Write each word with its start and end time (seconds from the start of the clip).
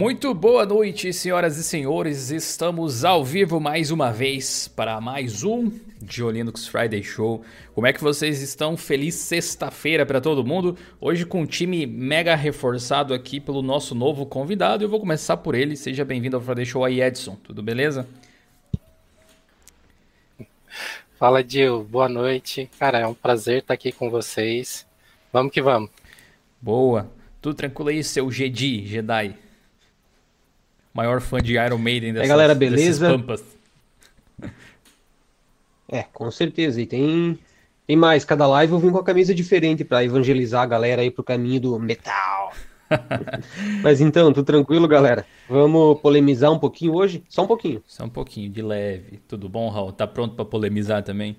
Muito 0.00 0.32
boa 0.32 0.64
noite, 0.64 1.12
senhoras 1.12 1.58
e 1.58 1.62
senhores. 1.62 2.30
Estamos 2.30 3.04
ao 3.04 3.22
vivo 3.22 3.60
mais 3.60 3.90
uma 3.90 4.10
vez 4.10 4.66
para 4.66 4.98
mais 4.98 5.44
um 5.44 5.70
de 6.00 6.22
Linux 6.22 6.66
Friday 6.66 7.02
Show. 7.02 7.44
Como 7.74 7.86
é 7.86 7.92
que 7.92 8.02
vocês 8.02 8.40
estão? 8.40 8.78
Feliz 8.78 9.14
sexta-feira 9.16 10.06
para 10.06 10.18
todo 10.18 10.42
mundo. 10.42 10.74
Hoje 10.98 11.26
com 11.26 11.42
um 11.42 11.46
time 11.46 11.84
mega 11.84 12.34
reforçado 12.34 13.12
aqui 13.12 13.38
pelo 13.38 13.60
nosso 13.60 13.94
novo 13.94 14.24
convidado. 14.24 14.82
Eu 14.82 14.88
vou 14.88 14.98
começar 14.98 15.36
por 15.36 15.54
ele. 15.54 15.76
Seja 15.76 16.02
bem-vindo 16.02 16.34
ao 16.34 16.42
Friday 16.42 16.64
Show 16.64 16.82
aí, 16.82 17.02
Edson. 17.02 17.36
Tudo 17.44 17.62
beleza? 17.62 18.08
Fala, 21.18 21.44
Dil. 21.44 21.84
Boa 21.84 22.08
noite. 22.08 22.70
Cara, 22.78 23.00
é 23.00 23.06
um 23.06 23.12
prazer 23.12 23.58
estar 23.58 23.74
aqui 23.74 23.92
com 23.92 24.08
vocês. 24.08 24.86
Vamos 25.30 25.52
que 25.52 25.60
vamos. 25.60 25.90
Boa. 26.58 27.06
Tudo 27.42 27.54
tranquilo 27.54 27.90
aí, 27.90 28.02
seu 28.02 28.30
Jedi, 28.30 28.86
Jedi? 28.86 29.49
Maior 30.92 31.20
fã 31.20 31.38
de 31.38 31.54
Iron 31.54 31.78
Maiden 31.78 32.12
dessas, 32.12 32.28
galera, 32.28 32.54
beleza? 32.54 33.08
pampas. 33.08 33.42
É, 35.90 36.04
com 36.12 36.30
certeza. 36.30 36.80
E 36.80 36.86
tem, 36.86 37.38
tem 37.86 37.96
mais. 37.96 38.24
Cada 38.24 38.46
live 38.46 38.72
eu 38.72 38.78
vim 38.78 38.90
com 38.90 38.98
a 38.98 39.04
camisa 39.04 39.34
diferente 39.34 39.84
para 39.84 40.04
evangelizar 40.04 40.62
a 40.62 40.66
galera 40.66 41.02
aí 41.02 41.10
pro 41.10 41.24
caminho 41.24 41.60
do 41.60 41.78
metal. 41.78 42.52
Mas 43.82 44.00
então, 44.00 44.32
tudo 44.32 44.44
tranquilo, 44.44 44.86
galera? 44.88 45.24
Vamos 45.48 46.00
polemizar 46.00 46.52
um 46.52 46.58
pouquinho 46.58 46.94
hoje? 46.94 47.24
Só 47.28 47.42
um 47.42 47.46
pouquinho. 47.46 47.82
Só 47.86 48.04
um 48.04 48.08
pouquinho, 48.08 48.50
de 48.50 48.62
leve. 48.62 49.20
Tudo 49.28 49.48
bom, 49.48 49.68
Raul? 49.68 49.92
Tá 49.92 50.06
pronto 50.06 50.34
para 50.34 50.44
polemizar 50.44 51.02
também? 51.02 51.36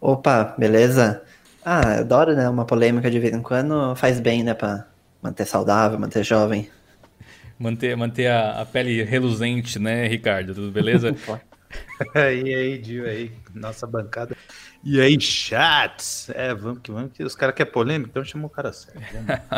Opa, 0.00 0.54
beleza? 0.58 1.22
Ah, 1.64 2.00
adoro, 2.00 2.34
né? 2.34 2.48
Uma 2.48 2.64
polêmica 2.64 3.10
de 3.10 3.18
vez 3.20 3.32
em 3.32 3.42
quando 3.42 3.94
faz 3.94 4.18
bem, 4.18 4.42
né? 4.42 4.54
Pra 4.54 4.86
manter 5.22 5.46
saudável, 5.46 5.98
manter 5.98 6.24
jovem. 6.24 6.68
Manter, 7.62 7.96
manter 7.96 8.26
a, 8.26 8.60
a 8.60 8.66
pele 8.66 9.02
reluzente, 9.04 9.78
né, 9.78 10.08
Ricardo? 10.08 10.52
Tudo 10.54 10.72
beleza? 10.72 11.14
e 12.44 12.54
aí, 12.54 12.78
Dio, 12.78 13.06
aí, 13.06 13.30
nossa 13.54 13.86
bancada. 13.86 14.36
E 14.84 15.00
aí, 15.00 15.18
chats? 15.20 16.28
É, 16.34 16.52
vamos 16.54 16.80
que 16.82 16.90
vamos, 16.90 17.12
que 17.12 17.22
os 17.22 17.34
caras 17.34 17.54
querem 17.54 17.72
polêmica, 17.72 18.10
então 18.10 18.24
chama 18.24 18.46
o 18.46 18.50
cara 18.50 18.72
certo. 18.72 19.00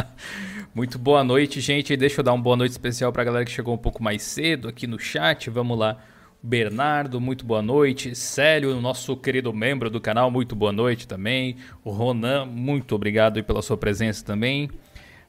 Muito 0.75 0.99
boa 0.99 1.25
noite, 1.25 1.61
gente. 1.61 1.97
Deixa 1.97 2.21
eu 2.21 2.25
dar 2.25 2.33
uma 2.33 2.43
boa 2.43 2.57
noite 2.57 2.73
especial 2.73 3.13
pra 3.13 3.25
galera 3.25 3.45
que 3.45 3.51
chegou 3.51 3.75
um 3.75 3.79
pouco 3.79 4.03
mais 4.03 4.23
cedo 4.23 4.69
aqui 4.69 4.87
no 4.87 4.99
chat. 4.99 5.49
Vamos 5.49 5.79
lá. 5.79 5.97
Bernardo, 6.43 7.19
muito 7.19 7.47
boa 7.47 7.63
noite. 7.63 8.15
Célio, 8.15 8.79
nosso 8.79 9.17
querido 9.17 9.51
membro 9.51 9.89
do 9.89 9.99
canal, 9.99 10.31
muito 10.31 10.55
boa 10.55 10.73
noite 10.73 11.09
também. 11.09 11.57
O 11.83 11.91
Ronan, 11.91 12.45
muito 12.45 12.95
obrigado 12.95 13.43
pela 13.43 13.63
sua 13.63 13.79
presença 13.79 14.23
também. 14.23 14.69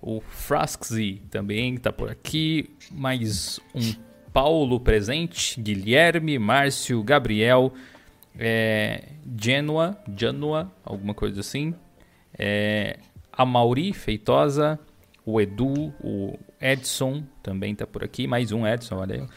O 0.05 0.21
Frasksi 0.21 1.19
também 1.31 1.73
está 1.73 1.91
por 1.91 2.11
aqui. 2.11 2.69
Mais 2.91 3.59
um 3.73 3.95
Paulo 4.31 4.79
presente. 4.79 5.59
Guilherme, 5.59 6.37
Márcio, 6.37 7.01
Gabriel, 7.01 7.73
é, 8.37 9.05
Genoa, 9.35 9.97
Genoa, 10.15 10.71
alguma 10.83 11.15
coisa 11.15 11.39
assim. 11.39 11.73
É, 12.37 12.99
a 13.33 13.43
Mauri 13.47 13.93
Feitosa, 13.93 14.79
o 15.25 15.41
Edu, 15.41 15.91
o 15.99 16.37
Edson 16.61 17.23
também 17.41 17.71
está 17.71 17.87
por 17.87 18.03
aqui. 18.03 18.27
Mais 18.27 18.51
um 18.51 18.67
Edson, 18.67 18.97
olha 18.97 19.15
aí. 19.15 19.27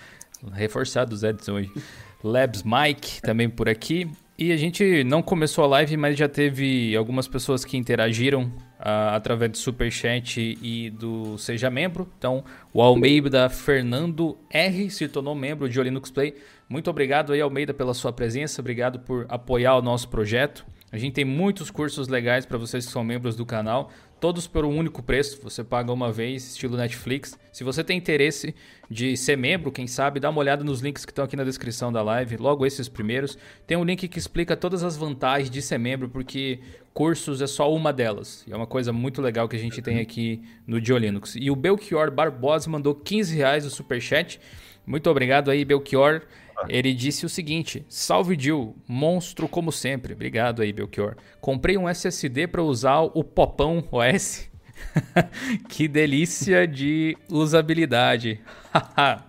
Reforçados 0.53 1.22
Edson 1.22 1.53
hoje. 1.53 1.72
Labs 2.22 2.62
Mike 2.62 3.22
também 3.22 3.48
por 3.48 3.70
aqui. 3.70 4.06
E 4.36 4.53
a 4.53 4.56
gente 4.58 5.03
não 5.03 5.22
começou 5.22 5.64
a 5.64 5.66
live, 5.66 5.97
mas 5.97 6.19
já 6.19 6.28
teve 6.28 6.94
algumas 6.94 7.27
pessoas 7.27 7.64
que 7.64 7.78
interagiram 7.78 8.53
uh, 8.79 9.15
através 9.15 9.51
do 9.51 9.59
Superchat 9.59 10.59
e 10.62 10.91
do 10.91 11.37
Seja 11.39 11.71
Membro. 11.71 12.09
Então, 12.19 12.44
o 12.72 12.81
Almeida 12.81 13.49
Fernando 13.49 14.39
R 14.50 14.91
se 14.91 15.09
tornou 15.09 15.34
membro 15.34 15.69
de 15.69 15.83
Linux 15.83 16.11
Play. 16.11 16.34
Muito 16.69 16.91
obrigado 16.91 17.33
aí, 17.33 17.41
Almeida, 17.41 17.72
pela 17.75 17.94
sua 17.94 18.12
presença. 18.12 18.61
Obrigado 18.61 19.00
por 19.00 19.27
apoiar 19.28 19.77
o 19.77 19.83
nosso 19.83 20.09
projeto. 20.09 20.67
A 20.91 20.97
gente 20.97 21.15
tem 21.15 21.25
muitos 21.25 21.71
cursos 21.71 22.09
legais 22.09 22.47
para 22.47 22.56
vocês 22.56 22.87
que 22.87 22.93
são 22.93 23.05
membros 23.05 23.37
do 23.37 23.44
canal 23.44 23.91
todos 24.21 24.47
por 24.47 24.65
um 24.65 24.77
único 24.77 25.03
preço. 25.03 25.41
Você 25.43 25.62
paga 25.65 25.93
uma 25.93 26.12
vez, 26.12 26.47
estilo 26.47 26.77
Netflix. 26.77 27.38
Se 27.53 27.65
você 27.65 27.83
tem 27.83 27.97
interesse 27.97 28.55
de 28.91 29.16
ser 29.16 29.37
membro, 29.37 29.71
quem 29.71 29.87
sabe, 29.87 30.19
dá 30.19 30.31
uma 30.31 30.41
olhada 30.41 30.65
nos 30.65 30.81
links 30.81 31.04
que 31.04 31.12
estão 31.12 31.25
aqui 31.25 31.37
na 31.37 31.44
descrição 31.44 31.93
da 31.93 32.03
live, 32.03 32.37
logo 32.38 32.65
esses 32.65 32.88
primeiros. 32.88 33.37
Tem 33.66 33.76
um 33.76 33.84
link 33.84 34.09
que 34.09 34.19
explica 34.19 34.56
todas 34.56 34.82
as 34.82 34.97
vantagens 34.97 35.50
de 35.50 35.60
ser 35.60 35.78
membro, 35.78 36.09
porque 36.09 36.60
cursos 36.94 37.43
é 37.43 37.47
só 37.47 37.72
uma 37.72 37.93
delas. 37.93 38.44
E 38.47 38.53
é 38.53 38.56
uma 38.56 38.66
coisa 38.66 38.93
muito 38.93 39.21
legal 39.21 39.49
que 39.49 39.56
a 39.56 39.59
gente 39.59 39.82
tem 39.82 40.00
aqui 40.00 40.43
no 40.66 40.81
Diolinux. 40.81 41.37
E 41.37 41.50
o 41.50 41.56
Belchior 41.56 42.10
Barbosa 42.10 42.71
mandou 42.71 42.94
15 42.94 43.37
reais 43.37 43.65
no 43.65 43.71
superchat. 43.71 44.41
Muito 44.87 45.10
obrigado 45.10 45.50
aí, 45.50 45.65
Belchior. 45.65 46.22
Ele 46.69 46.93
disse 46.94 47.26
o 47.26 47.28
seguinte: 47.28 47.84
Salve 47.88 48.37
Jill, 48.38 48.75
monstro 48.88 49.47
como 49.47 49.70
sempre. 49.70 50.15
Obrigado 50.15 50.62
aí, 50.62 50.72
Belchior. 50.72 51.15
Comprei 51.41 51.76
um 51.76 51.88
SSD 51.88 52.47
para 52.47 52.62
usar 52.62 53.03
o 53.03 53.22
Popão 53.22 53.84
OS. 53.93 54.49
que 55.69 55.89
delícia 55.89 56.66
de 56.66 57.16
usabilidade. 57.28 58.41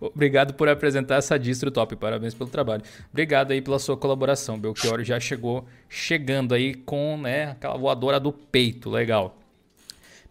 Obrigado 0.00 0.54
por 0.54 0.68
apresentar 0.68 1.16
essa 1.16 1.38
distro 1.38 1.70
top. 1.70 1.94
Parabéns 1.94 2.32
pelo 2.32 2.48
trabalho. 2.48 2.82
Obrigado 3.10 3.52
aí 3.52 3.60
pela 3.60 3.78
sua 3.78 3.96
colaboração. 3.96 4.58
Belchior 4.58 5.04
já 5.04 5.20
chegou 5.20 5.66
chegando 5.88 6.54
aí 6.54 6.74
com 6.74 7.18
né, 7.18 7.50
aquela 7.50 7.76
voadora 7.76 8.18
do 8.18 8.32
peito. 8.32 8.88
Legal. 8.88 9.36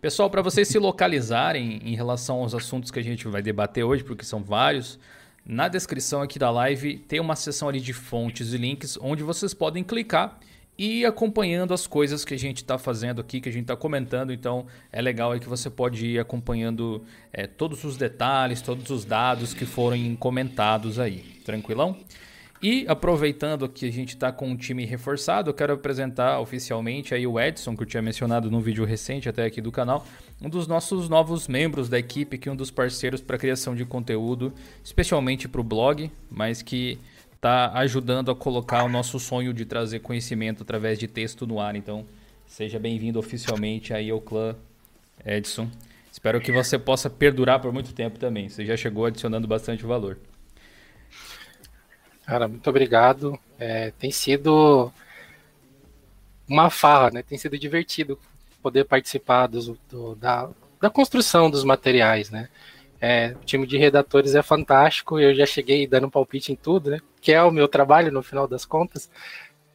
Pessoal, 0.02 0.30
para 0.30 0.42
vocês 0.42 0.68
se 0.68 0.80
localizarem 0.80 1.82
em 1.84 1.94
relação 1.94 2.38
aos 2.38 2.56
assuntos 2.56 2.90
que 2.90 2.98
a 2.98 3.04
gente 3.04 3.28
vai 3.28 3.42
debater 3.42 3.84
hoje, 3.84 4.04
porque 4.04 4.24
são 4.24 4.42
vários, 4.42 4.98
na 5.46 5.68
descrição 5.68 6.22
aqui 6.22 6.40
da 6.40 6.50
live 6.50 6.98
tem 6.98 7.20
uma 7.20 7.36
seção 7.36 7.70
ali 7.70 7.80
de 7.80 7.94
fontes 7.94 8.54
e 8.54 8.58
links 8.58 8.98
onde 9.02 9.24
vocês 9.24 9.54
podem 9.54 9.84
clicar 9.84 10.40
e 10.80 11.06
acompanhando 11.06 11.74
as 11.74 11.86
coisas 11.86 12.24
que 12.24 12.34
a 12.34 12.40
gente 12.40 12.58
está 12.58 12.78
fazendo 12.78 13.20
aqui, 13.20 13.42
que 13.42 13.50
a 13.50 13.52
gente 13.52 13.64
está 13.64 13.76
comentando. 13.76 14.32
Então 14.32 14.66
é 14.94 15.02
legal 15.02 15.34
aí 15.34 15.40
que 15.42 15.50
você 15.50 15.70
pode 15.70 16.06
ir 16.08 16.20
acompanhando 16.20 17.04
é, 17.34 17.46
todos 17.46 17.84
os 17.84 17.98
detalhes, 17.98 18.62
todos 18.62 18.90
os 18.90 19.04
dados 19.04 19.54
que 19.54 19.66
forem 19.66 20.16
comentados 20.16 20.98
aí. 20.98 21.18
Tranquilão? 21.44 21.98
E 22.62 22.86
aproveitando 22.88 23.68
que 23.68 23.88
a 23.88 23.92
gente 23.92 24.16
está 24.16 24.32
com 24.32 24.48
um 24.48 24.56
time 24.56 24.86
reforçado, 24.86 25.50
eu 25.50 25.54
quero 25.54 25.74
apresentar 25.74 26.40
oficialmente 26.40 27.14
aí 27.14 27.28
o 27.28 27.38
Edson, 27.38 27.76
que 27.76 27.84
eu 27.84 27.88
tinha 27.88 28.02
mencionado 28.02 28.50
num 28.50 28.62
vídeo 28.62 28.86
recente 28.86 29.28
até 29.28 29.46
aqui 29.46 29.60
do 29.60 29.74
canal, 29.74 30.06
um 30.42 30.50
dos 30.50 30.66
nossos 30.66 31.10
novos 31.10 31.50
membros 31.50 31.90
da 31.90 32.00
equipe, 32.00 32.38
que 32.38 32.48
é 32.48 32.52
um 32.52 32.56
dos 32.56 32.72
parceiros 32.72 33.20
para 33.20 33.38
criação 33.38 33.76
de 33.76 33.84
conteúdo, 33.84 34.54
especialmente 34.84 35.48
para 35.48 35.60
o 35.60 35.64
blog, 35.64 36.10
mas 36.30 36.62
que 36.62 36.98
está 37.40 37.72
ajudando 37.76 38.30
a 38.30 38.36
colocar 38.36 38.84
o 38.84 38.90
nosso 38.90 39.18
sonho 39.18 39.54
de 39.54 39.64
trazer 39.64 40.00
conhecimento 40.02 40.64
através 40.64 41.00
de 41.00 41.08
texto 41.08 41.48
no 41.48 41.58
ar. 41.58 41.74
Então, 41.74 42.06
seja 42.46 42.78
bem-vindo 42.78 43.18
oficialmente 43.18 43.94
aí 43.94 44.10
ao 44.10 44.20
clã 44.20 44.58
Edson. 45.26 45.70
Espero 46.12 46.42
que 46.42 46.52
você 46.52 46.78
possa 46.78 47.10
perdurar 47.10 47.62
por 47.62 47.72
muito 47.72 47.94
tempo 47.94 48.20
também. 48.20 48.50
Você 48.50 48.66
já 48.66 48.76
chegou 48.76 49.06
adicionando 49.06 49.48
bastante 49.48 49.86
valor. 49.86 50.18
Cara, 52.26 52.46
muito 52.50 52.70
obrigado. 52.70 53.40
É, 53.58 53.92
tem 53.92 54.12
sido 54.12 54.92
uma 56.46 56.70
farra, 56.70 57.10
né? 57.10 57.24
Tem 57.24 57.38
sido 57.38 57.58
divertido 57.58 58.20
poder 58.62 58.84
participar 58.84 59.48
do, 59.48 59.80
do, 59.90 60.16
da, 60.16 60.50
da 60.82 60.90
construção 60.90 61.50
dos 61.50 61.64
materiais, 61.64 62.30
né? 62.30 62.50
É, 63.00 63.34
o 63.42 63.46
time 63.46 63.66
de 63.66 63.78
redatores 63.78 64.36
é 64.36 64.42
fantástico, 64.42 65.18
eu 65.18 65.34
já 65.34 65.46
cheguei 65.46 65.88
dando 65.88 66.12
palpite 66.12 66.52
em 66.52 66.56
tudo, 66.58 66.90
né? 66.90 67.00
Que 67.22 67.32
é 67.32 67.44
o 67.44 67.52
meu 67.52 67.68
trabalho 67.68 68.12
no 68.12 68.24
final 68.24 68.48
das 68.48 68.66
contas, 68.66 69.10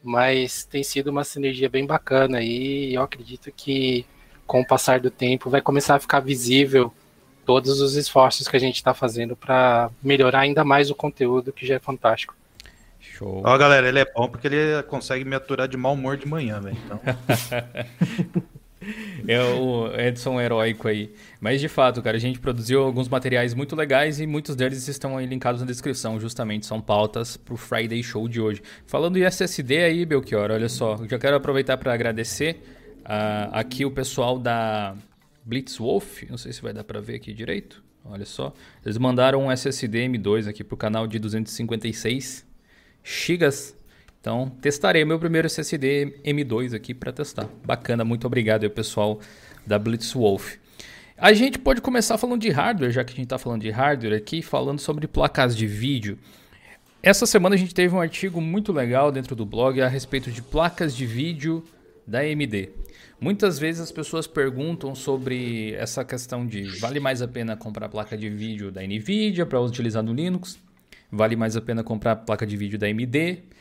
mas 0.03 0.65
tem 0.65 0.83
sido 0.83 1.09
uma 1.09 1.23
sinergia 1.23 1.69
bem 1.69 1.85
bacana 1.85 2.41
e 2.41 2.93
eu 2.93 3.01
acredito 3.01 3.51
que 3.51 4.05
com 4.45 4.61
o 4.61 4.67
passar 4.67 4.99
do 4.99 5.09
tempo 5.09 5.49
vai 5.49 5.61
começar 5.61 5.95
a 5.95 5.99
ficar 5.99 6.19
visível 6.19 6.93
todos 7.45 7.79
os 7.81 7.95
esforços 7.95 8.47
que 8.47 8.55
a 8.55 8.59
gente 8.59 8.75
está 8.75 8.93
fazendo 8.93 9.35
para 9.35 9.89
melhorar 10.01 10.41
ainda 10.41 10.63
mais 10.63 10.89
o 10.89 10.95
conteúdo 10.95 11.53
que 11.53 11.65
já 11.65 11.75
é 11.75 11.79
fantástico. 11.79 12.35
Show. 12.99 13.43
Ó, 13.45 13.57
galera, 13.57 13.87
ele 13.87 13.99
é 13.99 14.05
bom 14.05 14.27
porque 14.27 14.47
ele 14.47 14.83
consegue 14.83 15.23
me 15.23 15.35
aturar 15.35 15.67
de 15.67 15.77
mau 15.77 15.93
humor 15.93 16.17
de 16.17 16.27
manhã, 16.27 16.59
velho. 16.59 16.77
Então... 16.85 16.99
é 19.27 19.41
o 19.41 19.87
Edson 19.99 20.39
heróico 20.39 20.87
aí. 20.87 21.11
Mas 21.39 21.61
de 21.61 21.67
fato, 21.67 22.01
cara, 22.01 22.17
a 22.17 22.19
gente 22.19 22.39
produziu 22.39 22.83
alguns 22.83 23.07
materiais 23.07 23.53
muito 23.53 23.75
legais 23.75 24.19
e 24.19 24.27
muitos 24.27 24.55
deles 24.55 24.87
estão 24.87 25.17
aí 25.17 25.25
linkados 25.25 25.61
na 25.61 25.67
descrição, 25.67 26.19
justamente. 26.19 26.65
São 26.65 26.81
pautas 26.81 27.37
pro 27.37 27.57
Friday 27.57 28.01
Show 28.03 28.27
de 28.27 28.41
hoje. 28.41 28.61
Falando 28.85 29.17
em 29.17 29.23
SSD 29.23 29.83
aí, 29.83 30.05
Belchior, 30.05 30.51
olha 30.51 30.69
só, 30.69 30.97
já 31.09 31.17
quero 31.17 31.35
aproveitar 31.35 31.77
para 31.77 31.93
agradecer 31.93 32.61
uh, 33.01 33.49
aqui 33.51 33.85
o 33.85 33.91
pessoal 33.91 34.37
da 34.39 34.95
Blitzwolf. 35.43 36.23
Não 36.29 36.37
sei 36.37 36.53
se 36.53 36.61
vai 36.61 36.73
dar 36.73 36.83
para 36.83 36.99
ver 36.99 37.15
aqui 37.15 37.33
direito. 37.33 37.83
Olha 38.03 38.25
só. 38.25 38.53
Eles 38.85 38.97
mandaram 38.97 39.45
um 39.45 39.51
SSD 39.51 40.07
M2 40.07 40.47
aqui 40.47 40.63
pro 40.63 40.77
canal 40.77 41.07
de 41.07 41.17
256 41.17 42.45
gigas. 43.03 43.75
Então, 44.25 44.49
testarei 44.59 45.05
meu 45.05 45.19
primeiro 45.19 45.45
SSD 45.45 46.19
M2 46.25 46.73
aqui 46.73 46.95
para 46.95 47.11
testar. 47.11 47.47
Bacana, 47.63 48.03
muito 48.03 48.25
obrigado 48.25 48.63
aí, 48.63 48.69
pessoal 48.69 49.19
da 49.67 49.77
Blitzwolf. 49.77 50.55
A 51.15 51.31
gente 51.31 51.59
pode 51.59 51.79
começar 51.79 52.17
falando 52.17 52.41
de 52.41 52.49
hardware, 52.49 52.89
já 52.89 53.03
que 53.03 53.13
a 53.13 53.15
gente 53.15 53.25
está 53.25 53.37
falando 53.37 53.61
de 53.61 53.69
hardware 53.69 54.17
aqui, 54.17 54.41
falando 54.41 54.79
sobre 54.79 55.07
placas 55.07 55.55
de 55.55 55.67
vídeo. 55.67 56.17
Essa 57.03 57.27
semana 57.27 57.53
a 57.53 57.57
gente 57.57 57.75
teve 57.75 57.93
um 57.93 58.01
artigo 58.01 58.41
muito 58.41 58.73
legal 58.73 59.11
dentro 59.11 59.35
do 59.35 59.45
blog 59.45 59.79
a 59.79 59.87
respeito 59.87 60.31
de 60.31 60.41
placas 60.41 60.95
de 60.95 61.05
vídeo 61.05 61.63
da 62.07 62.21
AMD. 62.21 62.69
Muitas 63.21 63.59
vezes 63.59 63.79
as 63.79 63.91
pessoas 63.91 64.25
perguntam 64.25 64.95
sobre 64.95 65.75
essa 65.75 66.03
questão 66.03 66.47
de 66.47 66.63
vale 66.79 66.99
mais 66.99 67.21
a 67.21 67.27
pena 67.27 67.55
comprar 67.55 67.89
placa 67.89 68.17
de 68.17 68.27
vídeo 68.27 68.71
da 68.71 68.81
Nvidia 68.81 69.45
para 69.45 69.61
utilizar 69.61 70.01
no 70.01 70.15
Linux? 70.15 70.57
Vale 71.11 71.35
mais 71.35 71.55
a 71.55 71.61
pena 71.61 71.83
comprar 71.83 72.15
placa 72.15 72.43
de 72.43 72.57
vídeo 72.57 72.79
da 72.79 72.87
AMD? 72.87 73.53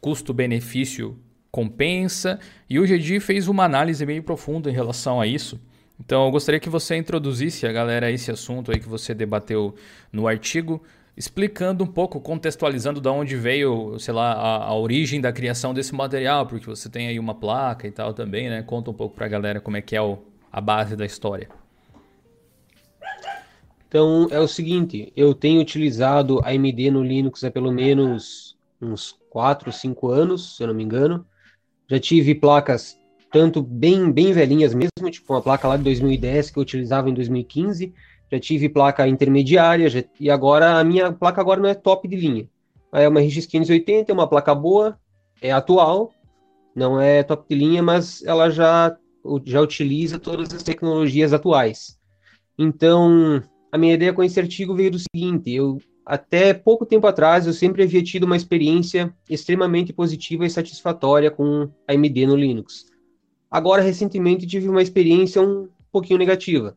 Custo-benefício 0.00 1.18
compensa? 1.50 2.38
E 2.68 2.78
o 2.78 2.86
GD 2.86 3.20
fez 3.20 3.48
uma 3.48 3.64
análise 3.64 4.04
meio 4.04 4.22
profunda 4.22 4.70
em 4.70 4.74
relação 4.74 5.20
a 5.20 5.26
isso. 5.26 5.60
Então 5.98 6.24
eu 6.24 6.30
gostaria 6.30 6.60
que 6.60 6.68
você 6.68 6.96
introduzisse 6.96 7.66
a 7.66 7.72
galera 7.72 8.10
esse 8.10 8.30
assunto 8.30 8.70
aí 8.70 8.78
que 8.78 8.88
você 8.88 9.14
debateu 9.14 9.74
no 10.12 10.28
artigo 10.28 10.82
explicando 11.18 11.82
um 11.82 11.86
pouco, 11.86 12.20
contextualizando 12.20 13.00
de 13.00 13.08
onde 13.08 13.34
veio, 13.34 13.98
sei 13.98 14.14
lá, 14.14 14.34
a, 14.34 14.66
a, 14.66 14.74
origem 14.76 15.20
da 15.20 15.32
criação 15.32 15.74
desse 15.74 15.92
material, 15.92 16.46
porque 16.46 16.64
você 16.64 16.88
tem 16.88 17.08
aí 17.08 17.18
uma 17.18 17.34
placa 17.34 17.88
e 17.88 17.90
tal 17.90 18.14
também, 18.14 18.48
né? 18.48 18.62
Conta 18.62 18.92
um 18.92 18.94
pouco 18.94 19.16
para 19.16 19.26
a 19.26 19.28
galera 19.28 19.60
como 19.60 19.76
é 19.76 19.82
que 19.82 19.96
é 19.96 20.00
o, 20.00 20.18
a 20.52 20.60
base 20.60 20.94
da 20.94 21.04
história. 21.04 21.48
Então, 23.88 24.28
é 24.30 24.38
o 24.38 24.46
seguinte, 24.46 25.12
eu 25.16 25.34
tenho 25.34 25.60
utilizado 25.60 26.40
AMD 26.44 26.90
no 26.92 27.02
Linux 27.02 27.42
há 27.42 27.50
pelo 27.50 27.72
menos 27.72 28.56
uns 28.80 29.18
4, 29.30 29.72
5 29.72 30.08
anos, 30.08 30.56
se 30.56 30.62
eu 30.62 30.68
não 30.68 30.74
me 30.74 30.84
engano. 30.84 31.26
Já 31.88 31.98
tive 31.98 32.34
placas 32.34 32.98
tanto 33.30 33.62
bem, 33.62 34.10
bem 34.10 34.32
velhinhas 34.32 34.74
mesmo, 34.74 35.10
tipo 35.10 35.32
uma 35.32 35.42
placa 35.42 35.68
lá 35.68 35.76
de 35.76 35.84
2010 35.84 36.50
que 36.50 36.58
eu 36.58 36.62
utilizava 36.62 37.10
em 37.10 37.14
2015, 37.14 37.92
já 38.30 38.40
tive 38.40 38.68
placa 38.68 39.06
intermediária, 39.06 39.88
já, 39.88 40.02
e 40.18 40.30
agora 40.30 40.78
a 40.78 40.84
minha 40.84 41.12
placa 41.12 41.40
agora 41.40 41.60
não 41.60 41.68
é 41.68 41.74
top 41.74 42.08
de 42.08 42.16
linha. 42.16 42.48
É 42.92 43.06
uma 43.08 43.20
RX 43.20 43.46
580, 43.46 44.10
é 44.10 44.14
uma 44.14 44.26
placa 44.26 44.54
boa, 44.54 44.98
é 45.42 45.50
atual, 45.50 46.12
não 46.74 47.00
é 47.00 47.22
top 47.22 47.44
de 47.48 47.54
linha, 47.54 47.82
mas 47.82 48.22
ela 48.24 48.50
já, 48.50 48.96
já 49.44 49.60
utiliza 49.60 50.18
todas 50.18 50.52
as 50.54 50.62
tecnologias 50.62 51.32
atuais. 51.32 51.98
Então, 52.58 53.42
a 53.70 53.78
minha 53.78 53.94
ideia 53.94 54.12
com 54.12 54.22
esse 54.22 54.40
artigo 54.40 54.74
veio 54.74 54.90
do 54.90 54.98
seguinte, 54.98 55.52
eu 55.52 55.78
até 56.08 56.54
pouco 56.54 56.86
tempo 56.86 57.06
atrás 57.06 57.46
eu 57.46 57.52
sempre 57.52 57.82
havia 57.82 58.02
tido 58.02 58.24
uma 58.24 58.34
experiência 58.34 59.14
extremamente 59.28 59.92
positiva 59.92 60.46
e 60.46 60.50
satisfatória 60.50 61.30
com 61.30 61.70
AMD 61.86 62.26
no 62.26 62.34
Linux. 62.34 62.86
Agora, 63.50 63.82
recentemente, 63.82 64.46
tive 64.46 64.70
uma 64.70 64.80
experiência 64.80 65.42
um 65.42 65.68
pouquinho 65.92 66.18
negativa. 66.18 66.74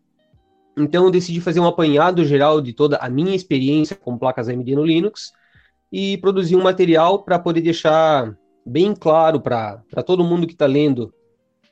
Então 0.78 1.06
eu 1.06 1.12
decidi 1.12 1.40
fazer 1.40 1.62
um 1.62 1.66
apanhado 1.66 2.26
geral 2.26 2.60
de 2.60 2.74
toda 2.74 2.98
a 2.98 3.10
minha 3.10 3.34
experiência 3.34 3.96
com 3.96 4.18
placas 4.18 4.50
AMD 4.50 4.76
no 4.76 4.84
Linux 4.84 5.32
e 5.90 6.18
produzir 6.18 6.58
um 6.58 6.64
material 6.64 7.24
para 7.24 7.40
poder 7.40 7.62
deixar 7.62 8.38
bem 8.66 8.94
claro 8.94 9.40
para 9.40 9.82
todo 10.06 10.26
mundo 10.26 10.46
que 10.46 10.54
está 10.54 10.66
lendo 10.66 11.14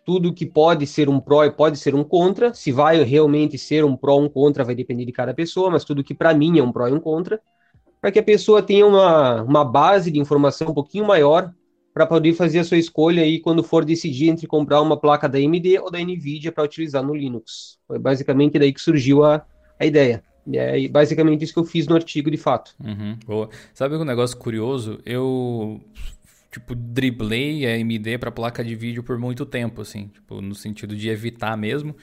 tudo 0.10 0.34
que 0.34 0.44
pode 0.44 0.88
ser 0.88 1.08
um 1.08 1.20
pró 1.20 1.46
e 1.46 1.52
pode 1.52 1.78
ser 1.78 1.94
um 1.94 2.04
contra. 2.04 2.52
Se 2.52 2.72
vai 2.72 3.04
realmente 3.04 3.60
ser 3.60 3.86
um 3.86 3.96
pró 3.96 4.16
ou 4.16 4.24
um 4.24 4.28
contra 4.28 4.64
vai 4.64 4.74
depender 4.74 5.06
de 5.06 5.12
cada 5.12 5.36
pessoa, 5.36 5.70
mas 5.70 5.84
tudo 5.84 6.04
que 6.04 6.16
para 6.16 6.34
mim 6.34 6.58
é 6.58 6.64
um 6.64 6.72
pró 6.72 6.88
e 6.88 6.92
um 6.92 7.00
contra, 7.00 7.40
para 8.02 8.12
que 8.12 8.18
a 8.18 8.24
pessoa 8.24 8.64
tenha 8.64 8.88
uma, 8.88 9.44
uma 9.44 9.64
base 9.64 10.10
de 10.10 10.18
informação 10.18 10.70
um 10.70 10.74
pouquinho 10.74 11.06
maior 11.06 11.54
para 11.94 12.08
poder 12.08 12.34
fazer 12.34 12.58
a 12.58 12.64
sua 12.64 12.80
escolha 12.80 13.22
aí 13.22 13.40
quando 13.40 13.62
for 13.62 13.86
decidir 13.86 14.30
entre 14.30 14.48
comprar 14.48 14.82
uma 14.82 15.00
placa 15.00 15.30
da 15.30 15.38
AMD 15.38 15.78
ou 15.78 15.92
da 15.92 16.00
Nvidia 16.00 16.52
para 16.52 16.64
utilizar 16.64 17.04
no 17.04 17.14
Linux. 17.14 17.78
Foi 17.88 18.00
basicamente 18.00 18.58
daí 18.58 18.74
que 18.74 18.82
surgiu 18.82 19.24
a, 19.24 19.46
a 19.80 19.86
ideia. 19.86 20.24
É 20.52 20.88
basicamente 20.88 21.44
isso 21.44 21.54
que 21.54 21.60
eu 21.60 21.66
fiz 21.66 21.86
no 21.86 21.94
artigo 21.94 22.32
de 22.32 22.38
fato. 22.38 22.74
Uhum, 22.84 23.16
boa. 23.28 23.48
Sabe 23.76 23.96
um 23.96 24.04
negócio 24.04 24.36
curioso? 24.36 24.98
Eu 25.06 25.80
tipo 26.52 26.76
driblei 26.76 27.66
a 27.66 27.76
AMD 27.76 28.18
para 28.20 28.32
placa 28.32 28.64
de 28.64 28.76
vídeo 28.76 29.04
por 29.04 29.18
muito 29.18 29.46
tempo, 29.46 29.82
assim, 29.82 30.08
tipo 30.08 30.42
no 30.42 30.56
sentido 30.56 30.96
de 30.96 31.10
evitar 31.10 31.56
mesmo. 31.58 31.96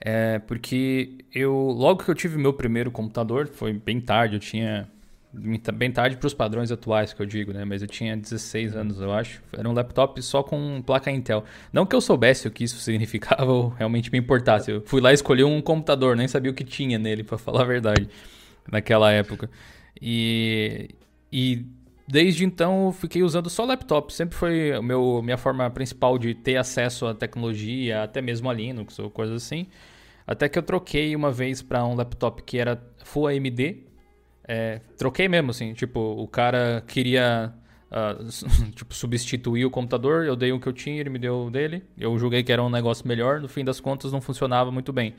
É, 0.00 0.40
porque 0.40 1.18
eu 1.32 1.52
logo 1.52 2.02
que 2.02 2.10
eu 2.10 2.14
tive 2.14 2.36
meu 2.36 2.52
primeiro 2.52 2.90
computador, 2.90 3.46
foi 3.48 3.72
bem 3.72 4.00
tarde, 4.00 4.34
eu 4.34 4.40
tinha 4.40 4.88
bem 5.32 5.90
tarde 5.90 6.16
para 6.16 6.26
os 6.26 6.34
padrões 6.34 6.70
atuais 6.70 7.12
que 7.12 7.22
eu 7.22 7.26
digo, 7.26 7.52
né? 7.52 7.64
Mas 7.64 7.80
eu 7.80 7.88
tinha 7.88 8.16
16 8.16 8.76
anos, 8.76 9.00
eu 9.00 9.12
acho. 9.12 9.42
Era 9.56 9.68
um 9.68 9.72
laptop 9.72 10.20
só 10.20 10.42
com 10.42 10.82
placa 10.82 11.10
Intel. 11.10 11.44
Não 11.72 11.86
que 11.86 11.96
eu 11.96 12.00
soubesse 12.00 12.46
o 12.46 12.50
que 12.50 12.64
isso 12.64 12.76
significava 12.82 13.50
ou 13.50 13.68
realmente 13.70 14.12
me 14.12 14.18
importasse. 14.18 14.70
Eu 14.70 14.82
fui 14.84 15.00
lá 15.00 15.12
escolher 15.12 15.44
um 15.44 15.62
computador, 15.62 16.16
nem 16.16 16.28
sabia 16.28 16.50
o 16.50 16.54
que 16.54 16.64
tinha 16.64 16.98
nele, 16.98 17.22
para 17.22 17.38
falar 17.38 17.62
a 17.62 17.64
verdade, 17.64 18.08
naquela 18.70 19.10
época. 19.10 19.48
E, 20.00 20.90
e 21.32 21.64
desde 22.06 22.44
então 22.44 22.92
fiquei 22.92 23.22
usando 23.22 23.48
só 23.48 23.64
laptop. 23.64 24.12
Sempre 24.12 24.36
foi 24.36 24.72
a 24.72 24.82
meu, 24.82 25.20
minha 25.22 25.36
forma 25.36 25.68
principal 25.70 26.18
de 26.18 26.34
ter 26.34 26.56
acesso 26.56 27.06
à 27.06 27.14
tecnologia, 27.14 28.02
até 28.02 28.20
mesmo 28.20 28.48
a 28.50 28.54
Linux 28.54 28.98
ou 28.98 29.10
coisas 29.10 29.42
assim. 29.42 29.66
Até 30.26 30.48
que 30.48 30.58
eu 30.58 30.62
troquei 30.62 31.14
uma 31.16 31.32
vez 31.32 31.62
para 31.62 31.84
um 31.84 31.94
laptop 31.94 32.42
que 32.42 32.58
era 32.58 32.80
Full 33.04 33.26
AMD, 33.26 33.84
é, 34.46 34.80
troquei 34.96 35.28
mesmo, 35.28 35.50
assim. 35.50 35.72
Tipo, 35.72 36.00
o 36.00 36.26
cara 36.26 36.82
queria 36.86 37.52
uh, 37.90 38.24
tipo, 38.74 38.94
substituir 38.94 39.64
o 39.64 39.70
computador, 39.70 40.24
eu 40.24 40.36
dei 40.36 40.52
o 40.52 40.60
que 40.60 40.66
eu 40.66 40.72
tinha, 40.72 41.00
ele 41.00 41.10
me 41.10 41.18
deu 41.18 41.46
o 41.46 41.50
dele. 41.50 41.82
Eu 41.96 42.16
julguei 42.18 42.42
que 42.42 42.52
era 42.52 42.62
um 42.62 42.70
negócio 42.70 43.06
melhor, 43.06 43.40
no 43.40 43.48
fim 43.48 43.64
das 43.64 43.80
contas 43.80 44.12
não 44.12 44.20
funcionava 44.20 44.70
muito 44.70 44.92
bem. 44.92 45.14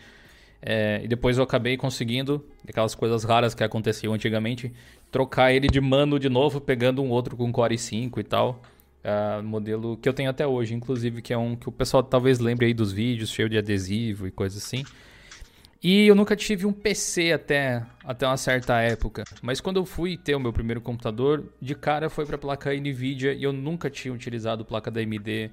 É, 0.65 1.01
e 1.03 1.07
depois 1.09 1.37
eu 1.37 1.43
acabei 1.43 1.75
conseguindo, 1.75 2.43
aquelas 2.65 2.95
coisas 2.95 3.25
raras 3.25 3.53
que 3.53 3.63
aconteciam 3.63 4.13
antigamente, 4.13 4.71
trocar 5.11 5.51
ele 5.51 5.67
de 5.67 5.81
mano 5.81 6.17
de 6.17 6.29
novo, 6.29 6.61
pegando 6.61 7.03
um 7.03 7.09
outro 7.09 7.35
com 7.35 7.51
Core 7.51 7.75
i5 7.75 8.17
e 8.17 8.23
tal. 8.23 8.61
Uh, 9.03 9.43
modelo 9.43 9.97
que 9.97 10.07
eu 10.07 10.13
tenho 10.13 10.29
até 10.29 10.47
hoje, 10.47 10.73
inclusive, 10.73 11.21
que 11.21 11.33
é 11.33 11.37
um 11.37 11.57
que 11.57 11.67
o 11.67 11.71
pessoal 11.71 12.01
talvez 12.01 12.39
lembre 12.39 12.67
aí 12.67 12.73
dos 12.73 12.93
vídeos, 12.93 13.29
cheio 13.29 13.49
de 13.49 13.57
adesivo 13.57 14.25
e 14.25 14.31
coisas 14.31 14.63
assim. 14.63 14.85
E 15.83 16.07
eu 16.07 16.15
nunca 16.15 16.33
tive 16.33 16.65
um 16.65 16.71
PC 16.71 17.33
até, 17.33 17.85
até 18.05 18.25
uma 18.25 18.37
certa 18.37 18.79
época. 18.79 19.25
Mas 19.41 19.59
quando 19.59 19.75
eu 19.75 19.85
fui 19.85 20.15
ter 20.15 20.33
o 20.33 20.39
meu 20.39 20.53
primeiro 20.53 20.79
computador, 20.79 21.43
de 21.61 21.75
cara 21.75 22.09
foi 22.09 22.25
para 22.25 22.37
placa 22.37 22.73
Nvidia 22.73 23.33
e 23.33 23.43
eu 23.43 23.51
nunca 23.51 23.89
tinha 23.89 24.13
utilizado 24.13 24.63
placa 24.63 24.89
da 24.89 25.01
AMD 25.01 25.51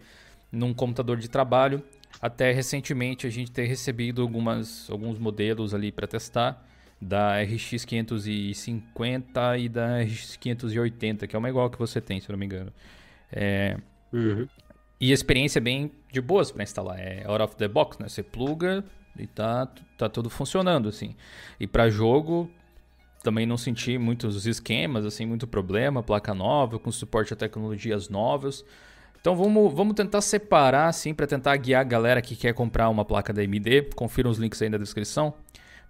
num 0.53 0.73
computador 0.73 1.17
de 1.17 1.29
trabalho. 1.29 1.83
Até 2.21 2.53
recentemente 2.53 3.27
a 3.27 3.31
gente 3.31 3.51
ter 3.51 3.65
recebido 3.65 4.23
algumas, 4.23 4.89
alguns 4.91 5.19
modelos 5.19 5.73
ali 5.73 5.91
para 5.91 6.07
testar 6.07 6.67
da 7.01 7.41
RX 7.43 7.85
550 7.85 9.59
e 9.59 9.69
da 9.69 10.03
RX 10.03 10.37
580, 10.37 11.27
que 11.27 11.35
é 11.35 11.39
uma 11.39 11.49
igual 11.49 11.71
que 11.71 11.79
você 11.79 12.01
tem, 12.01 12.21
se 12.21 12.29
eu 12.29 12.35
não 12.35 12.39
me 12.39 12.47
engano. 12.47 12.73
É... 13.33 13.79
Uhum. 14.13 14.47
E 15.01 15.11
a 15.11 15.15
experiência 15.15 15.59
é 15.59 15.63
bem 15.63 15.91
de 16.13 16.21
boas 16.21 16.51
para 16.51 16.63
instalar. 16.63 16.99
É 16.99 17.25
out 17.27 17.43
of 17.43 17.57
the 17.57 17.67
box, 17.67 17.99
né? 17.99 18.07
Você 18.07 18.23
pluga, 18.23 18.85
e 19.19 19.27
tá, 19.27 19.67
tá 19.97 20.09
tudo 20.09 20.29
funcionando, 20.29 20.89
assim. 20.89 21.15
E 21.59 21.67
para 21.67 21.89
jogo, 21.89 22.51
também 23.23 23.47
não 23.47 23.57
senti 23.57 23.99
muitos 23.99 24.47
esquemas, 24.47 25.05
assim, 25.05 25.27
muito 25.27 25.47
problema. 25.47 26.03
Placa 26.03 26.35
nova, 26.35 26.79
com 26.79 26.91
suporte 26.93 27.33
a 27.33 27.37
tecnologias 27.37 28.09
novas. 28.09 28.65
Então 29.21 29.37
vamos, 29.37 29.75
vamos 29.75 29.95
tentar 29.95 30.21
separar, 30.23 30.89
assim, 30.89 31.13
para 31.13 31.27
tentar 31.27 31.55
guiar 31.57 31.83
a 31.83 31.85
galera 31.85 32.23
que 32.23 32.35
quer 32.35 32.55
comprar 32.55 32.89
uma 32.89 33.05
placa 33.05 33.33
da 33.33 33.43
AMD. 33.43 33.91
Confira 33.95 34.29
os 34.29 34.39
links 34.39 34.61
aí 34.63 34.69
na 34.71 34.79
descrição. 34.79 35.35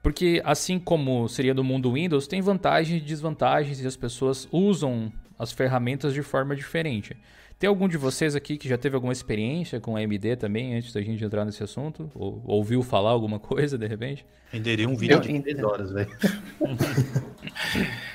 Porque 0.03 0.41
assim 0.45 0.79
como 0.79 1.29
seria 1.29 1.55
do 1.55 1.63
mundo 1.63 1.93
Windows, 1.93 2.27
tem 2.27 2.41
vantagens 2.41 3.03
e 3.03 3.05
desvantagens 3.05 3.81
e 3.81 3.87
as 3.87 3.97
pessoas 3.97 4.49
usam 4.51 5.13
as 5.39 5.53
ferramentas 5.53 6.13
de 6.15 6.23
forma 6.23 6.57
diferente. 6.57 7.17
Tem 7.59 7.69
algum 7.69 7.87
de 7.87 7.99
vocês 7.99 8.35
aqui 8.35 8.57
que 8.57 8.67
já 8.67 8.79
teve 8.79 8.95
alguma 8.95 9.13
experiência 9.13 9.79
com 9.79 9.95
AMD 9.95 10.37
também, 10.37 10.75
antes 10.75 10.95
da 10.95 11.03
gente 11.03 11.23
entrar 11.23 11.45
nesse 11.45 11.63
assunto? 11.63 12.11
Ou 12.15 12.43
ouviu 12.47 12.83
falar 12.83 13.11
alguma 13.11 13.39
coisa, 13.41 13.77
de 13.77 13.87
repente? 13.87 14.25
Renderia 14.51 14.89
um 14.89 14.97
vídeo 14.97 15.17
eu, 15.17 15.21
de 15.21 15.39
10 15.39 15.63
horas, 15.63 15.93
velho. 15.93 16.11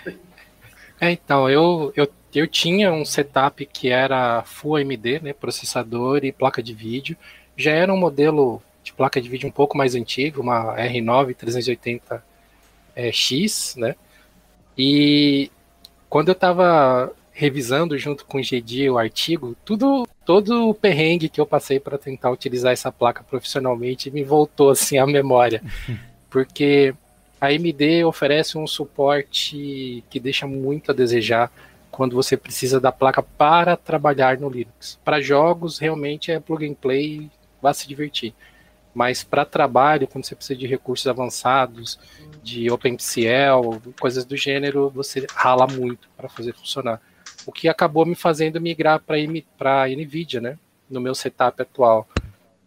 é, 1.00 1.12
então, 1.12 1.48
eu, 1.48 1.94
eu, 1.96 2.12
eu 2.40 2.48
tinha 2.48 2.92
um 2.92 3.06
setup 3.06 3.66
que 3.66 3.90
era 3.90 4.44
Full 4.44 4.78
AMD, 4.78 5.20
né, 5.22 5.34
processador 5.34 6.24
e 6.24 6.32
placa 6.32 6.62
de 6.62 6.74
vídeo. 6.74 7.18
Já 7.56 7.72
era 7.72 7.94
um 7.94 7.98
modelo 7.98 8.62
de 8.84 8.94
placa 8.94 9.22
de 9.22 9.30
vídeo 9.30 9.48
um 9.48 9.52
pouco 9.52 9.78
mais 9.78 9.96
antigo, 9.96 10.42
uma 10.42 10.76
R9 10.76 11.36
380X, 11.36 13.78
é, 13.78 13.80
né? 13.80 13.96
E 14.78 15.52
quando 16.10 16.30
eu 16.30 16.34
estava 16.34 17.12
revisando 17.32 17.98
junto 17.98 18.26
com 18.26 18.38
o 18.38 18.42
GD 18.42 18.90
o 18.90 18.98
artigo, 18.98 19.56
tudo, 19.66 20.08
todo 20.24 20.70
o 20.70 20.74
perrengue 20.74 21.28
que 21.28 21.42
eu 21.42 21.46
passei 21.46 21.80
para 21.80 21.98
tentar 21.98 22.32
utilizar 22.32 22.72
essa 22.72 22.92
placa 22.92 23.24
profissionalmente 23.24 24.10
me 24.10 24.24
voltou 24.24 24.70
assim 24.70 24.98
à 24.98 25.06
memória. 25.06 25.62
Porque 26.30 26.94
a 27.40 27.48
AMD 27.48 28.06
oferece 28.06 28.58
um 28.58 28.66
suporte 28.66 30.04
que 30.10 30.20
deixa 30.20 30.48
muito 30.48 30.92
a 30.92 30.94
desejar 30.94 31.52
quando 31.96 32.14
você 32.14 32.36
precisa 32.36 32.78
da 32.78 32.92
placa 32.92 33.24
para 33.24 33.78
trabalhar 33.78 34.38
no 34.38 34.50
Linux. 34.50 35.00
Para 35.04 35.22
jogos, 35.22 35.80
realmente 35.80 36.30
é 36.30 36.42
plug 36.42 36.68
and 36.68 36.74
play, 36.74 37.32
vá 37.62 37.74
se 37.74 37.88
divertir. 37.88 38.34
Mas 38.94 39.24
para 39.24 39.46
trabalho, 39.46 40.06
quando 40.06 40.26
você 40.26 40.36
precisa 40.36 40.60
de 40.60 40.68
recursos 40.68 41.08
avançados, 41.08 41.98
de 42.44 42.70
OpenCL, 42.70 43.82
coisas 43.98 44.26
do 44.26 44.36
gênero, 44.36 44.90
você 44.90 45.26
rala 45.34 45.68
muito 45.68 46.10
para 46.18 46.28
fazer 46.28 46.54
funcionar. 46.54 47.02
O 47.46 47.52
que 47.52 47.70
acabou 47.70 48.06
me 48.06 48.16
fazendo 48.16 48.60
migrar 48.60 49.00
para 49.00 49.88
NVIDIA, 49.88 50.42
né? 50.42 50.60
No 50.90 51.00
meu 51.00 51.16
setup 51.16 51.62
atual. 51.62 52.06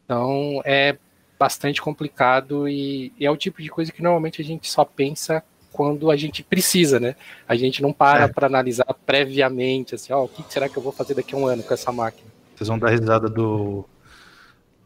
Então 0.06 0.62
é 0.64 0.97
bastante 1.38 1.82
complicado 1.82 2.66
e, 2.66 3.12
e, 3.18 3.26
é 3.26 3.30
o 3.30 3.37
tipo 3.37 3.62
de 3.62 3.68
coisa 3.68 3.92
que 3.92 4.02
normalmente 4.02 4.40
a 4.40 4.44
gente 4.44 4.70
só 4.70 4.87
pensa 4.87 5.44
quando 5.78 6.11
a 6.11 6.16
gente 6.16 6.42
precisa, 6.42 6.99
né? 6.99 7.14
A 7.47 7.54
gente 7.54 7.80
não 7.80 7.92
para 7.92 8.25
é. 8.25 8.28
para 8.28 8.49
analisar 8.49 8.85
previamente, 9.06 9.94
assim, 9.94 10.12
ó, 10.12 10.23
oh, 10.23 10.25
o 10.25 10.28
que 10.28 10.42
será 10.52 10.68
que 10.68 10.76
eu 10.76 10.82
vou 10.82 10.90
fazer 10.90 11.14
daqui 11.14 11.37
a 11.37 11.38
um 11.38 11.47
ano 11.47 11.62
com 11.62 11.73
essa 11.73 11.92
máquina? 11.92 12.28
Vocês 12.56 12.66
vão 12.66 12.80
dar 12.80 12.90
risada 12.90 13.28
do 13.28 13.85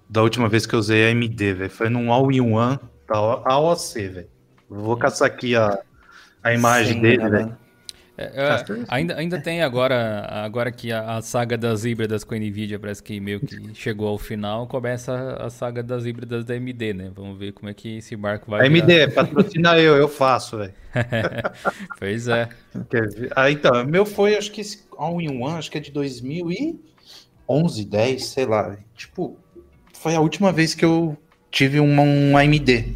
da 0.06 0.22
última 0.22 0.50
vez 0.50 0.66
que 0.66 0.75
eu 0.75 0.78
usei 0.78 1.06
a 1.06 1.11
AMD, 1.11 1.54
velho. 1.54 1.70
Foi 1.70 1.88
num 1.88 2.12
All-in-One 2.12 2.78
da 3.08 3.16
AOC, 3.16 4.08
velho. 4.08 4.28
Vou 4.68 4.94
caçar 4.99 5.28
aqui 5.28 5.56
a, 5.56 5.78
a 6.42 6.52
imagem 6.52 6.96
Sim, 6.96 7.00
dele, 7.00 7.26
velho. 7.26 7.56
É, 8.16 8.25
é, 8.25 8.64
ainda, 8.88 9.16
ainda 9.16 9.40
tem 9.40 9.62
agora, 9.62 10.26
agora 10.28 10.71
que 10.71 10.92
a, 10.92 11.16
a, 11.16 11.23
saga 11.23 11.57
das 11.57 11.87
híbridas 11.87 12.23
com 12.23 12.35
a 12.35 12.38
Nvidia 12.38 12.78
parece 12.78 13.02
que 13.02 13.19
meio 13.19 13.40
que 13.40 13.75
chegou 13.75 14.07
ao 14.07 14.19
final, 14.19 14.66
começa 14.66 15.12
a, 15.12 15.47
a 15.47 15.50
saga 15.50 15.83
das 15.83 16.04
híbridas 16.04 16.45
da 16.45 16.52
AMD, 16.52 16.92
né? 16.92 17.11
Vamos 17.14 17.38
ver 17.38 17.52
como 17.52 17.71
é 17.71 17.75
que 17.75 17.97
esse 17.99 18.14
barco 18.14 18.50
vai. 18.50 18.66
AMD, 18.66 19.12
patrocina 19.14 19.78
eu, 19.81 19.97
eu 19.97 20.09
faço, 20.09 20.59
velho. 20.59 20.75
pois 21.99 22.28
é. 22.28 22.50
Ah, 23.35 23.50
então, 23.50 23.83
meu 23.87 24.04
foi, 24.04 24.37
acho 24.37 24.52
que 24.52 24.61
esse 24.61 24.85
All-in-One, 24.99 25.57
acho 25.57 25.71
que 25.71 25.78
é 25.78 25.81
de 25.81 25.90
2011, 25.90 27.85
10, 27.87 28.26
sei 28.26 28.45
lá. 28.45 28.76
Tipo, 28.95 29.38
foi 29.95 30.14
a 30.14 30.21
última 30.21 30.52
vez 30.52 30.75
que 30.75 30.85
eu 30.85 31.16
tive 31.50 31.81
uma, 31.81 32.02
um 32.02 32.37
AMD. 32.37 32.95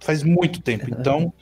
Faz 0.00 0.22
muito 0.22 0.62
tempo. 0.62 0.86
Então, 0.88 1.32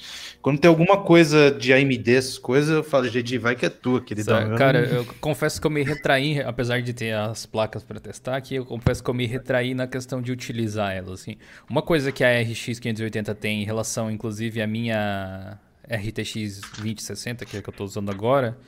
quando 0.43 0.59
tem 0.59 0.69
alguma 0.69 0.99
coisa 0.99 1.51
de 1.51 1.73
AMD, 1.73 2.15
essas 2.15 2.39
coisas, 2.39 2.71
eu 2.71 2.83
falo, 2.83 3.09
GD, 3.09 3.39
vai 3.39 3.55
que 3.55 3.65
é 3.65 3.69
tua, 3.69 4.01
queridão. 4.01 4.57
Cara, 4.57 4.81
eu 4.81 5.05
confesso 5.21 5.61
que 5.61 5.67
eu 5.67 5.71
me 5.71 5.83
retraí, 5.85 6.41
apesar 6.41 6.83
de 6.83 6.93
ter 6.93 7.15
as 7.15 7.47
placas 7.47 7.85
para 7.85 8.01
testar 8.01 8.37
aqui, 8.37 8.57
eu 8.57 8.67
confesso 8.67 9.03
que 9.03 9.09
eu 9.09 9.15
me 9.15 9.27
retraí 9.27 9.75
na 9.75 9.87
questão 9.87 10.21
de 10.21 10.33
utilizar 10.33 10.93
elas. 10.93 11.21
Assim. 11.21 11.37
Uma 11.71 11.83
coisa 11.83 12.11
que 12.11 12.25
a 12.25 12.41
RX 12.41 12.81
580 12.81 13.35
tem 13.37 13.63
em 13.63 13.65
relação, 13.65 14.11
inclusive, 14.11 14.61
à 14.61 14.67
minha 14.67 15.59
RTX 15.89 16.61
2060, 16.79 17.47
que 17.47 17.57
é 17.57 17.61
a 17.61 17.63
que 17.63 17.69
eu 17.69 17.73
estou 17.73 17.87
usando 17.87 18.11
agora, 18.11 18.59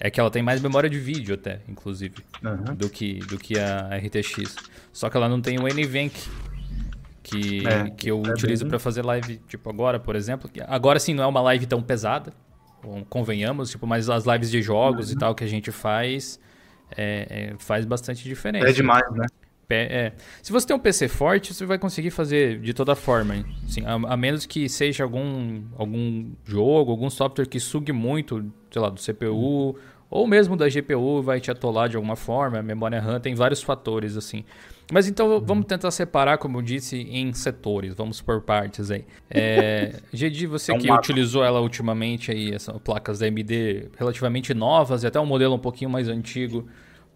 é 0.00 0.10
que 0.10 0.20
ela 0.20 0.30
tem 0.30 0.42
mais 0.42 0.60
memória 0.60 0.88
de 0.88 0.98
vídeo 0.98 1.34
até, 1.34 1.60
inclusive, 1.68 2.16
uhum. 2.42 2.74
do, 2.74 2.88
que, 2.88 3.18
do 3.20 3.38
que 3.38 3.58
a 3.58 3.96
RTX. 3.96 4.56
Só 4.92 5.10
que 5.10 5.16
ela 5.16 5.28
não 5.28 5.40
tem 5.40 5.58
o 5.58 5.62
NVENC, 5.62 6.14
que, 7.22 7.66
é, 7.66 7.90
que 7.90 8.10
eu 8.10 8.22
é 8.24 8.30
utilizo 8.30 8.66
para 8.66 8.78
fazer 8.78 9.04
live, 9.04 9.38
tipo 9.48 9.68
agora, 9.68 9.98
por 9.98 10.16
exemplo. 10.16 10.50
Agora 10.66 10.98
sim 10.98 11.14
não 11.14 11.24
é 11.24 11.26
uma 11.26 11.40
live 11.42 11.66
tão 11.66 11.82
pesada, 11.82 12.32
convenhamos, 13.08 13.70
tipo, 13.70 13.86
mas 13.86 14.08
as 14.08 14.24
lives 14.24 14.50
de 14.50 14.62
jogos 14.62 15.08
uhum. 15.10 15.16
e 15.16 15.18
tal 15.18 15.34
que 15.34 15.44
a 15.44 15.46
gente 15.46 15.70
faz 15.70 16.40
é, 16.96 17.52
é, 17.52 17.54
faz 17.58 17.84
bastante 17.84 18.24
diferença. 18.24 18.68
É 18.68 18.72
demais, 18.72 19.10
né? 19.12 19.26
É. 19.72 20.12
Se 20.42 20.50
você 20.50 20.66
tem 20.66 20.74
um 20.74 20.80
PC 20.80 21.06
forte, 21.06 21.54
você 21.54 21.64
vai 21.64 21.78
conseguir 21.78 22.10
fazer 22.10 22.58
de 22.58 22.74
toda 22.74 22.96
forma. 22.96 23.44
Assim, 23.64 23.84
a, 23.84 23.92
a, 23.94 24.16
menos 24.16 24.44
que 24.44 24.68
seja 24.68 25.04
algum, 25.04 25.62
algum 25.76 26.32
jogo, 26.44 26.90
algum 26.90 27.08
software 27.08 27.46
que 27.46 27.60
sugue 27.60 27.92
muito, 27.92 28.52
sei 28.68 28.82
lá, 28.82 28.90
do 28.90 29.00
CPU 29.00 29.28
uhum. 29.32 29.74
ou 30.10 30.26
mesmo 30.26 30.56
da 30.56 30.68
GPU, 30.68 31.22
vai 31.22 31.40
te 31.40 31.52
atolar 31.52 31.88
de 31.88 31.94
alguma 31.94 32.16
forma. 32.16 32.58
A 32.58 32.62
memória 32.62 33.00
RAM 33.00 33.20
tem 33.20 33.34
vários 33.34 33.62
fatores, 33.62 34.16
assim. 34.16 34.44
Mas 34.92 35.08
então 35.08 35.40
vamos 35.40 35.66
tentar 35.66 35.90
separar, 35.90 36.38
como 36.38 36.58
eu 36.58 36.62
disse, 36.62 36.96
em 36.96 37.32
setores. 37.32 37.94
Vamos 37.94 38.20
por 38.20 38.40
partes 38.42 38.90
aí. 38.90 39.04
É, 39.30 39.94
Gedi, 40.12 40.46
você 40.46 40.72
é 40.72 40.74
um 40.74 40.78
que 40.78 40.88
mapa. 40.88 41.00
utilizou 41.00 41.44
ela 41.44 41.60
ultimamente 41.60 42.30
aí, 42.30 42.52
essas 42.52 42.76
placas 42.78 43.18
da 43.18 43.26
AMD 43.26 43.90
relativamente 43.96 44.52
novas 44.52 45.02
e 45.02 45.06
até 45.06 45.20
um 45.20 45.26
modelo 45.26 45.54
um 45.54 45.58
pouquinho 45.58 45.90
mais 45.90 46.08
antigo 46.08 46.66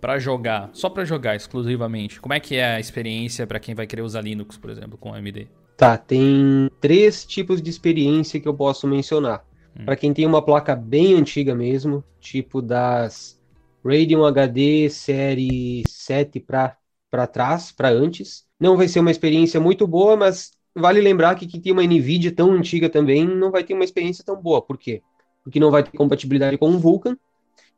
para 0.00 0.18
jogar, 0.18 0.70
só 0.72 0.90
para 0.90 1.04
jogar 1.04 1.34
exclusivamente. 1.34 2.20
Como 2.20 2.34
é 2.34 2.38
que 2.40 2.56
é 2.56 2.76
a 2.76 2.80
experiência 2.80 3.46
para 3.46 3.58
quem 3.58 3.74
vai 3.74 3.86
querer 3.86 4.02
usar 4.02 4.20
Linux, 4.20 4.56
por 4.56 4.70
exemplo, 4.70 4.98
com 4.98 5.14
AMD? 5.14 5.48
Tá, 5.76 5.96
tem 5.96 6.70
três 6.80 7.24
tipos 7.24 7.60
de 7.60 7.70
experiência 7.70 8.38
que 8.38 8.46
eu 8.46 8.54
posso 8.54 8.86
mencionar. 8.86 9.44
Hum. 9.78 9.84
Para 9.84 9.96
quem 9.96 10.12
tem 10.12 10.26
uma 10.26 10.42
placa 10.42 10.76
bem 10.76 11.14
antiga 11.14 11.54
mesmo, 11.54 12.04
tipo 12.20 12.62
das 12.62 13.40
Radeon 13.84 14.24
HD 14.24 14.88
série 14.88 15.82
7 15.88 16.38
para 16.38 16.76
para 17.14 17.28
trás, 17.28 17.70
para 17.70 17.90
antes. 17.90 18.44
Não 18.58 18.76
vai 18.76 18.88
ser 18.88 18.98
uma 18.98 19.10
experiência 19.12 19.60
muito 19.60 19.86
boa, 19.86 20.16
mas 20.16 20.50
vale 20.74 21.00
lembrar 21.00 21.36
que 21.36 21.46
quem 21.46 21.60
tem 21.60 21.72
uma 21.72 21.84
NVIDIA 21.84 22.32
tão 22.32 22.50
antiga 22.50 22.90
também 22.90 23.24
não 23.24 23.52
vai 23.52 23.62
ter 23.62 23.72
uma 23.72 23.84
experiência 23.84 24.24
tão 24.24 24.34
boa. 24.34 24.60
Por 24.60 24.76
quê? 24.76 25.00
Porque 25.44 25.60
não 25.60 25.70
vai 25.70 25.84
ter 25.84 25.96
compatibilidade 25.96 26.58
com 26.58 26.70
o 26.70 26.78
Vulkan 26.78 27.16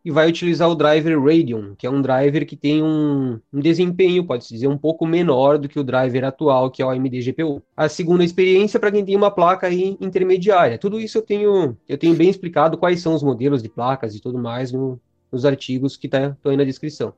e 0.03 0.11
vai 0.11 0.27
utilizar 0.27 0.71
o 0.71 0.75
driver 0.75 1.21
Radeon, 1.21 1.75
que 1.77 1.87
é 1.87 1.91
um 1.91 2.01
driver 2.01 2.47
que 2.47 2.57
tem 2.57 2.83
um, 2.83 3.39
um 3.53 3.61
desempenho, 3.61 4.25
pode-se 4.25 4.55
dizer, 4.55 4.69
um 4.69 4.79
pouco 4.79 5.07
menor 5.07 5.59
do 5.59 5.69
que 5.69 5.79
o 5.79 5.85
driver 5.85 6.25
atual, 6.25 6.71
que 6.71 6.81
é 6.81 6.87
o 6.87 6.89
AMD 6.89 7.21
GPU. 7.21 7.63
A 7.77 7.91
segunda 7.91 8.25
experiência 8.25 8.81
para 8.81 8.91
quem 8.91 9.05
tem 9.05 9.17
uma 9.17 9.31
placa 9.31 9.67
aí 9.67 9.99
intermediária. 10.01 10.79
Tudo 10.79 10.99
isso 10.99 11.19
eu 11.19 11.23
tenho, 11.23 11.77
eu 11.87 11.99
tenho 11.99 12.15
bem 12.15 12.31
explicado 12.31 12.79
quais 12.79 13.03
são 13.03 13.15
os 13.15 13.23
modelos 13.23 13.63
de 13.63 13.69
placas 13.69 14.15
e 14.15 14.21
tudo 14.21 14.39
mais 14.39 14.73
no, 14.73 14.99
nos 15.31 15.45
artigos 15.45 15.95
que 15.95 16.07
estão 16.07 16.35
tá, 16.43 16.51
aí 16.51 16.57
na 16.57 16.65
descrição. 16.65 17.13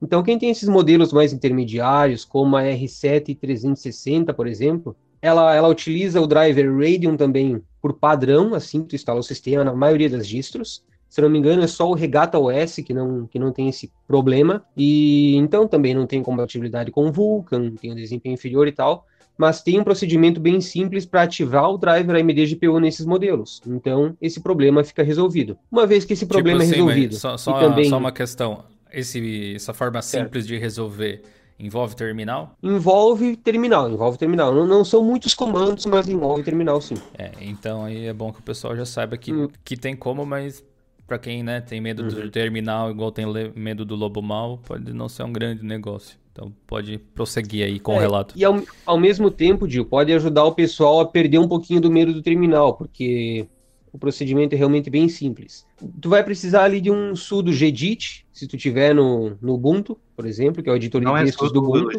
Então, 0.00 0.22
quem 0.22 0.38
tem 0.38 0.50
esses 0.50 0.68
modelos 0.68 1.12
mais 1.12 1.32
intermediários, 1.32 2.24
como 2.24 2.56
a 2.56 2.62
R7 2.62 3.36
360, 3.38 4.32
por 4.34 4.46
exemplo, 4.46 4.94
ela, 5.22 5.54
ela 5.54 5.68
utiliza 5.68 6.20
o 6.20 6.26
driver 6.26 6.70
Radeon 6.72 7.16
também 7.16 7.62
por 7.80 7.94
padrão, 7.94 8.54
assim 8.54 8.82
que 8.82 8.88
tu 8.88 8.96
instala 8.96 9.20
o 9.20 9.22
sistema 9.22 9.64
na 9.64 9.74
maioria 9.74 10.10
das 10.10 10.26
distros. 10.26 10.84
Se 11.08 11.20
não 11.20 11.30
me 11.30 11.38
engano, 11.38 11.62
é 11.62 11.66
só 11.66 11.88
o 11.88 11.94
Regata 11.94 12.38
OS 12.38 12.76
que 12.76 12.92
não, 12.92 13.26
que 13.26 13.38
não 13.38 13.52
tem 13.52 13.68
esse 13.68 13.90
problema. 14.06 14.64
E 14.76 15.34
então 15.36 15.66
também 15.66 15.94
não 15.94 16.06
tem 16.06 16.22
compatibilidade 16.22 16.90
com 16.90 17.06
o 17.06 17.12
Vulkan, 17.12 17.70
tem 17.70 17.92
um 17.92 17.94
desempenho 17.94 18.34
inferior 18.34 18.68
e 18.68 18.72
tal. 18.72 19.06
Mas 19.38 19.62
tem 19.62 19.78
um 19.78 19.84
procedimento 19.84 20.40
bem 20.40 20.60
simples 20.60 21.04
para 21.04 21.22
ativar 21.22 21.70
o 21.70 21.76
driver 21.76 22.16
AMD 22.16 22.46
GPU 22.46 22.80
nesses 22.80 23.04
modelos. 23.04 23.60
Então, 23.66 24.16
esse 24.20 24.40
problema 24.40 24.82
fica 24.82 25.02
resolvido. 25.02 25.58
Uma 25.70 25.86
vez 25.86 26.06
que 26.06 26.14
esse 26.14 26.24
tipo 26.24 26.32
problema 26.32 26.60
tipo 26.60 26.72
assim, 26.72 26.80
é 26.80 26.84
resolvido. 26.84 27.14
Só, 27.16 27.36
só, 27.36 27.58
também... 27.60 27.90
só 27.90 27.98
uma 27.98 28.12
questão 28.12 28.64
esse, 28.92 29.54
essa 29.54 29.74
forma 29.74 30.00
simples 30.02 30.46
de 30.46 30.56
resolver 30.58 31.22
envolve 31.58 31.96
terminal? 31.96 32.56
Envolve 32.62 33.36
terminal, 33.36 33.90
envolve 33.90 34.18
terminal. 34.18 34.54
Não, 34.54 34.66
não, 34.66 34.84
são 34.84 35.02
muitos 35.02 35.34
comandos, 35.34 35.86
mas 35.86 36.08
envolve 36.08 36.42
terminal 36.42 36.80
sim. 36.80 36.96
É, 37.18 37.32
então 37.40 37.84
aí 37.84 38.06
é 38.06 38.12
bom 38.12 38.32
que 38.32 38.40
o 38.40 38.42
pessoal 38.42 38.76
já 38.76 38.84
saiba 38.84 39.16
que, 39.16 39.32
hum. 39.32 39.48
que 39.64 39.76
tem 39.76 39.96
como, 39.96 40.24
mas 40.26 40.64
para 41.06 41.18
quem 41.18 41.42
né, 41.42 41.60
tem 41.60 41.80
medo 41.80 42.02
uhum. 42.02 42.08
do 42.08 42.30
terminal, 42.30 42.90
igual 42.90 43.12
tem 43.12 43.24
medo 43.54 43.84
do 43.84 43.94
lobo 43.94 44.20
mal, 44.20 44.58
pode 44.58 44.92
não 44.92 45.08
ser 45.08 45.22
um 45.22 45.32
grande 45.32 45.64
negócio. 45.64 46.18
Então 46.32 46.52
pode 46.66 46.98
prosseguir 46.98 47.64
aí 47.64 47.80
com 47.80 47.94
é, 47.94 47.96
o 47.96 48.00
relato. 48.00 48.34
E 48.36 48.44
ao, 48.44 48.60
ao 48.84 48.98
mesmo 48.98 49.30
tempo, 49.30 49.68
Gil, 49.68 49.86
pode 49.86 50.12
ajudar 50.12 50.44
o 50.44 50.52
pessoal 50.52 51.00
a 51.00 51.06
perder 51.06 51.38
um 51.38 51.48
pouquinho 51.48 51.80
do 51.80 51.90
medo 51.90 52.12
do 52.12 52.20
terminal, 52.20 52.74
porque 52.74 53.46
o 53.96 53.98
procedimento 53.98 54.54
é 54.54 54.58
realmente 54.58 54.90
bem 54.90 55.08
simples. 55.08 55.66
Tu 56.00 56.08
vai 56.08 56.22
precisar 56.22 56.64
ali 56.64 56.80
de 56.82 56.90
um 56.90 57.16
sudo 57.16 57.50
gedit, 57.50 58.26
se 58.30 58.46
tu 58.46 58.56
tiver 58.56 58.94
no, 58.94 59.36
no 59.40 59.54
Ubuntu, 59.54 59.98
por 60.14 60.26
exemplo, 60.26 60.62
que 60.62 60.68
é 60.68 60.72
o 60.72 60.76
editor 60.76 61.00
não 61.00 61.14
de 61.14 61.20
é 61.20 61.24
textos 61.24 61.50
do 61.50 61.60
Ubuntu. 61.60 61.96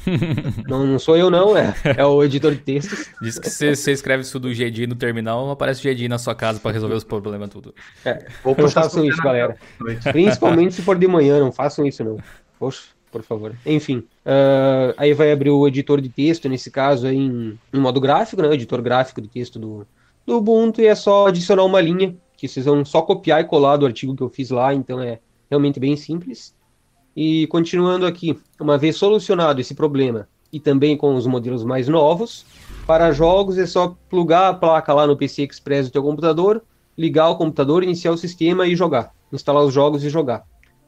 não, 0.66 0.86
não 0.86 0.98
sou 0.98 1.16
eu 1.16 1.30
não, 1.30 1.54
é, 1.56 1.74
é 1.96 2.04
o 2.04 2.24
editor 2.24 2.52
de 2.52 2.60
textos. 2.62 3.10
Diz 3.20 3.38
que 3.38 3.50
se 3.50 3.76
você 3.76 3.92
escreve 3.92 4.24
sudo 4.24 4.52
gedit 4.52 4.86
no 4.86 4.94
terminal, 4.94 5.50
aparece 5.50 5.80
o 5.80 5.82
gedit 5.82 6.08
na 6.08 6.18
sua 6.18 6.34
casa 6.34 6.58
para 6.58 6.72
resolver 6.72 6.94
os 6.94 7.04
problemas 7.04 7.50
tudo. 7.50 7.74
É, 8.04 8.26
não 8.44 8.70
façam 8.70 9.04
isso, 9.04 9.22
galera. 9.22 9.56
Principalmente 10.10 10.74
se 10.74 10.82
for 10.82 10.98
de 10.98 11.06
manhã, 11.06 11.38
não 11.38 11.52
façam 11.52 11.86
isso 11.86 12.02
não. 12.02 12.16
Poxa 12.58 12.94
por 13.14 13.22
favor. 13.22 13.54
Enfim, 13.64 13.98
uh, 14.26 14.92
aí 14.96 15.14
vai 15.14 15.30
abrir 15.30 15.50
o 15.50 15.68
editor 15.68 16.00
de 16.00 16.08
texto, 16.08 16.48
nesse 16.48 16.68
caso 16.68 17.06
em, 17.06 17.56
em 17.72 17.78
modo 17.78 18.00
gráfico, 18.00 18.42
né? 18.42 18.48
O 18.48 18.52
editor 18.52 18.82
gráfico 18.82 19.22
de 19.22 19.28
texto 19.28 19.56
do, 19.56 19.86
do 20.26 20.36
Ubuntu 20.38 20.80
e 20.80 20.86
é 20.86 20.94
só 20.94 21.26
adicionar 21.26 21.64
uma 21.64 21.80
linha, 21.80 22.16
que 22.36 22.48
vocês 22.48 22.66
vão 22.66 22.84
só 22.84 23.02
copiar 23.02 23.40
e 23.40 23.44
colar 23.44 23.76
do 23.76 23.86
artigo 23.86 24.16
que 24.16 24.22
eu 24.22 24.28
fiz 24.28 24.50
lá, 24.50 24.74
então 24.74 25.00
é 25.00 25.20
realmente 25.50 25.78
bem 25.78 25.96
simples. 25.96 26.54
E 27.16 27.46
continuando 27.46 28.06
aqui, 28.06 28.38
uma 28.60 28.76
vez 28.76 28.96
solucionado 28.96 29.60
esse 29.60 29.74
problema, 29.74 30.28
e 30.52 30.60
também 30.60 30.96
com 30.96 31.14
os 31.14 31.26
modelos 31.26 31.64
mais 31.64 31.88
novos, 31.88 32.44
para 32.86 33.12
jogos 33.12 33.58
é 33.58 33.66
só 33.66 33.96
plugar 34.08 34.50
a 34.50 34.54
placa 34.54 34.92
lá 34.92 35.06
no 35.06 35.16
PC 35.16 35.42
Express 35.42 35.88
do 35.88 35.92
teu 35.92 36.02
computador, 36.02 36.62
ligar 36.96 37.28
o 37.28 37.36
computador, 37.36 37.82
iniciar 37.82 38.12
o 38.12 38.16
sistema 38.16 38.66
e 38.66 38.76
jogar, 38.76 39.12
instalar 39.32 39.64
os 39.64 39.74
jogos 39.74 40.04
e 40.04 40.08
jogar. 40.08 40.44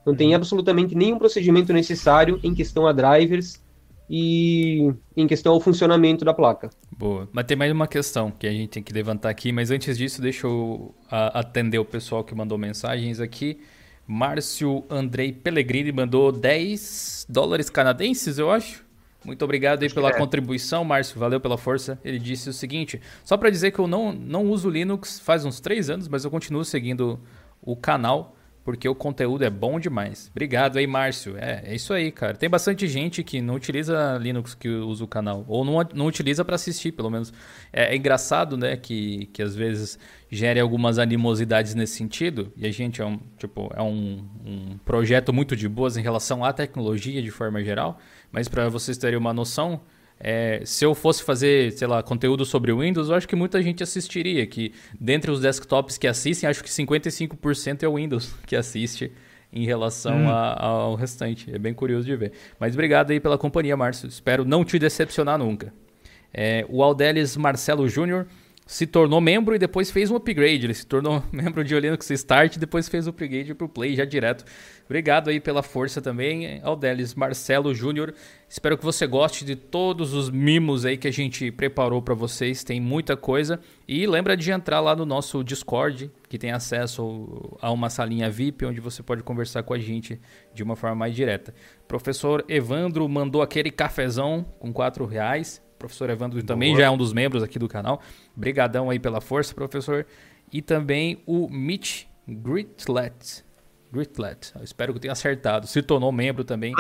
Não 0.07 0.15
tem 0.15 0.29
uhum. 0.29 0.37
absolutamente 0.37 0.95
nenhum 0.95 1.19
procedimento 1.19 1.73
necessário 1.73 2.39
em 2.45 2.55
questão 2.55 2.87
a 2.87 2.93
drivers 2.93 3.61
e 4.09 4.93
em 5.17 5.27
questão 5.27 5.53
ao 5.53 5.61
funcionamento 5.61 6.25
da 6.25 6.33
placa. 6.33 6.71
Boa. 6.97 7.29
Mas 7.33 7.45
tem 7.45 7.57
mais 7.57 7.73
uma 7.73 7.87
questão 7.87 8.31
que 8.31 8.47
a 8.47 8.53
gente 8.53 8.69
tem 8.69 8.83
que 8.83 8.93
levantar 8.93 9.31
aqui, 9.31 9.53
mas 9.53 9.71
antes 9.71 9.99
disso, 9.99 10.23
deixa 10.23 10.47
eu 10.47 10.95
atender 11.11 11.79
o 11.79 11.85
pessoal 11.85 12.23
que 12.23 12.35
mandou 12.35 12.57
mensagens 12.57 13.21
aqui. 13.21 13.59
Márcio 14.07 14.85
Andrei 14.89 15.33
Pellegrini 15.33 15.91
mandou 15.91 16.31
10 16.31 17.27
dólares 17.29 17.69
canadenses, 17.69 18.39
eu 18.39 18.51
acho. 18.51 18.87
Muito 19.25 19.45
obrigado 19.45 19.83
aí 19.83 19.93
pela 19.93 20.11
é. 20.11 20.13
contribuição, 20.13 20.85
Márcio. 20.85 21.19
Valeu 21.19 21.41
pela 21.41 21.59
força. 21.59 21.99
Ele 22.05 22.19
disse 22.19 22.49
o 22.49 22.53
seguinte: 22.53 23.01
só 23.25 23.37
para 23.37 23.51
dizer 23.51 23.73
que 23.73 23.81
eu 23.81 23.89
não, 23.89 24.13
não 24.13 24.45
uso 24.45 24.71
Linux 24.71 25.19
faz 25.19 25.45
uns 25.45 25.59
três 25.59 25.91
anos, 25.91 26.07
mas 26.07 26.25
eu 26.25 26.31
continuo 26.31 26.65
seguindo 26.65 27.19
o 27.61 27.75
canal 27.75 28.36
porque 28.67 28.89
o 28.89 28.97
conteúdo 28.97 29.45
é 29.45 29.49
bom 29.49 29.79
demais. 29.79 30.29
Obrigado 30.33 30.77
aí, 30.77 30.89
Márcio. 30.89 31.37
É, 31.39 31.63
é 31.67 31.77
isso 31.77 31.93
aí, 31.93 32.11
cara. 32.11 32.35
Tem 32.35 32.51
bastante 32.51 32.89
gente 32.89 33.23
que 33.23 33.41
não 33.41 33.55
utiliza 33.55 34.19
Linux 34.21 34.57
que 34.57 34.69
usa 34.69 35.05
o 35.05 35.07
canal, 35.07 35.45
ou 35.47 35.65
não, 35.65 35.89
não 35.95 36.07
utiliza 36.07 36.45
para 36.45 36.57
assistir, 36.57 36.91
pelo 36.91 37.09
menos. 37.09 37.33
É, 37.73 37.95
é 37.95 37.97
engraçado, 37.97 38.57
né, 38.57 38.77
que, 38.77 39.27
que 39.27 39.41
às 39.41 39.55
vezes 39.55 39.97
gere 40.29 40.59
algumas 40.59 40.99
animosidades 40.99 41.77
nesse 41.77 41.95
sentido, 41.95 42.53
e 42.57 42.67
a 42.67 42.73
gente 42.73 43.01
é 43.01 43.07
um, 43.07 43.21
tipo, 43.39 43.71
é 43.73 43.81
um, 43.81 44.29
um 44.45 44.79
projeto 44.85 45.33
muito 45.33 45.55
de 45.55 45.69
boas 45.69 45.97
em 45.97 46.03
relação 46.03 46.45
à 46.45 46.53
tecnologia 46.53 47.23
de 47.23 47.31
forma 47.31 47.63
geral, 47.63 48.01
mas 48.33 48.49
para 48.49 48.69
vocês 48.69 48.99
terem 48.99 49.17
uma 49.17 49.33
noção, 49.33 49.81
é, 50.19 50.63
se 50.65 50.85
eu 50.85 50.95
fosse 50.95 51.23
fazer, 51.23 51.73
sei 51.73 51.87
lá, 51.87 52.03
conteúdo 52.03 52.45
sobre 52.45 52.73
o 52.73 52.81
Windows, 52.81 53.09
eu 53.09 53.15
acho 53.15 53.29
que 53.29 53.37
muita 53.37 53.63
gente 53.63 53.83
assistiria. 53.83 54.47
Que 54.47 54.73
dentre 55.01 55.31
os 55.31 55.41
desktops 55.41 55.99
que 55.99 56.07
assistem, 56.07 56.49
acho 56.49 56.63
que 56.65 56.71
55% 56.71 57.83
é 57.83 57.89
o 57.89 57.95
Windows 57.97 58.35
que 58.47 58.57
assiste 58.57 59.13
em 59.53 59.65
relação 59.65 60.29
a- 60.29 60.63
ao 60.65 60.95
restante. 60.95 61.55
É 61.55 61.59
bem 61.59 61.73
curioso 61.75 62.07
de 62.07 62.17
ver. 62.17 62.33
Mas 62.59 62.75
obrigado 62.75 63.11
aí 63.11 63.21
pela 63.21 63.39
companhia, 63.39 63.77
Márcio. 63.77 64.09
Espero 64.09 64.45
não 64.45 64.65
te 64.65 64.79
decepcionar 64.79 65.39
nunca. 65.39 65.73
É, 66.33 66.67
o 66.69 66.83
Aldelis 66.83 67.37
Marcelo 67.37 67.89
Júnior 67.89 68.27
se 68.67 68.85
tornou 68.85 69.21
membro 69.21 69.55
e 69.55 69.59
depois 69.61 69.93
fez 69.93 70.11
um 70.11 70.17
upgrade. 70.17 70.67
Ele 70.67 70.75
se 70.75 70.85
tornou 70.85 71.23
membro 71.31 71.63
de 71.63 71.79
Linux 71.79 72.11
Start 72.11 72.57
e 72.57 72.59
depois 72.59 72.89
fez 72.89 73.07
o 73.07 73.11
upgrade 73.11 73.55
para 73.55 73.65
o 73.65 73.69
Play 73.69 73.95
já 73.95 74.05
direto. 74.05 74.45
Obrigado 74.85 75.31
aí 75.31 75.41
pela 75.41 75.63
força 75.63 76.03
também, 76.03 76.61
Aldelis 76.63 77.15
Marcelo 77.15 77.73
Júnior. 77.73 78.13
Espero 78.49 78.77
que 78.77 78.85
você 78.85 79.07
goste 79.07 79.45
de 79.45 79.55
todos 79.55 80.15
os 80.15 80.31
mimos 80.31 80.85
aí 80.85 80.97
que 80.97 81.07
a 81.07 81.13
gente 81.13 81.51
preparou 81.53 82.03
para 82.03 82.15
vocês. 82.15 82.65
Tem 82.65 82.81
muita 82.81 83.17
coisa. 83.17 83.61
E 83.87 84.05
lembra 84.07 84.37
de 84.37 84.51
entrar 84.51 84.81
lá 84.81 84.95
no 84.97 85.07
nosso 85.07 85.45
Discord, 85.45 86.11
que 86.29 86.39
tem 86.39 86.51
acesso 86.51 87.57
a 87.61 87.71
uma 87.71 87.89
salinha 87.89 88.29
VIP, 88.29 88.65
onde 88.65 88.81
você 88.81 89.03
pode 89.03 89.23
conversar 89.23 89.63
com 89.63 89.75
a 89.75 89.79
gente 89.79 90.21
de 90.53 90.63
uma 90.63 90.75
forma 90.75 90.97
mais 90.97 91.15
direta. 91.15 91.55
Professor 91.87 92.45
Evandro 92.49 93.09
mandou 93.09 93.43
aquele 93.43 93.71
cafezão 93.71 94.45
com 94.59 94.73
4 94.73 95.05
reais. 95.07 95.65
Professor 95.87 96.11
Evandro 96.11 96.43
também 96.43 96.77
já 96.77 96.85
é 96.85 96.91
um 96.91 96.97
dos 96.97 97.13
membros 97.13 97.43
aqui 97.43 97.59
do 97.59 97.69
canal. 97.69 98.03
Brigadão 98.35 98.91
aí 98.91 98.99
pela 98.99 99.21
força, 99.21 99.55
professor. 99.55 100.05
E 100.53 100.61
também 100.61 101.23
o 101.27 101.49
Mitch 101.49 102.05
Gritlet. 102.27 103.45
Gritlet, 103.93 104.53
eu 104.57 104.65
espero 104.65 104.93
que 104.93 104.97
eu 104.99 105.01
tenha 105.01 105.13
acertado. 105.13 105.67
Se 105.67 105.81
tornou 105.81 106.11
membro 106.11 106.45
também. 106.45 106.73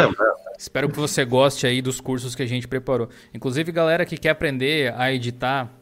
Espero 0.58 0.88
que 0.88 0.96
você 0.96 1.25
goste 1.25 1.66
aí 1.66 1.80
dos 1.80 2.00
cursos 2.00 2.34
que 2.34 2.42
a 2.42 2.46
gente 2.46 2.66
preparou. 2.66 3.08
Inclusive, 3.32 3.70
galera 3.70 4.04
que 4.04 4.16
quer 4.16 4.30
aprender 4.30 4.92
a 4.94 5.12
editar 5.12 5.72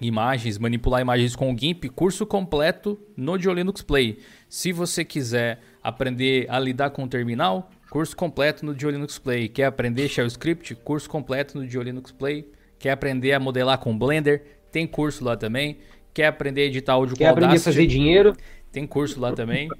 imagens, 0.00 0.58
manipular 0.58 1.00
imagens 1.00 1.36
com 1.36 1.52
o 1.52 1.58
GIMP, 1.58 1.88
curso 1.88 2.26
completo 2.26 2.98
no 3.16 3.38
Diolinux 3.38 3.82
Play. 3.82 4.18
Se 4.48 4.72
você 4.72 5.04
quiser 5.04 5.60
aprender 5.82 6.46
a 6.50 6.58
lidar 6.58 6.90
com 6.90 7.04
o 7.04 7.08
terminal, 7.08 7.70
curso 7.90 8.16
completo 8.16 8.66
no 8.66 8.74
Diolinux 8.74 9.18
Play. 9.18 9.48
Quer 9.48 9.66
aprender 9.66 10.08
Shell 10.08 10.26
Script? 10.26 10.74
Curso 10.76 11.08
completo 11.08 11.56
no 11.56 11.66
Diolinux 11.66 12.10
Play. 12.10 12.50
Quer 12.84 12.90
aprender 12.90 13.32
a 13.32 13.40
modelar 13.40 13.78
com 13.78 13.96
Blender? 13.96 14.42
Tem 14.70 14.86
curso 14.86 15.24
lá 15.24 15.38
também. 15.38 15.78
Quer 16.12 16.26
aprender 16.26 16.60
a 16.60 16.64
editar 16.66 16.92
áudio 16.92 17.16
Quer 17.16 17.24
com 17.24 17.30
aprender 17.30 17.46
a 17.46 17.48
Audacity? 17.52 17.76
fazer 17.76 17.86
dinheiro? 17.86 18.36
Tem 18.70 18.86
curso 18.86 19.18
lá 19.18 19.32
também. 19.32 19.70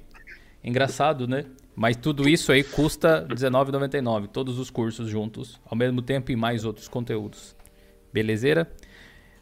Engraçado, 0.63 1.27
né? 1.27 1.45
Mas 1.75 1.95
tudo 1.95 2.27
isso 2.27 2.51
aí 2.51 2.63
custa 2.63 3.27
R$19,99. 3.29 4.27
Todos 4.29 4.57
os 4.57 4.71
cursos 4.71 5.07
juntos, 5.07 5.61
ao 5.67 5.77
mesmo 5.77 6.01
tempo 6.01 6.31
e 6.31 6.35
mais 6.35 6.65
outros 6.65 6.87
conteúdos. 6.87 7.55
Belezeira? 8.11 8.67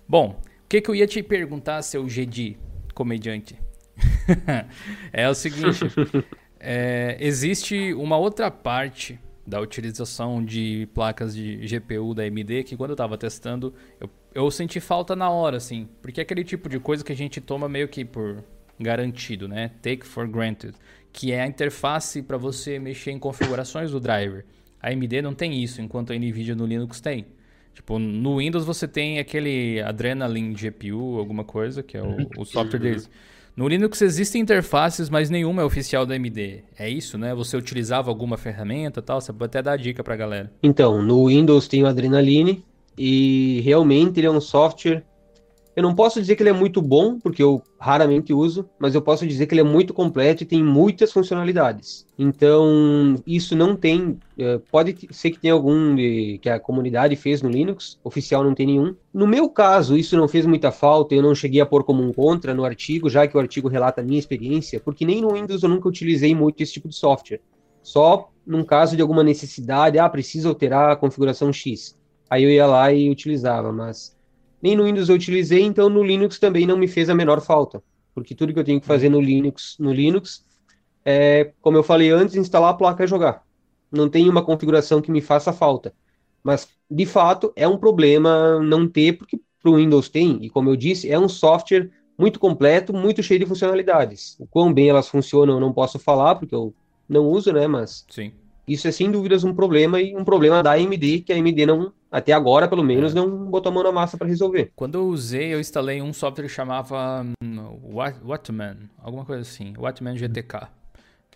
Bom, 0.05 0.41
o 0.65 0.67
que, 0.67 0.81
que 0.81 0.91
eu 0.91 0.95
ia 0.95 1.07
te 1.07 1.23
perguntar, 1.23 1.81
seu 1.83 2.09
Gedi, 2.09 2.57
comediante? 2.93 3.57
é 5.13 5.29
o 5.29 5.33
seguinte: 5.33 5.85
é, 6.59 7.15
existe 7.17 7.93
uma 7.93 8.17
outra 8.17 8.51
parte 8.51 9.17
da 9.45 9.59
utilização 9.59 10.43
de 10.43 10.87
placas 10.93 11.35
de 11.35 11.57
GPU 11.57 12.13
da 12.13 12.23
AMD 12.23 12.63
que 12.63 12.77
quando 12.77 12.91
eu 12.91 12.95
estava 12.95 13.17
testando, 13.17 13.73
eu, 13.99 14.09
eu 14.33 14.49
senti 14.49 14.79
falta 14.79 15.15
na 15.15 15.29
hora, 15.29 15.57
assim. 15.57 15.87
Porque 16.01 16.21
é 16.21 16.23
aquele 16.23 16.43
tipo 16.43 16.69
de 16.69 16.79
coisa 16.79 17.03
que 17.03 17.11
a 17.11 17.15
gente 17.15 17.41
toma 17.41 17.67
meio 17.67 17.87
que 17.87 18.05
por 18.05 18.43
garantido, 18.79 19.47
né? 19.47 19.71
Take 19.81 20.05
for 20.05 20.27
granted. 20.27 20.75
Que 21.11 21.31
é 21.31 21.41
a 21.41 21.47
interface 21.47 22.21
para 22.21 22.37
você 22.37 22.79
mexer 22.79 23.11
em 23.11 23.19
configurações 23.19 23.91
do 23.91 23.99
driver. 23.99 24.45
A 24.81 24.89
AMD 24.89 25.21
não 25.21 25.33
tem 25.33 25.61
isso, 25.63 25.81
enquanto 25.81 26.11
a 26.11 26.15
NVIDIA 26.15 26.55
no 26.55 26.65
Linux 26.65 26.99
tem. 26.99 27.25
Tipo, 27.73 27.97
no 27.97 28.37
Windows 28.37 28.65
você 28.65 28.87
tem 28.87 29.19
aquele 29.19 29.81
Adrenaline 29.81 30.53
GPU, 30.53 31.17
alguma 31.17 31.43
coisa, 31.43 31.81
que 31.81 31.97
é 31.97 32.03
o, 32.03 32.15
o 32.37 32.45
software 32.45 32.79
deles. 32.79 33.09
No 33.55 33.67
Linux 33.67 34.01
existem 34.01 34.41
interfaces, 34.41 35.11
mas 35.11 35.29
nenhuma 35.29 35.61
é 35.61 35.65
oficial 35.65 36.07
da 36.07 36.15
AMD. 36.15 36.63
É 36.77 36.89
isso, 36.89 37.19
né? 37.19 37.35
Você 37.35 37.55
utilizava 37.55 38.09
alguma 38.09 38.35
ferramenta 38.35 38.99
tal? 38.99 39.21
Você 39.21 39.31
pode 39.31 39.45
até 39.45 39.61
dar 39.61 39.77
dica 39.77 40.03
pra 40.03 40.15
galera. 40.15 40.51
Então, 40.63 41.03
no 41.03 41.27
Windows 41.27 41.67
tem 41.67 41.83
o 41.83 41.87
Adrenaline 41.87 42.65
e 42.97 43.61
realmente 43.63 44.19
ele 44.19 44.25
é 44.25 44.31
um 44.31 44.41
software. 44.41 45.03
Eu 45.75 45.81
não 45.81 45.95
posso 45.95 46.21
dizer 46.21 46.35
que 46.35 46.43
ele 46.43 46.51
é 46.51 46.53
muito 46.53 46.81
bom, 46.81 47.19
porque 47.19 47.41
eu 47.41 47.63
raramente 47.79 48.31
uso, 48.31 48.69
mas 48.77 48.93
eu 48.93 49.01
posso 49.01 49.25
dizer 49.25 49.47
que 49.47 49.53
ele 49.55 49.61
é 49.61 49.63
muito 49.63 49.91
completo 49.93 50.43
e 50.43 50.45
tem 50.45 50.63
muitas 50.63 51.11
funcionalidades. 51.11 52.05
Então, 52.17 53.15
isso 53.25 53.55
não 53.55 53.75
tem. 53.75 54.19
eh, 54.37 54.59
Pode 54.71 54.95
ser 55.11 55.31
que 55.31 55.39
tenha 55.39 55.53
algum 55.53 55.95
de- 55.95 56.39
que 56.41 56.49
a 56.49 56.59
comunidade 56.59 57.15
fez 57.15 57.41
no 57.41 57.49
Linux, 57.49 57.99
oficial 58.03 58.43
não 58.43 58.53
tem 58.53 58.67
nenhum. 58.67 58.95
No 59.13 59.25
meu 59.27 59.49
caso, 59.49 59.97
isso 59.97 60.15
não 60.15 60.27
fez 60.27 60.45
muita 60.45 60.71
falta, 60.71 61.15
eu 61.15 61.21
não 61.23 61.33
cheguei 61.33 61.59
a 61.61 61.65
pôr 61.65 61.83
como 61.83 62.03
um 62.03 62.13
contra 62.13 62.53
no 62.53 62.63
artigo, 62.65 63.09
já 63.09 63.27
que 63.27 63.35
o 63.35 63.39
artigo 63.39 63.67
relata 63.67 64.01
a 64.01 64.03
minha 64.03 64.19
experiência, 64.19 64.79
porque 64.79 65.05
nem 65.05 65.21
no 65.21 65.33
Windows 65.33 65.63
eu 65.63 65.69
nunca 65.69 65.87
utilizei 65.89 66.35
muito 66.35 66.61
esse 66.61 66.73
tipo 66.73 66.87
de 66.87 66.95
software. 66.95 67.41
Só 67.81 68.29
num 68.45 68.63
caso 68.63 68.95
de 68.95 69.01
alguma 69.01 69.23
necessidade, 69.23 69.97
ah, 69.99 70.07
preciso 70.09 70.49
alterar 70.49 70.91
a 70.91 70.95
configuração 70.95 71.51
X. 71.51 71.97
Aí 72.29 72.43
eu 72.43 72.49
ia 72.49 72.65
lá 72.65 72.91
e 72.93 73.09
utilizava, 73.09 73.71
mas 73.71 74.15
nem 74.63 74.75
no 74.75 74.85
Windows 74.85 75.09
eu 75.09 75.15
utilizei, 75.15 75.61
então 75.61 75.89
no 75.89 76.01
Linux 76.01 76.39
também 76.39 76.65
não 76.65 76.77
me 76.77 76.87
fez 76.87 77.09
a 77.09 77.13
menor 77.13 77.41
falta, 77.41 77.83
porque 78.15 78.33
tudo 78.33 78.53
que 78.53 78.59
eu 78.59 78.63
tenho 78.63 78.79
que 78.81 78.87
fazer 78.87 79.09
no 79.09 79.21
Linux, 79.21 79.75
no 79.77 79.93
Linux 79.93 80.43
é, 81.05 81.51
como 81.61 81.77
eu 81.77 81.83
falei 81.83 82.11
antes, 82.11 82.35
instalar 82.35 82.71
a 82.71 82.73
placa 82.73 83.03
e 83.03 83.07
jogar. 83.07 83.43
Não 83.91 84.09
tem 84.09 84.29
uma 84.29 84.43
configuração 84.43 85.01
que 85.01 85.11
me 85.11 85.21
faça 85.21 85.51
falta. 85.51 85.93
Mas, 86.43 86.67
de 86.89 87.05
fato, 87.05 87.51
é 87.55 87.67
um 87.67 87.77
problema 87.77 88.59
não 88.59 88.87
ter, 88.87 89.13
porque 89.13 89.39
para 89.61 89.71
o 89.71 89.75
Windows 89.75 90.09
tem, 90.09 90.39
e 90.41 90.49
como 90.49 90.69
eu 90.69 90.75
disse, 90.75 91.09
é 91.11 91.17
um 91.17 91.29
software 91.29 91.89
muito 92.17 92.39
completo, 92.39 92.93
muito 92.93 93.23
cheio 93.23 93.39
de 93.39 93.45
funcionalidades. 93.45 94.35
O 94.39 94.45
quão 94.45 94.73
bem 94.73 94.89
elas 94.89 95.07
funcionam 95.07 95.55
eu 95.55 95.59
não 95.59 95.73
posso 95.73 95.99
falar, 95.99 96.35
porque 96.35 96.53
eu 96.53 96.73
não 97.07 97.25
uso, 97.27 97.51
né? 97.51 97.67
Mas 97.67 98.05
Sim. 98.09 98.33
Isso 98.67 98.87
é 98.87 98.91
sem 98.91 99.11
dúvidas 99.11 99.43
um 99.43 99.53
problema 99.53 99.99
e 100.01 100.15
um 100.15 100.23
problema 100.23 100.61
da 100.63 100.73
AMD, 100.73 101.19
que 101.21 101.33
a 101.33 101.35
AMD 101.35 101.65
não, 101.65 101.91
até 102.11 102.31
agora 102.33 102.67
pelo 102.67 102.83
menos, 102.83 103.13
não 103.13 103.45
botou 103.45 103.69
a 103.69 103.73
mão 103.73 103.83
na 103.83 103.91
massa 103.91 104.17
para 104.17 104.27
resolver. 104.27 104.71
Quando 104.75 104.95
eu 104.95 105.07
usei, 105.07 105.53
eu 105.53 105.59
instalei 105.59 106.01
um 106.01 106.13
software 106.13 106.45
que 106.45 106.51
chamava 106.53 107.25
hum, 107.43 107.79
Wat- 107.93 108.19
Wattman, 108.23 108.89
alguma 109.01 109.25
coisa 109.25 109.41
assim, 109.41 109.73
Wattman 109.77 110.15
GTK. 110.17 110.67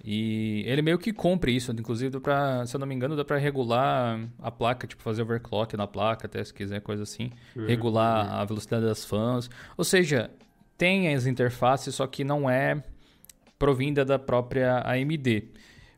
E 0.03 0.63
ele 0.67 0.83
meio 0.83 0.99
que 0.99 1.11
cumpre 1.11 1.55
isso, 1.55 1.71
inclusive, 1.71 2.11
dá 2.11 2.19
pra, 2.19 2.65
se 2.67 2.75
eu 2.75 2.79
não 2.79 2.85
me 2.85 2.93
engano, 2.93 3.15
dá 3.15 3.25
pra 3.25 3.37
regular 3.37 4.19
a 4.39 4.51
placa, 4.51 4.85
tipo 4.85 5.01
fazer 5.01 5.23
overclock 5.23 5.75
na 5.75 5.87
placa, 5.87 6.27
até 6.27 6.43
se 6.43 6.53
quiser, 6.53 6.81
coisa 6.81 7.01
assim. 7.03 7.31
Regular 7.65 8.31
a 8.39 8.45
velocidade 8.45 8.85
das 8.85 9.03
fãs. 9.03 9.49
Ou 9.75 9.83
seja, 9.83 10.29
tem 10.77 11.13
as 11.15 11.25
interfaces, 11.25 11.95
só 11.95 12.05
que 12.05 12.23
não 12.23 12.47
é 12.47 12.81
provinda 13.57 14.05
da 14.05 14.19
própria 14.19 14.81
AMD. 14.85 15.49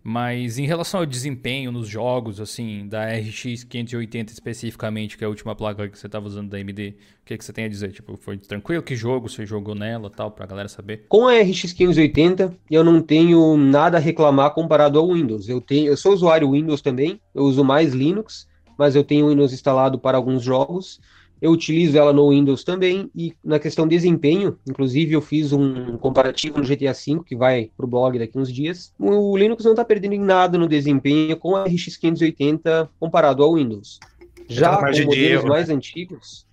Mas 0.03 0.57
em 0.57 0.65
relação 0.65 1.01
ao 1.01 1.05
desempenho 1.05 1.71
nos 1.71 1.87
jogos, 1.87 2.39
assim, 2.39 2.87
da 2.87 3.05
RX 3.05 3.63
580 3.65 4.31
especificamente, 4.31 5.17
que 5.17 5.23
é 5.23 5.27
a 5.27 5.29
última 5.29 5.55
placa 5.55 5.87
que 5.89 5.99
você 5.99 6.05
estava 6.05 6.25
usando 6.25 6.49
da 6.49 6.57
AMD, 6.57 6.95
o 7.21 7.25
que, 7.25 7.37
que 7.37 7.43
você 7.43 7.51
tem 7.51 7.65
a 7.65 7.69
dizer? 7.69 7.91
Tipo, 7.91 8.15
foi 8.15 8.37
tranquilo? 8.37 8.81
Que 8.81 8.95
jogo 8.95 9.27
você 9.27 9.45
jogou 9.45 9.75
nela 9.75 10.09
tal, 10.09 10.31
pra 10.31 10.45
galera 10.45 10.69
saber? 10.69 11.05
Com 11.09 11.27
a 11.27 11.39
RX 11.41 11.73
580, 11.73 12.55
eu 12.71 12.83
não 12.83 13.01
tenho 13.01 13.57
nada 13.57 13.97
a 13.97 14.01
reclamar 14.01 14.51
comparado 14.51 14.97
ao 14.97 15.13
Windows. 15.13 15.49
Eu 15.49 15.59
tenho, 15.59 15.87
eu 15.87 15.97
sou 15.97 16.13
usuário 16.13 16.51
Windows 16.51 16.81
também, 16.81 17.19
eu 17.35 17.43
uso 17.43 17.63
mais 17.63 17.93
Linux, 17.93 18.47
mas 18.77 18.95
eu 18.95 19.03
tenho 19.03 19.27
Windows 19.27 19.51
instalado 19.51 19.99
para 19.99 20.17
alguns 20.17 20.41
jogos. 20.41 21.01
Eu 21.41 21.51
utilizo 21.51 21.97
ela 21.97 22.11
no 22.11 22.29
Windows 22.29 22.63
também 22.63 23.09
e 23.15 23.33
na 23.43 23.59
questão 23.59 23.87
desempenho, 23.87 24.57
inclusive 24.67 25.13
eu 25.13 25.21
fiz 25.21 25.53
um 25.53 25.97
comparativo 25.97 26.57
no 26.57 26.63
GTA 26.65 26.93
V 26.93 27.23
que 27.25 27.35
vai 27.35 27.71
para 27.77 27.85
o 27.85 27.89
blog 27.89 28.19
daqui 28.19 28.37
uns 28.37 28.51
dias. 28.51 28.93
O 28.99 29.37
Linux 29.37 29.63
não 29.63 29.71
está 29.71 29.85
perdendo 29.85 30.13
em 30.13 30.19
nada 30.19 30.57
no 30.57 30.67
desempenho 30.67 31.37
com 31.37 31.55
a 31.55 31.63
RX 31.63 31.95
580 31.97 32.89
comparado 32.99 33.43
ao 33.43 33.55
Windows. 33.55 33.99
Já 34.47 34.77
com 34.77 34.85
modelos 34.85 35.17
erro, 35.17 35.43
né? 35.43 35.49
mais 35.49 35.69
antigos. 35.69 36.45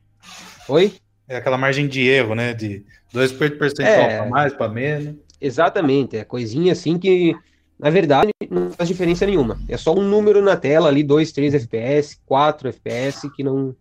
Oi? 0.69 0.93
É 1.29 1.37
aquela 1.37 1.59
margem 1.59 1.89
de 1.89 2.03
erro, 2.07 2.35
né? 2.35 2.55
De 2.55 2.85
2% 3.13 3.81
É. 3.81 4.19
para 4.19 4.31
mais, 4.31 4.53
para 4.53 4.69
menos. 4.69 5.17
Exatamente, 5.41 6.17
é 6.17 6.25
coisinha 6.25 6.73
assim 6.73 6.99
que 6.99 7.35
Na 7.79 7.91
verdade, 7.91 8.31
não 8.51 8.71
faz 8.71 8.89
diferença 8.89 9.27
nenhuma. 9.27 9.59
É 9.69 9.77
só 9.77 9.95
um 9.95 10.01
número 10.03 10.41
na 10.41 10.57
tela 10.57 10.89
ali, 10.89 11.03
2, 11.03 11.31
3 11.31 11.55
FPS, 11.55 12.19
4 12.25 12.71
FPS, 12.71 13.29
que 13.37 13.43
não. 13.45 13.77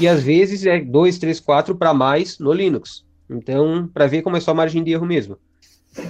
E 0.00 0.08
às 0.08 0.22
vezes 0.22 0.64
é 0.64 0.80
2, 0.80 1.18
3, 1.18 1.38
4 1.40 1.76
para 1.76 1.92
mais 1.92 2.38
no 2.38 2.52
Linux. 2.54 3.04
Então, 3.28 3.86
para 3.92 4.06
ver 4.06 4.22
como 4.22 4.36
é 4.36 4.40
só 4.40 4.54
margem 4.54 4.82
de 4.82 4.92
erro 4.92 5.04
mesmo. 5.04 5.36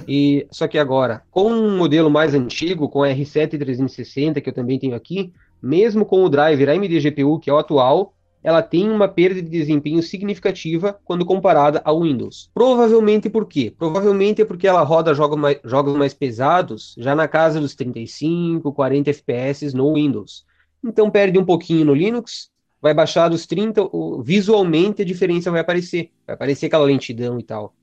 E 0.07 0.47
só 0.49 0.67
que 0.67 0.77
agora, 0.77 1.23
com 1.29 1.51
um 1.51 1.77
modelo 1.77 2.09
mais 2.09 2.33
antigo, 2.33 2.87
com 2.87 3.03
a 3.03 3.09
R7 3.09 3.59
360 3.59 4.39
que 4.39 4.49
eu 4.49 4.53
também 4.53 4.79
tenho 4.79 4.95
aqui, 4.95 5.33
mesmo 5.61 6.05
com 6.05 6.23
o 6.23 6.29
driver 6.29 6.69
AMD 6.69 6.99
GPU, 7.01 7.37
que 7.39 7.49
é 7.49 7.53
o 7.53 7.57
atual, 7.57 8.13
ela 8.43 8.61
tem 8.61 8.89
uma 8.89 9.07
perda 9.07 9.41
de 9.41 9.49
desempenho 9.49 10.01
significativa 10.01 10.97
quando 11.03 11.25
comparada 11.25 11.81
ao 11.83 12.01
Windows. 12.01 12.49
Provavelmente 12.53 13.29
por 13.29 13.45
quê? 13.45 13.73
Provavelmente 13.77 14.41
é 14.41 14.45
porque 14.45 14.67
ela 14.67 14.81
roda 14.83 15.13
mais, 15.35 15.59
jogos 15.63 15.95
mais 15.95 16.13
pesados, 16.13 16.95
já 16.97 17.13
na 17.13 17.27
casa 17.27 17.59
dos 17.59 17.75
35, 17.75 18.71
40 18.71 19.09
FPS 19.09 19.75
no 19.75 19.93
Windows. 19.93 20.45
Então 20.83 21.11
perde 21.11 21.37
um 21.37 21.45
pouquinho 21.45 21.85
no 21.85 21.93
Linux, 21.93 22.50
vai 22.81 22.93
baixar 22.93 23.29
dos 23.29 23.45
30, 23.45 23.81
visualmente 24.23 25.01
a 25.01 25.05
diferença 25.05 25.51
vai 25.51 25.61
aparecer, 25.61 26.09
vai 26.25 26.33
aparecer 26.33 26.65
aquela 26.65 26.85
lentidão 26.85 27.39
e 27.39 27.43
tal. 27.43 27.75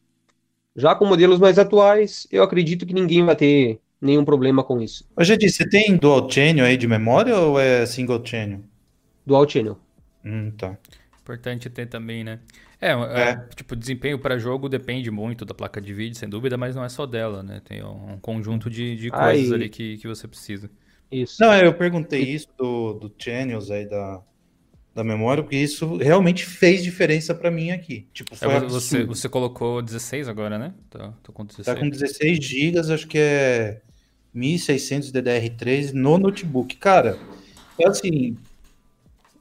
Já 0.74 0.94
com 0.94 1.06
modelos 1.06 1.38
mais 1.38 1.58
atuais, 1.58 2.26
eu 2.30 2.42
acredito 2.42 2.84
que 2.84 2.92
ninguém 2.92 3.24
vai 3.24 3.36
ter 3.36 3.80
nenhum 4.00 4.24
problema 4.24 4.62
com 4.64 4.80
isso. 4.80 5.08
Eu 5.16 5.24
já 5.24 5.36
disse, 5.36 5.58
você 5.58 5.68
tem 5.68 5.96
dual 5.96 6.28
channel 6.30 6.64
aí 6.64 6.76
de 6.76 6.86
memória 6.86 7.36
ou 7.36 7.58
é 7.58 7.86
single 7.86 8.24
channel? 8.24 8.60
Dual 9.24 9.48
channel. 9.48 9.78
Hum, 10.24 10.50
tá. 10.52 10.76
Importante 11.20 11.68
ter 11.68 11.86
também, 11.86 12.24
né? 12.24 12.40
É, 12.80 12.92
é. 12.92 13.20
é 13.30 13.36
tipo, 13.54 13.74
desempenho 13.74 14.18
para 14.18 14.38
jogo 14.38 14.68
depende 14.68 15.10
muito 15.10 15.44
da 15.44 15.52
placa 15.52 15.80
de 15.80 15.92
vídeo, 15.92 16.16
sem 16.16 16.28
dúvida, 16.28 16.56
mas 16.56 16.76
não 16.76 16.84
é 16.84 16.88
só 16.88 17.06
dela, 17.06 17.42
né? 17.42 17.60
Tem 17.64 17.82
um 17.84 18.18
conjunto 18.20 18.70
de, 18.70 18.96
de 18.96 19.10
coisas 19.10 19.52
aí. 19.52 19.54
ali 19.54 19.68
que, 19.68 19.98
que 19.98 20.06
você 20.06 20.28
precisa. 20.28 20.70
Isso. 21.10 21.40
Não, 21.40 21.54
eu 21.54 21.74
perguntei 21.74 22.22
isso 22.22 22.48
do, 22.56 22.94
do 22.94 23.14
channels 23.18 23.70
aí 23.70 23.88
da, 23.88 24.22
da 24.98 25.04
memória, 25.04 25.44
porque 25.44 25.56
isso 25.56 25.96
realmente 25.96 26.44
fez 26.44 26.82
diferença 26.82 27.32
para 27.32 27.52
mim 27.52 27.70
aqui. 27.70 28.08
Tipo, 28.12 28.34
foi 28.34 28.52
é, 28.52 28.58
você, 28.58 29.04
você 29.04 29.28
colocou 29.28 29.80
16 29.80 30.26
agora, 30.26 30.58
né? 30.58 30.74
Tá, 30.90 31.14
tô 31.22 31.32
com 31.32 31.44
16. 31.44 31.64
Tá 31.64 31.76
com 31.76 31.88
16 31.88 32.44
GB, 32.44 32.92
acho 32.92 33.06
que 33.06 33.16
é 33.16 33.80
1600 34.34 35.12
DDR3 35.12 35.92
no 35.92 36.18
notebook. 36.18 36.74
Cara, 36.78 37.16
é 37.78 37.86
assim, 37.86 38.36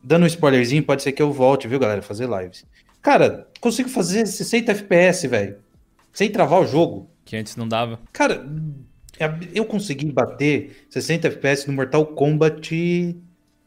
dando 0.04 0.26
um 0.26 0.28
spoilerzinho, 0.28 0.84
pode 0.84 1.02
ser 1.02 1.12
que 1.12 1.24
eu 1.24 1.34
volte, 1.34 1.68
viu, 1.68 1.80
galera, 1.80 2.04
fazer 2.04 2.30
lives. 2.30 2.64
Cara, 3.02 3.48
consigo 3.60 3.90
fazer 3.90 4.28
60 4.28 4.72
FPS, 4.74 5.28
velho, 5.28 5.58
sem 6.14 6.30
travar 6.30 6.62
o 6.62 6.68
jogo. 6.68 7.10
Que 7.26 7.36
antes 7.36 7.56
não 7.56 7.68
dava. 7.68 8.00
Cara, 8.14 8.48
é 9.20 9.28
eu 9.56 9.66
consegui 9.66 10.12
bater 10.12 10.86
60 10.92 11.30
FPS 11.30 11.66
no 11.66 11.74
Mortal 11.74 12.06
Kombat 12.06 13.18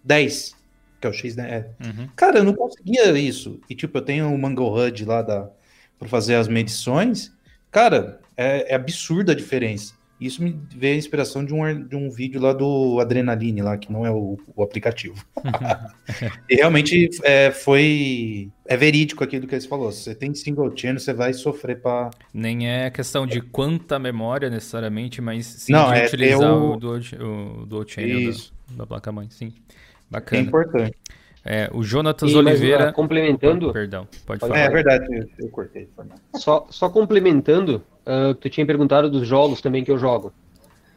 10 0.04 0.59
que 1.00 1.06
é 1.06 1.10
o 1.10 1.12
X, 1.12 1.36
né? 1.36 1.50
É. 1.80 1.86
Uhum. 1.86 2.08
Cara, 2.14 2.38
eu 2.38 2.44
não 2.44 2.54
conseguia 2.54 3.10
isso. 3.18 3.60
E 3.68 3.74
tipo, 3.74 3.96
eu 3.98 4.02
tenho 4.02 4.32
o 4.32 4.38
Mango 4.38 4.68
HUD 4.68 5.04
lá 5.04 5.22
da, 5.22 5.48
para 5.98 6.08
fazer 6.08 6.34
as 6.34 6.46
medições. 6.46 7.32
Cara, 7.70 8.20
é, 8.36 8.72
é 8.72 8.74
absurda 8.74 9.32
a 9.32 9.34
diferença. 9.34 9.94
Isso 10.20 10.42
me 10.42 10.54
veio 10.76 10.96
a 10.96 10.98
inspiração 10.98 11.42
de 11.42 11.54
um, 11.54 11.82
de 11.82 11.96
um 11.96 12.10
vídeo 12.10 12.38
lá 12.38 12.52
do 12.52 13.00
Adrenaline, 13.00 13.62
lá, 13.62 13.78
que 13.78 13.90
não 13.90 14.04
é 14.04 14.10
o, 14.10 14.38
o 14.54 14.62
aplicativo. 14.62 15.24
e 16.46 16.56
realmente 16.56 17.08
é, 17.22 17.50
foi. 17.50 18.50
É 18.66 18.76
verídico 18.76 19.24
aquilo 19.24 19.46
que 19.46 19.54
eles 19.54 19.64
falou. 19.64 19.90
Se 19.90 20.02
você 20.02 20.14
tem 20.14 20.34
single 20.34 20.70
channel, 20.76 21.00
você 21.00 21.14
vai 21.14 21.32
sofrer 21.32 21.80
para. 21.80 22.10
Nem 22.34 22.68
é 22.68 22.90
questão 22.90 23.26
de 23.26 23.40
quanta 23.40 23.98
memória 23.98 24.50
necessariamente, 24.50 25.22
mas 25.22 25.46
sim 25.46 25.72
não, 25.72 25.90
de 25.90 26.00
é 26.00 26.06
utilizar 26.06 26.52
o... 26.54 26.74
o 26.74 26.76
dual, 26.76 27.00
o 27.18 27.66
dual 27.66 27.88
channel 27.88 28.30
da, 28.30 28.76
da 28.76 28.86
placa-mãe, 28.86 29.28
sim. 29.30 29.54
Bacana. 30.10 30.42
É 30.42 30.44
importante. 30.44 30.96
É, 31.44 31.70
o 31.72 31.82
Jonatas 31.82 32.30
e, 32.30 32.36
Oliveira. 32.36 32.84
Mas, 32.84 32.90
uh, 32.90 32.94
complementando. 32.94 33.72
perdão, 33.72 34.06
pode, 34.26 34.40
falar. 34.40 34.58
É, 34.58 34.64
é 34.64 34.68
verdade, 34.68 35.06
eu, 35.10 35.26
eu 35.38 35.48
cortei. 35.48 35.88
Só, 36.34 36.66
só 36.68 36.90
complementando, 36.90 37.82
uh, 38.06 38.34
tu 38.34 38.50
tinha 38.50 38.66
perguntado 38.66 39.10
dos 39.10 39.26
jogos 39.26 39.60
também 39.60 39.82
que 39.82 39.90
eu 39.90 39.98
jogo. 39.98 40.32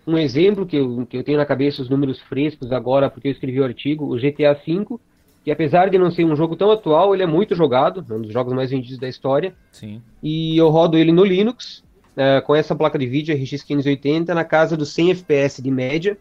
Um 0.05 0.17
exemplo 0.17 0.65
que 0.65 0.75
eu, 0.75 1.05
que 1.05 1.15
eu 1.15 1.23
tenho 1.23 1.37
na 1.37 1.45
cabeça, 1.45 1.81
os 1.81 1.89
números 1.89 2.19
frescos 2.19 2.73
agora, 2.73 3.09
porque 3.09 3.29
eu 3.29 3.31
escrevi 3.31 3.61
o 3.61 3.63
artigo, 3.63 4.13
o 4.13 4.17
GTA 4.17 4.53
V, 4.53 4.99
que 5.45 5.51
apesar 5.51 5.89
de 5.89 5.97
não 5.97 6.11
ser 6.11 6.25
um 6.25 6.35
jogo 6.35 6.57
tão 6.57 6.71
atual, 6.71 7.13
ele 7.13 7.23
é 7.23 7.27
muito 7.27 7.55
jogado, 7.55 8.05
é 8.09 8.13
um 8.13 8.21
dos 8.21 8.33
jogos 8.33 8.53
mais 8.53 8.69
vendidos 8.69 8.97
da 8.97 9.07
história. 9.07 9.53
Sim. 9.71 10.01
E 10.21 10.57
eu 10.57 10.69
rodo 10.69 10.97
ele 10.97 11.13
no 11.13 11.23
Linux, 11.23 11.83
uh, 12.17 12.45
com 12.45 12.53
essa 12.53 12.75
placa 12.75 12.99
de 12.99 13.05
vídeo 13.05 13.33
RX 13.33 13.63
580, 13.63 14.35
na 14.35 14.43
casa 14.43 14.75
dos 14.75 14.89
100 14.89 15.11
FPS 15.11 15.61
de 15.61 15.71
média. 15.71 16.17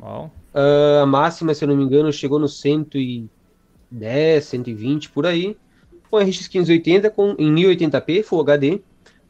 Uau. 0.00 0.30
Uh, 0.56 1.02
a 1.02 1.06
máxima, 1.06 1.52
se 1.52 1.62
eu 1.62 1.68
não 1.68 1.76
me 1.76 1.84
engano, 1.84 2.10
chegou 2.10 2.38
no 2.38 2.48
110, 2.48 3.28
120 4.42 5.10
por 5.10 5.26
aí. 5.26 5.54
Com 6.10 6.16
RX 6.16 6.48
580 6.48 7.10
com, 7.10 7.34
em 7.38 7.52
1080p 7.52 8.22
Full 8.22 8.40
HD, 8.40 8.80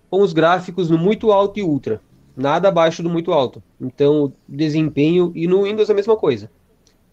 com 0.08 0.22
os 0.22 0.32
gráficos 0.32 0.88
no 0.88 0.96
muito 0.96 1.32
alto 1.32 1.58
e 1.58 1.62
ultra, 1.62 2.00
nada 2.36 2.68
abaixo 2.68 3.02
do 3.02 3.10
muito 3.10 3.32
alto. 3.32 3.60
Então, 3.80 4.32
desempenho 4.46 5.32
e 5.34 5.48
no 5.48 5.64
Windows 5.64 5.90
a 5.90 5.94
mesma 5.94 6.16
coisa. 6.16 6.48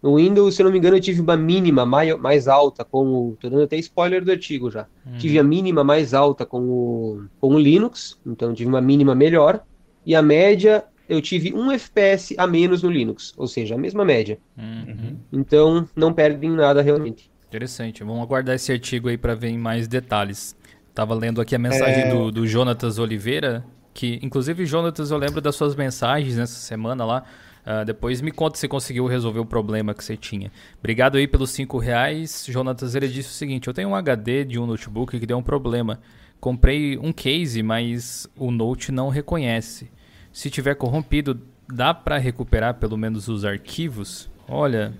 No 0.01 0.17
Windows, 0.17 0.53
se 0.53 0.61
eu 0.61 0.65
não 0.65 0.71
me 0.71 0.77
engano, 0.77 0.97
eu 0.97 1.01
tive 1.01 1.21
uma 1.21 1.37
mínima 1.37 1.85
mais, 1.85 2.15
mais 2.19 2.47
alta 2.47 2.83
com 2.83 3.07
o. 3.07 3.37
Tô 3.39 3.49
dando 3.49 3.63
até 3.63 3.77
spoiler 3.77 4.23
do 4.23 4.31
artigo 4.31 4.69
já. 4.69 4.85
Uhum. 5.05 5.17
Tive 5.17 5.39
a 5.39 5.43
mínima 5.43 5.81
mais 5.81 6.13
alta 6.13 6.45
com 6.45 6.59
o, 6.59 7.23
com 7.39 7.55
o 7.55 7.59
Linux, 7.59 8.19
então 8.25 8.53
tive 8.53 8.69
uma 8.69 8.81
mínima 8.81 9.15
melhor. 9.15 9.63
E 10.05 10.13
a 10.13 10.21
média 10.21 10.83
eu 11.07 11.21
tive 11.21 11.53
um 11.53 11.71
FPS 11.71 12.35
a 12.37 12.47
menos 12.47 12.83
no 12.83 12.89
Linux, 12.89 13.33
ou 13.37 13.47
seja, 13.47 13.75
a 13.75 13.77
mesma 13.77 14.05
média. 14.05 14.37
Uhum. 14.57 15.17
Então, 15.31 15.87
não 15.95 16.13
perdem 16.13 16.51
nada 16.51 16.81
realmente. 16.81 17.29
Interessante. 17.47 18.03
Vamos 18.03 18.23
aguardar 18.23 18.55
esse 18.55 18.71
artigo 18.71 19.09
aí 19.09 19.17
para 19.17 19.35
ver 19.35 19.49
em 19.49 19.57
mais 19.57 19.87
detalhes. 19.87 20.55
Tava 20.93 21.13
lendo 21.13 21.41
aqui 21.41 21.55
a 21.55 21.59
mensagem 21.59 22.03
é... 22.03 22.09
do, 22.09 22.31
do 22.31 22.47
Jonatas 22.47 22.99
Oliveira, 22.99 23.65
que, 23.93 24.19
inclusive, 24.23 24.65
Jonatas, 24.65 25.11
eu 25.11 25.17
lembro 25.17 25.41
das 25.41 25.55
suas 25.55 25.75
mensagens 25.75 26.37
nessa 26.37 26.59
semana 26.59 27.05
lá. 27.05 27.23
Uh, 27.65 27.85
depois 27.85 28.19
me 28.19 28.31
conta 28.31 28.57
se 28.57 28.67
conseguiu 28.67 29.07
resolver 29.07 29.39
o 29.39 29.45
problema 29.45 29.93
que 29.93 30.03
você 30.03 30.17
tinha. 30.17 30.51
Obrigado 30.79 31.17
aí 31.17 31.27
pelos 31.27 31.51
5 31.51 31.77
reais. 31.77 32.45
Jonatas, 32.49 32.93
ele 32.93 33.07
disse 33.07 33.29
o 33.29 33.33
seguinte: 33.33 33.67
Eu 33.67 33.73
tenho 33.73 33.89
um 33.89 33.95
HD 33.95 34.43
de 34.43 34.59
um 34.59 34.65
notebook 34.65 35.17
que 35.17 35.25
deu 35.25 35.37
um 35.37 35.43
problema. 35.43 35.99
Comprei 36.39 36.97
um 36.97 37.13
case, 37.13 37.63
mas 37.63 38.27
o 38.35 38.51
Note 38.51 38.91
não 38.91 39.07
reconhece. 39.07 39.89
Se 40.33 40.49
tiver 40.49 40.73
corrompido, 40.73 41.39
dá 41.71 41.93
para 41.93 42.17
recuperar 42.17 42.73
pelo 42.73 42.97
menos 42.97 43.27
os 43.27 43.45
arquivos? 43.45 44.29
Olha, 44.49 44.91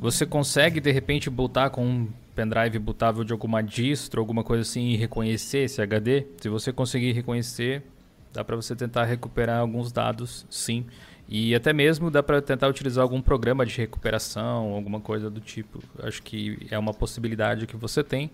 você 0.00 0.26
consegue 0.26 0.80
de 0.80 0.90
repente 0.90 1.30
botar 1.30 1.70
com 1.70 1.86
um 1.86 2.08
pendrive 2.34 2.78
bootável 2.80 3.22
de 3.22 3.32
alguma 3.32 3.62
distro, 3.62 4.20
alguma 4.20 4.42
coisa 4.42 4.62
assim 4.62 4.88
e 4.88 4.96
reconhecer 4.96 5.58
esse 5.58 5.80
HD? 5.80 6.26
Se 6.38 6.48
você 6.48 6.72
conseguir 6.72 7.12
reconhecer, 7.12 7.84
dá 8.32 8.42
para 8.42 8.56
você 8.56 8.74
tentar 8.74 9.04
recuperar 9.04 9.60
alguns 9.60 9.92
dados, 9.92 10.44
sim. 10.50 10.84
E 11.28 11.54
até 11.54 11.72
mesmo 11.72 12.10
dá 12.10 12.22
para 12.22 12.42
tentar 12.42 12.66
utilizar 12.66 13.02
algum 13.02 13.20
programa 13.20 13.64
de 13.64 13.76
recuperação, 13.76 14.74
alguma 14.74 15.00
coisa 15.00 15.30
do 15.30 15.40
tipo. 15.40 15.80
Acho 16.02 16.20
que 16.22 16.66
é 16.68 16.78
uma 16.78 16.92
possibilidade 16.92 17.66
que 17.66 17.76
você 17.76 18.02
tem. 18.02 18.30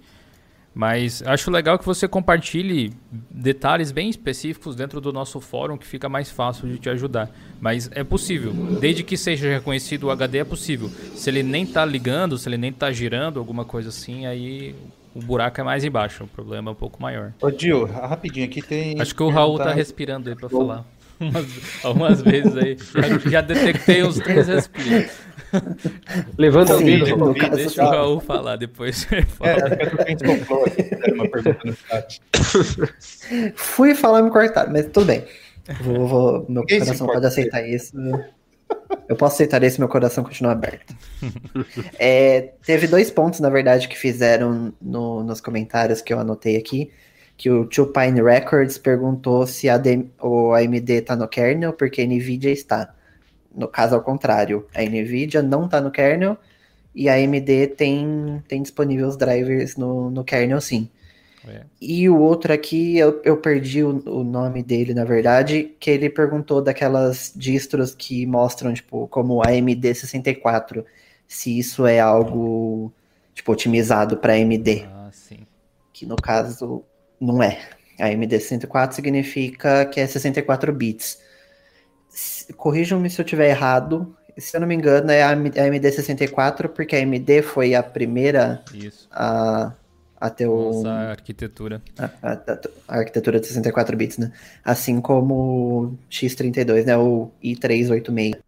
Mas 0.75 1.23
acho 1.25 1.51
legal 1.53 1.79
que 1.79 1.87
você 1.87 2.09
compartilhe 2.09 2.93
detalhes 3.31 3.93
bem 3.93 4.11
específicos 4.11 4.75
dentro 4.75 5.01
do 5.01 5.13
nosso 5.13 5.41
fórum, 5.41 5.77
que 5.77 5.87
fica 5.87 6.09
mais 6.09 6.31
fácil 6.31 6.67
de 6.69 6.79
te 6.79 6.91
ajudar. 6.91 7.31
Mas 7.61 7.89
é 7.93 8.03
possível, 8.03 8.53
desde 8.81 9.05
que 9.05 9.17
seja 9.17 9.49
reconhecido 9.49 10.05
o 10.05 10.11
HD 10.11 10.39
é 10.39 10.45
possível. 10.45 10.91
Se 11.15 11.31
ele 11.31 11.45
nem 11.45 11.63
está 11.63 11.85
ligando, 11.85 12.37
se 12.37 12.49
ele 12.49 12.59
nem 12.59 12.71
está 12.71 12.91
girando, 12.91 13.39
alguma 13.39 13.65
coisa 13.65 13.91
assim, 13.91 14.27
aí 14.27 14.75
o 15.15 15.23
buraco 15.23 15.61
é 15.61 15.65
mais 15.65 15.85
embaixo, 15.85 16.25
o 16.25 16.27
problema 16.27 16.71
é 16.71 16.73
um 16.73 16.77
pouco 16.77 17.01
maior. 17.01 17.33
Ô 17.41 17.51
Dio, 17.53 17.85
rapidinho 17.85 18.47
aqui 18.47 18.61
tem. 18.61 19.01
Acho 19.01 19.15
que 19.15 19.23
o 19.23 19.31
Raul 19.31 19.59
tá 19.59 19.73
respirando 19.73 20.29
aí 20.29 20.35
para 20.35 20.49
falar. 20.49 20.85
Umas, 21.21 21.85
algumas 21.85 22.21
vezes 22.21 22.57
aí. 22.57 22.77
Já, 22.77 23.31
já 23.31 23.41
detectei 23.41 24.03
uns 24.03 24.19
três 24.19 24.49
respiros. 24.49 25.13
Levanta 26.39 26.77
o 26.77 26.83
dedo. 26.83 27.35
Deixa 27.55 27.85
o 27.85 27.91
Raul 27.91 28.21
falar 28.21 28.57
depois. 28.57 29.07
É, 29.41 31.13
uma 31.13 31.29
pergunta 31.29 31.59
no 31.65 31.75
chat. 31.75 32.21
Fui 33.55 33.95
falar 33.95 34.23
me 34.23 34.31
cortar, 34.31 34.71
mas 34.71 34.87
tudo 34.87 35.07
bem. 35.07 35.25
Vou, 35.83 36.07
vou, 36.07 36.47
meu 36.49 36.65
Esse 36.69 36.81
coração 36.81 37.07
pode 37.07 37.27
aceitar 37.27 37.67
isso. 37.67 37.97
Eu 39.09 39.17
posso 39.17 39.35
aceitar 39.35 39.63
isso, 39.63 39.81
meu 39.81 39.89
coração 39.89 40.25
continua 40.25 40.53
aberto. 40.53 40.95
É, 41.99 42.53
teve 42.65 42.87
dois 42.87 43.11
pontos, 43.11 43.41
na 43.41 43.51
verdade, 43.51 43.89
que 43.89 43.97
fizeram 43.97 44.73
no, 44.81 45.23
nos 45.23 45.41
comentários 45.41 46.01
que 46.01 46.13
eu 46.13 46.19
anotei 46.19 46.57
aqui. 46.57 46.91
Que 47.37 47.51
o 47.51 47.67
Two 47.67 47.89
Pine 47.89 48.23
Records 48.23 48.79
perguntou 48.79 49.47
se 49.47 49.69
a 49.69 49.81
o 50.23 50.53
AMD 50.53 50.91
está 50.91 51.17
no 51.17 51.27
kernel, 51.27 51.73
porque 51.73 52.03
a 52.03 52.07
NVIDIA 52.07 52.53
está. 52.53 52.95
No 53.55 53.69
caso, 53.69 53.95
ao 53.95 54.03
contrário, 54.03 54.67
a 54.75 54.83
NVIDIA 54.83 55.43
não 55.43 55.67
está 55.67 55.81
no 55.81 55.91
kernel 55.91 56.37
e 56.95 57.09
a 57.09 57.15
AMD 57.15 57.69
tem, 57.77 58.43
tem 58.49 58.63
disponível 58.63 59.09
os 59.09 59.17
drivers 59.17 59.77
no, 59.77 60.11
no 60.11 60.25
kernel, 60.25 60.61
sim. 60.61 60.89
É. 61.47 61.63
E 61.81 62.09
o 62.09 62.19
outro 62.19 62.53
aqui, 62.53 62.97
eu, 62.97 63.21
eu 63.23 63.37
perdi 63.37 63.83
o, 63.83 64.03
o, 64.09 64.25
nome 64.25 64.63
dele, 64.63 64.95
na 64.95 65.05
verdade, 65.05 65.75
que 65.79 65.91
ele 65.91 66.09
perguntou 66.09 66.63
daquelas 66.63 67.33
distros 67.37 67.95
que 67.95 68.25
mostram, 68.25 68.73
tipo, 68.73 69.07
como 69.09 69.43
a 69.43 69.47
AMD64, 69.47 70.85
se 71.29 71.59
isso 71.59 71.87
é 71.87 72.01
algo, 72.01 72.93
tipo, 73.35 73.53
otimizado 73.53 74.17
para 74.17 74.35
AMD. 74.35 74.87
Ah, 74.87 75.11
sim. 75.13 75.41
Que 75.93 76.07
no 76.07 76.17
caso, 76.17 76.83
não 77.21 77.43
é. 77.43 77.59
A 78.01 78.09
AMD64 78.09 78.93
significa 78.93 79.85
que 79.87 80.01
é 80.01 80.07
64 80.07 80.73
bits. 80.73 81.19
Corrijam-me 82.57 83.11
se 83.11 83.21
eu 83.21 83.25
estiver 83.25 83.49
errado, 83.49 84.15
se 84.39 84.57
eu 84.57 84.61
não 84.61 84.67
me 84.67 84.75
engano, 84.75 85.11
é 85.11 85.23
a 85.23 85.35
AMD64, 85.35 86.69
porque 86.69 86.97
a 86.97 86.99
AMD 87.01 87.43
foi 87.43 87.75
a 87.75 87.83
primeira 87.83 88.63
Isso. 88.73 89.09
a, 89.13 89.73
a 90.21 90.31
ter 90.31 90.47
o. 90.47 90.73
Nossa 90.73 90.91
arquitetura. 90.91 91.83
A, 91.99 92.11
a, 92.23 92.33
a, 92.89 92.99
arquitetura 92.99 93.39
de 93.39 93.47
64 93.47 93.97
bits, 93.97 94.19
né? 94.19 94.33
Assim 94.65 95.01
como 95.01 95.35
o 95.35 95.99
X32, 96.11 96.85
né? 96.85 96.97
O 96.97 97.31
i386 97.43 98.39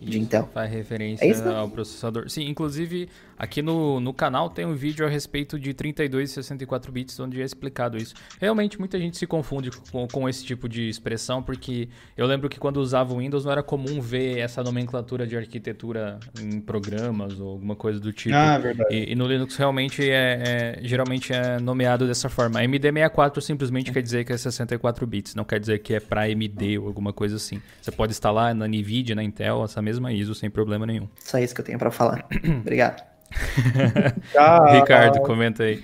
de 0.00 0.20
Intel. 0.20 0.48
Faz 0.52 0.70
referência 0.70 1.24
é 1.24 1.48
ao 1.54 1.68
processador. 1.68 2.28
Sim, 2.28 2.48
inclusive 2.48 3.08
aqui 3.38 3.62
no, 3.62 4.00
no 4.00 4.12
canal 4.12 4.50
tem 4.50 4.64
um 4.64 4.74
vídeo 4.74 5.06
a 5.06 5.08
respeito 5.08 5.58
de 5.58 5.74
32 5.74 6.30
e 6.30 6.34
64 6.34 6.92
bits 6.92 7.18
onde 7.20 7.40
é 7.40 7.44
explicado 7.44 7.96
isso. 7.96 8.14
Realmente 8.40 8.78
muita 8.78 8.98
gente 8.98 9.16
se 9.16 9.26
confunde 9.26 9.70
com, 9.90 10.06
com 10.08 10.28
esse 10.28 10.44
tipo 10.44 10.68
de 10.68 10.88
expressão 10.88 11.42
porque 11.42 11.88
eu 12.16 12.26
lembro 12.26 12.48
que 12.48 12.58
quando 12.58 12.78
usava 12.78 13.12
o 13.12 13.18
Windows 13.18 13.44
não 13.44 13.52
era 13.52 13.62
comum 13.62 14.00
ver 14.00 14.38
essa 14.38 14.62
nomenclatura 14.62 15.26
de 15.26 15.36
arquitetura 15.36 16.18
em 16.40 16.60
programas 16.60 17.38
ou 17.40 17.50
alguma 17.50 17.76
coisa 17.76 18.00
do 18.00 18.12
tipo. 18.12 18.34
Ah, 18.34 18.58
verdade. 18.58 18.94
E, 18.94 19.12
e 19.12 19.14
no 19.14 19.26
Linux 19.26 19.56
realmente 19.56 20.08
é, 20.08 20.78
é, 20.78 20.78
geralmente 20.82 21.32
é 21.32 21.58
nomeado 21.58 22.06
dessa 22.06 22.28
forma. 22.28 22.60
A 22.60 22.62
MD64 22.62 23.40
simplesmente 23.40 23.92
quer 23.92 24.02
dizer 24.02 24.24
que 24.24 24.32
é 24.32 24.36
64 24.36 25.06
bits, 25.06 25.34
não 25.34 25.44
quer 25.44 25.60
dizer 25.60 25.78
que 25.80 25.94
é 25.94 26.00
para 26.00 26.22
AMD 26.22 26.78
ou 26.78 26.86
alguma 26.86 27.12
coisa 27.12 27.36
assim. 27.36 27.60
Você 27.80 27.90
pode 27.90 28.12
instalar 28.12 28.54
na 28.54 28.66
Nvidia, 28.66 29.14
na 29.14 29.22
Intel, 29.22 29.64
essa 29.64 29.80
mesma 29.80 30.12
ISO 30.12 30.34
sem 30.34 30.50
problema 30.50 30.86
nenhum. 30.86 31.08
Só 31.18 31.38
isso 31.38 31.54
que 31.54 31.60
eu 31.60 31.64
tenho 31.64 31.78
para 31.78 31.90
falar. 31.90 32.26
Obrigado. 32.60 33.13
Ah, 34.36 34.78
Ricardo, 34.78 35.20
comenta 35.20 35.64
aí. 35.64 35.82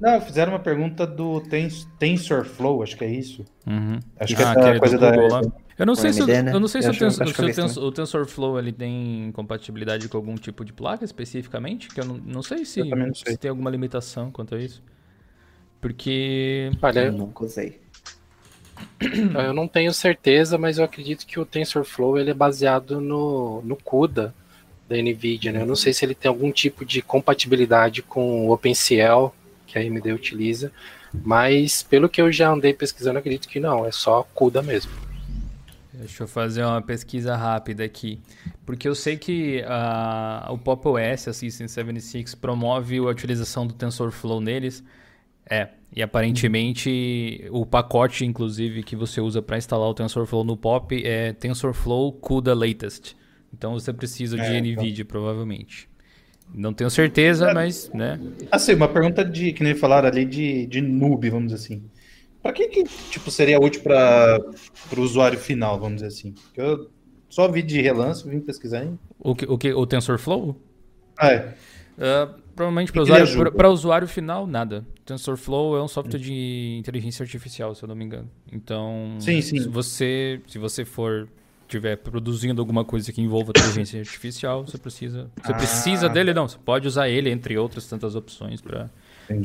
Não, 0.00 0.20
fizeram 0.20 0.52
uma 0.52 0.58
pergunta 0.58 1.06
do 1.06 1.40
Tens 1.40 1.86
TensorFlow, 1.98 2.82
acho 2.82 2.96
que 2.96 3.04
é 3.04 3.10
isso. 3.10 3.44
Uhum. 3.66 3.98
Acho 4.18 4.36
que 4.36 4.42
ah, 4.42 4.54
é 4.74 4.78
coisa 4.78 4.98
da. 4.98 5.10
Lá. 5.10 5.42
Eu 5.78 5.86
não 5.86 5.94
sei 5.94 6.12
se, 6.12 6.24
né? 6.24 6.52
eu 6.52 6.60
não 6.60 6.68
sei 6.68 6.82
se, 6.82 6.90
o, 6.90 6.98
tens, 6.98 7.14
se 7.14 7.22
o, 7.22 7.54
tens, 7.54 7.76
o, 7.76 7.92
TensorFlow 7.92 8.58
ele 8.58 8.72
tem 8.72 9.32
compatibilidade 9.32 10.08
com 10.08 10.16
algum 10.16 10.34
tipo 10.36 10.64
de 10.64 10.72
placa 10.72 11.04
especificamente, 11.04 11.88
que 11.88 12.00
eu 12.00 12.04
não, 12.04 12.16
não 12.16 12.42
sei 12.42 12.64
se, 12.64 12.82
não 12.82 13.14
sei. 13.14 13.32
se 13.32 13.38
tem 13.38 13.48
alguma 13.48 13.70
limitação 13.70 14.30
quanto 14.30 14.54
a 14.54 14.58
isso. 14.58 14.82
Porque. 15.80 16.70
Olha, 16.80 17.00
eu 17.00 17.12
nunca 17.12 17.44
usei. 17.44 17.80
Eu 19.00 19.54
não 19.54 19.68
tenho 19.68 19.92
certeza, 19.92 20.58
mas 20.58 20.78
eu 20.78 20.84
acredito 20.84 21.24
que 21.26 21.38
o 21.38 21.46
TensorFlow 21.46 22.18
ele 22.18 22.30
é 22.30 22.34
baseado 22.34 23.00
no, 23.00 23.62
no 23.62 23.76
CUDA 23.76 24.34
da 24.88 24.96
NVIDIA. 24.96 25.52
Né? 25.52 25.62
Eu 25.62 25.66
não 25.66 25.76
sei 25.76 25.92
se 25.92 26.04
ele 26.04 26.14
tem 26.14 26.28
algum 26.28 26.50
tipo 26.50 26.84
de 26.84 27.02
compatibilidade 27.02 28.02
com 28.02 28.46
o 28.46 28.52
OpenCL 28.52 29.32
que 29.66 29.78
a 29.78 29.82
AMD 29.82 30.12
utiliza, 30.12 30.70
mas 31.12 31.82
pelo 31.82 32.08
que 32.08 32.20
eu 32.20 32.30
já 32.30 32.50
andei 32.50 32.72
pesquisando, 32.72 33.18
acredito 33.18 33.48
que 33.48 33.60
não, 33.60 33.84
é 33.84 33.92
só 33.92 34.22
CUDA 34.34 34.62
mesmo. 34.62 34.92
Deixa 35.92 36.24
eu 36.24 36.28
fazer 36.28 36.64
uma 36.64 36.82
pesquisa 36.82 37.36
rápida 37.36 37.84
aqui. 37.84 38.20
Porque 38.66 38.88
eu 38.88 38.94
sei 38.94 39.16
que 39.16 39.62
uh, 39.62 40.52
o 40.52 40.58
Pop 40.58 40.88
OS, 40.88 41.28
a 41.28 41.32
System 41.32 41.68
76, 41.68 42.34
promove 42.34 42.98
a 42.98 43.02
utilização 43.02 43.64
do 43.66 43.74
TensorFlow 43.74 44.40
neles. 44.40 44.82
É, 45.48 45.68
e 45.94 46.02
aparentemente 46.02 47.46
o 47.50 47.64
pacote, 47.64 48.24
inclusive, 48.24 48.82
que 48.82 48.96
você 48.96 49.20
usa 49.20 49.40
para 49.40 49.56
instalar 49.56 49.88
o 49.88 49.94
TensorFlow 49.94 50.42
no 50.42 50.56
Pop 50.56 51.00
é 51.06 51.32
TensorFlow 51.32 52.12
CUDA 52.12 52.54
Latest. 52.54 53.14
Então 53.56 53.72
você 53.72 53.92
precisa 53.92 54.36
de 54.36 54.42
é, 54.42 54.60
NVIDIA, 54.60 55.02
então. 55.02 55.06
provavelmente. 55.06 55.88
Não 56.52 56.74
tenho 56.74 56.90
certeza, 56.90 57.50
é, 57.50 57.54
mas, 57.54 57.90
né? 57.94 58.20
Assim, 58.50 58.74
uma 58.74 58.88
pergunta 58.88 59.24
de, 59.24 59.52
que 59.52 59.62
nem 59.62 59.74
falaram 59.74 60.08
ali, 60.08 60.24
de, 60.24 60.66
de 60.66 60.80
noob, 60.80 61.30
vamos 61.30 61.52
dizer 61.52 61.64
assim. 61.64 61.82
Para 62.42 62.52
que, 62.52 62.68
que 62.68 62.84
tipo, 63.10 63.30
seria 63.30 63.58
útil 63.58 63.82
para 63.82 64.38
o 64.96 65.00
usuário 65.00 65.38
final, 65.38 65.78
vamos 65.78 66.02
dizer 66.02 66.08
assim? 66.08 66.32
Porque 66.32 66.60
eu 66.60 66.90
só 67.30 67.50
vi 67.50 67.62
de 67.62 67.80
relance, 67.80 68.28
vim 68.28 68.40
pesquisar. 68.40 68.84
Hein? 68.84 68.98
O 69.18 69.34
que, 69.34 69.46
o 69.46 69.56
que? 69.56 69.72
O 69.72 69.86
TensorFlow? 69.86 70.60
Ah, 71.16 71.32
é. 71.32 71.54
Uh, 71.96 72.34
provavelmente 72.54 72.92
para 72.92 73.02
usuário, 73.02 73.52
para 73.52 73.70
usuário 73.70 74.08
final, 74.08 74.46
nada. 74.46 74.84
TensorFlow 75.06 75.76
é 75.76 75.82
um 75.82 75.88
software 75.88 76.18
de 76.18 76.76
inteligência 76.78 77.22
artificial, 77.22 77.74
se 77.74 77.82
eu 77.82 77.88
não 77.88 77.94
me 77.94 78.04
engano. 78.04 78.28
Então, 78.52 79.16
sim, 79.20 79.40
sim. 79.40 79.60
se 79.60 79.68
você, 79.68 80.40
se 80.46 80.58
você 80.58 80.84
for 80.84 81.28
estiver 81.76 81.96
produzindo 81.96 82.60
alguma 82.60 82.84
coisa 82.84 83.12
que 83.12 83.20
envolva 83.20 83.50
inteligência 83.50 83.98
artificial, 84.00 84.66
você 84.66 84.78
precisa. 84.78 85.30
Você 85.42 85.52
ah. 85.52 85.56
precisa 85.56 86.08
dele, 86.08 86.32
não. 86.32 86.48
Você 86.48 86.58
pode 86.64 86.86
usar 86.86 87.08
ele, 87.08 87.30
entre 87.30 87.56
outras 87.58 87.86
tantas 87.86 88.14
opções 88.14 88.60
para 88.60 88.90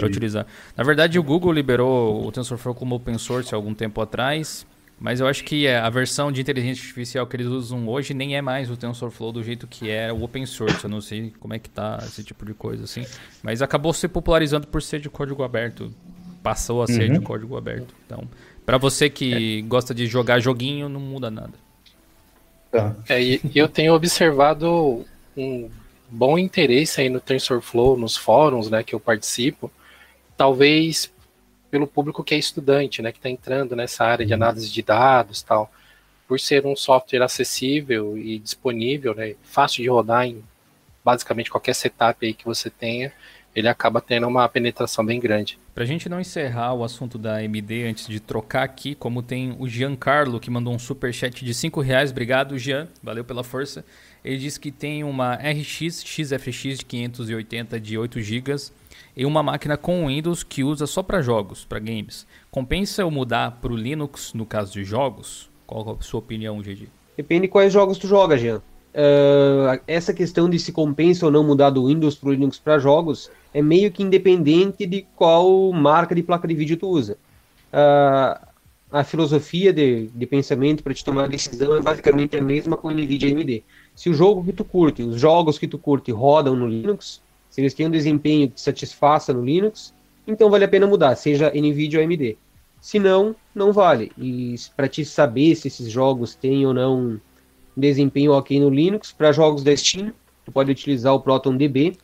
utilizar. 0.06 0.46
Na 0.76 0.84
verdade, 0.84 1.18
o 1.18 1.24
Google 1.24 1.52
liberou 1.52 2.26
o 2.26 2.32
TensorFlow 2.32 2.76
como 2.76 2.96
open 2.96 3.18
source 3.18 3.54
há 3.54 3.58
algum 3.58 3.74
tempo 3.74 4.02
atrás. 4.02 4.65
Mas 5.02 5.22
eu 5.22 5.28
acho 5.28 5.46
que 5.46 5.65
a 5.65 5.89
versão 5.89 6.30
de 6.30 6.42
inteligência 6.42 6.82
artificial 6.82 7.26
que 7.26 7.38
eles 7.38 7.48
usam 7.48 7.88
hoje 7.88 8.13
nem 8.13 8.36
é 8.36 8.42
mais 8.42 8.70
o 8.70 8.76
TensorFlow 8.76 9.32
do 9.32 9.42
jeito 9.42 9.65
que 9.65 9.89
era 9.89 10.13
o 10.13 10.22
open 10.24 10.46
source. 10.46 10.84
Eu 10.84 10.89
não 10.89 11.00
sei 11.00 11.32
como 11.39 11.54
é 11.54 11.60
que 11.60 11.70
tá 11.70 12.00
esse 12.04 12.22
tipo 12.22 12.46
de 12.46 12.54
coisa 12.54 12.84
assim. 12.84 13.06
Mas 13.42 13.62
acabou 13.62 13.94
se 13.94 14.10
popularizando 14.10 14.68
por 14.68 14.82
ser 14.82 15.00
de 15.00 15.10
código 15.10 15.42
aberto. 15.42 15.94
Passou 16.44 16.84
a 16.84 16.88
ser 16.88 17.10
uhum. 17.10 17.20
de 17.20 17.26
código 17.26 17.56
aberto. 17.56 17.96
Então, 18.06 18.28
para 18.65 18.78
você 18.78 19.10
que 19.10 19.60
é. 19.60 19.62
gosta 19.62 19.96
de 19.96 20.06
jogar 20.06 20.42
joguinho, 20.42 20.89
não 20.89 21.00
muda 21.00 21.32
nada. 21.32 21.54
Tá. 22.71 22.95
É, 23.08 23.21
e 23.21 23.41
eu 23.55 23.67
tenho 23.67 23.93
observado 23.93 25.05
um 25.36 25.69
bom 26.10 26.38
interesse 26.38 27.01
aí 27.01 27.10
no 27.10 27.19
TensorFlow, 27.19 27.97
nos 27.97 28.15
fóruns 28.15 28.69
né, 28.69 28.84
que 28.84 28.93
eu 28.93 28.99
participo, 28.99 29.71
talvez 30.36 31.12
pelo 31.69 31.88
público 31.88 32.23
que 32.23 32.34
é 32.34 32.38
estudante, 32.38 33.01
né, 33.01 33.12
que 33.12 33.19
está 33.19 33.29
entrando 33.29 33.75
nessa 33.75 34.03
área 34.03 34.25
de 34.25 34.34
uhum. 34.34 34.38
análise 34.38 34.71
de 34.71 34.82
dados 34.82 35.41
tal. 35.41 35.71
Por 36.27 36.39
ser 36.39 36.65
um 36.65 36.75
software 36.75 37.23
acessível 37.23 38.17
e 38.17 38.39
disponível, 38.39 39.15
né, 39.15 39.36
fácil 39.43 39.84
de 39.84 39.89
rodar 39.89 40.25
em 40.25 40.43
basicamente 41.03 41.49
qualquer 41.49 41.73
setup 41.73 42.25
aí 42.25 42.34
que 42.34 42.45
você 42.45 42.69
tenha, 42.69 43.12
ele 43.56 43.68
acaba 43.68 44.00
tendo 44.00 44.28
uma 44.28 44.48
penetração 44.48 45.06
bem 45.06 45.20
grande. 45.20 45.58
Para 45.74 45.84
a 45.84 45.88
gente 45.88 46.08
não 46.08 46.20
encerrar 46.20 46.74
o 46.74 46.84
assunto 46.84 47.18
da 47.18 47.38
AMD 47.38 47.84
antes 47.88 48.08
de 48.08 48.20
trocar 48.20 48.64
aqui, 48.64 48.96
como 48.96 49.22
tem 49.22 49.56
o 49.60 49.68
Giancarlo 49.68 50.40
que 50.40 50.52
mandou 50.52 50.74
um 50.74 50.80
super 50.80 51.14
chat 51.14 51.44
de 51.44 51.54
5 51.54 51.82
reais, 51.82 52.12
obrigado 52.12 52.58
Gian, 52.58 52.88
valeu 53.02 53.24
pela 53.24 53.44
força. 53.44 53.84
Ele 54.24 54.38
disse 54.38 54.60
que 54.60 54.72
tem 54.72 55.04
uma 55.04 55.36
RX 55.36 56.04
XFX 56.04 56.80
de 56.80 56.86
580 56.86 57.80
de 57.80 57.98
8 57.98 58.22
GB 58.22 58.56
e 59.16 59.26
uma 59.26 59.42
máquina 59.42 59.78
com 59.78 60.08
Windows 60.08 60.44
que 60.44 60.64
usa 60.64 60.86
só 60.86 61.02
para 61.02 61.22
jogos, 61.22 61.66
para 61.66 61.80
games. 61.80 62.28
Compensa 62.52 63.02
eu 63.02 63.12
mudar 63.12 63.60
para 63.62 63.72
o 63.72 63.78
Linux 63.78 64.34
no 64.34 64.46
caso 64.46 64.74
de 64.74 64.84
jogos? 64.84 65.50
Qual 65.66 65.98
a 66.00 66.02
sua 66.02 66.20
opinião, 66.20 66.60
GG? 66.62 66.88
Depende 67.16 67.44
de 67.44 67.48
quais 67.50 67.72
jogos 67.72 67.98
tu 67.98 68.08
joga, 68.08 68.38
Jean. 68.38 68.58
Uh, 68.58 69.80
essa 69.88 70.14
questão 70.14 70.50
de 70.50 70.58
se 70.58 70.72
compensa 70.72 71.26
ou 71.26 71.32
não 71.32 71.44
mudar 71.44 71.70
do 71.70 71.88
Windows 71.88 72.16
para 72.16 72.30
o 72.30 72.32
Linux 72.32 72.58
para 72.58 72.80
jogos 72.80 73.30
é 73.54 73.62
meio 73.62 73.92
que 73.92 74.04
independente 74.04 74.86
de 74.86 75.06
qual 75.16 75.72
marca 75.72 76.14
de 76.14 76.24
placa 76.24 76.48
de 76.48 76.54
vídeo 76.54 76.78
tu 76.78 76.88
usa. 76.88 77.18
Uh, 77.74 78.48
a 78.92 79.04
filosofia 79.04 79.72
de, 79.72 80.08
de 80.08 80.26
pensamento 80.26 80.84
para 80.84 80.94
te 80.94 81.04
tomar 81.04 81.26
a 81.26 81.28
decisão 81.28 81.76
é 81.76 81.82
basicamente 81.82 82.36
a 82.36 82.42
mesma 82.42 82.76
com 82.76 82.90
NVIDIA 82.90 83.32
AMD. 83.32 83.64
Se 83.96 84.10
o 84.10 84.14
jogo 84.14 84.44
que 84.44 84.52
tu 84.52 84.64
curte, 84.64 85.04
os 85.04 85.20
jogos 85.20 85.60
que 85.60 85.68
tu 85.68 85.78
curte 85.78 86.12
rodam 86.12 86.56
no 86.56 86.68
Linux, 86.68 87.22
se 87.50 87.62
eles 87.62 87.74
têm 87.74 87.88
um 87.88 87.92
desempenho 87.92 88.50
que 88.50 88.60
satisfaça 88.60 89.32
no 89.34 89.44
Linux, 89.44 89.94
então 90.28 90.50
vale 90.50 90.66
a 90.66 90.68
pena 90.68 90.88
mudar, 90.88 91.16
seja 91.16 91.52
NVIDIA 91.52 92.00
ou 92.00 92.06
AMD. 92.06 92.38
Se 92.82 92.98
não, 92.98 93.36
não 93.54 93.74
vale. 93.74 94.12
E 94.18 94.56
para 94.76 94.88
te 94.88 95.04
saber 95.04 95.56
se 95.56 95.68
esses 95.68 95.92
jogos 95.92 96.34
têm 96.34 96.66
ou 96.66 96.74
não 96.74 97.20
desempenho 97.76 98.32
ok 98.32 98.60
no 98.60 98.70
Linux, 98.70 99.12
para 99.12 99.32
jogos 99.32 99.64
da 99.64 99.76
Steam, 99.76 100.14
tu 100.46 100.52
pode 100.52 100.72
utilizar 100.72 101.14
o 101.14 101.20
ProtonDB, 101.20 101.98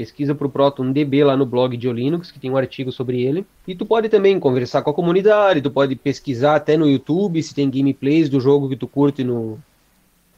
pesquisa 0.00 0.34
para 0.34 0.46
o 0.46 0.50
ProtonDB 0.50 1.22
lá 1.24 1.36
no 1.36 1.44
blog 1.44 1.76
de 1.76 1.92
Linux, 1.92 2.30
que 2.30 2.40
tem 2.40 2.50
um 2.50 2.56
artigo 2.56 2.90
sobre 2.90 3.20
ele. 3.20 3.44
E 3.68 3.74
tu 3.74 3.84
pode 3.84 4.08
também 4.08 4.40
conversar 4.40 4.80
com 4.80 4.88
a 4.88 4.94
comunidade, 4.94 5.60
tu 5.60 5.70
pode 5.70 5.94
pesquisar 5.94 6.56
até 6.56 6.74
no 6.74 6.88
YouTube 6.88 7.42
se 7.42 7.54
tem 7.54 7.68
gameplays 7.68 8.30
do 8.30 8.40
jogo 8.40 8.70
que 8.70 8.76
tu 8.76 8.88
curte 8.88 9.22
no, 9.22 9.58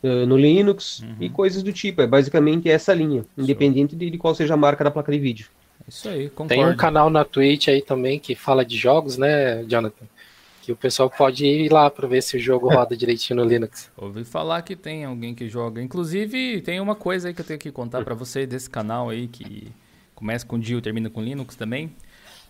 uh, 0.03 0.27
no 0.27 0.37
Linux 0.37 0.99
uhum. 0.99 1.15
e 1.21 1.31
coisas 1.31 1.63
do 1.63 1.73
tipo. 1.73 2.03
É 2.03 2.09
basicamente 2.09 2.69
essa 2.69 2.93
linha, 2.93 3.25
independente 3.39 3.95
de, 3.95 4.11
de, 4.11 4.19
qual 4.19 4.35
seja 4.35 4.55
a 4.55 4.57
marca 4.57 4.83
da 4.83 4.91
placa 4.91 5.13
de 5.13 5.21
vídeo. 5.21 5.47
Isso 5.87 6.09
aí, 6.09 6.29
concordo. 6.29 6.49
Tem 6.49 6.67
um 6.67 6.77
canal 6.77 7.09
na 7.09 7.25
Twitch 7.25 7.69
aí 7.69 7.83
também 7.83 8.19
que 8.19 8.35
fala 8.35 8.65
de 8.65 8.77
jogos, 8.77 9.17
né, 9.17 9.63
Jonathan? 9.69 10.07
Que 10.63 10.71
o 10.71 10.77
pessoal 10.77 11.11
pode 11.11 11.45
ir 11.45 11.73
lá 11.73 11.91
para 11.91 12.07
ver 12.07 12.23
se 12.23 12.37
o 12.37 12.41
jogo 12.41 12.73
roda 12.73 12.97
direitinho 12.97 13.43
no 13.43 13.45
Linux. 13.45 13.91
Ouvi 13.99 14.23
falar 14.23 14.63
que 14.63 14.77
tem 14.77 15.05
alguém 15.05 15.35
que 15.35 15.49
joga. 15.49 15.83
Inclusive, 15.83 16.63
tem 16.63 16.81
uma 16.81 16.95
coisa 16.95 17.29
aí 17.29 17.35
que 17.35 17.41
eu 17.41 17.45
tenho 17.45 17.59
que 17.59 17.73
contar 17.73 18.05
para 18.05 18.15
você 18.15 18.47
desse 18.47 18.71
canal 18.71 19.11
aí 19.11 19.27
que 19.27 19.73
começa 20.15 20.47
com 20.47 20.57
Dio 20.57 20.79
e 20.79 20.81
termina 20.81 21.11
com 21.11 21.21
Linux 21.21 21.57
também. 21.57 21.93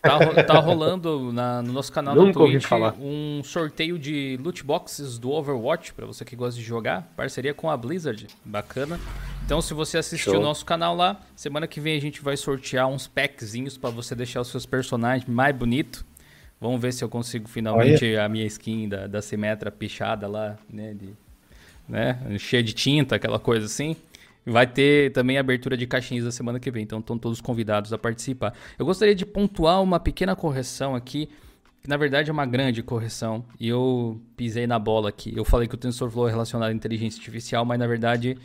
Tá, 0.02 0.18
tá 0.44 0.58
rolando 0.58 1.32
na, 1.32 1.62
no 1.62 1.72
nosso 1.72 1.90
canal 1.92 2.14
Nunca 2.14 2.38
no 2.38 2.46
Twitch 2.46 2.64
falar. 2.64 2.94
um 3.00 3.40
sorteio 3.44 3.96
de 3.96 4.36
loot 4.42 4.64
boxes 4.64 5.16
do 5.16 5.30
Overwatch, 5.30 5.94
para 5.94 6.04
você 6.04 6.24
que 6.24 6.34
gosta 6.34 6.58
de 6.58 6.66
jogar, 6.66 7.10
parceria 7.16 7.54
com 7.54 7.70
a 7.70 7.76
Blizzard, 7.76 8.26
bacana. 8.44 9.00
Então, 9.46 9.62
se 9.62 9.72
você 9.72 9.98
assistiu 9.98 10.34
o 10.34 10.42
nosso 10.42 10.66
canal 10.66 10.96
lá, 10.96 11.20
semana 11.36 11.66
que 11.68 11.80
vem 11.80 11.96
a 11.96 12.00
gente 12.00 12.20
vai 12.20 12.36
sortear 12.36 12.88
uns 12.88 13.06
packzinhos 13.06 13.78
para 13.78 13.90
você 13.90 14.14
deixar 14.14 14.40
os 14.40 14.48
seus 14.48 14.66
personagens 14.66 15.28
mais 15.28 15.54
bonitos. 15.54 16.04
Vamos 16.62 16.80
ver 16.80 16.92
se 16.92 17.02
eu 17.02 17.08
consigo 17.08 17.48
finalmente 17.48 18.04
Olha. 18.04 18.24
a 18.24 18.28
minha 18.28 18.46
skin 18.46 18.88
da, 18.88 19.08
da 19.08 19.20
Simetra 19.20 19.68
pichada 19.68 20.28
lá, 20.28 20.56
né, 20.72 20.94
de, 20.94 21.08
né, 21.88 22.16
cheia 22.38 22.62
de 22.62 22.72
tinta, 22.72 23.16
aquela 23.16 23.40
coisa 23.40 23.66
assim. 23.66 23.96
Vai 24.46 24.64
ter 24.64 25.10
também 25.10 25.38
abertura 25.38 25.76
de 25.76 25.88
caixinhas 25.88 26.24
da 26.24 26.30
semana 26.30 26.60
que 26.60 26.70
vem, 26.70 26.84
então 26.84 27.00
estão 27.00 27.18
todos 27.18 27.40
convidados 27.40 27.92
a 27.92 27.98
participar. 27.98 28.54
Eu 28.78 28.86
gostaria 28.86 29.12
de 29.12 29.26
pontuar 29.26 29.82
uma 29.82 29.98
pequena 29.98 30.36
correção 30.36 30.94
aqui, 30.94 31.28
que 31.82 31.88
na 31.88 31.96
verdade 31.96 32.30
é 32.30 32.32
uma 32.32 32.46
grande 32.46 32.80
correção, 32.80 33.44
e 33.58 33.68
eu 33.68 34.20
pisei 34.36 34.64
na 34.64 34.78
bola 34.78 35.08
aqui. 35.08 35.32
Eu 35.36 35.44
falei 35.44 35.66
que 35.66 35.74
o 35.74 35.78
TensorFlow 35.78 36.28
é 36.28 36.30
relacionado 36.30 36.70
à 36.70 36.72
inteligência 36.72 37.18
artificial, 37.18 37.64
mas 37.64 37.76
na 37.76 37.88
verdade, 37.88 38.38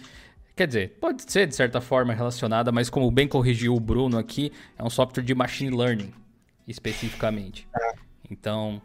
quer 0.56 0.66
dizer, 0.66 0.98
pode 1.00 1.32
ser 1.32 1.46
de 1.46 1.56
certa 1.56 1.80
forma 1.80 2.16
relacionada, 2.16 2.72
mas 2.72 2.90
como 2.90 3.12
bem 3.12 3.28
corrigiu 3.28 3.76
o 3.76 3.80
Bruno 3.80 4.18
aqui, 4.18 4.52
é 4.76 4.84
um 4.84 4.90
software 4.90 5.24
de 5.24 5.36
machine 5.36 5.70
learning, 5.70 6.12
especificamente. 6.68 7.68
Então, 8.30 8.82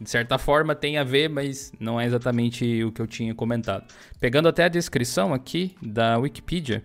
de 0.00 0.08
certa 0.08 0.38
forma 0.38 0.74
tem 0.74 0.98
a 0.98 1.04
ver, 1.04 1.28
mas 1.28 1.72
não 1.80 2.00
é 2.00 2.06
exatamente 2.06 2.84
o 2.84 2.92
que 2.92 3.02
eu 3.02 3.06
tinha 3.06 3.34
comentado. 3.34 3.92
Pegando 4.20 4.48
até 4.48 4.64
a 4.64 4.68
descrição 4.68 5.34
aqui 5.34 5.76
da 5.82 6.18
Wikipedia, 6.18 6.84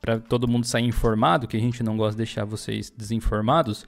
para 0.00 0.18
todo 0.18 0.48
mundo 0.48 0.66
sair 0.66 0.84
informado, 0.84 1.46
que 1.46 1.56
a 1.56 1.60
gente 1.60 1.82
não 1.82 1.96
gosta 1.96 2.12
de 2.12 2.18
deixar 2.18 2.44
vocês 2.44 2.90
desinformados, 2.90 3.86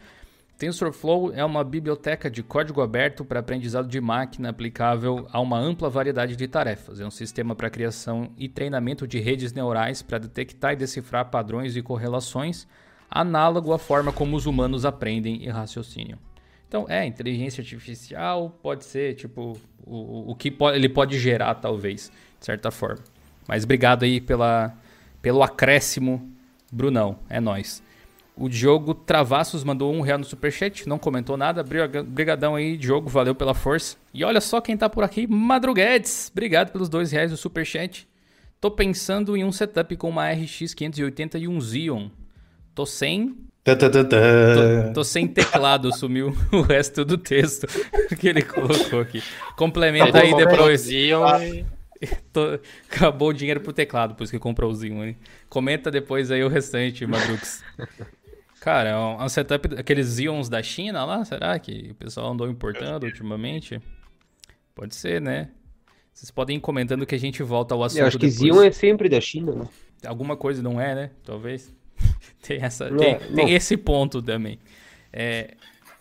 TensorFlow 0.56 1.32
é 1.34 1.44
uma 1.44 1.64
biblioteca 1.64 2.30
de 2.30 2.40
código 2.42 2.80
aberto 2.80 3.24
para 3.24 3.40
aprendizado 3.40 3.88
de 3.88 4.00
máquina 4.00 4.50
aplicável 4.50 5.26
a 5.32 5.40
uma 5.40 5.58
ampla 5.58 5.90
variedade 5.90 6.36
de 6.36 6.46
tarefas. 6.46 7.00
É 7.00 7.06
um 7.06 7.10
sistema 7.10 7.56
para 7.56 7.68
criação 7.68 8.30
e 8.38 8.48
treinamento 8.48 9.06
de 9.06 9.18
redes 9.18 9.52
neurais 9.52 10.00
para 10.00 10.18
detectar 10.18 10.72
e 10.72 10.76
decifrar 10.76 11.28
padrões 11.28 11.74
e 11.74 11.82
correlações, 11.82 12.68
análogo 13.10 13.72
à 13.72 13.78
forma 13.78 14.12
como 14.12 14.36
os 14.36 14.46
humanos 14.46 14.84
aprendem 14.84 15.42
e 15.42 15.48
raciocinam. 15.48 16.18
Então, 16.74 16.86
é, 16.88 17.06
inteligência 17.06 17.60
artificial 17.60 18.58
pode 18.60 18.84
ser, 18.84 19.14
tipo, 19.14 19.56
o, 19.86 20.32
o 20.32 20.34
que 20.34 20.50
pode, 20.50 20.76
ele 20.76 20.88
pode 20.88 21.16
gerar, 21.20 21.54
talvez, 21.54 22.10
de 22.40 22.44
certa 22.44 22.68
forma. 22.72 22.98
Mas 23.46 23.62
obrigado 23.62 24.02
aí 24.02 24.20
pela, 24.20 24.76
pelo 25.22 25.40
acréscimo, 25.44 26.34
Brunão, 26.72 27.16
é 27.28 27.38
nós. 27.38 27.80
O 28.36 28.48
Diogo 28.48 28.92
Travassos 28.92 29.62
mandou 29.62 29.94
um 29.94 30.00
real 30.00 30.18
no 30.18 30.24
superchat, 30.24 30.88
não 30.88 30.98
comentou 30.98 31.36
nada. 31.36 31.62
Brigadão 31.62 32.56
aí, 32.56 32.76
Diogo, 32.76 33.08
valeu 33.08 33.36
pela 33.36 33.54
força. 33.54 33.96
E 34.12 34.24
olha 34.24 34.40
só 34.40 34.60
quem 34.60 34.76
tá 34.76 34.90
por 34.90 35.04
aqui, 35.04 35.28
Madruguedes. 35.28 36.28
Obrigado 36.32 36.72
pelos 36.72 36.88
dois 36.88 37.12
reais 37.12 37.30
no 37.30 37.36
superchat. 37.36 38.08
Tô 38.60 38.68
pensando 38.68 39.36
em 39.36 39.44
um 39.44 39.52
setup 39.52 39.96
com 39.96 40.08
uma 40.08 40.28
RX 40.28 40.74
580 40.74 41.38
e 41.38 41.46
um 41.46 41.60
Xeon. 41.60 42.10
Tô 42.74 42.84
sem, 42.84 43.46
Tô, 44.86 44.92
tô, 44.92 45.04
sem 45.04 45.26
teclado, 45.26 45.90
sumiu 45.96 46.36
o 46.52 46.60
resto 46.60 47.02
do 47.02 47.16
texto 47.16 47.66
que 48.20 48.28
ele 48.28 48.42
colocou 48.42 49.00
aqui. 49.00 49.22
Complementa 49.56 50.18
aí 50.20 50.36
depois. 50.36 50.86
Tô, 52.30 52.58
acabou 52.90 53.30
o 53.30 53.32
dinheiro 53.32 53.60
pro 53.60 53.72
teclado, 53.72 54.14
por 54.14 54.24
isso 54.24 54.32
que 54.32 54.38
comprou 54.38 54.70
o 54.70 54.76
Xeon. 54.76 55.14
Comenta 55.48 55.90
depois 55.90 56.30
aí 56.30 56.44
o 56.44 56.48
restante, 56.48 57.06
Madrux. 57.06 57.64
Cara, 58.60 58.90
é 58.90 58.96
um, 58.96 59.28
setup, 59.30 59.74
aqueles 59.78 60.14
Xeons 60.14 60.50
da 60.50 60.62
China 60.62 61.04
lá, 61.06 61.24
será 61.24 61.58
que 61.58 61.90
o 61.92 61.94
pessoal 61.94 62.32
andou 62.32 62.50
importando 62.50 63.06
ultimamente? 63.06 63.80
Pode 64.74 64.94
ser, 64.94 65.22
né? 65.22 65.48
Vocês 66.12 66.30
podem 66.30 66.58
ir 66.58 66.60
comentando 66.60 67.06
que 67.06 67.14
a 67.14 67.18
gente 67.18 67.42
volta 67.42 67.74
ao 67.74 67.82
assunto 67.82 68.00
Eu 68.00 68.06
acho 68.06 68.18
que 68.18 68.26
depois. 68.26 68.54
Xeon 68.54 68.62
é 68.62 68.70
sempre 68.70 69.08
da 69.08 69.20
China, 69.22 69.52
né? 69.52 69.68
Alguma 70.06 70.36
coisa 70.36 70.62
não 70.62 70.78
é, 70.78 70.94
né? 70.94 71.10
Talvez. 71.24 71.74
tem 72.42 72.62
essa, 72.62 72.90
não, 72.90 72.98
tem, 72.98 73.18
tem, 73.18 73.52
esse 73.52 73.76
ponto 73.76 74.22
também. 74.22 74.58
É, 75.12 75.54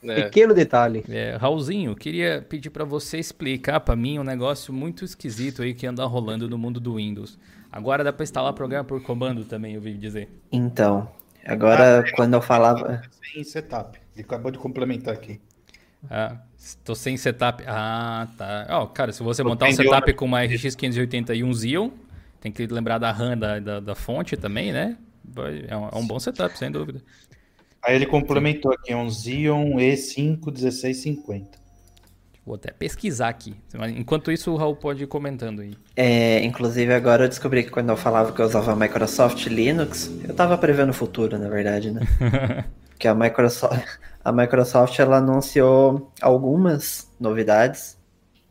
é, 0.04 0.24
Pequeno 0.24 0.54
detalhe. 0.54 1.04
É, 1.10 1.36
Raulzinho, 1.38 1.96
queria 1.96 2.46
pedir 2.48 2.70
para 2.70 2.84
você 2.84 3.18
explicar 3.18 3.80
para 3.80 3.96
mim 3.96 4.20
um 4.20 4.24
negócio 4.24 4.74
muito 4.74 5.06
esquisito 5.06 5.62
aí 5.62 5.74
que 5.74 5.88
anda 5.88 6.04
rolando 6.06 6.50
no 6.50 6.58
mundo 6.58 6.80
do 6.80 6.96
Windows. 6.96 7.40
Agora 7.72 8.04
dá 8.04 8.12
para 8.12 8.24
instalar 8.24 8.54
programa 8.54 8.84
por 8.84 9.02
comando 9.02 9.46
também, 9.46 9.74
eu 9.74 9.80
ouvi 9.80 9.94
dizer. 9.94 10.30
Então, 10.52 11.10
agora 11.46 12.00
ah, 12.00 12.16
quando 12.16 12.34
eu 12.34 12.42
falava... 12.42 13.02
Sem 13.34 13.44
setup, 13.44 14.00
ele 14.14 14.24
acabou 14.24 14.52
de 14.52 14.60
complementar 14.60 15.14
aqui. 15.14 15.40
Ah, 16.10 16.38
tô 16.84 16.94
sem 16.94 17.16
setup. 17.16 17.64
Ah, 17.66 18.28
tá. 18.38 18.68
Ó, 18.70 18.84
oh, 18.84 18.88
cara, 18.88 19.12
se 19.12 19.24
você 19.24 19.42
montar 19.44 19.68
um 19.68 19.72
setup 19.72 20.14
com 20.14 20.26
uma 20.26 20.44
RX 20.44 20.76
580 20.76 21.34
e 21.34 21.44
um 21.44 21.54
Xeon, 21.54 21.90
tem 22.42 22.52
que 22.52 22.68
lembrar 22.68 22.98
da 22.98 23.12
RAM 23.12 23.38
da, 23.38 23.60
da, 23.60 23.80
da 23.80 23.96
fonte 23.96 24.36
também, 24.36 24.74
né? 24.74 24.98
É 25.68 25.78
um, 25.78 25.90
é 25.90 25.96
um 25.96 26.06
bom 26.06 26.20
setup, 26.20 26.58
sem 26.58 26.72
dúvida. 26.72 27.02
Aí 27.84 27.96
ele 27.96 28.06
complementou 28.06 28.72
aqui, 28.72 28.94
é 28.94 28.96
um 28.96 29.10
Xeon 29.10 29.76
E5 29.76 30.46
1650. 30.46 31.64
Vou 32.46 32.56
até 32.56 32.72
pesquisar 32.72 33.30
aqui. 33.30 33.56
Enquanto 33.96 34.32
isso, 34.32 34.52
o 34.52 34.58
Raul 34.58 34.76
pode 34.76 35.04
ir 35.04 35.08
comentando 35.08 35.62
aí. 35.62 35.78
É, 35.96 36.44
inclusive, 36.44 36.94
agora 36.94 37.24
eu 37.24 37.30
descobri 37.30 37.64
que 37.64 37.70
quando 37.70 37.90
eu 37.90 37.96
falava 37.96 38.34
que 38.34 38.42
eu 38.42 38.46
usava 38.46 38.76
Microsoft 38.76 39.46
Linux, 39.48 40.12
eu 40.28 40.34
tava 40.34 40.58
prevendo 40.58 40.90
o 40.90 40.94
futuro, 40.94 41.40
na 41.40 41.48
verdade, 41.48 41.92
né? 41.92 42.02
que 43.00 43.08
a 43.08 43.16
Microsoft, 43.16 43.86
a 44.24 44.32
Microsoft 44.32 45.00
ela 45.00 45.18
anunciou 45.18 46.12
algumas 46.22 47.10
novidades. 47.18 47.98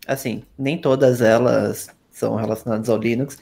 Assim, 0.06 0.42
nem 0.58 0.78
todas 0.78 1.20
elas 1.20 1.88
são 2.10 2.34
relacionadas 2.36 2.88
ao 2.88 2.96
Linux, 2.96 3.38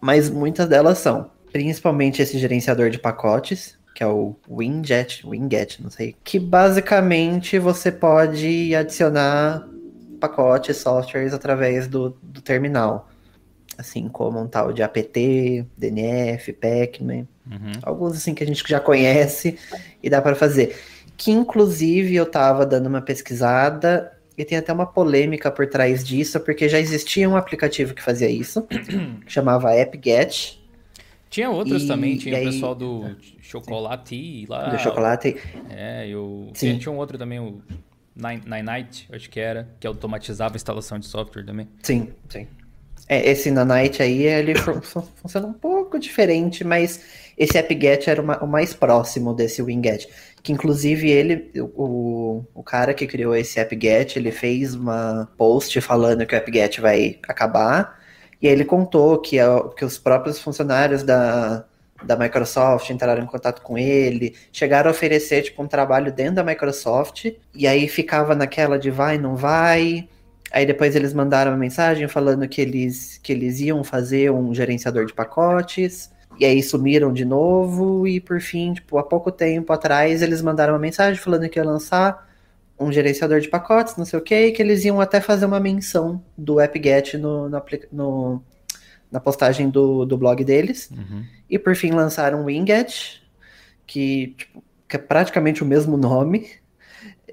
mas 0.00 0.30
muitas 0.30 0.68
delas 0.68 0.98
são 0.98 1.28
principalmente 1.52 2.22
esse 2.22 2.38
gerenciador 2.38 2.90
de 2.90 2.98
pacotes, 2.98 3.78
que 3.94 4.02
é 4.02 4.06
o 4.06 4.34
Winget, 4.50 5.24
Winget, 5.26 5.82
não 5.82 5.90
sei, 5.90 6.16
que 6.24 6.38
basicamente 6.38 7.58
você 7.58 7.92
pode 7.92 8.74
adicionar 8.74 9.68
pacotes, 10.18 10.78
softwares 10.78 11.34
através 11.34 11.86
do, 11.86 12.16
do 12.22 12.40
terminal, 12.40 13.08
assim 13.76 14.08
como 14.08 14.40
um 14.40 14.46
tal 14.46 14.72
de 14.72 14.82
apt, 14.82 15.66
DNF, 15.76 16.52
Pacman, 16.54 17.28
uhum. 17.46 17.72
alguns 17.82 18.16
assim 18.16 18.34
que 18.34 18.42
a 18.42 18.46
gente 18.46 18.64
já 18.66 18.80
conhece 18.80 19.58
e 20.02 20.08
dá 20.08 20.22
para 20.22 20.34
fazer. 20.34 20.76
Que 21.16 21.30
inclusive 21.30 22.14
eu 22.14 22.24
estava 22.24 22.64
dando 22.64 22.86
uma 22.86 23.02
pesquisada 23.02 24.12
e 24.38 24.44
tem 24.44 24.56
até 24.56 24.72
uma 24.72 24.86
polêmica 24.86 25.50
por 25.50 25.66
trás 25.66 26.02
disso, 26.02 26.40
porque 26.40 26.68
já 26.68 26.78
existia 26.78 27.28
um 27.28 27.36
aplicativo 27.36 27.92
que 27.92 28.02
fazia 28.02 28.30
isso, 28.30 28.62
que 28.62 28.80
chamava 29.26 29.70
AppGet, 29.70 30.61
tinha 31.32 31.48
outras 31.48 31.84
e, 31.84 31.86
também, 31.88 32.18
tinha 32.18 32.34
o 32.34 32.38
aí, 32.38 32.44
pessoal 32.44 32.74
do 32.74 33.06
é, 33.06 33.16
Chocolate 33.40 34.44
lá. 34.50 34.68
Do 34.68 34.78
Chocolate. 34.78 35.34
É, 35.70 36.06
eu. 36.06 36.50
Sim. 36.52 36.76
Tinha 36.76 36.92
um 36.92 36.98
outro 36.98 37.16
também, 37.16 37.40
o 37.40 37.62
Nine, 38.14 38.42
Nine 38.44 38.62
Night, 38.62 39.08
acho 39.10 39.30
que 39.30 39.40
era, 39.40 39.66
que 39.80 39.86
automatizava 39.86 40.54
a 40.54 40.56
instalação 40.56 40.98
de 40.98 41.06
software 41.06 41.42
também. 41.42 41.66
Sim, 41.82 42.10
sim. 42.28 42.46
É, 43.08 43.30
esse 43.30 43.50
Nanite 43.50 44.02
aí, 44.02 44.24
ele 44.24 44.52
funciona 45.16 45.46
um 45.46 45.54
pouco 45.54 45.98
diferente, 45.98 46.64
mas 46.64 47.00
esse 47.38 47.56
AppGet 47.56 48.10
era 48.10 48.20
uma, 48.20 48.44
o 48.44 48.46
mais 48.46 48.74
próximo 48.74 49.32
desse 49.32 49.62
WinGet. 49.62 50.06
Que 50.42 50.52
inclusive 50.52 51.10
ele, 51.10 51.50
o, 51.74 52.44
o 52.52 52.62
cara 52.62 52.92
que 52.92 53.06
criou 53.06 53.34
esse 53.34 53.58
AppGet, 53.58 54.18
ele 54.18 54.30
fez 54.30 54.74
uma 54.74 55.30
post 55.38 55.80
falando 55.80 56.26
que 56.26 56.34
o 56.34 56.38
AppGet 56.38 56.78
vai 56.78 57.18
acabar 57.26 58.01
e 58.42 58.48
aí 58.48 58.52
ele 58.52 58.64
contou 58.64 59.18
que, 59.18 59.36
que 59.76 59.84
os 59.84 59.98
próprios 59.98 60.40
funcionários 60.40 61.04
da, 61.04 61.64
da 62.04 62.16
Microsoft 62.16 62.90
entraram 62.90 63.22
em 63.22 63.26
contato 63.26 63.62
com 63.62 63.78
ele, 63.78 64.34
chegaram 64.52 64.90
a 64.90 64.90
oferecer 64.90 65.42
tipo 65.42 65.62
um 65.62 65.68
trabalho 65.68 66.12
dentro 66.12 66.34
da 66.34 66.44
Microsoft, 66.44 67.32
e 67.54 67.66
aí 67.68 67.86
ficava 67.86 68.34
naquela 68.34 68.78
de 68.78 68.90
vai, 68.90 69.16
não 69.16 69.36
vai. 69.36 70.08
Aí 70.50 70.66
depois 70.66 70.96
eles 70.96 71.14
mandaram 71.14 71.52
uma 71.52 71.56
mensagem 71.56 72.08
falando 72.08 72.46
que 72.48 72.60
eles, 72.60 73.18
que 73.22 73.32
eles 73.32 73.60
iam 73.60 73.84
fazer 73.84 74.30
um 74.32 74.52
gerenciador 74.52 75.06
de 75.06 75.14
pacotes, 75.14 76.10
e 76.38 76.44
aí 76.44 76.62
sumiram 76.62 77.12
de 77.12 77.24
novo, 77.24 78.08
e 78.08 78.20
por 78.20 78.40
fim, 78.40 78.74
tipo, 78.74 78.98
há 78.98 79.04
pouco 79.04 79.30
tempo 79.30 79.72
atrás, 79.72 80.20
eles 80.20 80.42
mandaram 80.42 80.72
uma 80.74 80.80
mensagem 80.80 81.20
falando 81.20 81.48
que 81.48 81.58
ia 81.58 81.64
lançar 81.64 82.28
um 82.78 82.90
gerenciador 82.92 83.40
de 83.40 83.48
pacotes, 83.48 83.96
não 83.96 84.04
sei 84.04 84.18
o 84.18 84.22
que, 84.22 84.50
que 84.52 84.62
eles 84.62 84.84
iam 84.84 85.00
até 85.00 85.20
fazer 85.20 85.46
uma 85.46 85.60
menção 85.60 86.22
do 86.36 86.58
AppGet 86.58 87.16
no, 87.16 87.48
no, 87.48 87.62
no 87.92 88.42
na 89.10 89.20
postagem 89.20 89.68
do, 89.68 90.06
do 90.06 90.16
blog 90.16 90.42
deles. 90.42 90.90
Uhum. 90.90 91.24
E 91.48 91.58
por 91.58 91.76
fim 91.76 91.90
lançaram 91.90 92.42
o 92.42 92.46
Winget, 92.46 93.22
que, 93.86 94.34
tipo, 94.38 94.64
que 94.88 94.96
é 94.96 94.98
praticamente 94.98 95.62
o 95.62 95.66
mesmo 95.66 95.96
nome. 95.96 96.48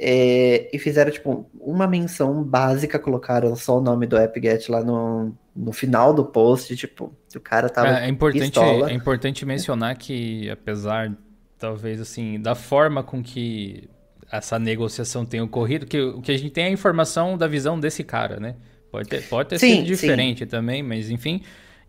É, 0.01 0.69
e 0.73 0.79
fizeram 0.79 1.11
tipo 1.11 1.49
uma 1.59 1.85
menção 1.85 2.41
básica, 2.41 2.97
colocaram 2.97 3.53
só 3.57 3.79
o 3.79 3.81
nome 3.81 4.07
do 4.07 4.17
AppGet 4.17 4.71
lá 4.71 4.81
no, 4.81 5.35
no 5.53 5.73
final 5.73 6.13
do 6.13 6.23
post, 6.23 6.73
tipo, 6.77 7.13
o 7.35 7.39
cara 7.41 7.67
tava 7.67 7.99
é, 7.99 8.05
é 8.05 8.07
importante 8.07 8.43
pistola. 8.43 8.89
É 8.89 8.93
importante 8.93 9.45
mencionar 9.45 9.97
que 9.97 10.49
apesar 10.49 11.13
talvez 11.57 11.99
assim 11.99 12.39
da 12.39 12.55
forma 12.55 13.03
com 13.03 13.21
que 13.21 13.89
essa 14.31 14.59
negociação 14.59 15.25
tenha 15.25 15.43
ocorrido, 15.43 15.85
que 15.85 15.99
o 15.99 16.21
que 16.21 16.31
a 16.31 16.37
gente 16.37 16.51
tem 16.51 16.65
é 16.65 16.67
a 16.67 16.71
informação 16.71 17.37
da 17.37 17.47
visão 17.47 17.79
desse 17.79 18.03
cara, 18.03 18.39
né? 18.39 18.55
Pode 18.91 19.07
ter, 19.07 19.21
pode 19.23 19.49
ter 19.49 19.59
sim, 19.59 19.77
sido 19.77 19.85
diferente 19.85 20.39
sim. 20.39 20.45
também, 20.45 20.81
mas 20.81 21.09
enfim, 21.09 21.41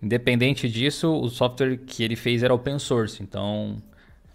independente 0.02 0.68
disso, 0.68 1.12
o 1.12 1.28
software 1.28 1.78
que 1.86 2.02
ele 2.02 2.16
fez 2.16 2.42
era 2.42 2.54
open 2.54 2.78
source, 2.78 3.22
então 3.22 3.76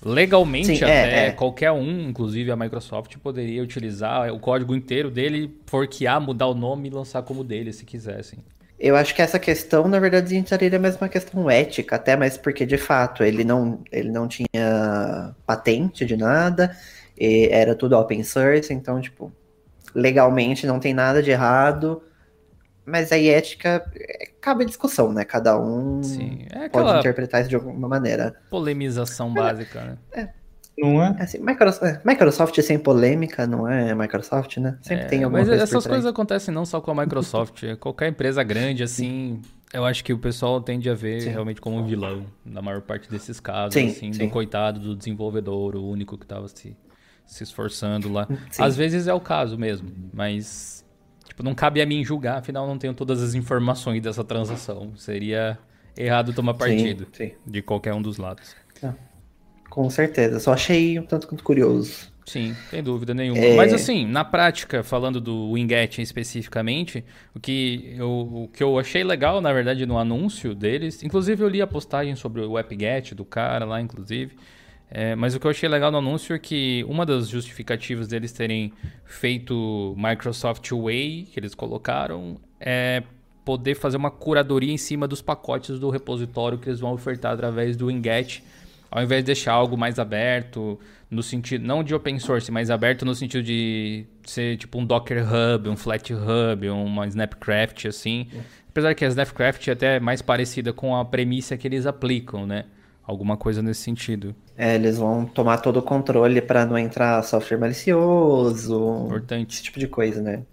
legalmente 0.04 0.68
sim, 0.68 0.84
até 0.84 1.26
é, 1.26 1.28
é. 1.28 1.32
qualquer 1.32 1.72
um, 1.72 2.10
inclusive 2.10 2.52
a 2.52 2.56
Microsoft, 2.56 3.16
poderia 3.18 3.64
utilizar 3.64 4.32
o 4.32 4.40
código 4.40 4.76
inteiro 4.76 5.10
dele, 5.10 5.56
forquear, 5.66 6.22
mudar 6.22 6.48
o 6.48 6.54
nome 6.54 6.90
e 6.90 6.92
lançar 6.92 7.24
como 7.24 7.44
dele, 7.44 7.74
se 7.74 7.86
quisessem. 7.86 8.40
Eu 8.78 8.96
acho 8.96 9.16
que 9.16 9.22
essa 9.22 9.40
questão, 9.40 9.88
na 9.88 10.00
verdade, 10.00 10.36
entraria 10.36 10.78
mais 10.78 10.98
uma 10.98 11.08
questão 11.08 11.50
ética, 11.50 11.96
até 11.96 12.16
mais 12.16 12.38
porque, 12.38 12.66
de 12.66 12.78
fato, 12.78 13.24
ele 13.24 13.44
não, 13.44 13.80
ele 13.92 14.12
não 14.12 14.28
tinha 14.28 15.34
patente 15.46 16.06
de 16.06 16.18
nada, 16.18 16.76
era 17.20 17.76
tudo 17.76 17.98
open 17.98 18.24
source, 18.24 18.74
então, 18.74 19.00
tipo, 19.00 19.32
legalmente 19.94 20.68
não 20.68 20.80
tem 20.80 20.94
nada 20.94 21.24
de 21.24 21.32
errado, 21.32 22.02
mas 22.86 23.12
aí 23.12 23.30
ética 23.30 23.90
é, 23.96 24.30
cabe 24.40 24.64
a 24.64 24.68
discussão, 24.68 25.12
né? 25.12 25.26
Cada 25.26 25.60
um 25.60 26.04
Sim, 26.04 26.46
é 26.52 26.70
pode 26.70 27.00
interpretar 27.00 27.42
isso 27.42 27.50
de 27.50 27.56
alguma 27.56 27.88
maneira. 27.88 28.36
Polemização 28.50 29.34
básica, 29.34 29.82
né? 29.82 29.98
É. 30.12 30.30
Não 30.78 31.02
é? 31.02 31.16
Assim, 31.20 31.40
Microsoft, 31.40 31.84
é, 31.84 32.02
Microsoft 32.04 32.58
é 32.58 32.62
sem 32.62 32.78
polêmica, 32.78 33.48
não 33.48 33.68
é 33.68 33.96
Microsoft, 33.96 34.58
né? 34.58 34.78
Sempre 34.82 35.06
é, 35.06 35.08
tem 35.08 35.24
alguma 35.24 35.40
mas 35.40 35.48
coisa. 35.48 35.64
Mas 35.64 35.72
essas 35.72 35.88
coisas 35.88 36.06
acontecem 36.06 36.54
não 36.54 36.66
só 36.66 36.82
com 36.82 36.92
a 36.92 36.96
Microsoft. 36.96 37.64
Qualquer 37.80 38.10
empresa 38.10 38.44
grande, 38.44 38.84
assim, 38.84 39.42
eu 39.74 39.86
acho 39.86 40.04
que 40.04 40.12
o 40.12 40.18
pessoal 40.18 40.60
tende 40.62 40.90
a 40.90 40.94
ver 40.94 41.22
sim. 41.22 41.30
realmente 41.30 41.62
como 41.62 41.78
um 41.78 41.86
vilão, 41.86 42.26
na 42.46 42.62
maior 42.62 42.82
parte 42.82 43.10
desses 43.10 43.40
casos, 43.40 43.74
sim, 43.74 43.88
assim, 43.88 44.12
sim. 44.12 44.28
do 44.28 44.32
coitado 44.32 44.80
do 44.80 44.96
desenvolvedor, 44.96 45.78
o 45.78 45.90
único 45.90 46.18
que 46.18 46.26
estava 46.26 46.48
se, 46.50 46.76
se 47.26 47.44
esforçando 47.44 48.12
lá. 48.12 48.28
Às 48.60 48.76
vezes 48.76 49.08
é 49.08 49.14
o 49.14 49.20
caso 49.20 49.58
mesmo, 49.58 49.92
mas 50.14 50.86
tipo, 51.26 51.44
não 51.44 51.54
cabe 51.54 51.82
a 51.82 51.86
mim 51.86 52.04
julgar, 52.04 52.38
afinal 52.38 52.68
não 52.68 52.78
tenho 52.78 52.94
todas 52.94 53.22
as 53.22 53.34
informações 53.34 54.02
dessa 54.02 54.24
transação. 54.24 54.94
Seria 54.96 55.58
errado 55.98 56.34
tomar 56.34 56.54
partido 56.54 57.08
de 57.46 57.62
qualquer 57.62 57.94
um 57.94 58.02
dos 58.02 58.18
lados. 58.18 58.56
Ah. 58.84 58.94
Com 59.70 59.90
certeza. 59.90 60.40
Só 60.40 60.54
achei 60.54 60.98
um 60.98 61.04
tanto 61.04 61.28
quanto 61.28 61.44
curioso. 61.44 62.14
Sim, 62.26 62.56
sem 62.70 62.82
dúvida 62.82 63.14
nenhuma. 63.14 63.40
É... 63.40 63.56
Mas 63.56 63.74
assim, 63.74 64.06
na 64.06 64.26
prática, 64.26 64.82
falando 64.84 65.22
do 65.22 65.54
Winget 65.54 66.02
especificamente, 66.02 67.04
o 67.36 67.40
que, 67.40 67.94
eu, 67.98 68.10
o 68.10 68.50
que 68.52 68.64
eu 68.64 68.80
achei 68.80 69.04
legal, 69.04 69.42
na 69.42 69.54
verdade, 69.54 69.86
no 69.86 69.98
anúncio 69.98 70.56
deles, 70.56 71.04
inclusive 71.04 71.44
eu 71.44 71.48
li 71.48 71.62
a 71.62 71.68
postagem 71.68 72.16
sobre 72.16 72.42
o 72.42 72.58
AppGet 72.58 73.14
do 73.14 73.24
cara 73.24 73.64
lá, 73.66 73.80
inclusive, 73.80 74.36
é, 74.98 75.14
mas 75.14 75.36
o 75.36 75.40
que 75.42 75.46
eu 75.46 75.52
achei 75.52 75.68
legal 75.68 75.92
no 75.92 75.98
anúncio 75.98 76.34
é 76.34 76.40
que 76.40 76.86
uma 76.88 77.06
das 77.06 77.28
justificativas 77.28 78.08
deles 78.08 78.32
terem 78.32 78.72
feito 79.04 79.94
Microsoft 79.98 80.72
Way, 80.72 81.28
que 81.34 81.38
eles 81.38 81.54
colocaram, 81.54 82.38
é 82.62 83.04
poder 83.44 83.76
fazer 83.76 83.98
uma 83.98 84.10
curadoria 84.10 84.72
em 84.72 84.78
cima 84.78 85.06
dos 85.06 85.22
pacotes 85.22 85.80
do 85.80 85.90
repositório 85.90 86.58
que 86.58 86.70
eles 86.70 86.80
vão 86.80 86.94
ofertar 86.94 87.34
através 87.34 87.76
do 87.76 87.88
Winget 87.88 88.42
ao 88.90 89.04
invés 89.04 89.22
de 89.22 89.26
deixar 89.26 89.52
algo 89.52 89.78
mais 89.78 90.00
aberto, 90.00 90.80
no 91.12 91.22
sentido, 91.22 91.68
não 91.68 91.84
de 91.84 91.94
open 91.94 92.18
source, 92.18 92.50
mas 92.50 92.72
aberto 92.72 93.04
no 93.04 93.14
sentido 93.14 93.44
de 93.44 94.06
ser 94.24 94.56
tipo 94.56 94.80
um 94.80 94.86
Docker 94.86 95.22
Hub, 95.22 95.68
um 95.68 95.76
Flat 95.76 96.14
Hub, 96.14 96.70
uma 96.70 97.06
Snapcraft, 97.06 97.88
assim. 97.88 98.30
Apesar 98.70 98.96
que 98.96 99.04
a 99.04 99.10
Snapcraft 99.10 99.68
é 99.68 99.72
até 99.74 100.00
mais 100.00 100.22
parecida 100.22 100.72
com 100.72 100.96
a 100.96 101.04
premissa 101.04 101.58
que 101.58 101.68
eles 101.68 101.86
aplicam, 101.86 102.48
né? 102.48 102.64
Alguma 103.04 103.36
coisa 103.36 103.62
nesse 103.62 103.82
sentido. 103.82 104.34
É, 104.58 104.76
eles 104.76 104.98
vão 104.98 105.26
tomar 105.26 105.58
todo 105.58 105.78
o 105.78 105.84
controle 105.84 106.42
para 106.42 106.66
não 106.66 106.78
entrar 106.78 107.22
software 107.24 107.58
malicioso. 107.58 109.06
Importante. 109.08 109.56
Esse 109.56 109.64
tipo 109.64 109.80
de 109.80 109.88
coisa, 109.88 110.22
né? 110.22 110.44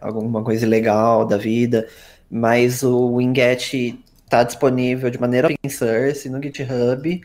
Alguma 0.00 0.42
coisa 0.42 0.66
ilegal 0.66 1.24
da 1.26 1.36
vida. 1.36 1.88
Mas 2.30 2.82
o 2.82 3.16
Winget 3.16 4.02
está 4.24 4.42
disponível 4.42 5.08
de 5.10 5.20
maneira 5.20 5.48
open 5.48 5.70
source 5.70 6.28
no 6.28 6.42
GitHub 6.42 7.22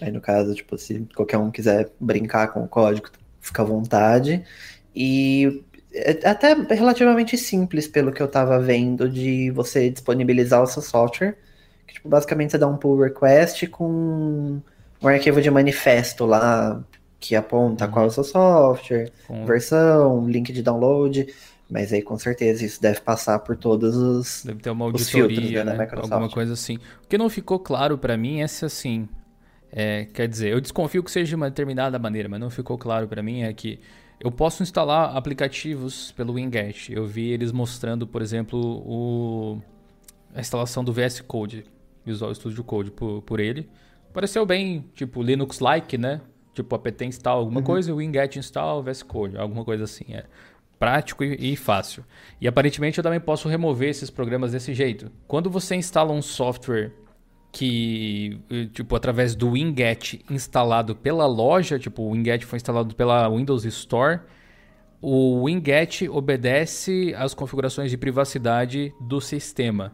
Aí 0.00 0.12
no 0.12 0.20
caso, 0.20 0.54
tipo, 0.54 0.76
se 0.78 1.06
qualquer 1.14 1.38
um 1.38 1.50
quiser 1.50 1.90
brincar 2.00 2.48
com 2.52 2.62
o 2.62 2.68
código, 2.68 3.08
fica 3.40 3.62
à 3.62 3.64
vontade. 3.64 4.44
E 4.94 5.64
é 5.92 6.28
até 6.28 6.54
relativamente 6.54 7.36
simples, 7.36 7.88
pelo 7.88 8.12
que 8.12 8.22
eu 8.22 8.26
estava 8.26 8.58
vendo, 8.60 9.08
de 9.08 9.50
você 9.50 9.90
disponibilizar 9.90 10.62
o 10.62 10.66
seu 10.66 10.82
software. 10.82 11.36
Que, 11.86 11.94
tipo, 11.94 12.08
basicamente 12.08 12.52
você 12.52 12.58
dá 12.58 12.68
um 12.68 12.76
pull 12.76 13.00
request 13.00 13.66
com 13.68 14.60
um 15.02 15.08
arquivo 15.08 15.40
de 15.40 15.50
manifesto 15.50 16.24
lá 16.24 16.82
que 17.20 17.34
aponta 17.34 17.86
uhum. 17.86 17.90
qual 17.90 18.04
é 18.04 18.08
o 18.08 18.10
seu 18.10 18.24
software, 18.24 19.10
uhum. 19.28 19.44
versão, 19.44 20.28
link 20.28 20.52
de 20.52 20.62
download. 20.62 21.26
Mas 21.70 21.92
aí 21.92 22.00
com 22.00 22.18
certeza 22.18 22.64
isso 22.64 22.80
deve 22.80 23.00
passar 23.00 23.38
por 23.40 23.54
todos 23.56 23.94
os. 23.94 24.42
Deve 24.44 24.60
ter 24.60 24.70
uma 24.70 24.86
auditoria, 24.86 25.28
filtros, 25.28 25.50
né, 25.50 25.64
né? 25.64 25.88
alguma 25.92 26.30
coisa 26.30 26.54
assim. 26.54 26.76
O 27.04 27.08
que 27.08 27.18
não 27.18 27.28
ficou 27.28 27.58
claro 27.58 27.98
para 27.98 28.16
mim 28.16 28.40
é 28.40 28.46
se 28.46 28.64
assim, 28.64 29.06
é, 29.70 30.06
quer 30.06 30.26
dizer, 30.26 30.50
eu 30.50 30.60
desconfio 30.60 31.02
que 31.02 31.10
seja 31.10 31.26
de 31.26 31.34
uma 31.34 31.50
determinada 31.50 31.98
maneira, 31.98 32.26
mas 32.26 32.40
não 32.40 32.48
ficou 32.48 32.78
claro 32.78 33.06
para 33.06 33.22
mim 33.22 33.42
é 33.42 33.52
que 33.52 33.78
eu 34.18 34.32
posso 34.32 34.62
instalar 34.62 35.14
aplicativos 35.16 36.10
pelo 36.12 36.34
Winget. 36.34 36.92
Eu 36.92 37.06
vi 37.06 37.30
eles 37.30 37.52
mostrando, 37.52 38.06
por 38.06 38.22
exemplo, 38.22 38.58
o, 38.58 39.60
a 40.34 40.40
instalação 40.40 40.82
do 40.82 40.92
VS 40.92 41.20
Code, 41.20 41.64
Visual 42.04 42.34
Studio 42.34 42.64
Code, 42.64 42.90
por, 42.90 43.22
por 43.22 43.40
ele. 43.40 43.68
Pareceu 44.12 44.44
bem, 44.46 44.84
tipo, 44.94 45.22
Linux-like, 45.22 45.98
né? 45.98 46.20
Tipo, 46.54 46.74
apt 46.74 47.04
install 47.04 47.38
alguma 47.38 47.60
uhum. 47.60 47.66
coisa, 47.66 47.92
o 47.92 47.98
Winget 47.98 48.38
install 48.38 48.82
VS 48.82 49.02
Code, 49.02 49.36
alguma 49.36 49.64
coisa 49.64 49.84
assim. 49.84 50.04
É 50.08 50.24
prático 50.78 51.24
e, 51.24 51.52
e, 51.52 51.56
fácil. 51.56 52.04
E 52.40 52.46
aparentemente 52.46 52.98
eu 52.98 53.04
também 53.04 53.20
posso 53.20 53.48
remover 53.48 53.88
esses 53.88 54.10
programas 54.10 54.52
desse 54.52 54.72
jeito. 54.72 55.10
Quando 55.26 55.50
você 55.50 55.74
instala 55.74 56.12
um 56.12 56.22
software 56.22 56.92
que, 57.50 58.40
tipo, 58.72 58.94
através 58.94 59.34
do 59.34 59.52
Winget 59.52 60.24
instalado 60.30 60.94
pela 60.94 61.26
loja, 61.26 61.78
tipo, 61.78 62.02
o 62.02 62.12
Winget 62.12 62.44
foi 62.44 62.56
instalado 62.58 62.94
pela 62.94 63.28
Windows 63.28 63.64
Store, 63.64 64.20
o 65.00 65.44
Winget 65.44 66.08
obedece 66.08 67.14
às 67.16 67.34
configurações 67.34 67.90
de 67.90 67.96
privacidade 67.96 68.92
do 69.00 69.20
sistema. 69.20 69.92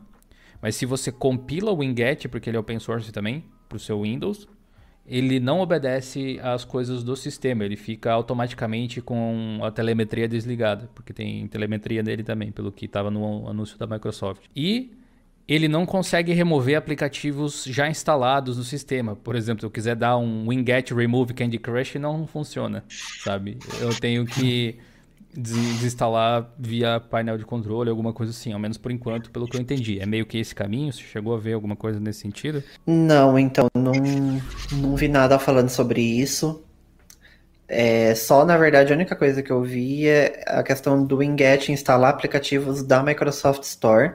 Mas 0.61 0.77
se 0.77 0.87
você 0.87 1.13
compila 1.13 1.73
o 1.73 1.79
Winget, 1.79 2.29
porque 2.29 2.51
ele 2.51 2.57
é 2.57 2.61
open 2.61 2.79
source 2.79 3.13
também, 3.13 3.45
para 3.69 3.77
o 3.77 3.81
seu 3.81 4.03
Windows, 4.03 4.49
ele 5.07 5.39
não 5.39 5.61
obedece 5.61 6.39
às 6.43 6.65
coisas 6.65 7.05
do 7.05 7.15
sistema, 7.15 7.65
ele 7.65 7.77
fica 7.77 8.11
automaticamente 8.11 9.01
com 9.01 9.61
a 9.63 9.71
telemetria 9.71 10.27
desligada, 10.27 10.89
porque 10.95 11.13
tem 11.13 11.47
telemetria 11.47 12.03
nele 12.03 12.23
também, 12.23 12.51
pelo 12.51 12.73
que 12.73 12.87
estava 12.87 13.11
no 13.11 13.49
anúncio 13.49 13.79
da 13.79 13.87
Microsoft. 13.87 14.45
E 14.57 14.93
ele 15.47 15.69
não 15.69 15.85
consegue 15.85 16.33
remover 16.33 16.77
aplicativos 16.77 17.65
já 17.65 17.87
instalados 17.89 18.57
no 18.57 18.65
sistema. 18.65 19.15
Por 19.15 19.37
exemplo, 19.37 19.61
se 19.61 19.67
eu 19.67 19.71
quiser 19.71 19.95
dar 19.95 20.17
um 20.17 20.49
winget 20.49 20.95
remove 20.95 21.35
Candy 21.35 21.59
Crush, 21.59 21.97
não 21.97 22.27
funciona, 22.27 22.83
sabe? 23.23 23.59
Eu 23.81 23.95
tenho 23.95 24.25
que 24.25 24.79
desinstalar 25.37 26.49
via 26.59 27.01
painel 27.01 27.37
de 27.39 27.45
controle, 27.45 27.91
alguma 27.91 28.13
coisa 28.13 28.31
assim, 28.31 28.53
ao 28.53 28.59
menos 28.59 28.79
por 28.79 28.91
enquanto, 28.91 29.31
pelo 29.31 29.47
que 29.47 29.57
eu 29.57 29.61
entendi. 29.61 30.01
É 30.01 30.07
meio 30.07 30.27
que 30.27 30.39
esse 30.39 30.55
caminho? 30.55 30.93
Você 30.93 31.03
chegou 31.03 31.35
a 31.35 31.39
ver 31.39 31.55
alguma 31.55 31.77
coisa 31.77 31.99
nesse 31.99 32.21
sentido? 32.21 32.63
Não, 32.87 33.39
então, 33.39 33.69
não, 33.75 33.93
não 34.73 34.97
vi 34.97 35.09
nada 35.09 35.39
falando 35.39 35.69
sobre 35.69 36.01
isso. 36.01 36.63
É, 37.67 38.15
só, 38.15 38.45
na 38.45 38.57
verdade, 38.57 38.93
a 38.93 38.97
única 38.97 39.17
coisa 39.17 39.43
que 39.43 39.51
eu 39.51 39.63
vi 39.63 40.07
é 40.07 40.45
a 40.47 40.63
questão 40.63 41.05
do 41.05 41.19
Winget 41.19 41.73
instalar 41.73 42.11
aplicativos 42.11 42.83
da 42.83 43.03
Microsoft 43.03 43.63
Store 43.63 44.13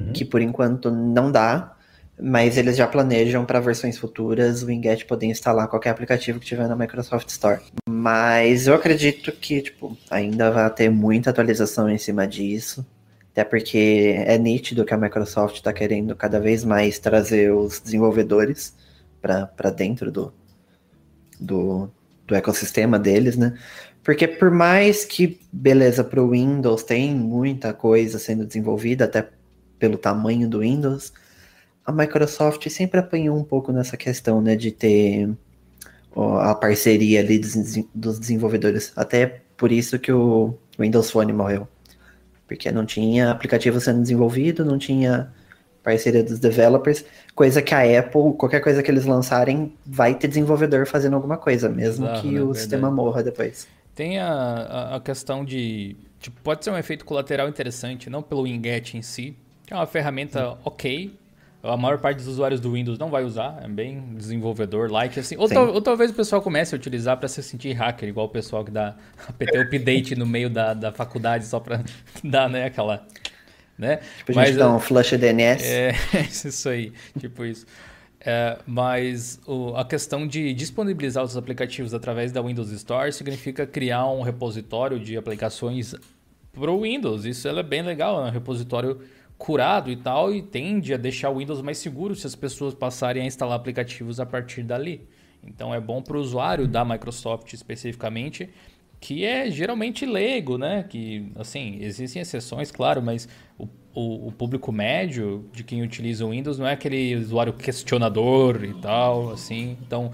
uhum. 0.00 0.12
que 0.12 0.24
por 0.24 0.40
enquanto 0.40 0.90
não 0.90 1.30
dá, 1.30 1.76
mas 2.22 2.56
eles 2.56 2.76
já 2.76 2.86
planejam 2.86 3.44
para 3.44 3.60
versões 3.60 3.98
futuras 3.98 4.62
o 4.62 4.66
Winget 4.66 5.04
poder 5.06 5.26
instalar 5.26 5.68
qualquer 5.68 5.90
aplicativo 5.90 6.38
que 6.38 6.46
tiver 6.46 6.68
na 6.68 6.76
Microsoft 6.76 7.28
Store. 7.28 7.60
Mas 7.88 8.66
eu 8.66 8.74
acredito 8.74 9.32
que 9.32 9.62
tipo, 9.62 9.96
ainda 10.10 10.50
vai 10.50 10.70
ter 10.70 10.90
muita 10.90 11.30
atualização 11.30 11.88
em 11.88 11.98
cima 11.98 12.26
disso. 12.26 12.84
Até 13.32 13.44
porque 13.44 14.14
é 14.26 14.36
nítido 14.36 14.84
que 14.84 14.92
a 14.92 14.98
Microsoft 14.98 15.56
está 15.56 15.72
querendo 15.72 16.16
cada 16.16 16.40
vez 16.40 16.64
mais 16.64 16.98
trazer 16.98 17.52
os 17.52 17.80
desenvolvedores 17.80 18.74
para 19.22 19.70
dentro 19.70 20.10
do, 20.10 20.32
do, 21.38 21.90
do 22.26 22.34
ecossistema 22.34 22.98
deles, 22.98 23.36
né? 23.36 23.56
Porque 24.02 24.26
por 24.26 24.50
mais 24.50 25.04
que, 25.04 25.38
beleza, 25.52 26.02
para 26.02 26.22
o 26.22 26.30
Windows 26.30 26.82
tem 26.82 27.14
muita 27.14 27.72
coisa 27.72 28.18
sendo 28.18 28.44
desenvolvida, 28.44 29.04
até 29.04 29.28
pelo 29.78 29.98
tamanho 29.98 30.48
do 30.48 30.60
Windows, 30.60 31.12
a 31.84 31.92
Microsoft 31.92 32.68
sempre 32.68 33.00
apanhou 33.00 33.36
um 33.36 33.44
pouco 33.44 33.72
nessa 33.72 33.96
questão, 33.96 34.40
né, 34.40 34.54
de 34.56 34.70
ter 34.70 35.28
ó, 36.14 36.38
a 36.38 36.54
parceria 36.54 37.20
ali 37.20 37.38
dos, 37.38 37.54
dos, 37.94 38.18
desenvolvedores. 38.18 38.92
Até 38.96 39.40
por 39.56 39.72
isso 39.72 39.98
que 39.98 40.12
o 40.12 40.54
Windows 40.78 41.10
Phone 41.10 41.32
morreu. 41.32 41.66
Porque 42.46 42.70
não 42.72 42.84
tinha 42.84 43.30
aplicativo 43.30 43.80
sendo 43.80 44.02
desenvolvido, 44.02 44.64
não 44.64 44.78
tinha 44.78 45.32
parceria 45.82 46.22
dos 46.22 46.38
developers, 46.38 47.04
coisa 47.34 47.62
que 47.62 47.74
a 47.74 47.98
Apple, 47.98 48.34
qualquer 48.36 48.60
coisa 48.60 48.82
que 48.82 48.90
eles 48.90 49.06
lançarem, 49.06 49.72
vai 49.84 50.14
ter 50.14 50.28
desenvolvedor 50.28 50.86
fazendo 50.86 51.16
alguma 51.16 51.38
coisa, 51.38 51.68
mesmo 51.68 52.04
Exato, 52.04 52.20
que 52.20 52.28
né? 52.28 52.32
o 52.34 52.44
Verdade. 52.44 52.58
sistema 52.58 52.90
morra 52.90 53.22
depois. 53.22 53.66
Tem 53.94 54.18
a, 54.18 54.96
a, 54.96 55.00
questão 55.00 55.44
de. 55.44 55.96
Tipo, 56.20 56.40
pode 56.42 56.64
ser 56.64 56.70
um 56.70 56.76
efeito 56.76 57.04
colateral 57.04 57.48
interessante, 57.48 58.10
não 58.10 58.22
pelo 58.22 58.44
Winget 58.44 58.96
em 58.96 59.02
si, 59.02 59.34
que 59.66 59.72
é 59.72 59.76
uma 59.76 59.86
ferramenta 59.86 60.58
ok. 60.64 61.18
A 61.62 61.76
maior 61.76 61.98
parte 61.98 62.18
dos 62.18 62.26
usuários 62.26 62.60
do 62.60 62.72
Windows 62.72 62.98
não 62.98 63.10
vai 63.10 63.22
usar, 63.22 63.60
é 63.62 63.68
bem 63.68 64.14
desenvolvedor 64.14 64.90
like 64.90 65.20
assim. 65.20 65.36
Ou, 65.36 65.46
tal, 65.46 65.72
ou 65.74 65.82
talvez 65.82 66.10
o 66.10 66.14
pessoal 66.14 66.40
comece 66.40 66.74
a 66.74 66.76
utilizar 66.76 67.18
para 67.18 67.28
se 67.28 67.42
sentir 67.42 67.72
hacker, 67.72 68.08
igual 68.08 68.26
o 68.26 68.30
pessoal 68.30 68.64
que 68.64 68.70
dá 68.70 68.96
PT 69.38 69.58
update 69.58 70.16
no 70.16 70.26
meio 70.26 70.48
da, 70.48 70.72
da 70.72 70.90
faculdade 70.90 71.44
só 71.44 71.60
para 71.60 71.82
dar 72.24 72.48
né, 72.48 72.64
aquela 72.64 73.06
né? 73.80 74.00
Tipo, 74.18 74.32
a 74.32 74.44
gente 74.44 74.46
mas, 74.48 74.56
dá 74.56 74.74
um 74.74 74.78
flush 74.78 75.16
DNS. 75.16 75.64
É, 75.64 75.94
isso 76.28 76.68
aí, 76.68 76.92
tipo 77.18 77.44
isso. 77.44 77.64
É, 78.20 78.58
mas 78.66 79.40
o, 79.46 79.74
a 79.74 79.84
questão 79.84 80.26
de 80.26 80.52
disponibilizar 80.52 81.24
os 81.24 81.36
aplicativos 81.36 81.94
através 81.94 82.30
da 82.30 82.42
Windows 82.42 82.70
Store 82.72 83.10
significa 83.10 83.66
criar 83.66 84.06
um 84.10 84.20
repositório 84.20 85.00
de 85.00 85.16
aplicações 85.16 85.94
para 86.52 86.70
o 86.70 86.82
Windows. 86.82 87.24
Isso 87.24 87.48
é 87.48 87.62
bem 87.62 87.80
legal, 87.80 88.22
é 88.22 88.28
um 88.28 88.30
repositório 88.30 89.00
curado 89.40 89.90
e 89.90 89.96
tal, 89.96 90.32
e 90.34 90.42
tende 90.42 90.92
a 90.92 90.98
deixar 90.98 91.30
o 91.30 91.38
Windows 91.38 91.62
mais 91.62 91.78
seguro 91.78 92.14
se 92.14 92.26
as 92.26 92.34
pessoas 92.34 92.74
passarem 92.74 93.22
a 93.22 93.26
instalar 93.26 93.56
aplicativos 93.56 94.20
a 94.20 94.26
partir 94.26 94.62
dali. 94.62 95.08
Então 95.42 95.74
é 95.74 95.80
bom 95.80 96.02
para 96.02 96.18
o 96.18 96.20
usuário 96.20 96.68
da 96.68 96.84
Microsoft 96.84 97.54
especificamente 97.54 98.50
que 99.00 99.24
é 99.24 99.50
geralmente 99.50 100.04
leigo, 100.04 100.58
né? 100.58 100.84
Que, 100.86 101.32
assim, 101.36 101.78
existem 101.80 102.20
exceções, 102.20 102.70
claro, 102.70 103.00
mas 103.00 103.26
o, 103.58 103.66
o, 103.94 104.28
o, 104.28 104.32
público 104.32 104.70
médio 104.70 105.48
de 105.52 105.64
quem 105.64 105.82
utiliza 105.82 106.26
o 106.26 106.30
Windows 106.30 106.58
não 106.58 106.66
é 106.66 106.72
aquele 106.74 107.16
usuário 107.16 107.54
questionador 107.54 108.62
e 108.62 108.74
tal, 108.74 109.30
assim. 109.30 109.78
Então, 109.80 110.12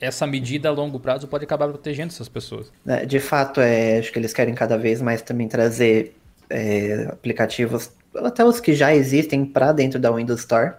essa 0.00 0.26
medida 0.26 0.68
a 0.68 0.72
longo 0.72 0.98
prazo 0.98 1.28
pode 1.28 1.44
acabar 1.44 1.68
protegendo 1.68 2.12
essas 2.12 2.28
pessoas. 2.28 2.72
É, 2.84 3.06
de 3.06 3.20
fato, 3.20 3.60
é, 3.60 3.98
acho 3.98 4.12
que 4.12 4.18
eles 4.18 4.32
querem 4.32 4.52
cada 4.52 4.76
vez 4.76 5.00
mais 5.00 5.22
também 5.22 5.46
trazer 5.46 6.16
é, 6.50 7.06
aplicativos, 7.08 7.92
até 8.14 8.44
os 8.44 8.60
que 8.60 8.74
já 8.74 8.94
existem, 8.94 9.44
para 9.44 9.72
dentro 9.72 9.98
da 9.98 10.10
Windows 10.10 10.40
Store. 10.40 10.74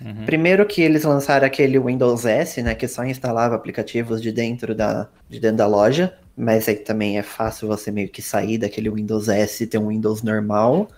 Uhum. 0.00 0.24
Primeiro 0.24 0.66
que 0.66 0.82
eles 0.82 1.04
lançaram 1.04 1.46
aquele 1.46 1.78
Windows 1.78 2.24
S, 2.24 2.60
né, 2.62 2.74
que 2.74 2.88
só 2.88 3.04
instalava 3.04 3.54
aplicativos 3.54 4.20
de 4.20 4.32
dentro 4.32 4.74
da, 4.74 5.08
de 5.28 5.38
dentro 5.38 5.58
da 5.58 5.66
loja 5.66 6.12
mas 6.36 6.68
aí 6.68 6.76
também 6.76 7.18
é 7.18 7.22
fácil 7.22 7.68
você 7.68 7.90
meio 7.90 8.08
que 8.08 8.22
sair 8.22 8.58
daquele 8.58 8.90
Windows 8.90 9.28
S 9.28 9.62
e 9.62 9.66
ter 9.66 9.78
um 9.78 9.88
Windows 9.88 10.22
normal. 10.22 10.88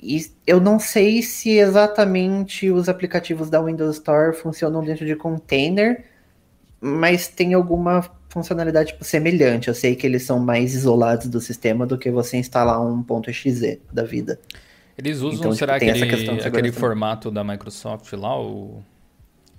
E 0.00 0.26
eu 0.46 0.60
não 0.60 0.78
sei 0.78 1.22
se 1.22 1.50
exatamente 1.50 2.70
os 2.70 2.88
aplicativos 2.88 3.50
da 3.50 3.60
Windows 3.62 3.96
Store 3.96 4.34
funcionam 4.34 4.84
dentro 4.84 5.06
de 5.06 5.14
container, 5.14 6.04
mas 6.80 7.28
tem 7.28 7.54
alguma 7.54 8.08
funcionalidade 8.28 8.92
tipo, 8.92 9.04
semelhante. 9.04 9.68
Eu 9.68 9.74
sei 9.74 9.94
que 9.94 10.06
eles 10.06 10.24
são 10.24 10.38
mais 10.38 10.74
isolados 10.74 11.26
do 11.26 11.40
sistema 11.40 11.86
do 11.86 11.98
que 11.98 12.10
você 12.10 12.36
instalar 12.36 12.80
um 12.80 13.04
.exe 13.28 13.80
da 13.92 14.04
vida. 14.04 14.40
Eles 14.96 15.20
usam, 15.20 15.40
então, 15.40 15.52
será 15.52 15.78
tipo, 15.78 16.04
aquele, 16.04 16.40
aquele 16.40 16.72
formato 16.72 17.30
da 17.30 17.42
Microsoft 17.42 18.12
lá, 18.12 18.38
o 18.38 18.82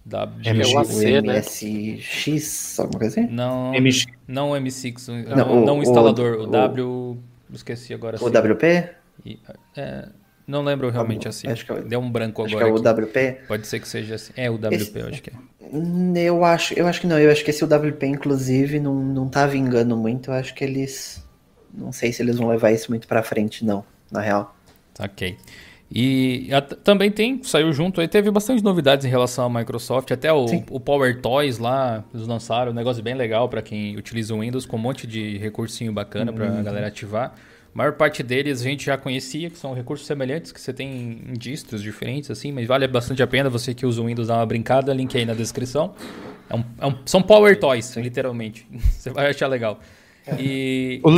da 0.05 0.27
MSX, 0.27 0.97
né? 1.21 1.39
MSX, 1.39 2.79
alguma 2.79 2.99
coisa 2.99 3.21
assim? 3.21 3.29
Não, 3.31 3.71
MX. 3.71 4.05
não 4.27 4.51
o 4.51 4.55
M6, 4.55 5.07
não, 5.07 5.36
não, 5.36 5.61
o, 5.61 5.65
não 5.65 5.79
o 5.79 5.81
instalador, 5.81 6.39
o, 6.39 6.43
o 6.43 6.47
W, 6.47 7.17
esqueci 7.53 7.93
agora. 7.93 8.17
O 8.21 8.27
assim. 8.27 8.53
WP? 8.53 8.89
E, 9.25 9.39
é, 9.77 10.09
não 10.45 10.61
lembro 10.61 10.89
realmente 10.89 11.27
assim. 11.27 11.47
Acho 11.47 11.65
que 11.65 11.71
é, 11.71 11.81
Deu 11.81 11.99
um 11.99 12.11
branco 12.11 12.43
acho 12.43 12.57
agora. 12.57 12.73
Que 12.73 12.88
é 12.88 12.91
o 12.91 13.05
WP? 13.05 13.47
Pode 13.47 13.65
ser 13.65 13.79
que 13.79 13.88
seja 13.88 14.15
assim. 14.15 14.34
É 14.36 14.49
o 14.49 14.55
WP, 14.55 14.73
esse, 14.75 14.99
eu 14.99 15.07
acho 15.07 15.23
que 15.23 15.29
é. 15.29 15.34
Eu 16.17 16.43
acho, 16.43 16.73
eu 16.73 16.86
acho 16.86 17.01
que 17.01 17.07
não. 17.07 17.17
Eu 17.17 17.31
acho 17.31 17.43
que 17.43 17.49
esse 17.49 17.63
WP, 17.63 18.05
inclusive, 18.05 18.79
não, 18.79 18.93
não 18.93 19.29
tá 19.29 19.47
vingando 19.47 19.95
muito. 19.95 20.31
Eu 20.31 20.36
acho 20.36 20.53
que 20.53 20.63
eles. 20.63 21.25
Não 21.73 21.91
sei 21.91 22.11
se 22.11 22.21
eles 22.21 22.38
vão 22.38 22.49
levar 22.49 22.71
isso 22.71 22.91
muito 22.91 23.07
pra 23.07 23.23
frente, 23.23 23.65
não, 23.65 23.84
na 24.11 24.19
real. 24.19 24.53
Ok. 25.00 25.38
E 25.96 26.50
a, 26.52 26.60
também 26.60 27.12
tem, 27.12 27.44
saiu 27.44 27.72
junto 27.72 28.02
aí, 28.02 28.08
teve 28.08 28.32
bastante 28.32 28.64
novidades 28.64 29.06
em 29.06 29.10
relação 29.10 29.46
à 29.46 29.60
Microsoft, 29.60 30.10
até 30.12 30.34
o, 30.34 30.46
o 30.72 30.80
Power 30.80 31.22
Toys 31.22 31.60
lá, 31.60 32.04
eles 32.12 32.26
lançaram, 32.26 32.72
um 32.72 32.76
negócio 32.76 33.04
bem 33.04 33.14
legal 33.14 33.48
para 33.48 33.62
quem 33.62 33.96
utiliza 33.96 34.34
o 34.34 34.39
Windows, 34.39 34.66
com 34.66 34.76
um 34.76 34.80
monte 34.80 35.06
de 35.06 35.38
recursinho 35.38 35.94
bacana 35.94 36.32
uhum. 36.32 36.38
para 36.38 36.60
a 36.60 36.62
galera 36.64 36.88
ativar. 36.88 37.36
A 37.74 37.78
maior 37.78 37.94
parte 37.94 38.24
deles 38.24 38.62
a 38.62 38.64
gente 38.64 38.86
já 38.86 38.98
conhecia, 38.98 39.50
que 39.52 39.58
são 39.58 39.74
recursos 39.74 40.08
semelhantes, 40.08 40.52
que 40.52 40.60
você 40.60 40.74
tem 40.74 41.22
em 41.28 41.34
distros 41.34 41.82
diferentes, 41.82 42.32
assim, 42.32 42.52
mas 42.52 42.68
vale 42.68 42.88
bastante 42.88 43.22
a 43.22 43.28
pena 43.28 43.50
você 43.50 43.74
que 43.74 43.86
usa 43.86 44.02
o 44.02 44.06
Windows 44.06 44.28
dar 44.28 44.38
uma 44.38 44.46
brincada, 44.46 44.94
link 44.94 45.16
aí 45.16 45.26
na 45.26 45.34
descrição. 45.34 45.94
É 46.50 46.56
um, 46.56 46.64
é 46.82 46.88
um, 46.88 46.96
são 47.06 47.22
Power 47.22 47.60
Toys, 47.60 47.86
Sim. 47.86 48.02
literalmente. 48.02 48.68
Você 48.94 49.10
vai 49.10 49.30
achar 49.30 49.48
legal. 49.48 49.80
E 50.38 51.02
o 51.04 51.10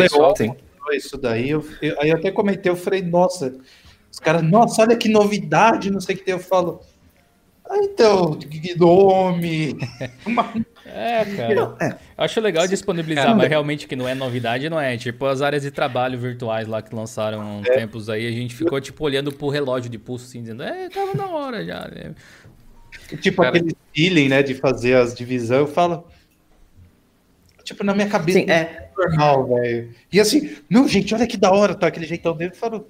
Leon 0.89 0.97
isso 0.97 1.17
daí, 1.17 1.49
eu, 1.49 1.65
eu, 1.81 1.99
aí 1.99 2.09
eu 2.09 2.17
até 2.17 2.31
comentei, 2.31 2.71
eu 2.71 2.75
falei, 2.75 3.01
nossa, 3.01 3.55
os 4.11 4.19
caras, 4.19 4.43
nossa, 4.43 4.81
olha 4.81 4.95
que 4.95 5.09
novidade, 5.09 5.91
não 5.91 5.99
sei 5.99 6.15
o 6.15 6.17
que 6.17 6.23
tem. 6.23 6.33
Eu 6.33 6.39
falo, 6.39 6.81
ah, 7.69 7.77
então, 7.83 8.37
nome. 8.77 9.77
É, 10.87 11.25
cara. 11.25 11.75
É. 11.81 11.97
Acho 12.15 12.39
legal 12.39 12.65
disponibilizar, 12.67 13.31
é, 13.31 13.33
mas 13.33 13.49
realmente 13.49 13.87
que 13.87 13.95
não 13.95 14.07
é 14.07 14.13
novidade, 14.13 14.69
não 14.69 14.79
é. 14.79 14.95
Tipo, 14.95 15.25
as 15.25 15.41
áreas 15.41 15.63
de 15.63 15.71
trabalho 15.71 16.17
virtuais 16.17 16.67
lá 16.67 16.81
que 16.81 16.95
lançaram 16.95 17.61
é. 17.65 17.73
tempos 17.73 18.07
aí, 18.07 18.25
a 18.25 18.31
gente 18.31 18.55
ficou, 18.55 18.79
tipo, 18.79 19.03
olhando 19.03 19.31
pro 19.31 19.49
relógio 19.49 19.89
de 19.89 19.97
pulso, 19.97 20.25
assim, 20.25 20.41
dizendo, 20.41 20.63
é, 20.63 20.87
tava 20.87 21.15
na 21.15 21.27
hora 21.27 21.65
já. 21.65 21.87
Né? 21.87 22.13
Tipo, 23.19 23.41
cara... 23.41 23.57
aquele 23.57 23.75
feeling, 23.93 24.29
né, 24.29 24.43
de 24.43 24.53
fazer 24.53 24.95
as 24.95 25.13
divisões, 25.15 25.59
eu 25.61 25.67
falo. 25.67 26.07
Tipo, 27.63 27.83
na 27.83 27.93
minha 27.93 28.07
cabeça, 28.07 28.39
Sim, 28.39 28.49
é 28.49 28.84
normal, 28.97 29.47
velho. 29.47 29.89
E 30.11 30.19
assim, 30.19 30.55
não, 30.69 30.87
gente, 30.87 31.13
olha 31.13 31.27
que 31.27 31.37
da 31.37 31.51
hora, 31.51 31.75
tá? 31.75 31.87
Aquele 31.87 32.05
jeitão 32.05 32.35
dele, 32.35 32.51
eu 32.51 32.57
falo, 32.57 32.87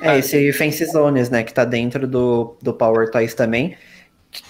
é, 0.00 0.18
esse 0.18 0.52
Fancy 0.52 0.84
Zones, 0.86 1.30
né, 1.30 1.42
que 1.42 1.52
tá 1.52 1.64
dentro 1.64 2.06
do, 2.06 2.56
do 2.60 2.74
Power 2.74 3.10
Toys 3.10 3.34
também. 3.34 3.76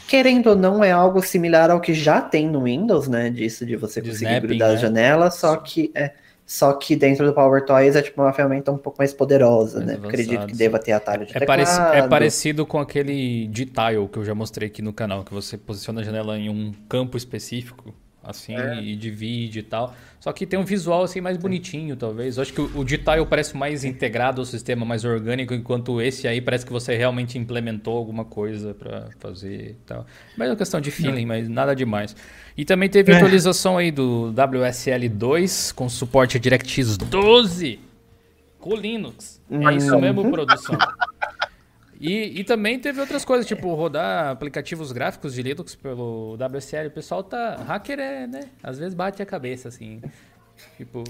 querendo 0.08 0.48
ou 0.48 0.56
não, 0.56 0.82
é 0.82 0.90
algo 0.90 1.22
similar 1.22 1.70
ao 1.70 1.80
que 1.80 1.94
já 1.94 2.20
tem 2.20 2.48
no 2.48 2.64
Windows, 2.64 3.08
né? 3.08 3.30
Disso 3.30 3.64
de 3.64 3.76
você 3.76 4.00
de 4.00 4.10
conseguir 4.10 4.30
snapping, 4.30 4.46
grudar 4.48 4.68
né? 4.70 4.74
a 4.74 4.78
janela, 4.78 5.30
só 5.30 5.56
que 5.56 5.90
é. 5.94 6.12
Só 6.48 6.74
que 6.74 6.94
dentro 6.94 7.26
do 7.26 7.32
Power 7.32 7.64
Toys 7.64 7.96
é 7.96 8.02
tipo 8.02 8.22
uma 8.22 8.32
ferramenta 8.32 8.70
um 8.70 8.78
pouco 8.78 8.98
mais 8.98 9.12
poderosa, 9.12 9.78
mais 9.78 9.86
né? 9.88 9.92
Avançado, 9.94 10.08
Acredito 10.08 10.46
que 10.46 10.52
sim. 10.52 10.58
deva 10.58 10.78
ter 10.78 10.92
atalho 10.92 11.26
de 11.26 11.36
é 11.36 11.40
teclado. 11.40 11.94
é 11.96 12.06
parecido 12.06 12.64
com 12.64 12.78
aquele 12.78 13.48
D-Tile 13.48 14.08
que 14.12 14.16
eu 14.16 14.24
já 14.24 14.32
mostrei 14.32 14.68
aqui 14.68 14.80
no 14.80 14.92
canal, 14.92 15.24
que 15.24 15.34
você 15.34 15.58
posiciona 15.58 16.02
a 16.02 16.04
janela 16.04 16.38
em 16.38 16.48
um 16.48 16.72
campo 16.88 17.16
específico 17.16 17.92
assim, 18.26 18.56
é. 18.56 18.82
e 18.82 18.96
divide 18.96 19.60
e 19.60 19.62
tal. 19.62 19.94
Só 20.18 20.32
que 20.32 20.44
tem 20.44 20.58
um 20.58 20.64
visual 20.64 21.04
assim 21.04 21.20
mais 21.20 21.36
bonitinho, 21.36 21.96
talvez. 21.96 22.36
Eu 22.36 22.42
acho 22.42 22.52
que 22.52 22.60
o, 22.60 22.80
o 22.80 22.84
Detail 22.84 23.24
parece 23.26 23.56
mais 23.56 23.84
integrado 23.84 24.40
ao 24.40 24.44
sistema, 24.44 24.84
mais 24.84 25.04
orgânico, 25.04 25.54
enquanto 25.54 26.00
esse 26.00 26.26
aí 26.26 26.40
parece 26.40 26.66
que 26.66 26.72
você 26.72 26.96
realmente 26.96 27.38
implementou 27.38 27.96
alguma 27.96 28.24
coisa 28.24 28.74
para 28.74 29.08
fazer 29.18 29.70
e 29.70 29.76
tal. 29.86 30.06
Mas 30.36 30.48
é 30.48 30.50
uma 30.50 30.56
questão 30.56 30.80
de 30.80 30.90
feeling, 30.90 31.22
é. 31.22 31.26
mas 31.26 31.48
nada 31.48 31.74
demais. 31.74 32.16
E 32.56 32.64
também 32.64 32.88
teve 32.88 33.12
é. 33.12 33.16
atualização 33.16 33.78
aí 33.78 33.90
do 33.90 34.30
WSL 34.30 35.08
2 35.08 35.72
com 35.72 35.88
suporte 35.88 36.36
a 36.36 36.40
DirectX 36.40 36.96
12 36.96 37.80
com 38.58 38.74
Linux. 38.74 39.40
É 39.48 39.74
isso 39.74 39.96
mesmo, 39.98 40.28
produção. 40.30 40.76
E, 42.00 42.40
e 42.40 42.44
também 42.44 42.78
teve 42.78 43.00
outras 43.00 43.24
coisas, 43.24 43.46
tipo 43.46 43.74
rodar 43.74 44.30
aplicativos 44.30 44.92
gráficos 44.92 45.34
de 45.34 45.42
Linux 45.42 45.74
pelo 45.74 46.36
WSL. 46.36 46.88
O 46.88 46.90
pessoal 46.90 47.22
tá. 47.22 47.56
Hacker 47.66 47.98
é, 47.98 48.26
né? 48.26 48.40
Às 48.62 48.78
vezes 48.78 48.94
bate 48.94 49.22
a 49.22 49.26
cabeça, 49.26 49.68
assim. 49.68 50.00
Tipo. 50.76 51.04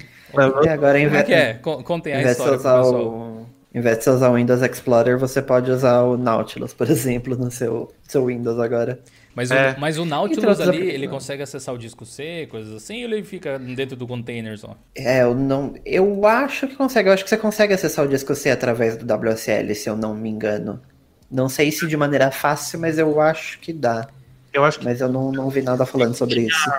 E 0.64 0.68
agora, 0.68 1.02
como 1.04 1.16
é 1.16 1.22
que 1.22 1.34
é? 1.34 1.54
Contem 1.54 2.14
a 2.14 2.22
história 2.22 2.58
pro 2.58 2.62
pessoal. 2.62 2.94
O... 2.94 3.46
Em 3.74 3.80
vez 3.80 3.98
de 3.98 4.04
você 4.04 4.10
usar 4.10 4.30
o 4.30 4.34
Windows 4.36 4.62
Explorer, 4.62 5.18
você 5.18 5.42
pode 5.42 5.70
usar 5.70 6.02
o 6.02 6.16
Nautilus, 6.16 6.72
por 6.72 6.88
exemplo, 6.90 7.36
no 7.36 7.50
seu, 7.50 7.92
seu 8.02 8.24
Windows 8.26 8.58
agora. 8.58 8.98
Mas, 9.36 9.50
é. 9.50 9.74
o, 9.76 9.80
mas 9.80 9.98
o 9.98 10.06
Nautilus 10.06 10.58
ali, 10.62 10.88
ele 10.88 11.06
consegue 11.06 11.42
acessar 11.42 11.74
o 11.74 11.78
disco 11.78 12.06
C, 12.06 12.48
coisas 12.50 12.72
assim, 12.72 13.04
ou 13.04 13.10
ele 13.10 13.22
fica 13.22 13.58
dentro 13.58 13.94
do 13.94 14.06
container 14.06 14.58
só? 14.58 14.74
É, 14.94 15.24
eu 15.24 15.34
não. 15.34 15.74
Eu 15.84 16.26
acho 16.26 16.66
que 16.66 16.74
consegue. 16.74 17.10
Eu 17.10 17.12
acho 17.12 17.22
que 17.22 17.28
você 17.28 17.36
consegue 17.36 17.74
acessar 17.74 18.06
o 18.06 18.08
disco 18.08 18.34
C 18.34 18.48
através 18.48 18.96
do 18.96 19.04
WSL, 19.04 19.74
se 19.74 19.90
eu 19.90 19.94
não 19.94 20.14
me 20.14 20.30
engano. 20.30 20.80
Não 21.30 21.50
sei 21.50 21.70
se 21.70 21.86
de 21.86 21.96
maneira 21.98 22.30
fácil, 22.30 22.80
mas 22.80 22.98
eu 22.98 23.20
acho 23.20 23.60
que 23.60 23.74
dá. 23.74 24.08
Eu 24.54 24.64
acho 24.64 24.78
que... 24.78 24.86
Mas 24.86 25.02
eu 25.02 25.08
não, 25.10 25.30
não 25.30 25.50
vi 25.50 25.60
nada 25.60 25.84
falando 25.84 26.14
sobre 26.14 26.40
isso. 26.40 26.70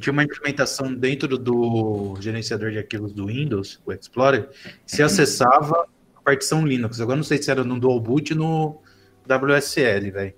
Tinha 0.00 0.12
uma 0.12 0.22
implementação 0.22 0.94
dentro 0.94 1.36
do 1.36 2.16
gerenciador 2.20 2.70
de 2.70 2.78
arquivos 2.78 3.12
do 3.12 3.26
Windows, 3.26 3.80
o 3.84 3.92
Explorer, 3.92 4.48
se 4.86 5.02
acessava 5.02 5.84
a 6.14 6.22
partição 6.22 6.64
Linux. 6.64 7.00
Agora 7.00 7.16
não 7.16 7.24
sei 7.24 7.42
se 7.42 7.50
era 7.50 7.64
no 7.64 7.78
Dual 7.78 7.98
Boot 7.98 8.36
no 8.36 8.80
WSL, 9.26 10.12
velho 10.12 10.34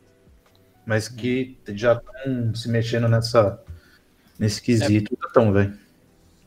mas 0.84 1.08
que 1.08 1.56
já 1.68 1.94
estão 1.94 2.54
se 2.54 2.68
mexendo 2.68 3.08
nessa, 3.08 3.62
nesse 4.38 4.60
quesito. 4.60 5.12
É. 5.14 5.26
Então, 5.30 5.52
velho. 5.52 5.78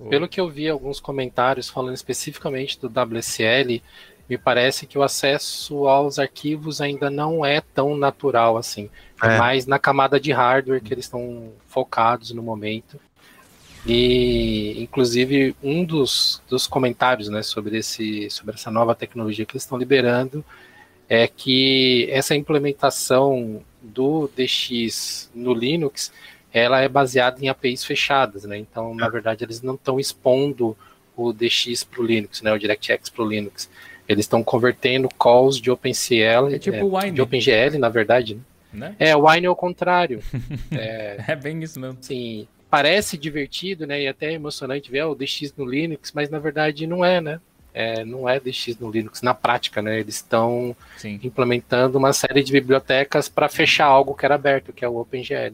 Pelo 0.10 0.28
que 0.28 0.42
eu 0.42 0.50
vi 0.50 0.68
alguns 0.70 1.00
comentários 1.00 1.70
falando 1.70 1.96
especificamente 1.96 2.80
do 2.80 2.88
WSL, 2.88 3.82
me 4.30 4.38
parece 4.38 4.86
que 4.86 4.98
o 4.98 5.04
acesso 5.04 5.88
aos 5.88 6.20
arquivos 6.20 6.82
ainda 6.82 7.10
não 7.10 7.46
é 7.46 7.62
tão 7.62 7.96
natural 7.96 8.58
assim. 8.58 8.90
É, 9.24 9.36
é 9.36 9.38
mais 9.38 9.66
na 9.66 9.80
camada 9.80 10.20
de 10.20 10.32
hardware 10.32 10.82
que 10.82 10.94
eles 10.94 11.06
estão 11.06 11.54
focados 11.68 12.32
no 12.32 12.44
momento. 12.44 13.00
E, 13.86 14.82
inclusive, 14.82 15.56
um 15.62 15.86
dos, 15.86 16.42
dos 16.50 16.66
comentários 16.66 17.30
né, 17.30 17.44
sobre, 17.44 17.78
esse, 17.78 18.30
sobre 18.32 18.56
essa 18.56 18.72
nova 18.72 18.96
tecnologia 18.96 19.46
que 19.46 19.54
eles 19.54 19.64
estão 19.64 19.78
liberando 19.78 20.44
é 21.08 21.28
que 21.28 22.08
essa 22.10 22.36
implementação 22.36 23.64
do 23.86 24.30
DX 24.36 25.30
no 25.34 25.54
Linux 25.54 26.12
ela 26.56 26.80
é 26.80 26.88
baseada 26.88 27.44
em 27.44 27.50
APIs 27.50 27.84
fechadas, 27.84 28.46
né? 28.46 28.58
Então, 28.58 28.96
na 28.96 29.10
verdade, 29.10 29.44
eles 29.44 29.62
não 29.62 29.76
estão 29.76 30.00
expondo 30.00 30.76
o 31.14 31.34
DX 31.34 31.84
para 31.84 32.02
o 32.02 32.06
Linux, 32.06 32.42
né? 32.42 32.54
O 32.54 32.58
DirectX 32.58 33.10
para 33.10 33.26
o 33.26 33.28
Linux. 33.28 33.70
Eles 34.08 34.24
estão 34.24 34.42
convertendo 34.42 35.10
calls 35.20 35.60
de 35.60 35.70
OpenCL, 35.70 36.54
é 36.54 36.58
tipo 36.58 36.98
é, 36.98 37.12
de 37.12 37.22
OpenGL, 37.22 37.78
na 37.78 37.90
verdade. 37.90 38.36
Né? 38.72 38.88
né? 38.88 38.96
É, 39.00 39.16
o 39.18 39.28
Wine 39.28 39.48
é 39.48 39.50
o 39.50 39.56
contrário. 39.56 40.22
é, 40.72 41.26
é, 41.28 41.36
bem 41.36 41.62
isso 41.62 41.78
mesmo. 41.78 41.98
Sim, 42.00 42.48
parece 42.70 43.18
divertido, 43.18 43.86
né? 43.86 44.04
E 44.04 44.08
até 44.08 44.32
emocionante 44.32 44.90
ver 44.90 45.04
o 45.04 45.14
DX 45.14 45.54
no 45.58 45.66
Linux, 45.66 46.14
mas 46.14 46.30
na 46.30 46.40
verdade 46.40 46.88
não 46.88 47.04
é, 47.04 47.20
né? 47.20 47.42
É, 47.78 48.05
não 48.05 48.28
é 48.28 48.39
DX 48.39 48.80
no 48.80 48.89
Linux 48.89 49.21
na 49.21 49.34
prática, 49.34 49.82
né? 49.82 49.99
Eles 49.99 50.15
estão 50.15 50.73
implementando 51.21 51.97
uma 51.97 52.13
série 52.13 52.41
de 52.41 52.53
bibliotecas 52.53 53.28
para 53.28 53.49
fechar 53.49 53.86
algo 53.86 54.15
que 54.15 54.26
era 54.26 54.36
aberto, 54.36 54.71
que 54.71 54.86
é 54.86 54.88
o 54.88 54.95
OpenGL. 54.95 55.53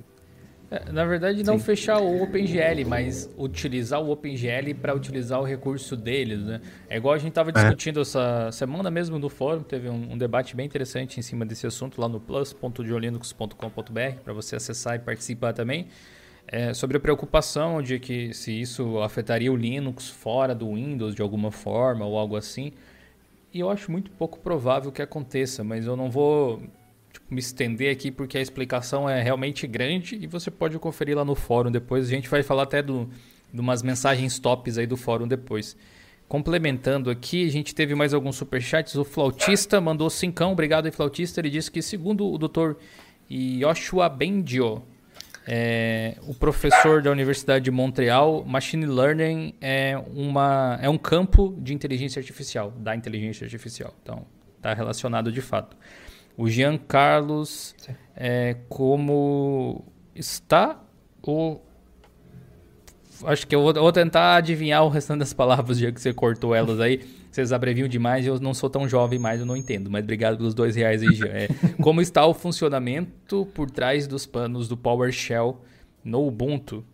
É, 0.69 0.91
na 0.91 1.03
verdade, 1.03 1.43
não 1.43 1.57
Sim. 1.57 1.65
fechar 1.65 1.97
o 1.97 2.21
OpenGL, 2.21 2.85
mas 2.87 3.27
utilizar 3.35 3.99
o 3.99 4.11
OpenGL 4.11 4.75
para 4.79 4.95
utilizar 4.95 5.41
o 5.41 5.43
recurso 5.43 5.97
deles, 5.97 6.43
né? 6.43 6.61
É 6.87 6.95
igual 6.95 7.15
a 7.15 7.17
gente 7.17 7.29
estava 7.29 7.49
é. 7.49 7.53
discutindo 7.53 7.99
é. 7.99 8.01
essa 8.03 8.51
semana 8.51 8.91
mesmo 8.91 9.17
no 9.17 9.27
fórum, 9.27 9.63
teve 9.63 9.89
um, 9.89 10.13
um, 10.13 10.17
debate 10.17 10.55
bem 10.55 10.67
interessante 10.67 11.19
em 11.19 11.23
cima 11.23 11.43
desse 11.43 11.65
assunto 11.65 11.99
lá 11.99 12.07
no 12.07 12.19
plus.diolinux.com.br 12.19 14.15
para 14.23 14.31
você 14.31 14.55
acessar 14.55 14.95
e 14.95 14.99
participar 14.99 15.53
também. 15.53 15.87
É, 16.51 16.73
sobre 16.73 16.97
a 16.97 16.99
preocupação 16.99 17.81
de 17.81 17.97
que 17.97 18.33
se 18.33 18.51
isso 18.51 18.99
afetaria 18.99 19.49
o 19.49 19.55
Linux 19.55 20.09
fora 20.09 20.53
do 20.53 20.73
Windows 20.73 21.15
de 21.15 21.21
alguma 21.21 21.49
forma 21.49 22.05
ou 22.05 22.19
algo 22.19 22.35
assim. 22.35 22.73
E 23.53 23.61
eu 23.61 23.69
acho 23.69 23.89
muito 23.89 24.11
pouco 24.11 24.37
provável 24.37 24.91
que 24.91 25.01
aconteça, 25.01 25.63
mas 25.63 25.85
eu 25.85 25.95
não 25.95 26.11
vou 26.11 26.61
me 27.29 27.39
estender 27.39 27.89
aqui 27.89 28.11
porque 28.11 28.37
a 28.37 28.41
explicação 28.41 29.09
é 29.09 29.21
realmente 29.21 29.65
grande 29.65 30.17
e 30.21 30.27
você 30.27 30.51
pode 30.51 30.77
conferir 30.77 31.15
lá 31.15 31.23
no 31.23 31.35
fórum 31.35 31.71
depois. 31.71 32.07
A 32.07 32.09
gente 32.09 32.27
vai 32.27 32.43
falar 32.43 32.63
até 32.63 32.81
do, 32.81 33.09
de 33.53 33.61
umas 33.61 33.81
mensagens 33.81 34.37
tops 34.37 34.77
aí 34.77 34.85
do 34.85 34.97
fórum 34.97 35.29
depois. 35.29 35.77
Complementando 36.27 37.09
aqui, 37.09 37.47
a 37.47 37.51
gente 37.51 37.73
teve 37.73 37.95
mais 37.95 38.13
alguns 38.13 38.35
superchats. 38.35 38.95
O 38.95 39.05
Flautista 39.05 39.79
mandou 39.79 40.09
cincão, 40.09 40.51
obrigado 40.51 40.85
aí, 40.85 40.91
Flautista. 40.91 41.39
Ele 41.39 41.49
disse 41.49 41.71
que, 41.71 41.81
segundo 41.81 42.29
o 42.29 42.37
Dr. 42.37 42.73
Yoshua 43.29 44.09
Bendio, 44.09 44.83
é, 45.47 46.17
o 46.27 46.33
professor 46.33 47.01
da 47.01 47.11
Universidade 47.11 47.65
de 47.65 47.71
Montreal, 47.71 48.45
Machine 48.45 48.85
Learning 48.85 49.55
é, 49.59 49.97
uma, 50.13 50.77
é 50.81 50.89
um 50.89 50.97
campo 50.97 51.55
de 51.59 51.73
inteligência 51.73 52.19
artificial, 52.19 52.71
da 52.77 52.95
inteligência 52.95 53.45
artificial. 53.45 53.93
Então, 54.03 54.25
está 54.57 54.73
relacionado 54.73 55.31
de 55.31 55.41
fato. 55.41 55.75
O 56.37 56.47
Jean 56.47 56.77
Carlos, 56.77 57.75
é, 58.15 58.55
como 58.69 59.83
está 60.15 60.79
o. 61.23 61.59
Acho 63.23 63.45
que 63.45 63.55
eu 63.55 63.61
vou, 63.61 63.73
vou, 63.73 63.91
tentar 63.91 64.35
adivinhar 64.35 64.83
o 64.83 64.89
restante 64.89 65.19
das 65.19 65.33
palavras, 65.33 65.77
já 65.77 65.91
que 65.91 66.01
você 66.01 66.13
cortou 66.13 66.55
elas 66.55 66.79
aí. 66.79 67.01
Vocês 67.31 67.53
abreviam 67.53 67.87
demais 67.87 68.25
e 68.25 68.27
eu 68.27 68.39
não 68.39 68.53
sou 68.53 68.69
tão 68.69 68.87
jovem 68.87 69.17
mais, 69.17 69.39
eu 69.39 69.45
não 69.45 69.55
entendo. 69.55 69.89
Mas 69.89 70.03
obrigado 70.03 70.37
pelos 70.37 70.53
dois 70.53 70.75
reais 70.75 71.01
aí, 71.01 71.13
Jean. 71.13 71.27
É, 71.27 71.47
como 71.81 72.01
está 72.01 72.25
o 72.25 72.33
funcionamento 72.33 73.45
por 73.53 73.71
trás 73.71 74.05
dos 74.05 74.25
panos 74.25 74.67
do 74.67 74.75
PowerShell 74.75 75.61
no 76.03 76.27
Ubuntu? 76.27 76.85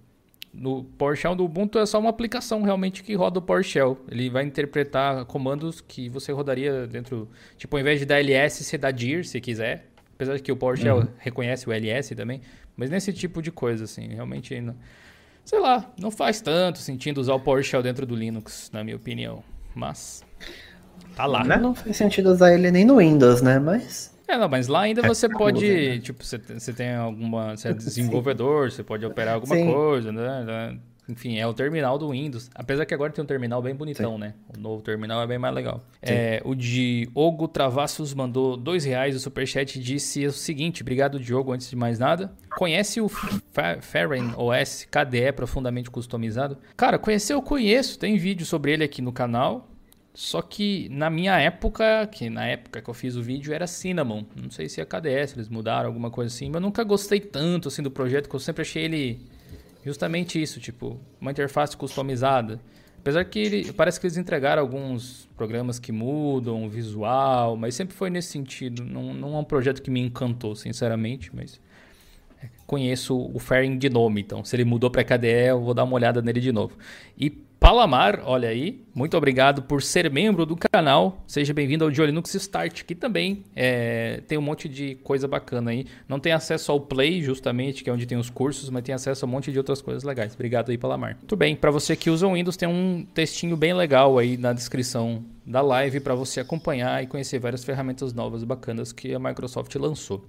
no 0.58 0.84
PowerShell 0.84 1.36
do 1.36 1.46
Ubuntu 1.46 1.78
é 1.78 1.86
só 1.86 2.00
uma 2.00 2.10
aplicação 2.10 2.64
realmente 2.64 3.04
que 3.04 3.14
roda 3.14 3.38
o 3.38 3.42
PowerShell. 3.42 3.98
Ele 4.10 4.30
vai 4.30 4.44
interpretar 4.44 5.24
comandos 5.26 5.80
que 5.80 6.10
você 6.10 6.32
rodaria 6.32 6.88
dentro, 6.88 7.30
tipo, 7.56 7.76
ao 7.76 7.80
invés 7.80 8.00
de 8.00 8.06
dar 8.06 8.20
ls, 8.20 8.64
você 8.64 8.78
dá 8.78 8.90
dir, 8.90 9.24
se 9.24 9.40
quiser. 9.40 9.88
Apesar 10.16 10.36
de 10.36 10.42
que 10.42 10.52
o 10.52 10.58
PowerShell 10.58 10.98
uhum. 10.98 11.08
reconhece 11.20 11.70
o 11.70 11.72
ls 11.72 12.16
também, 12.16 12.42
mas 12.76 12.90
nesse 12.90 13.14
tipo 13.14 13.40
de 13.40 13.52
coisa 13.52 13.84
assim, 13.84 14.08
realmente 14.08 14.60
não, 14.60 14.76
sei 15.46 15.60
lá, 15.60 15.94
não 16.00 16.10
faz 16.10 16.42
tanto 16.42 16.80
sentido 16.80 17.20
usar 17.20 17.36
o 17.36 17.40
PowerShell 17.40 17.84
dentro 17.84 18.04
do 18.04 18.16
Linux, 18.16 18.72
na 18.74 18.84
minha 18.84 18.96
opinião, 18.96 19.44
mas 19.76 20.24
tá 21.16 21.26
lá. 21.26 21.43
Não 21.58 21.74
faz 21.74 21.98
sentido 21.98 22.32
usar 22.32 22.54
ele 22.54 22.72
nem 22.72 22.86
no 22.86 22.98
Windows, 22.98 23.41
né? 23.41 23.60
Mas 23.60 24.16
é, 24.28 24.38
não, 24.38 24.50
mas 24.50 24.68
lá 24.68 24.82
ainda 24.82 25.02
é, 25.02 25.08
você 25.08 25.30
pode, 25.30 25.66
né? 25.66 26.00
tipo, 26.00 26.24
você, 26.24 26.38
você 26.38 26.74
tem 26.74 26.93
alguma, 26.93 27.56
você 27.56 27.70
é 27.70 27.74
desenvolvedor, 27.74 28.72
você 28.72 28.84
pode 28.84 29.06
operar 29.06 29.36
alguma 29.36 29.56
Sim. 29.56 29.72
coisa, 29.72 30.12
né? 30.12 30.78
Enfim, 31.10 31.38
é 31.38 31.48
o 31.48 31.54
terminal 31.54 31.98
do 31.98 32.10
Windows. 32.10 32.50
Apesar 32.54 32.86
que 32.86 32.93
agora 32.93 33.14
tem 33.14 33.24
um 33.24 33.28
terminal 33.28 33.62
bem 33.62 33.74
bonitão, 33.74 34.16
Sim. 34.16 34.20
né? 34.20 34.34
O 34.56 34.60
novo 34.60 34.82
terminal 34.82 35.22
é 35.22 35.28
bem 35.28 35.38
mais 35.38 35.56
legal. 35.56 35.82
É, 36.02 36.41
o 36.43 36.54
Diogo 36.54 37.48
Travassos 37.48 38.14
mandou 38.14 38.58
dois 38.58 38.84
reais 38.84 39.16
o 39.16 39.20
superchat 39.20 39.80
e 39.80 39.82
disse 39.82 40.26
o 40.26 40.34
seguinte: 40.34 40.82
Obrigado, 40.82 41.18
Diogo, 41.18 41.54
antes 41.54 41.70
de 41.70 41.78
mais 41.78 41.98
nada. 41.98 42.34
Conhece 42.58 43.00
o 43.00 43.08
Faren 43.08 44.34
OS 44.36 44.86
KDE 44.91 45.32
profundamente 45.34 45.89
customizado? 45.89 46.58
Cara, 46.76 47.00
conhecer 47.00 47.34
eu 47.34 47.41
conheço. 47.41 47.98
Tem 47.98 48.18
vídeo 48.18 48.45
sobre 48.45 48.74
ele 48.74 48.84
aqui 48.84 49.02
no 49.02 49.14
canal. 49.14 49.70
Só 50.18 50.41
que 50.41 50.89
na 50.89 51.11
minha 51.11 51.39
época, 51.39 52.07
que 52.07 52.28
na 52.28 52.43
época 52.47 52.82
que 52.82 52.89
eu 52.89 52.93
fiz 52.95 53.15
o 53.15 53.22
vídeo 53.22 53.53
era 53.53 53.68
Cinnamon. 53.68 54.24
Não 54.36 54.49
sei 54.49 54.68
se 54.68 54.82
é 54.82 54.84
KDS, 54.84 55.34
eles 55.34 55.47
mudaram 55.47 55.86
alguma 55.86 56.09
coisa 56.09 56.34
assim, 56.34 56.47
mas 56.47 56.55
eu 56.55 56.61
nunca 56.61 56.84
gostei 56.84 57.20
tanto 57.20 57.68
assim 57.68 57.84
do 57.84 57.91
projeto, 57.91 58.28
que 58.28 58.36
eu 58.36 58.39
sempre 58.39 58.63
achei 58.63 58.86
ele 58.86 59.22
justamente 59.86 60.41
isso, 60.41 60.59
tipo, 60.59 60.99
uma 61.22 61.30
interface 61.30 61.78
customizada. 61.78 62.59
Apesar 62.97 63.24
que 63.26 63.38
ele, 63.38 63.74
parece 63.74 63.99
que 63.99 64.07
eles 64.07 64.18
entregaram 64.18 64.59
alguns 64.59 65.30
programas 65.38 65.78
que 65.78 65.91
mudam 65.91 66.65
o 66.65 66.70
visual, 66.70 67.55
mas 67.55 67.76
sempre 67.76 67.95
foi 67.95 68.09
nesse 68.09 68.30
sentido. 68.30 68.84
Não, 68.84 69.13
não 69.13 69.36
é 69.36 69.38
um 69.38 69.43
projeto 69.43 69.84
que 69.84 69.91
me 69.91 69.99
encantou, 69.99 70.55
sinceramente, 70.55 71.30
mas 71.32 71.61
conheço 72.65 73.15
o 73.15 73.38
Fairing 73.38 73.78
de 73.78 73.88
nome, 73.88 74.22
então 74.22 74.43
se 74.43 74.55
ele 74.55 74.65
mudou 74.65 74.89
para 74.89 75.03
KDE, 75.03 75.49
eu 75.49 75.61
vou 75.61 75.76
dar 75.76 75.84
uma 75.84 75.93
olhada 75.93 76.24
nele 76.24 76.39
de 76.39 76.51
novo. 76.51 76.76
E 77.15 77.45
Palamar, 77.68 78.22
olha 78.24 78.47
aí, 78.47 78.82
muito 78.95 79.18
obrigado 79.18 79.61
por 79.61 79.84
ser 79.84 80.09
membro 80.09 80.45
do 80.45 80.55
canal. 80.55 81.22
Seja 81.28 81.53
bem-vindo 81.53 81.84
ao 81.84 81.89
Linux 81.89 82.34
Start, 82.34 82.84
que 82.84 82.95
também 82.95 83.43
é, 83.53 84.22
tem 84.26 84.38
um 84.38 84.41
monte 84.41 84.70
de 84.70 84.95
coisa 85.03 85.28
bacana 85.28 85.72
aí. 85.72 85.86
Não 86.07 86.18
tem 86.18 86.32
acesso 86.32 86.72
ao 86.72 86.80
Play, 86.80 87.22
justamente, 87.22 87.84
que 87.84 87.89
é 87.89 87.93
onde 87.93 88.05
tem 88.05 88.18
os 88.18 88.30
cursos, 88.30 88.70
mas 88.70 88.84
tem 88.84 88.95
acesso 88.95 89.26
a 89.26 89.28
um 89.28 89.32
monte 89.32 89.51
de 89.51 89.57
outras 89.57 89.82
coisas 89.82 90.03
legais. 90.03 90.34
Obrigado 90.34 90.70
aí, 90.70 90.78
Palamar. 90.78 91.18
Muito 91.18 91.36
bem, 91.36 91.57
para 91.57 91.70
você 91.70 91.93
que 91.97 92.09
usa 92.09 92.26
o 92.26 92.36
Windows, 92.36 92.55
tem 92.55 92.70
um 92.70 93.05
textinho 93.13 93.57
bem 93.57 93.74
legal 93.74 94.18
aí 94.18 94.38
na 94.38 94.53
descrição 94.53 95.26
da 95.45 95.59
live 95.59 95.99
para 95.99 96.15
você 96.15 96.39
acompanhar 96.39 97.03
e 97.03 97.07
conhecer 97.07 97.38
várias 97.38 97.65
ferramentas 97.65 98.13
novas 98.13 98.45
bacanas 98.45 98.93
que 98.93 99.13
a 99.13 99.20
Microsoft 99.20 99.76
lançou. 99.76 100.24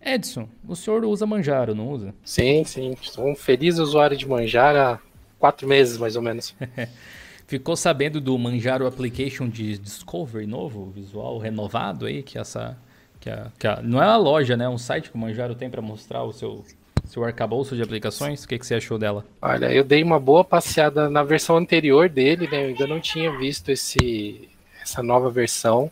Edson, 0.00 0.48
o 0.66 0.74
senhor 0.74 1.04
usa 1.04 1.24
Manjaro, 1.24 1.72
não 1.72 1.88
usa? 1.88 2.12
Sim, 2.24 2.64
sim. 2.64 2.96
Sou 3.00 3.30
um 3.30 3.36
feliz 3.36 3.78
usuário 3.78 4.16
de 4.16 4.26
Manjaro 4.26 5.00
quatro 5.38 5.66
meses, 5.66 5.98
mais 5.98 6.16
ou 6.16 6.22
menos. 6.22 6.54
Ficou 7.46 7.76
sabendo 7.76 8.20
do 8.20 8.36
Manjaro 8.36 8.86
Application 8.86 9.48
de 9.48 9.78
Discovery 9.78 10.46
novo, 10.46 10.90
visual 10.90 11.38
renovado 11.38 12.04
aí, 12.04 12.22
que 12.22 12.38
essa. 12.38 12.76
Que 13.20 13.30
a, 13.30 13.50
que 13.58 13.66
a, 13.66 13.80
não 13.82 14.02
é 14.02 14.06
uma 14.06 14.16
loja, 14.16 14.56
né? 14.56 14.66
É 14.66 14.68
um 14.68 14.78
site 14.78 15.10
que 15.10 15.16
o 15.16 15.18
Manjaro 15.18 15.54
tem 15.54 15.70
para 15.70 15.80
mostrar 15.80 16.22
o 16.24 16.32
seu, 16.32 16.62
seu 17.06 17.24
arcabouço 17.24 17.74
de 17.74 17.82
aplicações. 17.82 18.44
O 18.44 18.48
que, 18.48 18.58
que 18.58 18.66
você 18.66 18.74
achou 18.74 18.98
dela? 18.98 19.24
Olha, 19.40 19.72
eu 19.72 19.82
dei 19.82 20.02
uma 20.02 20.20
boa 20.20 20.44
passeada 20.44 21.08
na 21.08 21.22
versão 21.22 21.56
anterior 21.56 22.08
dele, 22.08 22.46
né? 22.46 22.64
Eu 22.64 22.68
ainda 22.68 22.86
não 22.86 23.00
tinha 23.00 23.36
visto 23.36 23.70
esse, 23.70 24.48
essa 24.82 25.02
nova 25.02 25.30
versão. 25.30 25.90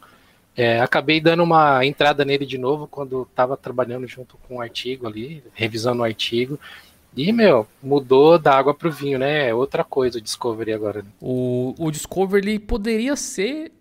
É, 0.56 0.80
acabei 0.80 1.20
dando 1.20 1.42
uma 1.42 1.84
entrada 1.84 2.24
nele 2.24 2.46
de 2.46 2.56
novo 2.56 2.86
quando 2.86 3.22
estava 3.22 3.56
trabalhando 3.56 4.06
junto 4.06 4.38
com 4.48 4.56
o 4.56 4.60
artigo 4.60 5.06
ali, 5.06 5.44
revisando 5.54 6.00
o 6.00 6.04
artigo. 6.04 6.58
E, 7.16 7.32
meu, 7.32 7.66
mudou 7.82 8.38
da 8.38 8.54
água 8.54 8.74
pro 8.74 8.90
vinho, 8.90 9.18
né? 9.18 9.48
É 9.48 9.54
outra 9.54 9.82
coisa 9.82 10.18
o 10.18 10.20
Discovery 10.20 10.72
agora. 10.72 11.02
Né? 11.02 11.08
O, 11.18 11.74
o 11.78 11.90
Discovery 11.90 12.58
poderia 12.58 13.16
ser 13.16 13.72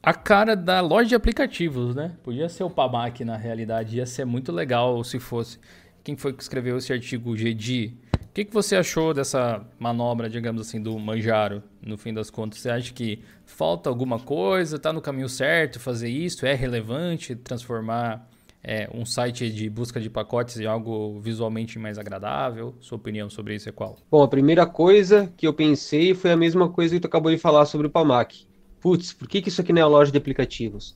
a 0.00 0.14
cara 0.14 0.54
da 0.54 0.80
loja 0.80 1.08
de 1.08 1.14
aplicativos, 1.16 1.96
né? 1.96 2.12
Podia 2.22 2.48
ser 2.48 2.62
o 2.62 2.70
Pamac 2.70 3.24
na 3.24 3.36
realidade. 3.36 3.96
Ia 3.96 4.06
ser 4.06 4.24
muito 4.24 4.52
legal 4.52 5.02
se 5.02 5.18
fosse. 5.18 5.58
Quem 6.04 6.16
foi 6.16 6.32
que 6.32 6.40
escreveu 6.40 6.78
esse 6.78 6.92
artigo, 6.92 7.36
GD? 7.36 7.92
O 8.14 8.32
que, 8.32 8.44
que 8.44 8.54
você 8.54 8.76
achou 8.76 9.12
dessa 9.12 9.66
manobra, 9.76 10.30
digamos 10.30 10.62
assim, 10.62 10.80
do 10.80 10.96
Manjaro, 10.96 11.60
no 11.82 11.98
fim 11.98 12.14
das 12.14 12.30
contas? 12.30 12.60
Você 12.60 12.70
acha 12.70 12.92
que 12.92 13.20
falta 13.44 13.90
alguma 13.90 14.20
coisa? 14.20 14.78
Tá 14.78 14.92
no 14.92 15.00
caminho 15.00 15.28
certo 15.28 15.80
fazer 15.80 16.08
isso? 16.08 16.46
É 16.46 16.54
relevante 16.54 17.34
transformar 17.34 18.28
é, 18.68 18.86
um 18.92 19.06
site 19.06 19.50
de 19.50 19.70
busca 19.70 19.98
de 19.98 20.10
pacotes 20.10 20.60
em 20.60 20.66
algo 20.66 21.18
visualmente 21.20 21.78
mais 21.78 21.98
agradável? 21.98 22.74
Sua 22.80 22.98
opinião 22.98 23.30
sobre 23.30 23.54
isso 23.54 23.66
é 23.66 23.72
qual? 23.72 23.96
Bom, 24.10 24.22
a 24.22 24.28
primeira 24.28 24.66
coisa 24.66 25.32
que 25.38 25.46
eu 25.46 25.54
pensei 25.54 26.14
foi 26.14 26.30
a 26.30 26.36
mesma 26.36 26.68
coisa 26.68 26.94
que 26.94 27.00
tu 27.00 27.06
acabou 27.06 27.32
de 27.32 27.38
falar 27.38 27.64
sobre 27.64 27.86
o 27.86 27.90
Pamac. 27.90 28.46
Putz, 28.78 29.14
por 29.14 29.26
que, 29.26 29.40
que 29.40 29.48
isso 29.48 29.62
aqui 29.62 29.72
não 29.72 29.80
é 29.80 29.86
loja 29.86 30.12
de 30.12 30.18
aplicativos? 30.18 30.94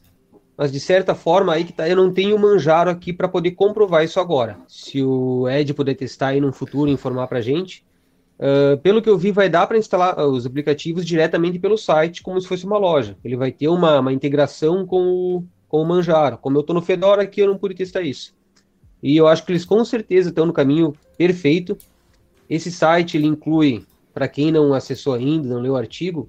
Mas 0.54 0.70
de 0.70 0.78
certa 0.78 1.14
forma, 1.14 1.54
aí 1.54 1.64
que 1.64 1.72
tá, 1.72 1.88
eu 1.88 1.96
não 1.96 2.12
tenho 2.12 2.38
Manjaro 2.38 2.90
aqui 2.90 3.10
para 3.10 3.26
poder 3.26 3.52
comprovar 3.52 4.04
isso 4.04 4.20
agora. 4.20 4.58
Se 4.68 5.02
o 5.02 5.48
Ed 5.48 5.72
puder 5.72 5.94
testar 5.94 6.28
aí 6.28 6.42
no 6.42 6.52
futuro 6.52 6.90
e 6.90 6.92
informar 6.92 7.26
pra 7.26 7.40
gente, 7.40 7.84
Uh, 8.38 8.76
pelo 8.78 9.00
que 9.00 9.08
eu 9.08 9.16
vi, 9.16 9.30
vai 9.30 9.48
dar 9.48 9.68
para 9.68 9.78
instalar 9.78 10.18
os 10.18 10.44
aplicativos 10.44 11.06
diretamente 11.06 11.60
pelo 11.60 11.78
site, 11.78 12.22
como 12.22 12.40
se 12.40 12.48
fosse 12.48 12.66
uma 12.66 12.76
loja. 12.76 13.16
Ele 13.22 13.36
vai 13.36 13.52
ter 13.52 13.68
uma, 13.68 14.00
uma 14.00 14.12
integração 14.12 14.84
com 14.84 15.06
o, 15.06 15.44
com 15.72 15.80
o 15.80 15.86
Manjaro. 15.86 16.36
Como 16.36 16.58
eu 16.58 16.60
estou 16.60 16.74
no 16.74 16.82
Fedora 16.82 17.22
aqui, 17.22 17.40
eu 17.40 17.46
não 17.46 17.56
pude 17.56 17.74
testar 17.74 18.02
isso. 18.02 18.34
E 19.02 19.16
eu 19.16 19.26
acho 19.26 19.42
que 19.42 19.52
eles 19.52 19.64
com 19.64 19.82
certeza 19.86 20.28
estão 20.28 20.44
no 20.44 20.52
caminho 20.52 20.94
perfeito. 21.16 21.78
Esse 22.48 22.70
site 22.70 23.16
ele 23.16 23.26
inclui, 23.26 23.86
para 24.12 24.28
quem 24.28 24.52
não 24.52 24.74
acessou 24.74 25.14
ainda, 25.14 25.48
não 25.48 25.62
leu 25.62 25.72
o 25.72 25.76
artigo, 25.76 26.28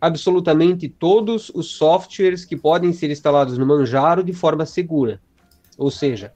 absolutamente 0.00 0.88
todos 0.88 1.50
os 1.52 1.72
softwares 1.72 2.44
que 2.44 2.56
podem 2.56 2.92
ser 2.92 3.10
instalados 3.10 3.58
no 3.58 3.66
Manjaro 3.66 4.22
de 4.22 4.32
forma 4.32 4.64
segura. 4.64 5.20
Ou 5.76 5.90
seja, 5.90 6.32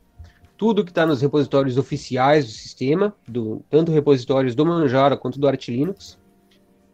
tudo 0.59 0.84
que 0.84 0.90
está 0.90 1.07
nos 1.07 1.22
repositórios 1.22 1.78
oficiais 1.78 2.46
do 2.46 2.51
sistema, 2.51 3.14
do, 3.28 3.62
tanto 3.70 3.92
repositórios 3.92 4.57
do 4.57 4.66
Manjaro 4.66 5.16
quanto 5.16 5.38
do 5.38 5.46
Arch 5.46 5.68
Linux, 5.68 6.18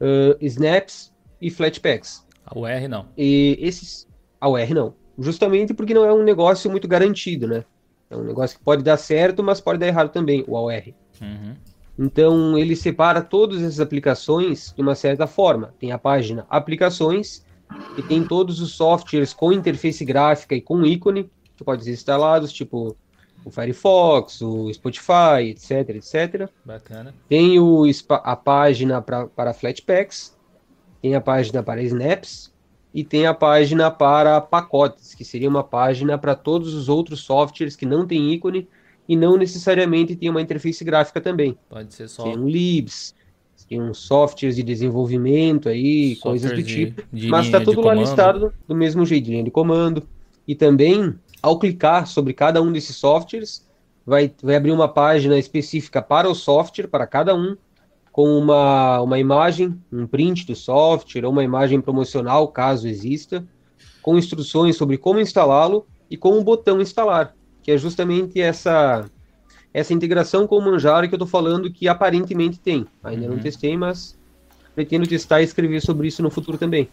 uh, 0.02 0.36
snaps 0.38 1.14
e 1.40 1.50
flatpaks. 1.50 2.26
A 2.44 2.58
UR 2.58 2.88
não. 2.90 3.06
E 3.16 3.56
esses. 3.58 4.06
A 4.38 4.50
UR 4.50 4.74
não. 4.74 5.05
Justamente 5.18 5.72
porque 5.74 5.94
não 5.94 6.04
é 6.04 6.12
um 6.12 6.22
negócio 6.22 6.70
muito 6.70 6.86
garantido, 6.86 7.46
né? 7.46 7.64
É 8.10 8.16
um 8.16 8.22
negócio 8.22 8.58
que 8.58 8.64
pode 8.64 8.82
dar 8.82 8.96
certo, 8.96 9.42
mas 9.42 9.60
pode 9.60 9.78
dar 9.78 9.86
errado 9.86 10.10
também, 10.10 10.44
o 10.46 10.56
AOR. 10.56 10.92
Uhum. 11.20 11.54
Então, 11.98 12.58
ele 12.58 12.76
separa 12.76 13.22
todas 13.22 13.62
essas 13.62 13.80
aplicações 13.80 14.72
de 14.76 14.82
uma 14.82 14.94
certa 14.94 15.26
forma. 15.26 15.74
Tem 15.78 15.92
a 15.92 15.98
página 15.98 16.46
Aplicações, 16.50 17.44
e 17.96 18.02
tem 18.02 18.24
todos 18.24 18.60
os 18.60 18.72
softwares 18.72 19.32
com 19.32 19.52
interface 19.52 20.04
gráfica 20.04 20.54
e 20.54 20.60
com 20.60 20.84
ícone, 20.84 21.30
que 21.56 21.64
podem 21.64 21.84
ser 21.84 21.92
instalados, 21.92 22.52
tipo 22.52 22.96
o 23.44 23.50
Firefox, 23.50 24.42
o 24.42 24.72
Spotify, 24.72 25.50
etc, 25.50 25.90
etc. 25.90 26.50
Bacana. 26.64 27.14
Tem 27.28 27.58
o, 27.60 27.84
a 28.10 28.36
página 28.36 29.00
pra, 29.00 29.26
para 29.26 29.54
Flatpaks, 29.54 30.36
tem 31.00 31.14
a 31.14 31.20
página 31.20 31.62
para 31.62 31.82
Snaps, 31.82 32.52
e 32.96 33.04
tem 33.04 33.26
a 33.26 33.34
página 33.34 33.90
para 33.90 34.40
pacotes, 34.40 35.14
que 35.14 35.22
seria 35.22 35.50
uma 35.50 35.62
página 35.62 36.16
para 36.16 36.34
todos 36.34 36.72
os 36.72 36.88
outros 36.88 37.20
softwares 37.20 37.76
que 37.76 37.84
não 37.84 38.06
tem 38.06 38.32
ícone 38.32 38.66
e 39.06 39.14
não 39.14 39.36
necessariamente 39.36 40.16
tem 40.16 40.30
uma 40.30 40.40
interface 40.40 40.82
gráfica 40.82 41.20
também. 41.20 41.58
Pode 41.68 41.92
ser 41.92 42.08
só. 42.08 42.22
Tem 42.22 42.38
um 42.38 42.48
libs, 42.48 43.14
tem 43.68 43.82
uns 43.82 43.98
softwares 43.98 44.56
de 44.56 44.62
desenvolvimento 44.62 45.68
aí, 45.68 46.16
coisas 46.16 46.50
do 46.50 46.62
tipo. 46.62 47.02
De 47.12 47.28
mas 47.28 47.44
está 47.44 47.60
tudo 47.60 47.82
lá 47.82 47.92
listado 47.92 48.50
do 48.66 48.74
mesmo 48.74 49.04
jeito, 49.04 49.28
linha 49.28 49.44
de 49.44 49.50
comando. 49.50 50.02
E 50.48 50.54
também, 50.54 51.14
ao 51.42 51.58
clicar 51.58 52.06
sobre 52.06 52.32
cada 52.32 52.62
um 52.62 52.72
desses 52.72 52.96
softwares, 52.96 53.62
vai, 54.06 54.32
vai 54.42 54.56
abrir 54.56 54.72
uma 54.72 54.88
página 54.88 55.38
específica 55.38 56.00
para 56.00 56.30
o 56.30 56.34
software, 56.34 56.88
para 56.88 57.06
cada 57.06 57.36
um, 57.36 57.58
com 58.16 58.38
uma, 58.38 58.98
uma 59.02 59.18
imagem, 59.18 59.78
um 59.92 60.06
print 60.06 60.46
do 60.46 60.56
software, 60.56 61.26
ou 61.26 61.30
uma 61.30 61.44
imagem 61.44 61.82
promocional, 61.82 62.48
caso 62.48 62.88
exista, 62.88 63.46
com 64.00 64.16
instruções 64.16 64.74
sobre 64.74 64.96
como 64.96 65.20
instalá-lo 65.20 65.86
e 66.10 66.16
com 66.16 66.30
o 66.30 66.42
botão 66.42 66.80
instalar, 66.80 67.36
que 67.62 67.70
é 67.70 67.76
justamente 67.76 68.40
essa 68.40 69.04
essa 69.74 69.92
integração 69.92 70.46
com 70.46 70.56
o 70.56 70.62
Manjaro 70.62 71.06
que 71.06 71.14
eu 71.14 71.18
estou 71.18 71.28
falando 71.28 71.70
que 71.70 71.86
aparentemente 71.86 72.58
tem. 72.58 72.86
Ainda 73.04 73.26
uhum. 73.26 73.34
não 73.34 73.38
testei, 73.38 73.76
mas 73.76 74.18
pretendo 74.74 75.06
testar 75.06 75.42
e 75.42 75.44
escrever 75.44 75.82
sobre 75.82 76.08
isso 76.08 76.22
no 76.22 76.30
futuro 76.30 76.56
também. 76.56 76.88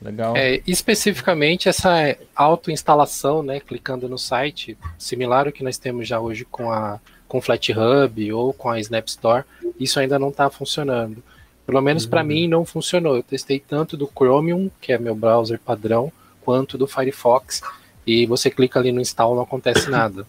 Legal. 0.00 0.34
É, 0.34 0.62
especificamente 0.66 1.68
essa 1.68 2.16
autoinstalação, 2.34 3.42
né, 3.42 3.60
clicando 3.60 4.08
no 4.08 4.16
site, 4.16 4.78
similar 4.96 5.46
ao 5.46 5.52
que 5.52 5.62
nós 5.62 5.76
temos 5.76 6.08
já 6.08 6.18
hoje 6.18 6.46
com 6.46 6.72
a 6.72 6.98
com 7.34 7.40
FlatHub 7.40 8.32
ou 8.32 8.52
com 8.52 8.70
a 8.70 8.78
Snap 8.78 9.08
Store, 9.08 9.42
isso 9.80 9.98
ainda 9.98 10.20
não 10.20 10.28
está 10.28 10.48
funcionando. 10.48 11.20
Pelo 11.66 11.80
menos 11.80 12.04
uhum. 12.04 12.10
para 12.10 12.22
mim 12.22 12.46
não 12.46 12.64
funcionou. 12.64 13.16
Eu 13.16 13.24
testei 13.24 13.58
tanto 13.58 13.96
do 13.96 14.06
Chromium, 14.06 14.70
que 14.80 14.92
é 14.92 14.98
meu 14.98 15.16
browser 15.16 15.58
padrão, 15.58 16.12
quanto 16.42 16.78
do 16.78 16.86
Firefox, 16.86 17.60
e 18.06 18.24
você 18.24 18.50
clica 18.50 18.78
ali 18.78 18.92
no 18.92 19.00
install 19.00 19.34
não 19.34 19.42
acontece 19.42 19.90
nada. 19.90 20.24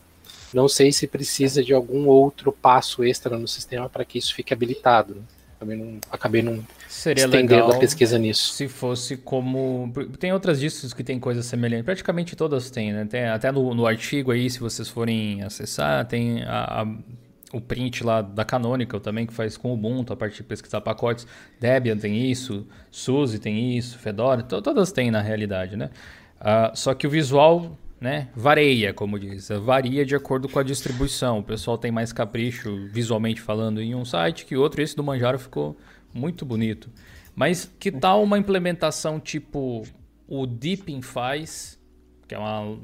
Não 0.52 0.68
sei 0.68 0.92
se 0.92 1.06
precisa 1.06 1.64
de 1.64 1.76
algum 1.76 2.08
outro 2.08 2.52
passo 2.52 3.04
extra 3.04 3.38
no 3.38 3.48
sistema 3.48 3.88
para 3.88 4.04
que 4.04 4.18
isso 4.18 4.34
fique 4.34 4.52
habilitado. 4.52 5.24
Acabei 5.66 5.78
não, 5.78 6.00
acabei 6.12 6.42
não 6.42 6.64
Seria 6.88 7.28
legal 7.28 7.72
a 7.72 7.80
pesquisa 7.80 8.18
nisso. 8.18 8.54
Se 8.54 8.68
fosse 8.68 9.18
como. 9.18 9.92
Tem 10.20 10.32
outras 10.32 10.60
distros 10.60 10.94
que 10.94 11.04
tem 11.04 11.20
coisas 11.20 11.46
semelhantes. 11.46 11.86
Praticamente 11.86 12.36
todas 12.36 12.70
têm, 12.70 12.94
né? 12.94 13.06
Tem, 13.06 13.26
até 13.26 13.52
no, 13.52 13.74
no 13.74 13.86
artigo 13.86 14.32
aí, 14.32 14.50
se 14.50 14.60
vocês 14.60 14.88
forem 14.88 15.42
acessar, 15.44 16.06
tem 16.06 16.44
a, 16.44 16.82
a, 16.82 16.88
o 17.54 17.60
print 17.60 18.04
lá 18.04 18.22
da 18.22 18.46
Canonical 18.46 19.00
também, 19.00 19.26
que 19.26 19.34
faz 19.34 19.58
com 19.58 19.70
o 19.70 19.74
Ubuntu, 19.74 20.14
a 20.14 20.16
partir 20.16 20.38
de 20.38 20.44
pesquisar 20.44 20.82
pacotes. 20.82 21.28
Debian 21.60 21.98
tem 21.98 22.30
isso, 22.30 22.68
SUSE 22.92 23.40
tem 23.40 23.78
isso, 23.78 23.98
Fedora, 23.98 24.44
to, 24.44 24.62
todas 24.62 24.92
têm 24.92 25.12
na 25.12 25.22
realidade, 25.22 25.76
né? 25.76 25.90
Uh, 26.40 26.76
só 26.76 26.94
que 26.94 27.08
o 27.08 27.10
visual 27.10 27.78
né, 28.06 28.30
varia, 28.36 28.94
como 28.94 29.18
diz, 29.18 29.50
varia 29.50 30.06
de 30.06 30.16
acordo 30.16 30.48
com 30.48 30.60
a 30.60 30.64
distribuição. 30.64 31.40
O 31.40 31.44
pessoal 31.44 31.76
tem 31.76 31.92
mais 31.92 32.14
capricho 32.14 32.88
visualmente 32.92 33.42
falando 33.42 33.82
em 33.82 33.96
um 33.96 34.06
site 34.06 34.46
que 34.46 34.56
outro. 34.56 34.80
Esse 34.80 34.96
do 34.96 35.04
Manjaro 35.04 35.40
ficou 35.40 35.76
muito 36.14 36.46
bonito. 36.46 36.88
Mas 37.36 37.66
que 37.80 37.92
tal 37.92 38.22
uma 38.22 38.38
implementação 38.38 39.20
tipo 39.20 39.82
o 40.28 40.46
Deepin 40.46 41.02
faz, 41.02 41.80
que 42.28 42.36
é 42.36 42.38
uma, 42.38 42.78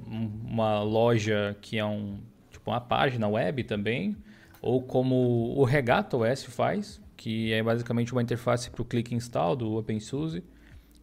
uma 0.43 0.81
loja 0.81 1.55
que 1.61 1.77
é 1.77 1.85
um 1.85 2.17
tipo 2.49 2.71
uma 2.71 2.81
página 2.81 3.27
web 3.27 3.63
também, 3.63 4.17
ou 4.59 4.81
como 4.81 5.53
o 5.55 5.63
Regato 5.63 6.17
OS 6.17 6.45
faz, 6.45 6.99
que 7.15 7.53
é 7.53 7.61
basicamente 7.61 8.11
uma 8.11 8.23
interface 8.23 8.71
para 8.71 8.81
o 8.81 8.85
click 8.85 9.13
install 9.13 9.55
do 9.55 9.77
OpenSUSE, 9.77 10.43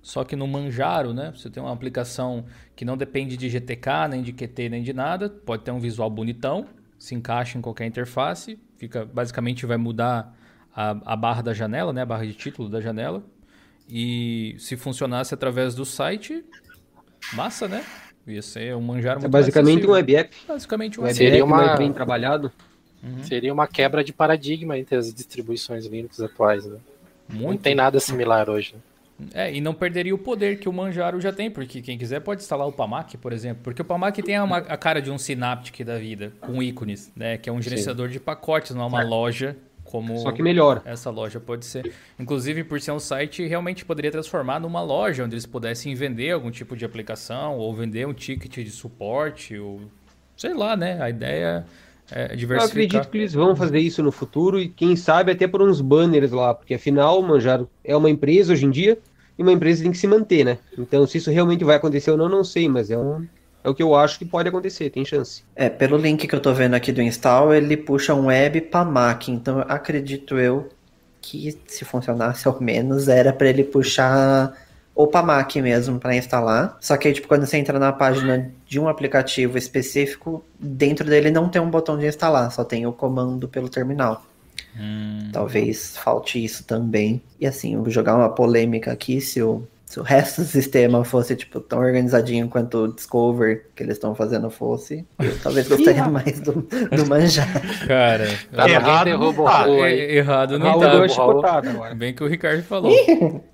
só 0.03 0.25
que 0.25 0.37
no 0.37 0.47
Manjaro, 0.47 1.13
né? 1.13 1.33
Você 1.35 1.51
tem 1.51 1.63
uma 1.63 1.73
aplicação 1.73 2.45
que 2.75 2.85
não 2.85 2.97
depende 2.97 3.37
de 3.37 3.49
GTK, 3.49 4.09
nem 4.11 4.23
de 4.23 4.33
QT, 4.33 4.69
nem 4.69 4.83
de 4.83 4.93
nada, 4.93 5.29
pode 5.29 5.63
ter 5.63 5.71
um 5.71 5.81
visual 5.81 6.09
bonitão, 6.09 6.67
se 6.99 7.15
encaixa 7.15 7.59
em 7.59 7.61
qualquer 7.61 7.87
interface, 7.87 8.59
fica 8.77 9.05
basicamente 9.05 9.67
vai 9.67 9.77
mudar 9.77 10.35
a, 10.75 10.91
a 11.05 11.17
barra 11.17 11.43
da 11.43 11.53
janela, 11.53 11.93
né? 11.93 12.03
A 12.03 12.07
barra 12.07 12.25
de 12.25 12.35
título 12.35 12.69
da 12.69 12.81
janela. 12.81 13.23
E 13.89 14.55
se 14.59 14.77
funcionasse 14.77 15.33
através 15.33 15.75
do 15.75 15.85
site, 15.85 16.45
massa, 17.35 17.67
né? 17.67 17.85
Ia 18.27 18.43
ser 18.43 18.77
um 18.77 18.81
manjar 18.81 19.15
muito 19.15 19.27
É 19.27 19.29
basicamente 19.29 19.87
um 19.87 19.91
web 19.93 20.17
app. 20.17 20.37
Basicamente 20.47 21.01
um 21.01 21.05
web 21.05 21.15
Seria 21.17 21.45
uma... 21.45 21.77
bem 21.77 21.93
trabalhado. 21.93 22.53
Uhum. 23.03 23.23
Seria 23.25 23.53
uma 23.53 23.67
quebra 23.67 24.05
de 24.05 24.13
paradigma 24.13 24.79
entre 24.79 24.97
as 24.97 25.13
distribuições 25.15 25.87
Linux 25.87 26.21
atuais, 26.21 26.67
né? 26.67 26.79
Muito. 27.29 27.49
Não 27.49 27.57
tem 27.57 27.75
nada 27.75 27.99
similar 28.01 28.51
hoje. 28.51 28.75
Né? 28.75 28.81
É, 29.35 29.53
e 29.53 29.61
não 29.61 29.75
perderia 29.75 30.15
o 30.15 30.19
poder 30.19 30.59
que 30.59 30.69
o 30.69 30.73
Manjaro 30.73 31.21
já 31.21 31.33
tem, 31.33 31.51
porque 31.51 31.83
quem 31.83 31.99
quiser 31.99 32.21
pode 32.21 32.43
instalar 32.43 32.67
o 32.69 32.73
Pamac, 32.73 33.17
por 33.17 33.33
exemplo. 33.33 33.63
Porque 33.65 33.83
o 33.83 33.85
Pamac 33.85 34.23
tem 34.23 34.41
uma, 34.41 34.59
a 34.59 34.77
cara 34.77 35.03
de 35.03 35.11
um 35.11 35.19
Synaptic 35.19 35.85
da 35.85 35.99
vida, 35.99 36.33
com 36.41 36.63
ícones, 36.63 37.13
né? 37.17 37.37
Que 37.37 37.51
é 37.51 37.53
um 37.53 37.61
gerenciador 37.61 38.07
Sim. 38.07 38.13
de 38.13 38.21
pacotes, 38.21 38.75
não 38.75 38.83
é 38.83 38.87
uma 38.87 39.03
loja 39.03 39.57
como 39.83 40.19
Só 40.19 40.31
que 40.31 40.43
melhor. 40.43 40.83
Essa 40.85 41.11
loja 41.11 41.41
pode 41.41 41.65
ser. 41.65 41.93
Inclusive, 42.19 42.63
por 42.63 42.81
ser 42.81 42.93
um 42.93 42.99
site, 42.99 43.47
realmente 43.47 43.85
poderia 43.85 44.11
transformar 44.11 44.61
numa 44.61 44.83
loja 44.83 45.25
onde 45.25 45.35
eles 45.35 45.47
pudessem 45.47 45.95
vender 45.95 46.33
algum 46.33 46.51
tipo 46.51 46.77
de 46.77 46.85
aplicação 46.85 47.57
ou 47.57 47.75
vender 47.75 48.07
um 48.07 48.13
ticket 48.13 48.59
de 48.59 48.71
suporte 48.71 49.59
ou 49.59 49.81
sei 50.37 50.55
lá, 50.55 50.77
né? 50.77 51.03
A 51.03 51.11
ideia 51.11 51.65
é 52.11 52.37
diversificar. 52.37 52.61
Eu 52.61 52.67
acredito 52.67 53.11
que 53.11 53.19
eles 53.19 53.33
vão 53.33 53.57
fazer 53.57 53.79
isso 53.79 54.03
no 54.03 54.13
futuro 54.13 54.61
e 54.61 54.69
quem 54.69 54.95
sabe 54.95 55.33
até 55.33 55.47
por 55.47 55.63
uns 55.63 55.81
banners 55.81 56.31
lá, 56.33 56.55
porque 56.55 56.75
afinal, 56.75 57.21
Manjaro 57.23 57.69
é 57.83 57.97
uma 57.97 58.11
empresa 58.11 58.53
hoje 58.53 58.67
em 58.67 58.71
dia 58.71 58.99
e 59.39 59.43
uma 59.43 59.53
empresa 59.53 59.83
tem 59.83 59.93
que 59.93 59.99
se 59.99 60.07
manter, 60.07 60.45
né? 60.45 60.59
Então, 60.77 61.07
se 61.07 61.19
isso 61.19 61.31
realmente 61.31 61.65
vai 61.65 61.77
acontecer 61.77 62.11
ou 62.11 62.17
não, 62.17 62.29
não 62.29 62.43
sei, 62.43 62.69
mas 62.69 62.91
é 62.91 62.99
um 62.99 63.27
é 63.63 63.69
o 63.69 63.75
que 63.75 63.83
eu 63.83 63.95
acho 63.95 64.19
que 64.19 64.25
pode 64.25 64.49
acontecer, 64.49 64.89
tem 64.91 65.05
chance. 65.05 65.43
É, 65.55 65.69
pelo 65.69 65.97
link 65.97 66.27
que 66.27 66.35
eu 66.35 66.41
tô 66.41 66.53
vendo 66.55 66.75
aqui 66.75 66.93
do 66.93 67.03
install, 67.03 67.53
ele 67.53 67.77
puxa 67.77 68.15
um 68.15 68.27
web 68.27 68.61
para 68.63 68.85
Mac, 68.85 69.29
então 69.29 69.65
acredito 69.69 70.39
eu 70.39 70.69
que 71.21 71.59
se 71.67 71.85
funcionasse 71.85 72.47
ao 72.47 72.61
menos 72.61 73.09
era 73.09 73.33
para 73.33 73.49
ele 73.49 73.65
puxar 73.65 74.57
ou 74.95 75.07
para 75.07 75.25
Mac 75.25 75.55
mesmo 75.57 75.99
para 75.99 76.17
instalar. 76.17 76.77
Só 76.81 76.97
que 76.97 77.09
aí, 77.09 77.15
tipo, 77.15 77.29
quando 77.29 77.47
você 77.47 77.57
entra 77.57 77.79
na 77.79 77.93
página 77.93 78.51
de 78.67 78.81
um 78.81 78.89
aplicativo 78.89 79.59
específico, 79.59 80.45
dentro 80.59 81.07
dele 81.07 81.31
não 81.31 81.49
tem 81.49 81.61
um 81.61 81.71
botão 81.71 81.99
de 81.99 82.07
instalar, 82.07 82.51
só 82.51 82.65
tem 82.65 82.87
o 82.87 82.93
comando 82.93 83.49
pelo 83.49 83.69
terminal. 83.69 84.25
Hum. 84.77 85.31
Talvez 85.33 85.97
falte 85.97 86.43
isso 86.43 86.65
também. 86.65 87.23
E 87.41 87.47
assim, 87.47 87.75
eu 87.75 87.83
vou 87.83 87.91
jogar 87.91 88.17
uma 88.17 88.29
polêmica 88.29 88.93
aqui 88.93 89.21
se 89.21 89.43
o 89.43 89.67
se 89.89 89.99
o 89.99 90.03
resto 90.03 90.43
do 90.43 90.47
sistema 90.47 91.03
fosse, 91.03 91.35
tipo, 91.35 91.61
tão 91.61 91.79
organizadinho 91.79 92.47
quanto 92.47 92.85
o 92.85 92.93
Discover 92.93 93.65
que 93.75 93.83
eles 93.83 93.95
estão 93.95 94.15
fazendo 94.15 94.51
fosse, 94.51 95.03
eu 95.19 95.39
talvez 95.43 95.67
gostaria 95.67 96.05
mais 96.07 96.41
do, 96.41 96.53
do 96.53 97.07
manjar. 97.09 97.49
Cara, 97.87 98.29
tá, 98.53 98.69
errado 98.69 99.19
não 99.19 99.33
tá. 99.33 99.67
É, 99.67 100.17
errado 100.17 100.59
não 100.59 100.79
tá. 101.41 101.57
Agora. 101.57 101.95
Bem 101.95 102.13
que 102.13 102.23
o 102.23 102.27
Ricardo 102.27 102.63
falou. 102.65 102.93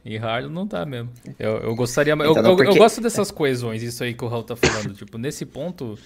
errado 0.04 0.50
não 0.50 0.66
tá 0.66 0.84
mesmo. 0.84 1.08
Eu, 1.38 1.58
eu 1.58 1.74
gostaria... 1.76 2.14
Então, 2.14 2.26
eu, 2.26 2.34
eu, 2.34 2.56
porque... 2.56 2.72
eu, 2.72 2.76
gosto 2.78 3.00
dessas 3.00 3.30
coesões, 3.30 3.84
isso 3.84 4.02
aí 4.02 4.12
que 4.12 4.24
o 4.24 4.28
Raul 4.28 4.42
tá 4.42 4.56
falando. 4.56 4.92
tipo, 4.92 5.16
nesse 5.16 5.46
ponto, 5.46 5.96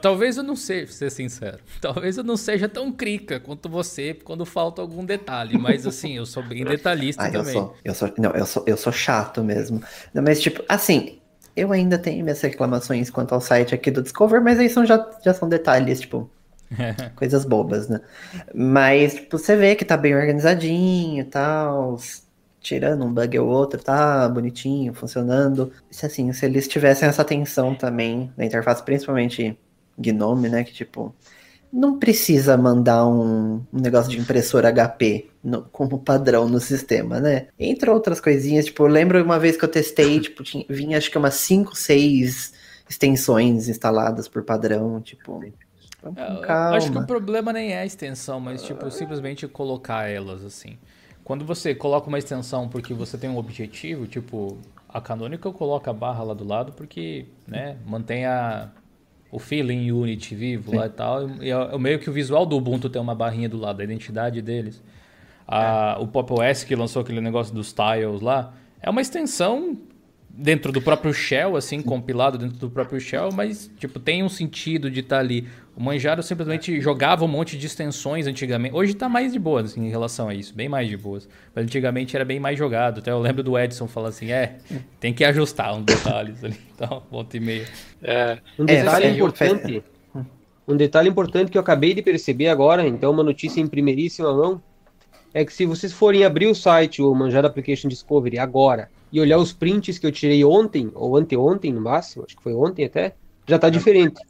Talvez 0.00 0.36
eu 0.36 0.42
não 0.42 0.56
seja, 0.56 0.90
ser 0.90 1.10
sincero, 1.10 1.58
talvez 1.80 2.16
eu 2.16 2.24
não 2.24 2.36
seja 2.36 2.68
tão 2.68 2.90
crica 2.90 3.38
quanto 3.38 3.68
você 3.68 4.14
quando 4.14 4.44
falta 4.46 4.80
algum 4.80 5.04
detalhe, 5.04 5.58
mas 5.58 5.86
assim, 5.86 6.16
eu 6.16 6.26
sou 6.26 6.42
bem 6.42 6.64
detalhista 6.66 7.22
ah, 7.22 7.30
também. 7.30 7.54
Eu 7.54 7.60
sou, 7.60 7.76
eu 7.84 7.94
sou, 7.94 8.12
não, 8.18 8.30
eu 8.30 8.46
sou, 8.46 8.64
eu 8.66 8.76
sou 8.76 8.92
chato 8.92 9.44
mesmo. 9.44 9.82
Mas 10.14 10.40
tipo, 10.40 10.64
assim, 10.68 11.18
eu 11.54 11.72
ainda 11.72 11.98
tenho 11.98 12.22
minhas 12.22 12.40
reclamações 12.40 13.10
quanto 13.10 13.34
ao 13.34 13.40
site 13.40 13.74
aqui 13.74 13.90
do 13.90 14.02
Discover, 14.02 14.40
mas 14.40 14.58
aí 14.58 14.70
são, 14.70 14.86
já, 14.86 15.04
já 15.24 15.34
são 15.34 15.48
detalhes, 15.48 16.00
tipo, 16.00 16.30
coisas 17.16 17.44
bobas, 17.44 17.88
né? 17.88 18.00
Mas, 18.54 19.14
tipo, 19.14 19.38
você 19.38 19.56
vê 19.56 19.74
que 19.74 19.84
tá 19.84 19.96
bem 19.96 20.14
organizadinho 20.14 21.20
e 21.20 21.24
tal, 21.24 21.98
tirando 22.60 23.04
um 23.04 23.12
bug 23.12 23.38
ou 23.38 23.48
outro, 23.48 23.82
tá 23.82 24.28
bonitinho, 24.28 24.94
funcionando. 24.94 25.72
Se 25.90 26.06
assim, 26.06 26.32
se 26.32 26.44
eles 26.46 26.68
tivessem 26.68 27.08
essa 27.08 27.22
atenção 27.22 27.74
também 27.74 28.32
na 28.36 28.44
interface, 28.44 28.82
principalmente 28.82 29.58
Gnome, 29.98 30.48
né? 30.48 30.64
Que 30.64 30.72
tipo, 30.72 31.14
não 31.72 31.98
precisa 31.98 32.56
mandar 32.56 33.06
um, 33.06 33.64
um 33.72 33.80
negócio 33.80 34.10
de 34.10 34.18
impressora 34.18 34.72
HP 34.72 35.28
no, 35.42 35.62
como 35.64 35.98
padrão 35.98 36.48
no 36.48 36.60
sistema, 36.60 37.20
né? 37.20 37.48
Entre 37.58 37.90
outras 37.90 38.20
coisinhas, 38.20 38.66
tipo, 38.66 38.84
eu 38.84 38.88
lembro 38.88 39.22
uma 39.22 39.38
vez 39.38 39.56
que 39.56 39.64
eu 39.64 39.68
testei, 39.68 40.18
tipo, 40.20 40.42
tinha, 40.42 40.64
vinha 40.68 40.98
acho 40.98 41.10
que 41.10 41.18
umas 41.18 41.34
5, 41.34 41.76
6 41.76 42.54
extensões 42.88 43.68
instaladas 43.68 44.28
por 44.28 44.42
padrão, 44.44 45.00
tipo. 45.00 45.42
Calma. 46.42 46.76
Acho 46.76 46.92
que 46.92 46.98
o 46.98 47.06
problema 47.06 47.52
nem 47.52 47.72
é 47.72 47.80
a 47.80 47.86
extensão, 47.86 48.38
mas 48.38 48.62
tipo, 48.62 48.88
simplesmente 48.90 49.46
colocar 49.48 50.08
elas 50.08 50.44
assim. 50.44 50.78
Quando 51.28 51.44
você 51.44 51.74
coloca 51.74 52.08
uma 52.08 52.16
extensão 52.16 52.70
porque 52.70 52.94
você 52.94 53.18
tem 53.18 53.28
um 53.28 53.36
objetivo, 53.36 54.06
tipo, 54.06 54.56
a 54.88 54.98
Canonical 54.98 55.52
coloca 55.52 55.90
a 55.90 55.92
barra 55.92 56.24
lá 56.24 56.32
do 56.32 56.42
lado 56.42 56.72
porque, 56.72 57.26
né, 57.46 57.76
mantém 57.86 58.24
a 58.24 58.70
o 59.30 59.38
feeling 59.38 59.92
Unity 59.92 60.34
vivo 60.34 60.70
Sim. 60.70 60.78
lá 60.78 60.86
e 60.86 60.88
tal. 60.88 61.28
E 61.42 61.50
é, 61.50 61.78
meio 61.78 61.98
que 61.98 62.08
o 62.08 62.12
visual 62.14 62.46
do 62.46 62.56
Ubuntu 62.56 62.88
tem 62.88 63.02
uma 63.02 63.14
barrinha 63.14 63.46
do 63.46 63.58
lado, 63.58 63.82
a 63.82 63.84
identidade 63.84 64.40
deles. 64.40 64.82
A, 65.46 65.96
é. 65.98 66.02
O 66.02 66.08
Pop 66.08 66.32
OS 66.32 66.64
que 66.64 66.74
lançou 66.74 67.02
aquele 67.02 67.20
negócio 67.20 67.54
dos 67.54 67.74
tiles 67.74 68.22
lá, 68.22 68.54
é 68.80 68.88
uma 68.88 69.02
extensão 69.02 69.76
dentro 70.40 70.70
do 70.70 70.80
próprio 70.80 71.12
shell, 71.12 71.56
assim, 71.56 71.82
compilado 71.82 72.38
dentro 72.38 72.56
do 72.56 72.70
próprio 72.70 73.00
shell, 73.00 73.30
mas, 73.34 73.68
tipo, 73.76 73.98
tem 73.98 74.22
um 74.22 74.28
sentido 74.28 74.88
de 74.88 75.00
estar 75.00 75.16
tá 75.16 75.20
ali. 75.20 75.48
O 75.76 75.82
Manjaro 75.82 76.22
simplesmente 76.22 76.80
jogava 76.80 77.24
um 77.24 77.28
monte 77.28 77.58
de 77.58 77.66
extensões 77.66 78.24
antigamente. 78.24 78.72
Hoje 78.72 78.92
está 78.92 79.08
mais 79.08 79.32
de 79.32 79.38
boas 79.38 79.72
assim, 79.72 79.86
em 79.86 79.90
relação 79.90 80.28
a 80.28 80.34
isso, 80.34 80.54
bem 80.54 80.68
mais 80.68 80.88
de 80.88 80.96
boas. 80.96 81.28
Mas 81.52 81.64
antigamente 81.64 82.14
era 82.14 82.24
bem 82.24 82.38
mais 82.38 82.56
jogado. 82.56 83.00
Até 83.00 83.10
eu 83.10 83.18
lembro 83.18 83.42
do 83.42 83.58
Edson 83.58 83.88
falar 83.88 84.10
assim, 84.10 84.30
é, 84.30 84.58
tem 85.00 85.12
que 85.12 85.24
ajustar 85.24 85.76
uns 85.76 85.84
detalhes 85.84 86.44
ali. 86.44 86.56
Então, 86.78 87.02
volta 87.10 87.36
e 87.36 87.40
meia. 87.40 87.66
É, 88.00 88.38
um 88.56 88.64
detalhe 88.64 89.06
é, 89.06 89.10
importante... 89.10 89.82
Um 90.68 90.76
detalhe 90.76 91.08
importante 91.08 91.50
que 91.50 91.58
eu 91.58 91.62
acabei 91.62 91.92
de 91.92 92.02
perceber 92.02 92.48
agora, 92.48 92.86
então 92.86 93.10
uma 93.10 93.24
notícia 93.24 93.60
em 93.60 93.66
primeiríssima 93.66 94.32
mão, 94.32 94.62
é 95.34 95.44
que 95.44 95.52
se 95.52 95.66
vocês 95.66 95.92
forem 95.92 96.24
abrir 96.24 96.46
o 96.46 96.54
site, 96.54 97.02
o 97.02 97.12
Manjaro 97.14 97.48
Application 97.48 97.88
Discovery, 97.88 98.38
agora, 98.38 98.88
e 99.12 99.20
olhar 99.20 99.38
os 99.38 99.52
prints 99.52 99.98
que 99.98 100.06
eu 100.06 100.12
tirei 100.12 100.44
ontem, 100.44 100.90
ou 100.94 101.16
anteontem 101.16 101.72
no 101.72 101.80
máximo, 101.80 102.24
acho 102.26 102.36
que 102.36 102.42
foi 102.42 102.54
ontem 102.54 102.84
até, 102.84 103.14
já 103.46 103.58
tá 103.58 103.68
diferente. 103.70 104.20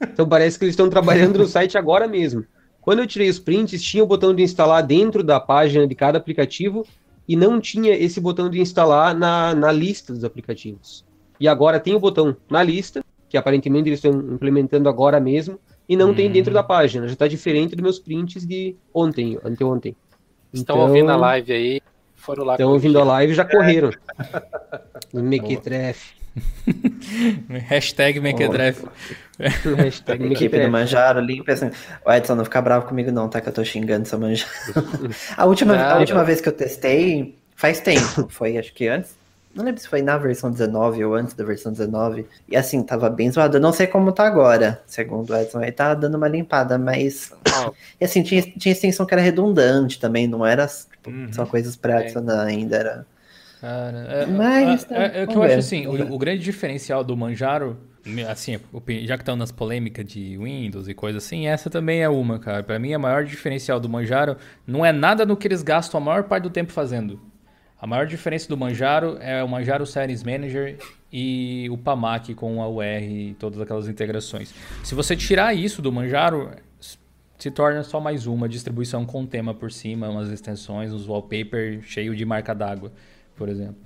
Então 0.00 0.28
parece 0.28 0.58
que 0.58 0.64
eles 0.64 0.74
estão 0.74 0.90
trabalhando 0.90 1.38
no 1.38 1.46
site 1.46 1.78
agora 1.78 2.06
mesmo. 2.06 2.44
Quando 2.80 3.00
eu 3.00 3.06
tirei 3.06 3.28
os 3.28 3.38
prints, 3.38 3.82
tinha 3.82 4.04
o 4.04 4.06
botão 4.06 4.34
de 4.34 4.42
instalar 4.42 4.82
dentro 4.82 5.24
da 5.24 5.40
página 5.40 5.86
de 5.86 5.94
cada 5.94 6.18
aplicativo 6.18 6.86
e 7.26 7.34
não 7.34 7.60
tinha 7.60 7.94
esse 7.94 8.20
botão 8.20 8.48
de 8.48 8.60
instalar 8.60 9.14
na, 9.14 9.54
na 9.54 9.72
lista 9.72 10.12
dos 10.12 10.22
aplicativos. 10.22 11.04
E 11.40 11.48
agora 11.48 11.80
tem 11.80 11.94
o 11.94 11.98
botão 11.98 12.36
na 12.48 12.62
lista, 12.62 13.04
que 13.28 13.36
aparentemente 13.36 13.88
eles 13.88 13.98
estão 13.98 14.12
implementando 14.32 14.88
agora 14.88 15.18
mesmo, 15.18 15.58
e 15.88 15.96
não 15.96 16.14
tem 16.14 16.30
dentro 16.30 16.52
da 16.52 16.60
uhum. 16.60 16.66
página. 16.66 17.06
Já 17.06 17.12
está 17.12 17.28
diferente 17.28 17.74
dos 17.74 17.82
meus 17.82 17.98
prints 17.98 18.46
de 18.46 18.76
ontem, 18.94 19.38
anteontem. 19.44 19.96
Estão 20.52 20.76
então, 20.76 20.88
ouvindo 20.88 21.10
a 21.10 21.16
live 21.16 21.52
aí, 21.52 21.80
foram 22.26 22.44
lá. 22.44 22.54
Estão 22.54 22.72
ouvindo 22.72 22.98
a 22.98 23.04
live 23.04 23.32
e 23.32 23.36
já 23.36 23.44
correram. 23.44 23.90
No 25.12 25.22
Mequetrefe. 25.22 26.14
Hashtag 27.68 28.20
Mequetrefe. 28.20 28.84
Hashtag 29.38 30.26
Equipe 30.32 30.58
do 30.58 30.68
Manjaro, 30.70 31.20
limpa 31.20 31.52
assim. 31.52 31.70
O 32.04 32.12
Edson, 32.12 32.34
não 32.34 32.44
fica 32.44 32.60
bravo 32.60 32.86
comigo 32.86 33.10
não, 33.10 33.28
tá? 33.28 33.40
Que 33.40 33.48
eu 33.48 33.52
tô 33.52 33.64
xingando 33.64 34.02
essa 34.02 34.18
Manjaro. 34.18 34.50
a 35.36 35.46
última, 35.46 35.76
não, 35.76 35.84
a 35.84 35.98
última 35.98 36.24
vez 36.24 36.40
que 36.40 36.48
eu 36.48 36.52
testei, 36.52 37.38
faz 37.54 37.80
tempo. 37.80 38.26
Foi, 38.28 38.58
acho 38.58 38.74
que 38.74 38.88
antes. 38.88 39.16
Não 39.56 39.64
lembro 39.64 39.80
se 39.80 39.88
foi 39.88 40.02
na 40.02 40.18
versão 40.18 40.50
19 40.50 41.02
ou 41.02 41.14
antes 41.14 41.32
da 41.32 41.42
versão 41.42 41.72
19. 41.72 42.26
E 42.46 42.54
assim, 42.54 42.82
tava 42.82 43.08
bem 43.08 43.30
zoado. 43.30 43.56
Eu 43.56 43.60
não 43.60 43.72
sei 43.72 43.86
como 43.86 44.12
tá 44.12 44.26
agora. 44.26 44.82
Segundo 44.86 45.30
o 45.30 45.36
Edson, 45.36 45.60
aí 45.60 45.72
tá 45.72 45.94
dando 45.94 46.16
uma 46.16 46.28
limpada, 46.28 46.76
mas. 46.76 47.32
e 47.98 48.04
assim, 48.04 48.22
tinha, 48.22 48.42
tinha 48.42 48.72
extensão 48.72 49.06
que 49.06 49.14
era 49.14 49.22
redundante 49.22 49.98
também, 49.98 50.26
não 50.26 50.44
era 50.44 50.66
tipo, 50.66 51.08
uhum. 51.08 51.32
só 51.32 51.46
coisas 51.46 51.74
pra 51.74 52.00
adicionar 52.00 52.42
ainda. 52.42 52.76
Era. 52.76 53.06
Cara, 53.62 53.98
é, 53.98 54.26
Mas, 54.26 54.86
é, 54.90 54.94
é, 54.94 55.22
é, 55.22 55.26
que 55.26 55.34
eu 55.34 55.40
ver, 55.40 55.46
acho 55.46 55.58
assim, 55.60 55.86
o, 55.86 56.14
o, 56.14 56.18
grande 56.18 56.42
diferencial 56.42 57.02
do 57.02 57.16
Manjaro, 57.16 57.78
assim, 58.28 58.58
já 59.04 59.16
que 59.16 59.22
estão 59.22 59.34
nas 59.34 59.50
polêmicas 59.50 60.04
de 60.04 60.36
Windows 60.36 60.86
e 60.86 60.92
coisa 60.92 61.16
assim, 61.16 61.46
essa 61.46 61.70
também 61.70 62.02
é 62.02 62.08
uma, 62.08 62.38
cara. 62.38 62.62
Para 62.62 62.78
mim, 62.78 62.92
a 62.92 62.98
maior 62.98 63.24
diferencial 63.24 63.80
do 63.80 63.88
Manjaro 63.88 64.36
não 64.66 64.84
é 64.84 64.92
nada 64.92 65.24
no 65.24 65.34
que 65.34 65.48
eles 65.48 65.62
gastam 65.62 65.98
a 65.98 66.04
maior 66.04 66.24
parte 66.24 66.42
do 66.42 66.50
tempo 66.50 66.70
fazendo. 66.70 67.18
A 67.80 67.86
maior 67.86 68.06
diferença 68.06 68.48
do 68.48 68.56
Manjaro 68.56 69.18
é 69.20 69.44
o 69.44 69.48
Manjaro 69.48 69.84
Series 69.84 70.22
Manager 70.22 70.78
e 71.12 71.68
o 71.70 71.76
PAMAC 71.76 72.34
com 72.34 72.62
a 72.62 72.68
UR 72.68 73.02
e 73.02 73.36
todas 73.38 73.60
aquelas 73.60 73.86
integrações. 73.86 74.54
Se 74.82 74.94
você 74.94 75.14
tirar 75.14 75.54
isso 75.54 75.82
do 75.82 75.92
Manjaro, 75.92 76.50
se 77.38 77.50
torna 77.50 77.82
só 77.82 78.00
mais 78.00 78.26
uma 78.26 78.48
distribuição 78.48 79.04
com 79.04 79.26
tema 79.26 79.52
por 79.52 79.70
cima, 79.70 80.08
umas 80.08 80.30
extensões, 80.30 80.92
uns 80.92 81.06
wallpaper 81.06 81.82
cheio 81.82 82.16
de 82.16 82.24
marca 82.24 82.54
d'água, 82.54 82.90
por 83.36 83.48
exemplo. 83.48 83.76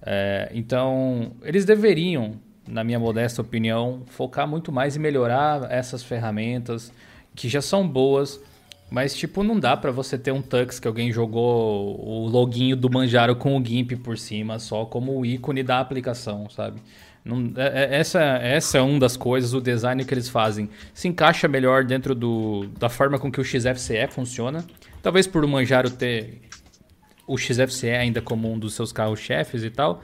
É, 0.00 0.50
então, 0.54 1.32
eles 1.42 1.64
deveriam, 1.64 2.34
na 2.66 2.84
minha 2.84 2.98
modesta 2.98 3.42
opinião, 3.42 4.02
focar 4.06 4.46
muito 4.46 4.70
mais 4.70 4.96
em 4.96 5.00
melhorar 5.00 5.70
essas 5.70 6.02
ferramentas 6.02 6.92
que 7.34 7.48
já 7.48 7.60
são 7.60 7.86
boas 7.86 8.40
mas, 8.92 9.16
tipo, 9.16 9.42
não 9.42 9.58
dá 9.58 9.74
para 9.74 9.90
você 9.90 10.18
ter 10.18 10.32
um 10.32 10.42
Tux 10.42 10.78
que 10.78 10.86
alguém 10.86 11.10
jogou 11.10 11.98
o 11.98 12.28
loginho 12.28 12.76
do 12.76 12.90
Manjaro 12.90 13.34
com 13.34 13.56
o 13.56 13.64
GIMP 13.64 13.96
por 13.96 14.18
cima, 14.18 14.58
só 14.58 14.84
como 14.84 15.18
o 15.18 15.24
ícone 15.24 15.62
da 15.62 15.80
aplicação, 15.80 16.50
sabe? 16.50 16.78
Não, 17.24 17.52
é, 17.56 17.84
é, 17.84 18.00
essa, 18.00 18.20
essa 18.20 18.76
é 18.76 18.82
uma 18.82 18.98
das 19.00 19.16
coisas, 19.16 19.54
o 19.54 19.62
design 19.62 20.04
que 20.04 20.12
eles 20.12 20.28
fazem. 20.28 20.68
Se 20.92 21.08
encaixa 21.08 21.48
melhor 21.48 21.84
dentro 21.84 22.14
do, 22.14 22.66
da 22.78 22.90
forma 22.90 23.18
com 23.18 23.32
que 23.32 23.40
o 23.40 23.44
XFCE 23.44 24.08
funciona. 24.10 24.62
Talvez 25.02 25.26
por 25.26 25.42
o 25.42 25.48
Manjaro 25.48 25.88
ter 25.88 26.42
o 27.26 27.38
XFCE 27.38 27.92
ainda 27.92 28.20
como 28.20 28.52
um 28.52 28.58
dos 28.58 28.74
seus 28.74 28.92
carros-chefes 28.92 29.64
e 29.64 29.70
tal, 29.70 30.02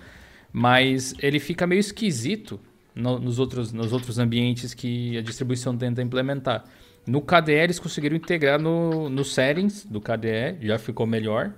mas 0.51 1.15
ele 1.19 1.39
fica 1.39 1.67
meio 1.67 1.81
esquisito 1.81 2.59
no, 2.95 3.19
nos, 3.19 3.39
outros, 3.39 3.71
nos 3.71 3.93
outros 3.93 4.19
ambientes 4.19 4.73
que 4.73 5.19
a 5.19 5.21
distribuição 5.21 5.77
tenta 5.77 6.01
implementar. 6.01 6.65
No 7.09 7.23
KDE 7.23 7.53
eles 7.55 7.79
conseguiram 7.79 8.15
integrar 8.15 8.61
no, 8.61 9.09
no 9.09 9.25
settings 9.25 9.83
do 9.87 9.99
KDE, 9.99 10.59
já 10.61 10.79
ficou 10.79 11.07
melhor, 11.07 11.55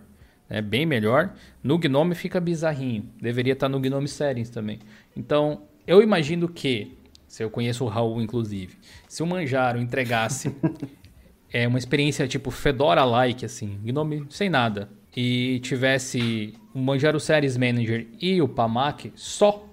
né, 0.49 0.63
bem 0.63 0.87
melhor. 0.87 1.35
No 1.61 1.77
Gnome 1.77 2.15
fica 2.15 2.41
bizarrinho, 2.41 3.11
deveria 3.21 3.55
estar 3.55 3.69
no 3.69 3.81
Gnome 3.81 4.07
Settings 4.07 4.49
também. 4.49 4.79
Então, 5.17 5.63
eu 5.85 6.01
imagino 6.01 6.49
que, 6.49 6.97
se 7.27 7.43
eu 7.43 7.51
conheço 7.51 7.85
o 7.85 7.89
Raul 7.89 8.23
inclusive, 8.23 8.77
se 9.09 9.25
o 9.25 9.27
Manjaro 9.27 9.81
entregasse 9.81 10.55
é, 11.53 11.67
uma 11.67 11.79
experiência 11.79 12.29
tipo 12.29 12.53
Fedora-like, 12.53 13.45
assim, 13.45 13.77
Gnome 13.83 14.27
sem 14.31 14.49
nada, 14.49 14.89
e 15.17 15.59
tivesse 15.65 16.55
o 16.73 16.79
Manjaro 16.79 17.19
Series 17.19 17.57
Manager 17.57 18.07
e 18.21 18.41
o 18.41 18.47
PAMAC 18.47 19.13
só, 19.17 19.69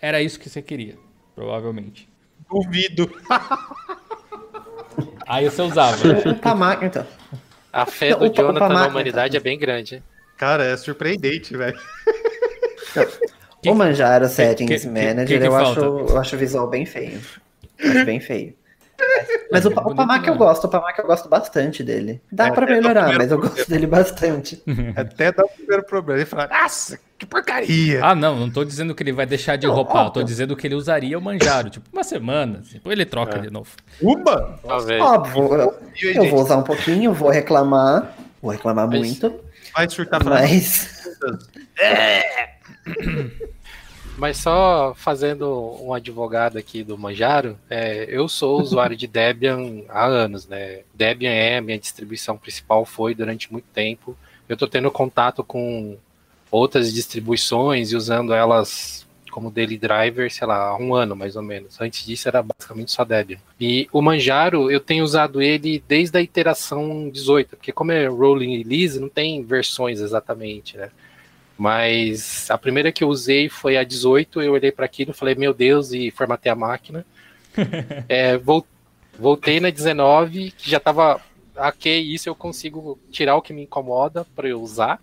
era 0.00 0.22
isso 0.22 0.40
que 0.40 0.48
você 0.48 0.62
queria, 0.62 0.96
provavelmente. 1.34 2.08
Duvido. 2.50 3.12
Aí 5.30 5.48
você 5.48 5.62
usava. 5.62 5.96
O 6.28 6.34
Pamac, 6.34 6.84
então. 6.84 7.06
A 7.72 7.86
fé 7.86 8.16
do 8.16 8.28
Jonathan 8.28 8.68
na 8.68 8.88
humanidade 8.88 9.36
então. 9.36 9.40
é 9.40 9.50
bem 9.50 9.56
grande. 9.56 10.02
Cara, 10.36 10.64
é 10.64 10.76
surpreendente, 10.76 11.56
velho. 11.56 11.78
O 13.66 13.74
Manjaro 13.74 14.26
Settings 14.26 14.84
que, 14.84 14.88
Manager, 14.88 15.26
que, 15.26 15.38
que 15.38 15.46
eu, 15.46 15.54
acho, 15.54 15.80
eu 15.80 16.18
acho 16.18 16.34
o 16.34 16.38
visual 16.38 16.66
bem 16.66 16.86
feio. 16.86 17.20
Acho 17.78 18.06
bem 18.06 18.18
feio. 18.18 18.54
Mas 19.52 19.66
o, 19.66 19.68
o 19.68 19.94
Pamac 19.94 20.26
eu 20.26 20.34
gosto, 20.34 20.64
o 20.64 20.70
Pamac 20.70 20.98
eu 20.98 21.06
gosto 21.06 21.28
bastante 21.28 21.84
dele. 21.84 22.22
Dá 22.32 22.46
é, 22.46 22.52
pra 22.52 22.64
melhorar, 22.64 23.12
mas 23.18 23.30
eu 23.30 23.38
gosto 23.38 23.68
dele 23.68 23.86
bastante. 23.86 24.62
Até 24.96 25.30
dá 25.30 25.44
o 25.44 25.48
primeiro 25.48 25.82
problema. 25.82 26.20
Ele 26.20 26.26
fala, 26.26 26.48
nossa, 26.48 26.98
que 27.20 27.26
porcaria. 27.26 28.02
Ah, 28.02 28.14
não, 28.14 28.34
não 28.34 28.50
tô 28.50 28.64
dizendo 28.64 28.94
que 28.94 29.02
ele 29.02 29.12
vai 29.12 29.26
deixar 29.26 29.56
de 29.56 29.66
roubar, 29.66 30.06
eu 30.06 30.10
tô 30.10 30.22
dizendo 30.22 30.56
que 30.56 30.66
ele 30.66 30.74
usaria 30.74 31.18
o 31.18 31.20
Manjaro, 31.20 31.68
tipo, 31.68 31.86
uma 31.92 32.02
semana, 32.02 32.60
assim, 32.60 32.74
depois 32.74 32.94
ele 32.94 33.04
troca 33.04 33.36
é. 33.36 33.42
de 33.42 33.50
novo. 33.50 33.68
Uma? 34.00 34.58
Óbvio, 34.64 35.54
eu, 36.00 36.12
eu 36.14 36.30
vou 36.30 36.42
usar 36.42 36.56
um 36.56 36.62
pouquinho, 36.62 37.12
vou 37.12 37.28
reclamar, 37.28 38.16
vou 38.40 38.50
reclamar 38.50 38.88
muito. 38.88 39.38
Vai 39.76 39.88
surtar 39.88 40.24
mas... 40.24 41.18
É. 41.78 42.50
Mas 44.16 44.38
só 44.38 44.94
fazendo 44.96 45.78
um 45.80 45.94
advogado 45.94 46.58
aqui 46.58 46.82
do 46.82 46.98
Manjaro, 46.98 47.58
é, 47.68 48.06
eu 48.08 48.28
sou 48.28 48.60
usuário 48.60 48.96
de 48.96 49.06
Debian 49.06 49.82
há 49.88 50.04
anos, 50.06 50.48
né? 50.48 50.80
Debian 50.94 51.30
é 51.30 51.58
a 51.58 51.62
minha 51.62 51.78
distribuição 51.78 52.36
principal, 52.36 52.84
foi 52.84 53.14
durante 53.14 53.52
muito 53.52 53.66
tempo. 53.72 54.16
Eu 54.48 54.54
estou 54.54 54.68
tendo 54.68 54.90
contato 54.90 55.44
com 55.44 55.96
outras 56.50 56.92
distribuições 56.92 57.92
e 57.92 57.96
usando 57.96 58.32
elas 58.32 59.06
como 59.30 59.50
daily 59.50 59.78
driver, 59.78 60.30
sei 60.30 60.46
lá, 60.46 60.68
há 60.68 60.76
um 60.76 60.94
ano 60.94 61.14
mais 61.14 61.36
ou 61.36 61.42
menos. 61.42 61.80
Antes 61.80 62.04
disso 62.04 62.28
era 62.28 62.42
basicamente 62.42 62.90
só 62.90 63.04
Debian. 63.04 63.38
E 63.60 63.88
o 63.92 64.02
Manjaro, 64.02 64.70
eu 64.70 64.80
tenho 64.80 65.04
usado 65.04 65.40
ele 65.40 65.82
desde 65.86 66.18
a 66.18 66.20
iteração 66.20 67.08
18, 67.08 67.56
porque 67.56 67.72
como 67.72 67.92
é 67.92 68.06
rolling 68.06 68.58
release, 68.58 68.98
não 68.98 69.08
tem 69.08 69.42
versões 69.42 70.00
exatamente, 70.00 70.76
né? 70.76 70.90
Mas 71.56 72.50
a 72.50 72.58
primeira 72.58 72.90
que 72.90 73.04
eu 73.04 73.08
usei 73.08 73.48
foi 73.48 73.76
a 73.76 73.84
18, 73.84 74.42
eu 74.42 74.52
olhei 74.52 74.72
para 74.72 74.86
aquilo, 74.86 75.12
falei, 75.12 75.34
meu 75.34 75.54
Deus, 75.54 75.92
e 75.92 76.10
formatei 76.10 76.50
a 76.50 76.56
máquina. 76.56 77.04
é, 78.08 78.40
voltei 79.18 79.60
na 79.60 79.70
19, 79.70 80.52
que 80.52 80.70
já 80.70 80.78
estava 80.78 81.20
ok, 81.56 82.00
isso 82.00 82.28
eu 82.28 82.34
consigo 82.34 82.98
tirar 83.10 83.36
o 83.36 83.42
que 83.42 83.52
me 83.52 83.62
incomoda 83.62 84.26
para 84.34 84.48
eu 84.48 84.60
usar. 84.60 85.00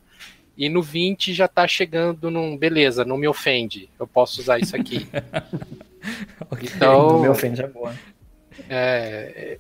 E 0.58 0.70
no 0.70 0.82
20 0.82 1.34
já 1.34 1.48
tá 1.48 1.68
chegando 1.68 2.32
num. 2.32 2.58
Beleza, 2.58 3.06
não 3.06 3.18
me 3.18 3.28
ofende. 3.28 3.90
Eu 4.00 4.08
posso 4.08 4.42
usar 4.42 4.60
isso 4.60 4.76
aqui. 4.76 5.08
okay. 6.50 6.70
Então. 6.76 7.08
Não 7.10 7.22
me 7.22 7.30
ofende 7.30 7.62
é 7.62 7.68
boa. 7.68 7.94
É, 8.70 9.60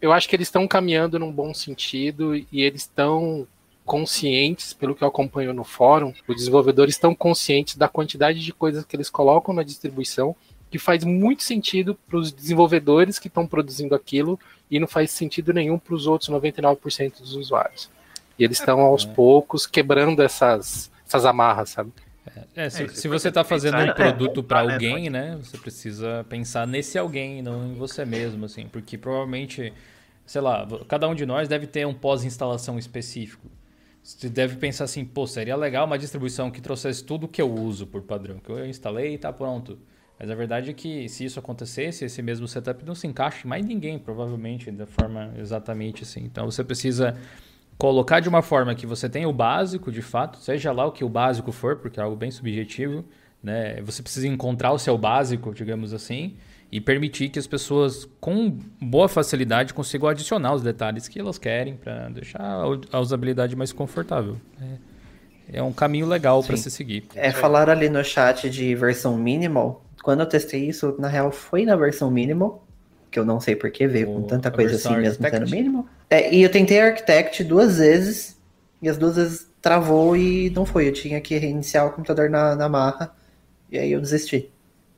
eu 0.00 0.12
acho 0.12 0.28
que 0.28 0.34
eles 0.34 0.48
estão 0.48 0.66
caminhando 0.66 1.18
num 1.18 1.30
bom 1.30 1.52
sentido 1.52 2.34
e 2.34 2.62
eles 2.62 2.82
estão 2.82 3.46
conscientes, 3.84 4.72
pelo 4.72 4.94
que 4.94 5.02
eu 5.02 5.08
acompanho 5.08 5.54
no 5.54 5.64
fórum, 5.64 6.12
os 6.26 6.36
desenvolvedores 6.36 6.94
estão 6.94 7.14
conscientes 7.14 7.74
da 7.74 7.88
quantidade 7.88 8.40
de 8.40 8.52
coisas 8.52 8.84
que 8.84 8.94
eles 8.94 9.08
colocam 9.08 9.54
na 9.54 9.62
distribuição 9.62 10.36
que 10.70 10.78
faz 10.78 11.04
muito 11.04 11.42
sentido 11.42 11.98
para 12.06 12.18
os 12.18 12.30
desenvolvedores 12.30 13.18
que 13.18 13.28
estão 13.28 13.46
produzindo 13.46 13.94
aquilo 13.94 14.38
e 14.70 14.78
não 14.78 14.86
faz 14.86 15.10
sentido 15.10 15.52
nenhum 15.52 15.78
para 15.78 15.94
os 15.94 16.06
outros 16.06 16.28
99% 16.28 17.20
dos 17.20 17.34
usuários. 17.34 17.90
E 18.38 18.44
eles 18.44 18.58
estão 18.58 18.80
aos 18.80 19.04
é. 19.04 19.08
poucos 19.08 19.66
quebrando 19.66 20.22
essas, 20.22 20.90
essas 21.06 21.24
amarras, 21.24 21.70
sabe? 21.70 21.92
É, 22.54 22.66
é 22.66 22.70
se, 22.70 22.84
é, 22.84 22.88
se, 22.88 23.08
você 23.08 23.28
está 23.28 23.42
fazendo 23.42 23.78
um 23.78 23.94
produto 23.94 24.42
para 24.42 24.60
alguém, 24.60 25.10
né, 25.10 25.38
você 25.42 25.56
precisa 25.56 26.24
pensar 26.28 26.66
nesse 26.66 26.98
alguém, 26.98 27.42
não 27.42 27.66
em 27.68 27.74
você 27.74 28.04
mesmo, 28.04 28.44
assim, 28.44 28.66
porque 28.68 28.98
provavelmente, 28.98 29.72
sei 30.26 30.40
lá, 30.40 30.66
cada 30.86 31.08
um 31.08 31.14
de 31.14 31.24
nós 31.24 31.48
deve 31.48 31.66
ter 31.66 31.86
um 31.86 31.94
pós-instalação 31.94 32.78
específico. 32.78 33.48
Você 34.02 34.28
deve 34.28 34.56
pensar 34.56 34.84
assim, 34.84 35.04
pô, 35.04 35.26
seria 35.26 35.56
legal 35.56 35.84
uma 35.86 35.98
distribuição 35.98 36.50
que 36.50 36.60
trouxesse 36.60 37.04
tudo 37.04 37.28
que 37.28 37.42
eu 37.42 37.52
uso 37.52 37.86
por 37.86 38.02
padrão, 38.02 38.38
que 38.38 38.50
eu 38.50 38.66
instalei 38.66 39.12
e 39.12 39.14
está 39.14 39.32
pronto. 39.32 39.78
Mas 40.18 40.30
a 40.30 40.34
verdade 40.34 40.70
é 40.70 40.72
que 40.72 41.08
se 41.08 41.24
isso 41.24 41.38
acontecesse, 41.38 42.04
esse 42.04 42.22
mesmo 42.22 42.48
setup 42.48 42.84
não 42.84 42.94
se 42.94 43.06
encaixa 43.06 43.46
em 43.46 43.48
mais 43.48 43.64
ninguém, 43.64 43.98
provavelmente, 43.98 44.70
da 44.70 44.86
forma 44.86 45.32
exatamente 45.38 46.02
assim. 46.02 46.24
Então 46.24 46.46
você 46.46 46.64
precisa 46.64 47.16
colocar 47.78 48.18
de 48.18 48.28
uma 48.28 48.42
forma 48.42 48.74
que 48.74 48.84
você 48.84 49.08
tenha 49.08 49.28
o 49.28 49.32
básico, 49.32 49.92
de 49.92 50.02
fato, 50.02 50.38
seja 50.38 50.72
lá 50.72 50.84
o 50.84 50.92
que 50.92 51.04
o 51.04 51.08
básico 51.08 51.52
for, 51.52 51.76
porque 51.76 52.00
é 52.00 52.02
algo 52.02 52.16
bem 52.16 52.30
subjetivo, 52.30 53.04
né? 53.42 53.80
Você 53.82 54.02
precisa 54.02 54.26
encontrar 54.26 54.72
o 54.72 54.78
seu 54.78 54.98
básico, 54.98 55.54
digamos 55.54 55.94
assim, 55.94 56.36
e 56.72 56.80
permitir 56.80 57.28
que 57.28 57.38
as 57.38 57.46
pessoas 57.46 58.06
com 58.20 58.58
boa 58.82 59.08
facilidade 59.08 59.72
consigam 59.72 60.08
adicionar 60.08 60.54
os 60.54 60.62
detalhes 60.62 61.06
que 61.06 61.20
elas 61.20 61.38
querem 61.38 61.76
para 61.76 62.08
deixar 62.08 62.42
a 62.92 63.00
usabilidade 63.00 63.54
mais 63.54 63.72
confortável. 63.72 64.36
É, 64.60 65.58
é 65.58 65.62
um 65.62 65.72
caminho 65.72 66.06
legal 66.06 66.42
para 66.42 66.56
se 66.56 66.70
seguir. 66.70 67.04
É 67.14 67.30
falar 67.30 67.70
ali 67.70 67.88
no 67.88 68.04
chat 68.04 68.50
de 68.50 68.74
versão 68.74 69.16
minimal. 69.16 69.84
Quando 70.02 70.20
eu 70.20 70.26
testei 70.26 70.68
isso, 70.68 70.96
na 70.98 71.08
real 71.08 71.30
foi 71.30 71.64
na 71.64 71.76
versão 71.76 72.10
minimal 72.10 72.64
que 73.10 73.18
eu 73.18 73.24
não 73.24 73.40
sei 73.40 73.56
por 73.56 73.70
que 73.70 73.86
veio 73.86 74.06
com 74.06 74.22
tanta 74.22 74.50
coisa 74.50 74.76
assim 74.76 75.00
mesmo 75.00 75.26
sendo 75.26 75.48
mínimo. 75.48 75.88
É, 76.10 76.34
e 76.34 76.42
eu 76.42 76.50
tentei 76.50 76.80
Architect 76.80 77.44
duas 77.44 77.78
vezes, 77.78 78.38
e 78.80 78.88
as 78.88 78.96
duas 78.96 79.16
vezes 79.16 79.48
travou 79.60 80.16
e 80.16 80.50
não 80.50 80.64
foi. 80.64 80.88
Eu 80.88 80.92
tinha 80.92 81.20
que 81.20 81.36
reiniciar 81.36 81.86
o 81.86 81.92
computador 81.92 82.30
na, 82.30 82.54
na 82.54 82.68
marra, 82.68 83.14
e 83.70 83.78
aí 83.78 83.92
eu 83.92 84.00
desisti, 84.00 84.50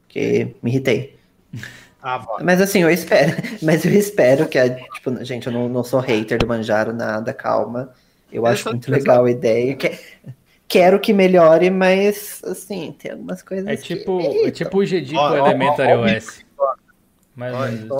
porque 0.07 0.55
me 0.63 0.71
irritei. 0.71 1.19
Ah, 2.03 2.25
mas 2.43 2.63
assim, 2.63 2.81
eu 2.81 2.89
espero, 2.89 3.37
mas 3.61 3.85
eu 3.85 3.93
espero 3.93 4.49
que 4.49 4.59
a, 4.59 4.75
tipo, 4.75 5.23
gente, 5.23 5.47
eu 5.47 5.53
não, 5.53 5.69
não 5.69 5.85
sou 5.85 6.01
hater 6.01 6.39
do 6.39 6.47
Manjaro, 6.47 6.95
nada, 6.95 7.35
calma. 7.35 7.93
Eu, 8.33 8.43
eu 8.43 8.47
acho 8.47 8.71
muito 8.71 8.91
legal 8.91 9.27
a 9.27 9.31
ideia. 9.31 9.77
Que, 9.77 9.99
quero 10.67 10.99
que 10.99 11.13
melhore, 11.13 11.69
mas 11.69 12.41
assim, 12.43 12.95
tem 12.99 13.11
algumas 13.11 13.43
coisas. 13.43 13.67
É 13.67 13.77
tipo, 13.77 14.19
é 14.19 14.51
tipo 14.51 14.79
o 14.79 14.87
Gedico 14.87 15.21
Elementary 15.21 15.93
OS. 15.93 16.45
Mais 17.35 17.55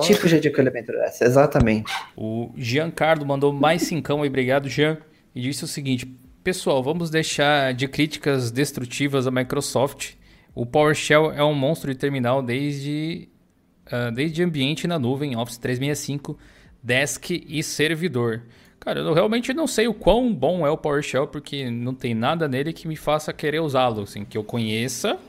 Tipo 0.05 0.27
de 0.27 0.47
elemento 0.47 0.91
S, 0.91 1.23
exatamente. 1.23 1.91
O 2.15 2.51
Giancarlo 2.55 3.25
mandou 3.25 3.53
mais 3.53 3.83
cincão, 3.83 4.21
obrigado, 4.21 4.67
Jean, 4.67 4.97
e 5.33 5.41
disse 5.41 5.63
o 5.63 5.67
seguinte: 5.67 6.05
Pessoal, 6.43 6.81
vamos 6.81 7.09
deixar 7.09 7.73
de 7.73 7.87
críticas 7.87 8.51
destrutivas 8.51 9.27
a 9.27 9.31
Microsoft. 9.31 10.13
O 10.53 10.65
PowerShell 10.65 11.31
é 11.31 11.43
um 11.43 11.53
monstro 11.53 11.93
de 11.93 11.99
terminal 11.99 12.41
desde, 12.41 13.29
uh, 13.87 14.11
desde 14.11 14.43
ambiente 14.43 14.87
na 14.87 14.99
nuvem, 14.99 15.37
Office 15.37 15.57
365, 15.57 16.37
desk 16.83 17.45
e 17.47 17.63
servidor. 17.63 18.41
Cara, 18.79 18.99
eu 18.99 19.13
realmente 19.13 19.53
não 19.53 19.67
sei 19.67 19.87
o 19.87 19.93
quão 19.93 20.33
bom 20.33 20.65
é 20.65 20.69
o 20.71 20.77
PowerShell, 20.77 21.27
porque 21.27 21.69
não 21.69 21.93
tem 21.93 22.15
nada 22.15 22.47
nele 22.47 22.73
que 22.73 22.87
me 22.87 22.95
faça 22.95 23.31
querer 23.31 23.59
usá-lo, 23.59 24.01
assim, 24.01 24.25
que 24.25 24.35
eu 24.35 24.43
conheça, 24.43 25.19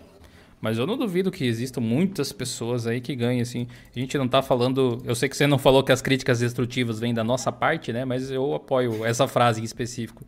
mas 0.63 0.79
eu 0.79 0.87
não 0.87 0.97
duvido 0.97 1.29
que 1.29 1.45
existam 1.45 1.81
muitas 1.81 2.31
pessoas 2.31 2.87
aí 2.87 3.01
que 3.01 3.17
ganhem, 3.17 3.41
assim. 3.41 3.67
A 3.95 3.99
gente 3.99 4.17
não 4.17 4.29
tá 4.29 4.41
falando. 4.41 5.03
Eu 5.05 5.13
sei 5.17 5.29
que 5.29 5.37
você 5.37 5.45
não 5.45 5.59
falou 5.59 5.83
que 5.83 5.91
as 5.91 6.01
críticas 6.01 6.39
destrutivas 6.39 7.01
vêm 7.01 7.13
da 7.13 7.25
nossa 7.25 7.51
parte, 7.51 7.93
né? 7.93 8.05
Mas 8.05 8.31
eu 8.31 8.55
apoio 8.55 9.05
essa 9.05 9.27
frase 9.27 9.61
em 9.61 9.65
específico. 9.65 10.25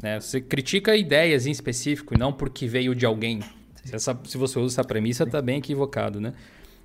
Né? 0.00 0.20
Você 0.20 0.40
critica 0.40 0.96
ideias 0.96 1.44
em 1.44 1.50
específico 1.50 2.14
e 2.14 2.16
não 2.16 2.32
porque 2.32 2.68
veio 2.68 2.94
de 2.94 3.04
alguém. 3.04 3.40
Se, 3.84 3.96
essa, 3.96 4.16
se 4.22 4.38
você 4.38 4.60
usa 4.60 4.76
essa 4.76 4.84
premissa, 4.84 5.26
tá 5.26 5.42
bem 5.42 5.58
equivocado, 5.58 6.20
né? 6.20 6.34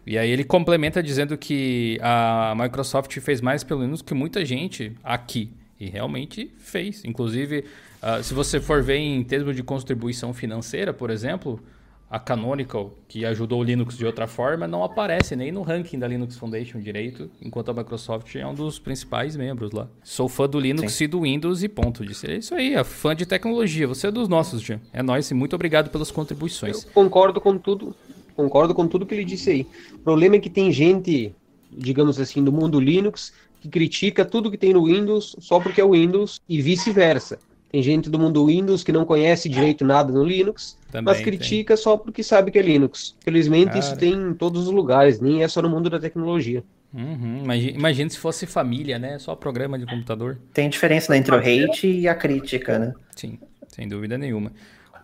E 0.03 0.17
aí 0.17 0.31
ele 0.31 0.43
complementa 0.43 1.03
dizendo 1.03 1.37
que 1.37 1.99
a 2.01 2.55
Microsoft 2.57 3.15
fez 3.19 3.39
mais 3.39 3.63
pelo 3.63 3.81
Linux 3.81 4.01
que 4.01 4.15
muita 4.15 4.43
gente 4.43 4.93
aqui. 5.03 5.51
E 5.79 5.87
realmente 5.87 6.51
fez. 6.57 7.05
Inclusive, 7.05 7.65
uh, 8.01 8.23
se 8.23 8.33
você 8.33 8.59
for 8.59 8.81
ver 8.81 8.97
em 8.97 9.23
termos 9.23 9.55
de 9.55 9.61
contribuição 9.61 10.33
financeira, 10.33 10.91
por 10.91 11.11
exemplo, 11.11 11.61
a 12.10 12.18
Canonical, 12.18 12.97
que 13.07 13.24
ajudou 13.24 13.62
o 13.62 13.64
Linux 13.64 13.95
de 13.95 14.05
outra 14.05 14.26
forma, 14.26 14.68
não 14.68 14.84
aparece 14.84 15.36
nem 15.36 15.51
no 15.51 15.62
ranking 15.62 15.99
da 15.99 16.07
Linux 16.07 16.36
Foundation 16.38 16.80
direito, 16.80 17.30
enquanto 17.39 17.70
a 17.70 17.74
Microsoft 17.74 18.36
é 18.36 18.45
um 18.45 18.53
dos 18.53 18.80
principais 18.80 19.36
membros 19.36 19.72
lá. 19.72 19.88
Sou 20.03 20.28
fã 20.28 20.49
do 20.49 20.60
Linux 20.60 20.93
Sim. 20.93 21.03
e 21.03 21.07
do 21.07 21.22
Windows 21.22 21.62
e 21.62 21.70
ponto. 21.70 22.03
Disse. 22.03 22.28
É 22.28 22.38
isso 22.38 22.55
aí, 22.55 22.74
é 22.74 22.84
fã 22.84 23.16
de 23.16 23.26
tecnologia. 23.26 23.88
Você 23.88 24.07
é 24.07 24.12
dos 24.12 24.28
nossos, 24.28 24.62
Jean. 24.62 24.82
É 24.91 25.03
nóis 25.03 25.30
e 25.30 25.34
muito 25.36 25.55
obrigado 25.55 25.91
pelas 25.91 26.10
contribuições. 26.10 26.84
Eu 26.84 26.91
concordo 26.91 27.39
com 27.39 27.57
tudo. 27.57 27.95
Concordo 28.36 28.74
com 28.74 28.88
tudo 28.88 29.05
que 29.05 29.14
ele 29.14 29.26
disse 29.26 29.51
aí. 29.51 29.68
O 29.93 29.99
problema 29.99 30.38
é 30.38 30.39
que 30.39 30.49
tem 30.49 30.72
gente, 30.72 31.36
digamos 31.72 32.20
assim, 32.20 32.43
do 32.43 32.51
mundo 32.51 32.80
Linux 32.80 33.34
que 33.62 33.68
critica 33.68 34.26
tudo 34.26 34.49
que 34.49 34.57
tem 34.57 34.74
no 34.74 34.86
Windows 34.86 35.36
só 35.39 35.60
porque 35.60 35.82
é 35.82 35.84
o 35.84 35.91
Windows 35.91 36.41
e 36.47 36.62
vice-versa. 36.62 37.38
Tem 37.70 37.84
gente 37.84 38.09
do 38.09 38.17
mundo 38.17 38.47
Windows 38.47 38.84
que 38.84 38.91
não 38.91 39.05
conhece 39.05 39.47
direito 39.47 39.86
nada 39.86 40.11
no 40.11 40.24
Linux, 40.24 40.78
Também 40.91 41.13
mas 41.13 41.24
critica 41.24 41.76
tem. 41.76 41.84
só 41.84 41.95
porque 41.95 42.24
sabe 42.24 42.49
que 42.49 42.57
é 42.57 42.61
Linux. 42.63 43.15
Felizmente 43.20 43.67
Cara. 43.67 43.80
isso 43.80 43.95
tem 43.95 44.13
em 44.13 44.34
todos 44.34 44.67
os 44.67 44.74
lugares, 44.74 45.20
nem 45.20 45.43
é 45.43 45.47
só 45.47 45.61
no 45.61 45.70
mundo 45.70 45.89
da 45.89 45.99
tecnologia. 45.99 46.63
Uhum. 46.91 47.43
Imagina 47.76 48.09
se 48.09 48.17
fosse 48.17 48.47
família, 48.47 48.97
né? 48.97 49.20
Só 49.20 49.36
programa 49.36 49.78
de 49.78 49.86
computador. 49.86 50.39
Tem 50.51 50.67
diferença 50.67 51.15
entre 51.15 51.36
o 51.36 51.38
hate 51.38 51.88
e 51.88 52.07
a 52.07 52.15
crítica, 52.15 52.80
né? 52.80 52.93
Sim, 53.15 53.38
sem 53.67 53.88
dúvida 53.88 54.17
nenhuma. 54.17 54.51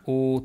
O 0.07 0.41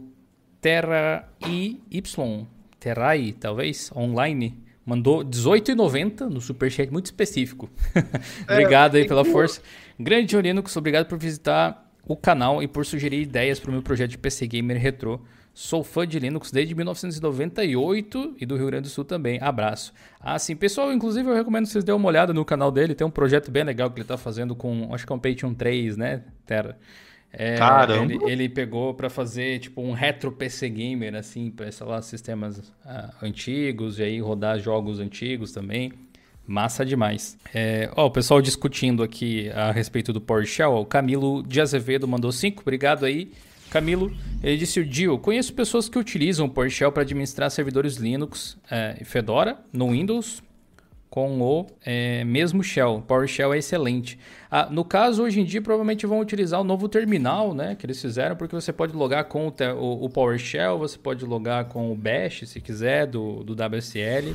Terra 0.61 1.27
Y, 1.41 2.47
Terrai, 2.79 3.35
talvez, 3.39 3.91
online, 3.97 4.59
mandou 4.85 5.25
18,90 5.25 6.29
no 6.29 6.41
superchat 6.43 6.93
muito 6.93 7.07
específico. 7.07 7.71
obrigado 8.45 8.97
aí 8.97 9.07
pela 9.07 9.25
força. 9.25 9.62
Grande 9.99 10.37
Linux, 10.39 10.77
obrigado 10.77 11.07
por 11.07 11.18
visitar 11.18 11.89
o 12.07 12.17
canal 12.17 12.63
e 12.63 12.69
por 12.69 12.85
sugerir 12.85 13.21
ideias 13.21 13.59
para 13.59 13.71
o 13.71 13.73
meu 13.73 13.83
projeto 13.83 14.11
de 14.11 14.19
PC 14.19 14.47
Gamer 14.47 14.81
Retro. 14.81 15.21
Sou 15.53 15.83
fã 15.83 16.07
de 16.07 16.19
Linux 16.19 16.51
desde 16.51 16.75
1998 16.75 18.37
e 18.41 18.47
do 18.47 18.57
Rio 18.57 18.67
Grande 18.67 18.85
do 18.85 18.89
Sul 18.89 19.05
também. 19.05 19.39
Abraço. 19.43 19.93
Ah, 20.21 20.39
sim. 20.39 20.55
Pessoal, 20.55 20.93
inclusive 20.93 21.29
eu 21.29 21.35
recomendo 21.35 21.65
que 21.65 21.73
vocês 21.73 21.85
dêem 21.85 21.97
uma 21.97 22.09
olhada 22.09 22.33
no 22.33 22.45
canal 22.45 22.71
dele. 22.71 22.95
Tem 22.95 23.07
um 23.07 23.11
projeto 23.11 23.51
bem 23.51 23.65
legal 23.65 23.91
que 23.91 23.97
ele 23.97 24.05
está 24.05 24.17
fazendo 24.17 24.55
com, 24.55 24.95
acho 24.95 25.05
que 25.05 25.13
é 25.13 25.17
um 25.17 25.19
Patreon 25.19 25.53
3, 25.53 25.97
né, 25.97 26.23
Terra? 26.47 26.79
É, 27.33 27.57
Caramba! 27.57 28.13
Ele, 28.13 28.33
ele 28.33 28.49
pegou 28.49 28.95
para 28.95 29.09
fazer 29.09 29.59
tipo 29.59 29.81
um 29.83 29.93
retro 29.93 30.33
PC 30.33 30.69
gamer, 30.69 31.15
assim, 31.15 31.51
para 31.51 31.69
instalar 31.69 32.03
sistemas 32.03 32.73
ah, 32.85 33.15
antigos 33.23 33.99
e 33.99 34.03
aí 34.03 34.21
rodar 34.21 34.59
jogos 34.59 34.99
antigos 34.99 35.53
também. 35.53 35.93
Massa 36.51 36.85
demais. 36.85 37.39
É, 37.55 37.89
ó, 37.95 38.07
o 38.07 38.11
pessoal 38.11 38.43
discutindo 38.43 39.05
aqui 39.05 39.49
a 39.51 39.71
respeito 39.71 40.13
do 40.13 40.21
PowerShell. 40.21 40.75
O 40.75 40.85
Camilo 40.85 41.45
de 41.45 41.61
Azevedo 41.61 42.09
mandou 42.09 42.33
5. 42.33 42.63
Obrigado 42.63 43.07
aí. 43.07 43.31
Camilo, 43.71 44.13
ele 44.43 44.57
disse 44.57 44.81
o 44.81 44.85
Dio, 44.85 45.17
conheço 45.17 45.55
pessoas 45.55 45.89
que 45.89 45.97
utilizam 45.97 46.47
o 46.47 46.51
PowerShell 46.51 46.91
para 46.91 47.03
administrar 47.03 47.49
servidores 47.53 47.99
Linux 47.99 48.59
é, 48.69 48.97
e 49.01 49.05
Fedora 49.05 49.59
no 49.73 49.93
Windows 49.93 50.43
com 51.09 51.41
o 51.41 51.67
é, 51.87 52.25
mesmo 52.25 52.65
shell. 52.65 53.01
PowerShell 53.07 53.55
é 53.55 53.59
excelente. 53.59 54.19
Ah, 54.51 54.69
no 54.69 54.85
caso, 54.85 55.23
hoje 55.23 55.41
em 55.41 55.45
dia, 55.45 55.63
provavelmente 55.63 56.05
vão 56.05 56.19
utilizar 56.19 56.61
o 56.61 56.65
novo 56.65 56.89
terminal 56.89 57.55
né, 57.55 57.77
que 57.77 57.87
eles 57.87 58.03
fizeram, 58.03 58.35
porque 58.35 58.57
você 58.57 58.73
pode 58.73 58.93
logar 58.93 59.27
com 59.27 59.47
o, 59.47 59.55
o, 59.79 60.05
o 60.07 60.11
PowerShell, 60.11 60.79
você 60.79 60.99
pode 60.99 61.25
logar 61.25 61.67
com 61.67 61.93
o 61.93 61.95
Bash, 61.95 62.43
se 62.47 62.61
quiser, 62.61 63.07
do, 63.07 63.45
do 63.45 63.53
WSL. 63.53 64.35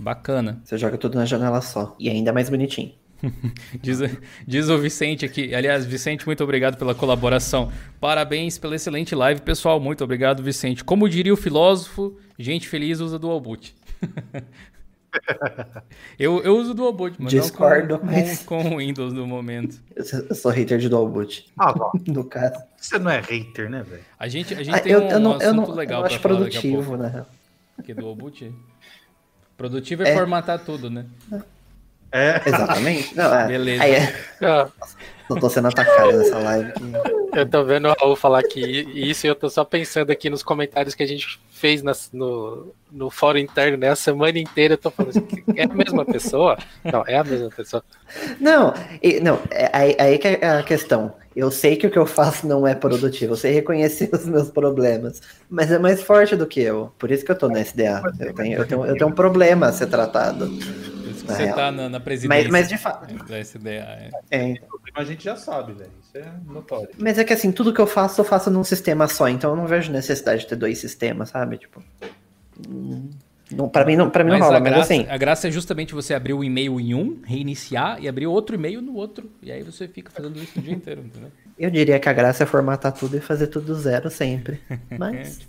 Bacana. 0.00 0.62
Você 0.64 0.78
joga 0.78 0.96
tudo 0.96 1.18
na 1.18 1.26
janela 1.26 1.60
só. 1.60 1.94
E 1.98 2.08
ainda 2.08 2.32
mais 2.32 2.48
bonitinho. 2.48 2.94
diz, 3.82 3.98
diz 4.46 4.70
o 4.70 4.78
Vicente 4.78 5.26
aqui. 5.26 5.54
Aliás, 5.54 5.84
Vicente, 5.84 6.24
muito 6.24 6.42
obrigado 6.42 6.78
pela 6.78 6.94
colaboração. 6.94 7.70
Parabéns 8.00 8.56
pela 8.56 8.76
excelente 8.76 9.14
live, 9.14 9.42
pessoal. 9.42 9.78
Muito 9.78 10.02
obrigado, 10.02 10.42
Vicente. 10.42 10.82
Como 10.82 11.06
diria 11.06 11.34
o 11.34 11.36
filósofo, 11.36 12.18
gente 12.38 12.66
feliz 12.66 12.98
usa 12.98 13.18
dual 13.18 13.38
boot. 13.42 13.74
eu, 16.18 16.42
eu 16.42 16.56
uso 16.56 16.72
dual 16.72 16.94
boot, 16.94 17.16
mas 17.18 17.30
Discordo, 17.30 17.88
não 17.88 17.98
com, 17.98 18.06
mas... 18.06 18.42
com, 18.42 18.76
Windows 18.78 19.12
no 19.12 19.26
momento. 19.26 19.82
Eu 19.94 20.34
sou 20.34 20.50
hater 20.50 20.78
de 20.78 20.88
dual 20.88 21.06
boot. 21.06 21.46
Ah, 21.58 21.74
bom. 21.74 21.92
no 22.08 22.24
caso. 22.24 22.58
Você 22.78 22.98
não 22.98 23.10
é 23.10 23.20
hater, 23.20 23.68
né, 23.68 23.82
velho? 23.82 24.02
A 24.18 24.26
gente, 24.28 24.54
a 24.54 24.62
gente 24.62 24.76
ah, 24.76 24.80
tem 24.80 24.92
eu, 24.92 25.02
um, 25.02 25.10
eu 25.10 25.20
não, 25.20 25.32
assunto 25.32 25.44
eu 25.44 25.52
não, 25.52 25.74
legal 25.74 26.00
eu 26.00 26.06
acho 26.06 26.20
produtivo, 26.20 26.96
né? 26.96 27.26
Que 27.84 27.92
dual 27.92 28.16
boot? 28.16 28.50
Produtivo 29.60 30.02
é, 30.04 30.12
é, 30.12 30.14
formatar 30.14 30.58
tudo, 30.58 30.88
né? 30.88 31.04
É. 32.10 32.40
Exatamente. 32.46 33.14
Não, 33.14 33.34
é. 33.34 33.46
Beleza. 33.46 33.82
Aí 33.82 33.92
é... 33.92 34.14
Não 35.28 35.36
tô 35.36 35.50
sendo 35.50 35.68
atacado 35.68 36.16
nessa 36.16 36.38
live. 36.38 36.72
Eu 37.34 37.46
tô 37.46 37.62
vendo 37.62 37.86
o 37.86 37.92
Raul 37.92 38.16
falar 38.16 38.42
que 38.42 38.58
isso 38.58 39.26
e 39.26 39.28
eu 39.28 39.34
tô 39.34 39.50
só 39.50 39.62
pensando 39.62 40.10
aqui 40.10 40.30
nos 40.30 40.42
comentários 40.42 40.94
que 40.94 41.02
a 41.02 41.06
gente 41.06 41.38
fez 41.50 41.82
nas, 41.82 42.08
no, 42.10 42.72
no 42.90 43.10
fórum 43.10 43.38
interno, 43.38 43.76
né? 43.76 43.90
A 43.90 43.96
semana 43.96 44.38
inteira 44.38 44.74
eu 44.74 44.78
tô 44.78 44.90
falando 44.90 45.10
assim, 45.10 45.44
é 45.54 45.64
a 45.64 45.68
mesma 45.68 46.06
pessoa? 46.06 46.56
Não, 46.82 47.04
é 47.06 47.18
a 47.18 47.22
mesma 47.22 47.50
pessoa. 47.50 47.84
Não, 48.40 48.72
não 49.22 49.38
é, 49.50 49.70
aí, 49.74 49.96
aí 49.98 50.18
que 50.18 50.26
é 50.26 50.48
a 50.48 50.62
questão. 50.62 51.14
Eu 51.34 51.50
sei 51.50 51.76
que 51.76 51.86
o 51.86 51.90
que 51.90 51.98
eu 51.98 52.06
faço 52.06 52.46
não 52.46 52.66
é 52.66 52.74
produtivo, 52.74 53.32
eu 53.32 53.36
sei 53.36 53.52
reconhecer 53.52 54.10
os 54.14 54.26
meus 54.26 54.50
problemas, 54.50 55.22
mas 55.48 55.70
é 55.70 55.78
mais 55.78 56.02
forte 56.02 56.34
do 56.34 56.46
que 56.46 56.60
eu. 56.60 56.92
Por 56.98 57.10
isso 57.10 57.24
que 57.24 57.30
eu 57.30 57.38
tô 57.38 57.48
na 57.48 57.60
SDA. 57.60 58.02
Eu 58.18 58.34
tenho, 58.34 58.58
eu 58.58 58.66
tenho, 58.66 58.86
eu 58.86 58.94
tenho 58.94 59.08
um 59.08 59.14
problema 59.14 59.68
a 59.68 59.72
ser 59.72 59.86
tratado. 59.86 60.48
Você 61.26 61.44
real. 61.44 61.56
tá 61.56 61.70
na, 61.70 61.88
na 61.88 62.00
presidência 62.00 62.50
mas, 62.50 62.50
mas 62.50 62.68
de 62.68 62.76
fato. 62.76 63.14
da 63.24 63.38
SDA. 63.38 63.70
É. 63.70 64.10
É. 64.30 64.54
A 64.94 65.04
gente 65.04 65.22
já 65.22 65.36
sabe, 65.36 65.72
velho. 65.72 65.90
Isso 66.02 66.18
é 66.18 66.32
notório. 66.46 66.88
Mas 66.98 67.18
é 67.18 67.24
que 67.24 67.32
assim, 67.32 67.52
tudo 67.52 67.72
que 67.72 67.80
eu 67.80 67.86
faço, 67.86 68.20
eu 68.20 68.24
faço 68.24 68.50
num 68.50 68.64
sistema 68.64 69.06
só, 69.06 69.28
então 69.28 69.50
eu 69.50 69.56
não 69.56 69.66
vejo 69.66 69.92
necessidade 69.92 70.42
de 70.42 70.48
ter 70.48 70.56
dois 70.56 70.78
sistemas, 70.78 71.28
sabe? 71.28 71.58
Tipo. 71.58 71.82
Não, 72.68 73.08
pra 73.68 73.84
mim 73.84 73.96
não, 73.96 74.10
pra 74.10 74.22
mim 74.24 74.30
mas 74.30 74.40
não 74.40 74.46
rola, 74.46 74.60
graça, 74.60 74.78
mas 74.78 74.84
assim. 74.84 75.06
A 75.08 75.16
graça 75.16 75.48
é 75.48 75.50
justamente 75.50 75.94
você 75.94 76.14
abrir 76.14 76.32
o 76.32 76.44
e-mail 76.44 76.78
em 76.80 76.94
um, 76.94 77.20
reiniciar 77.24 77.98
e 78.00 78.08
abrir 78.08 78.26
outro 78.26 78.54
e-mail 78.54 78.80
no 78.80 78.94
outro. 78.94 79.30
E 79.42 79.50
aí 79.50 79.62
você 79.62 79.88
fica 79.88 80.10
fazendo 80.10 80.38
isso 80.38 80.58
o 80.58 80.62
dia 80.62 80.72
inteiro, 80.72 81.02
entendeu? 81.04 81.30
Eu 81.58 81.70
diria 81.70 81.98
que 81.98 82.08
a 82.08 82.12
graça 82.12 82.44
é 82.44 82.46
formatar 82.46 82.92
tudo 82.92 83.16
e 83.16 83.20
fazer 83.20 83.48
tudo 83.48 83.74
zero 83.74 84.10
sempre. 84.10 84.60
Mas. 84.98 85.40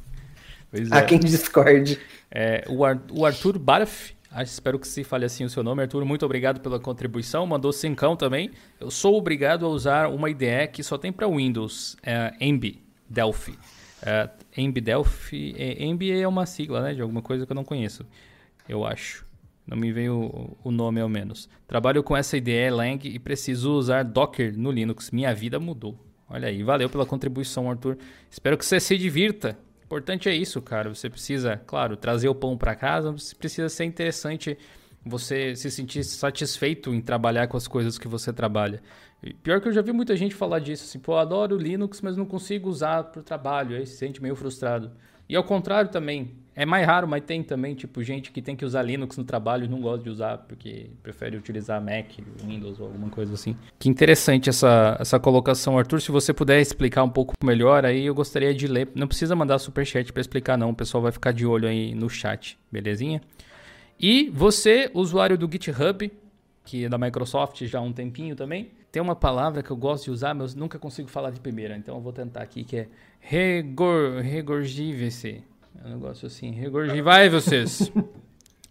é. 0.74 0.82
Há 0.91 1.02
quem 1.04 1.20
discorde. 1.20 1.99
É, 2.30 2.64
o, 2.70 3.26
Arthur 3.26 3.60
Barf 3.60 4.14
espero 4.41 4.80
que 4.80 4.88
se 4.88 5.04
fale 5.04 5.26
assim 5.26 5.43
o 5.43 5.49
seu 5.49 5.62
nome, 5.62 5.82
Arthur. 5.82 6.06
Muito 6.06 6.26
obrigado 6.26 6.62
pela 6.62 6.80
contribuição. 6.80 7.45
Mandou 7.45 7.74
cincão 7.74 8.16
também. 8.16 8.52
Eu 8.80 8.89
sou 8.89 9.18
obrigado 9.18 9.66
a 9.66 9.70
usar 9.70 10.08
uma 10.08 10.30
IDE 10.30 10.68
que 10.72 10.82
só 10.84 10.97
tem 10.97 11.12
para 11.12 11.28
Windows, 11.28 11.97
é 12.02 12.34
Embi 12.39 12.82
Delphi. 13.10 13.58
É, 14.02 14.30
Delphi, 14.82 15.56
é, 15.58 16.22
é 16.22 16.28
uma 16.28 16.45
sigla, 16.45 16.82
né, 16.82 16.93
de 16.93 17.02
alguma 17.02 17.22
coisa 17.22 17.45
que 17.45 17.52
eu 17.52 17.56
não 17.56 17.64
conheço, 17.64 18.06
eu 18.68 18.86
acho. 18.86 19.26
Não 19.68 19.78
me 19.78 19.91
veio 19.91 20.58
o 20.64 20.72
nome 20.72 20.99
ao 20.99 21.08
menos. 21.08 21.47
Trabalho 21.68 22.04
com 22.04 22.18
essa 22.18 22.36
IDE 22.36 22.70
Lang 22.72 23.08
e 23.08 23.20
preciso 23.20 23.72
usar 23.74 24.04
Docker 24.04 24.58
no 24.58 24.72
Linux. 24.72 25.12
Minha 25.12 25.34
vida 25.34 25.60
mudou. 25.60 25.97
Olha 26.28 26.47
aí, 26.47 26.64
valeu 26.64 26.89
pela 26.89 27.06
contribuição, 27.06 27.70
Arthur. 27.70 27.97
Espero 28.30 28.58
que 28.58 28.66
você 28.66 28.80
se 28.80 28.97
divirta 28.97 29.58
importante 29.91 30.30
é 30.30 30.34
isso, 30.34 30.62
cara. 30.62 30.93
Você 30.93 31.10
precisa, 31.10 31.58
claro, 31.68 31.97
trazer 31.97 32.30
o 32.30 32.36
pão 32.36 32.58
para 32.58 32.74
casa, 32.74 33.12
mas 33.12 33.34
precisa 33.34 33.68
ser 33.68 33.84
interessante 33.84 34.58
você 35.06 35.54
se 35.54 35.70
sentir 35.70 36.06
satisfeito 36.06 36.93
em 36.93 37.02
trabalhar 37.02 37.47
com 37.47 37.58
as 37.58 37.68
coisas 37.68 37.97
que 37.97 38.08
você 38.08 38.32
trabalha. 38.32 38.82
Pior 39.43 39.61
que 39.61 39.67
eu 39.67 39.74
já 39.74 39.82
vi 39.82 39.91
muita 39.91 40.15
gente 40.15 40.34
falar 40.34 40.59
disso, 40.59 40.84
assim, 40.84 40.99
pô, 40.99 41.13
eu 41.13 41.19
adoro 41.19 41.57
Linux, 41.57 42.01
mas 42.01 42.17
não 42.17 42.26
consigo 42.26 42.69
usar 42.69 43.03
para 43.03 43.22
o 43.22 43.24
trabalho, 43.24 43.78
aí 43.78 43.86
se 43.86 43.97
sente 43.97 44.22
meio 44.22 44.36
frustrado. 44.36 44.91
E 45.30 45.36
ao 45.36 45.43
contrário 45.43 45.89
também, 45.89 46.32
é 46.53 46.65
mais 46.65 46.86
raro, 46.86 47.07
mas 47.07 47.24
tem 47.24 47.41
também, 47.41 47.74
tipo, 47.74 48.03
gente 48.03 48.32
que 48.32 48.41
tem 48.41 48.55
que 48.55 48.65
usar 48.65 48.82
Linux 48.82 49.15
no 49.15 49.24
trabalho 49.24 49.63
e 49.63 49.67
não 49.67 49.80
gosta 49.80 50.03
de 50.03 50.09
usar 50.09 50.39
porque 50.39 50.89
prefere 51.01 51.38
utilizar 51.38 51.82
Mac, 51.82 52.07
Windows 52.43 52.80
ou 52.80 52.88
alguma 52.88 53.09
coisa 53.09 53.36
assim. 53.36 53.55
Que 53.80 53.88
interessante 53.88 54.49
essa, 54.49 54.97
essa 54.99 55.17
colocação, 55.19 55.78
Arthur. 55.78 56.01
Se 56.01 56.11
você 56.11 56.34
puder 56.34 56.59
explicar 56.59 57.03
um 57.03 57.09
pouco 57.09 57.34
melhor, 57.43 57.86
aí 57.86 58.05
eu 58.05 58.13
gostaria 58.13 58.53
de 58.53 58.67
ler. 58.67 58.89
Não 58.93 59.07
precisa 59.07 59.34
mandar 59.34 59.59
superchat 59.59 60.11
para 60.11 60.19
explicar, 60.19 60.57
não. 60.57 60.72
O 60.72 60.76
pessoal 60.76 61.01
vai 61.01 61.11
ficar 61.13 61.32
de 61.32 61.45
olho 61.45 61.67
aí 61.67 61.95
no 61.95 62.09
chat, 62.09 62.59
belezinha? 62.69 63.22
E 63.97 64.30
você, 64.32 64.91
usuário 64.93 65.38
do 65.38 65.49
GitHub, 65.49 66.11
que 66.65 66.86
é 66.86 66.89
da 66.89 66.97
Microsoft 66.97 67.63
já 67.63 67.80
há 67.80 67.82
um 67.82 67.93
tempinho 67.93 68.36
também, 68.36 68.72
tem 68.92 69.02
uma 69.02 69.16
palavra 69.16 69.64
que 69.64 69.72
eu 69.72 69.78
gosto 69.78 70.06
de 70.06 70.12
usar, 70.12 70.34
mas 70.34 70.54
eu 70.54 70.60
nunca 70.60 70.78
consigo 70.78 71.08
falar 71.08 71.32
de 71.32 71.39
primeira, 71.39 71.78
então 71.78 71.96
eu 71.96 72.02
vou 72.02 72.12
tentar 72.12 72.42
aqui, 72.42 72.64
que 72.64 72.76
é 72.76 72.88
regor, 73.20 74.20
regorgive-se. 74.22 75.44
É 75.84 75.88
um 75.88 75.92
negócio 75.92 76.28
assim, 76.28 76.52
regurgivai 76.52 77.30
vocês. 77.30 77.92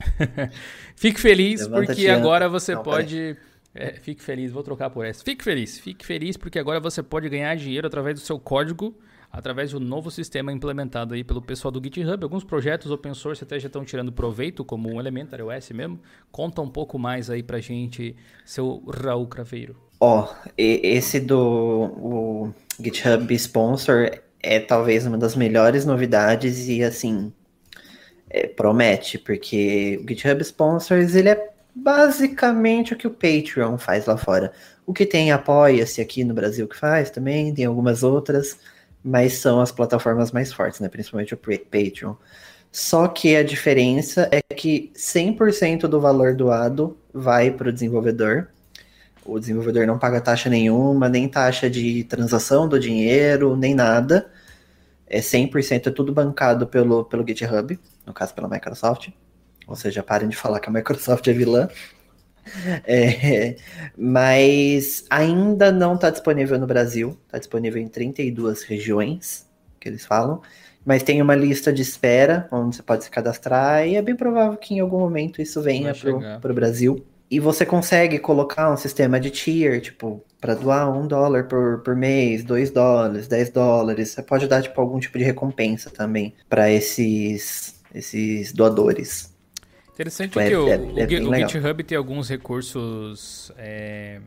fique 0.95 1.19
feliz 1.19 1.63
Levanta 1.63 1.87
porque 1.87 2.09
agora 2.09 2.49
você 2.49 2.75
Não, 2.75 2.83
pode. 2.83 3.37
É, 3.75 3.93
fique 3.93 4.23
feliz, 4.23 4.53
vou 4.53 4.63
trocar 4.63 4.91
por 4.91 5.07
essa. 5.07 5.25
Fique 5.25 5.43
feliz, 5.43 5.79
fique 5.79 6.05
feliz 6.05 6.37
porque 6.37 6.59
agora 6.59 6.81
você 6.81 7.03
pode 7.03 7.29
ganhar 7.29 7.57
dinheiro 7.57 7.87
através 7.87 8.21
do 8.21 8.21
seu 8.21 8.39
código, 8.39 8.95
através 9.33 9.71
do 9.71 9.81
novo 9.81 10.11
sistema 10.11 10.53
implementado 10.53 11.15
aí 11.15 11.25
pelo 11.25 11.41
pessoal 11.41 11.73
do 11.73 11.83
GitHub. 11.83 12.23
Alguns 12.23 12.45
projetos 12.45 12.91
open 12.91 13.15
source 13.15 13.43
até 13.43 13.59
já 13.59 13.69
estão 13.69 13.85
tirando 13.85 14.13
proveito, 14.13 14.65
como 14.65 14.93
o 14.93 15.01
Elementor 15.01 15.41
OS 15.41 15.71
mesmo. 15.71 15.99
Conta 16.31 16.61
um 16.61 16.69
pouco 16.69 16.99
mais 16.99 17.31
aí 17.31 17.43
pra 17.43 17.59
gente, 17.61 18.15
seu 18.45 18.85
Raul 18.87 19.27
Craveiro. 19.27 19.90
Ó, 20.01 20.25
oh, 20.25 20.51
esse 20.57 21.21
do 21.21 22.51
GitHub 22.81 23.33
Sponsor 23.35 24.11
é 24.43 24.59
talvez 24.59 25.07
uma 25.07 25.19
das 25.19 25.37
melhores 25.37 25.85
novidades 25.85 26.69
e 26.69 26.83
assim 26.83 27.33
é, 28.31 28.47
promete, 28.47 29.19
porque 29.19 30.01
o 30.03 30.09
GitHub 30.09 30.41
Sponsors 30.43 31.15
ele 31.15 31.29
é 31.29 31.51
basicamente 31.75 32.95
o 32.95 32.97
que 32.97 33.07
o 33.07 33.11
Patreon 33.11 33.77
faz 33.77 34.07
lá 34.07 34.17
fora. 34.17 34.53
O 34.87 34.93
que 34.93 35.07
tem 35.07 35.33
apoia-se 35.33 36.01
aqui 36.01 36.25
no 36.25 36.35
Brasil 36.35 36.67
que 36.67 36.77
faz 36.77 37.11
também, 37.11 37.53
tem 37.55 37.65
algumas 37.67 38.03
outras, 38.03 38.59
mas 39.05 39.35
são 39.35 39.61
as 39.61 39.71
plataformas 39.73 40.33
mais 40.33 40.53
fortes, 40.53 40.81
né? 40.81 40.89
Principalmente 40.89 41.35
o 41.35 41.39
Patreon. 41.39 42.15
Só 42.73 43.09
que 43.09 43.37
a 43.37 43.43
diferença 43.43 44.29
é 44.31 44.41
que 44.55 44.93
100% 44.95 45.83
do 45.83 46.01
valor 46.01 46.35
doado 46.35 46.97
vai 47.13 47.51
para 47.51 47.69
o 47.69 47.73
desenvolvedor. 47.73 48.49
O 49.25 49.39
desenvolvedor 49.39 49.87
não 49.87 49.99
paga 49.99 50.21
taxa 50.21 50.49
nenhuma, 50.49 51.09
nem 51.09 51.29
taxa 51.29 51.69
de 51.69 52.05
transação 52.05 52.69
do 52.69 52.79
dinheiro, 52.79 53.57
nem 53.57 53.75
nada. 53.75 54.31
É 55.07 55.21
100% 55.21 55.89
é 55.89 55.91
tudo 55.91 56.13
bancado 56.13 56.67
pelo, 56.67 57.05
pelo 57.05 57.27
GitHub, 57.27 57.79
no 58.07 58.13
caso 58.13 58.35
pela 58.35 58.49
Microsoft. 58.49 59.09
Ou 59.67 59.77
seja, 59.77 60.03
parem 60.03 60.29
de 60.29 60.37
falar 60.37 60.61
que 60.61 60.69
a 60.69 60.73
Microsoft 60.73 61.27
é 61.29 61.33
vilã. 61.33 61.69
É, 62.85 63.57
mas 63.97 65.05
ainda 65.11 65.71
não 65.71 65.95
está 65.95 66.11
disponível 66.11 66.59
no 66.59 66.67
Brasil, 66.67 67.17
está 67.27 67.39
disponível 67.39 67.81
em 67.81 67.87
32 67.87 68.63
regiões, 68.63 69.47
que 69.79 69.89
eles 69.89 70.05
falam, 70.05 70.41
mas 70.85 71.03
tem 71.03 71.21
uma 71.21 71.35
lista 71.35 71.73
de 71.73 71.83
espera 71.83 72.49
onde 72.51 72.77
você 72.77 72.83
pode 72.83 73.05
se 73.05 73.11
cadastrar 73.11 73.87
e 73.87 73.97
é 73.97 74.03
bem 74.03 74.17
provável 74.17 74.57
que 74.57 74.75
em 74.75 74.81
algum 74.81 74.99
momento 74.99 75.41
isso 75.41 75.61
venha 75.63 75.95
para 75.95 76.51
o 76.51 76.55
Brasil. 76.55 77.05
E 77.31 77.39
você 77.39 77.65
consegue 77.65 78.19
colocar 78.19 78.73
um 78.73 78.77
sistema 78.77 79.21
de 79.21 79.31
tier, 79.31 79.81
tipo, 79.81 80.25
para 80.41 80.55
doar 80.55 80.91
um 80.91 81.07
dólar 81.07 81.45
por, 81.45 81.79
por 81.79 81.95
mês, 81.95 82.43
dois 82.43 82.71
dólares, 82.71 83.29
dez 83.29 83.51
dólares. 83.51 84.11
Você 84.11 84.23
pode 84.23 84.49
dar, 84.49 84.63
tipo, 84.63 84.81
algum 84.81 84.99
tipo 84.99 85.17
de 85.17 85.23
recompensa 85.23 85.91
também 85.91 86.35
para 86.49 86.71
esses, 86.71 87.81
esses 87.95 88.53
doadores. 88.53 89.33
Interessante 89.93 90.31
tipo, 90.31 90.41
que 90.41 90.53
é, 90.53 90.59
o, 90.59 90.69
é, 90.69 90.77
o, 91.21 91.31
o 91.31 91.35
GitHub 91.35 91.85
tem 91.85 91.97
alguns 91.97 92.29
recursos 92.29 93.53
é, 93.57 94.19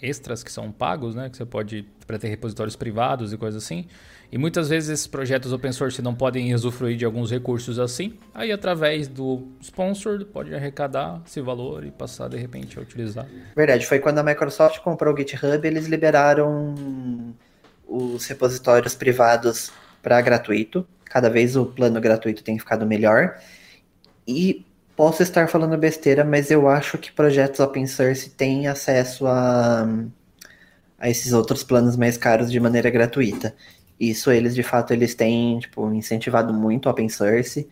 extras 0.00 0.42
que 0.42 0.52
são 0.52 0.70
pagos, 0.70 1.14
né? 1.14 1.28
Que 1.28 1.36
você 1.36 1.44
pode, 1.44 1.86
para 2.06 2.18
ter 2.18 2.28
repositórios 2.28 2.76
privados 2.76 3.32
e 3.32 3.36
coisas 3.36 3.62
assim. 3.62 3.86
E 4.30 4.36
muitas 4.36 4.68
vezes 4.68 4.90
esses 4.90 5.06
projetos 5.06 5.52
open 5.52 5.72
source 5.72 6.02
não 6.02 6.14
podem 6.14 6.54
usufruir 6.54 6.96
de 6.96 7.04
alguns 7.04 7.30
recursos 7.30 7.78
assim. 7.78 8.18
Aí, 8.34 8.52
através 8.52 9.08
do 9.08 9.48
sponsor, 9.60 10.24
pode 10.26 10.54
arrecadar 10.54 11.22
esse 11.26 11.40
valor 11.40 11.84
e 11.84 11.90
passar 11.90 12.28
de 12.28 12.36
repente 12.36 12.78
a 12.78 12.82
utilizar. 12.82 13.26
Verdade, 13.56 13.86
foi 13.86 13.98
quando 13.98 14.18
a 14.18 14.22
Microsoft 14.22 14.80
comprou 14.80 15.14
o 15.14 15.16
GitHub, 15.16 15.66
eles 15.66 15.86
liberaram 15.86 17.34
os 17.86 18.26
repositórios 18.26 18.94
privados 18.94 19.72
para 20.02 20.20
gratuito. 20.20 20.86
Cada 21.06 21.30
vez 21.30 21.56
o 21.56 21.64
plano 21.64 21.98
gratuito 22.00 22.44
tem 22.44 22.58
ficado 22.58 22.86
melhor. 22.86 23.38
E 24.26 24.66
posso 24.98 25.22
estar 25.22 25.48
falando 25.48 25.78
besteira, 25.78 26.24
mas 26.24 26.50
eu 26.50 26.68
acho 26.68 26.98
que 26.98 27.12
projetos 27.12 27.60
open 27.60 27.86
source 27.86 28.30
têm 28.30 28.66
acesso 28.66 29.28
a, 29.28 29.86
a 30.98 31.08
esses 31.08 31.32
outros 31.32 31.62
planos 31.62 31.96
mais 31.96 32.16
caros 32.16 32.50
de 32.50 32.58
maneira 32.58 32.90
gratuita. 32.90 33.54
Isso 33.98 34.28
eles, 34.32 34.56
de 34.56 34.64
fato, 34.64 34.92
eles 34.92 35.14
têm 35.14 35.60
tipo, 35.60 35.88
incentivado 35.94 36.52
muito 36.52 36.86
o 36.86 36.90
open 36.90 37.08
source. 37.08 37.68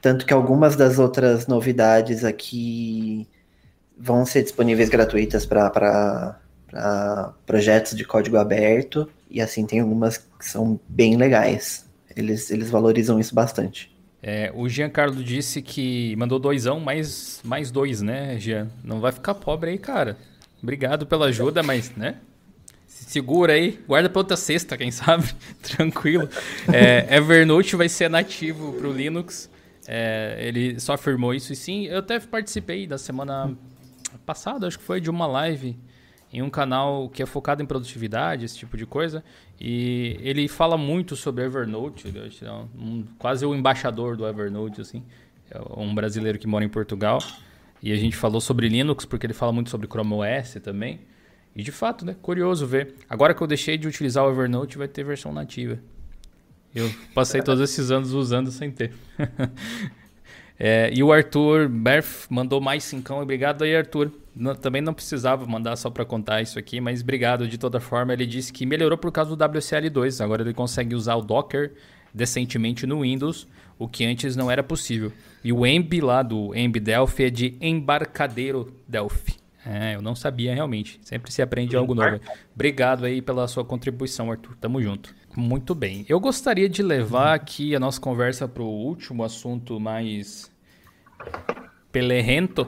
Tanto 0.00 0.24
que 0.24 0.32
algumas 0.32 0.74
das 0.74 0.98
outras 0.98 1.46
novidades 1.46 2.24
aqui 2.24 3.28
vão 3.98 4.24
ser 4.24 4.42
disponíveis 4.42 4.88
gratuitas 4.88 5.44
para 5.44 6.40
projetos 7.44 7.94
de 7.94 8.04
código 8.06 8.38
aberto. 8.38 9.06
E 9.30 9.42
assim, 9.42 9.66
tem 9.66 9.80
algumas 9.80 10.16
que 10.16 10.26
são 10.40 10.80
bem 10.88 11.18
legais. 11.18 11.84
Eles, 12.16 12.50
eles 12.50 12.70
valorizam 12.70 13.20
isso 13.20 13.34
bastante. 13.34 13.91
É, 14.22 14.52
o 14.54 14.68
Giancarlo 14.68 15.22
disse 15.24 15.60
que 15.60 16.14
mandou 16.14 16.38
doisão, 16.38 16.78
mais, 16.78 17.40
mais 17.44 17.72
dois, 17.72 18.00
né, 18.00 18.38
Jean? 18.38 18.70
Não 18.84 19.00
vai 19.00 19.10
ficar 19.10 19.34
pobre 19.34 19.70
aí, 19.70 19.78
cara. 19.78 20.16
Obrigado 20.62 21.04
pela 21.06 21.26
ajuda, 21.26 21.60
mas, 21.60 21.90
né? 21.96 22.16
Segura 22.86 23.54
aí, 23.54 23.80
guarda 23.86 24.08
pra 24.08 24.20
outra 24.20 24.36
sexta, 24.36 24.76
quem 24.76 24.92
sabe? 24.92 25.24
Tranquilo. 25.60 26.28
É, 26.72 27.16
Evernote 27.16 27.74
vai 27.74 27.88
ser 27.88 28.08
nativo 28.08 28.72
pro 28.74 28.92
Linux. 28.92 29.50
É, 29.88 30.36
ele 30.40 30.78
só 30.78 30.92
afirmou 30.92 31.34
isso 31.34 31.52
e 31.52 31.56
sim. 31.56 31.86
Eu 31.86 31.98
até 31.98 32.20
participei 32.20 32.86
da 32.86 32.96
semana 32.96 33.52
passada, 34.24 34.68
acho 34.68 34.78
que 34.78 34.84
foi 34.84 35.00
de 35.00 35.10
uma 35.10 35.26
live 35.26 35.76
em 36.32 36.40
um 36.40 36.48
canal 36.48 37.08
que 37.10 37.22
é 37.22 37.26
focado 37.26 37.62
em 37.62 37.66
produtividade, 37.66 38.44
esse 38.44 38.56
tipo 38.56 38.76
de 38.76 38.86
coisa. 38.86 39.22
E 39.60 40.16
ele 40.20 40.48
fala 40.48 40.78
muito 40.78 41.14
sobre 41.14 41.44
Evernote, 41.44 42.12
é 42.42 42.52
um, 42.52 43.04
quase 43.18 43.44
o 43.44 43.54
embaixador 43.54 44.16
do 44.16 44.26
Evernote, 44.26 44.80
assim. 44.80 45.04
É 45.50 45.60
um 45.76 45.94
brasileiro 45.94 46.38
que 46.38 46.46
mora 46.46 46.64
em 46.64 46.68
Portugal. 46.68 47.18
E 47.82 47.92
a 47.92 47.96
gente 47.96 48.16
falou 48.16 48.40
sobre 48.40 48.68
Linux, 48.68 49.04
porque 49.04 49.26
ele 49.26 49.34
fala 49.34 49.52
muito 49.52 49.68
sobre 49.68 49.86
Chrome 49.86 50.14
OS 50.14 50.56
também. 50.62 51.00
E 51.54 51.62
de 51.62 51.70
fato, 51.70 52.06
né? 52.06 52.16
Curioso 52.22 52.66
ver. 52.66 52.94
Agora 53.10 53.34
que 53.34 53.42
eu 53.42 53.46
deixei 53.46 53.76
de 53.76 53.86
utilizar 53.86 54.24
o 54.24 54.30
Evernote, 54.30 54.78
vai 54.78 54.88
ter 54.88 55.04
versão 55.04 55.32
nativa. 55.32 55.78
Eu 56.74 56.90
passei 57.14 57.42
todos 57.42 57.62
esses 57.62 57.90
anos 57.90 58.12
usando 58.12 58.50
sem 58.50 58.70
ter. 58.70 58.94
é, 60.58 60.90
e 60.94 61.02
o 61.02 61.12
Arthur 61.12 61.68
Berth 61.68 62.26
mandou 62.30 62.58
mais 62.58 62.84
cincão. 62.84 63.20
Obrigado 63.20 63.62
aí, 63.64 63.76
Arthur. 63.76 64.10
Não, 64.34 64.54
também 64.54 64.80
não 64.80 64.94
precisava 64.94 65.46
mandar 65.46 65.76
só 65.76 65.90
para 65.90 66.04
contar 66.04 66.40
isso 66.40 66.58
aqui, 66.58 66.80
mas 66.80 67.02
obrigado 67.02 67.46
de 67.46 67.58
toda 67.58 67.80
forma. 67.80 68.12
Ele 68.12 68.26
disse 68.26 68.52
que 68.52 68.64
melhorou 68.64 68.96
por 68.96 69.12
causa 69.12 69.34
do 69.34 69.44
WCL2. 69.44 70.24
Agora 70.24 70.42
ele 70.42 70.54
consegue 70.54 70.94
usar 70.94 71.16
o 71.16 71.22
Docker 71.22 71.72
decentemente 72.14 72.86
no 72.86 73.02
Windows, 73.02 73.46
o 73.78 73.88
que 73.88 74.04
antes 74.04 74.36
não 74.36 74.50
era 74.50 74.62
possível. 74.62 75.12
E 75.42 75.52
o 75.52 75.66
Emb 75.66 76.00
lá 76.00 76.22
do 76.22 76.54
Emb 76.54 76.78
Delphi 76.78 77.24
é 77.24 77.30
de 77.30 77.56
embarcadeiro 77.60 78.74
Delphi. 78.86 79.42
É, 79.64 79.94
eu 79.94 80.02
não 80.02 80.14
sabia 80.14 80.54
realmente. 80.54 80.98
Sempre 81.02 81.32
se 81.32 81.40
aprende 81.40 81.76
algo 81.76 81.94
novo. 81.94 82.20
Obrigado 82.54 83.04
aí 83.04 83.22
pela 83.22 83.46
sua 83.46 83.64
contribuição, 83.64 84.30
Arthur. 84.30 84.56
Tamo 84.56 84.82
junto. 84.82 85.14
Muito 85.36 85.74
bem. 85.74 86.04
Eu 86.08 86.18
gostaria 86.18 86.68
de 86.68 86.82
levar 86.82 87.34
aqui 87.34 87.74
a 87.74 87.80
nossa 87.80 88.00
conversa 88.00 88.48
para 88.48 88.62
o 88.62 88.66
último 88.66 89.22
assunto 89.22 89.78
mais 89.78 90.50
pelerrento, 91.92 92.66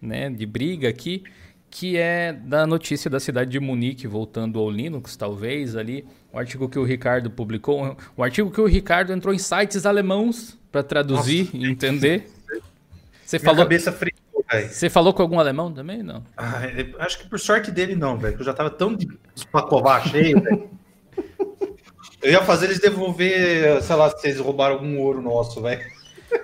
né, 0.00 0.30
de 0.30 0.46
briga 0.46 0.88
aqui, 0.88 1.24
que 1.70 1.96
é 1.96 2.32
da 2.32 2.66
notícia 2.66 3.08
da 3.08 3.20
cidade 3.20 3.50
de 3.50 3.60
Munique 3.60 4.06
voltando 4.06 4.58
ao 4.58 4.70
Linux, 4.70 5.16
talvez 5.16 5.76
ali, 5.76 6.04
o 6.32 6.38
artigo 6.38 6.68
que 6.68 6.78
o 6.78 6.84
Ricardo 6.84 7.30
publicou, 7.30 7.96
o 8.16 8.22
artigo 8.22 8.50
que 8.50 8.60
o 8.60 8.66
Ricardo 8.66 9.12
entrou 9.12 9.32
em 9.32 9.38
sites 9.38 9.86
alemãos 9.86 10.58
para 10.72 10.82
traduzir 10.82 11.44
Nossa. 11.44 11.56
e 11.56 11.70
entender. 11.70 12.30
Você 13.24 13.38
Minha 13.38 13.44
falou 13.44 13.64
cabeça 13.64 13.92
fria 13.92 14.12
você 14.68 14.90
falou 14.90 15.14
com 15.14 15.22
algum 15.22 15.38
alemão 15.38 15.72
também? 15.72 16.02
Não. 16.02 16.24
Ah, 16.36 16.62
acho 16.98 17.18
que 17.18 17.28
por 17.28 17.38
sorte 17.38 17.70
dele 17.70 17.94
não, 17.94 18.18
velho. 18.18 18.36
Eu 18.36 18.44
já 18.44 18.52
tava 18.52 18.68
tão 18.68 18.96
de 18.96 19.06
pacovar 19.52 20.08
cheio, 20.08 20.40
velho. 20.40 20.68
Eu 22.20 22.32
ia 22.32 22.42
fazer 22.42 22.66
eles 22.66 22.80
devolver, 22.80 23.80
sei 23.82 23.96
lá, 23.96 24.10
se 24.10 24.26
eles 24.26 24.40
roubaram 24.40 24.74
algum 24.74 24.98
ouro 24.98 25.22
nosso, 25.22 25.62
velho. 25.62 25.80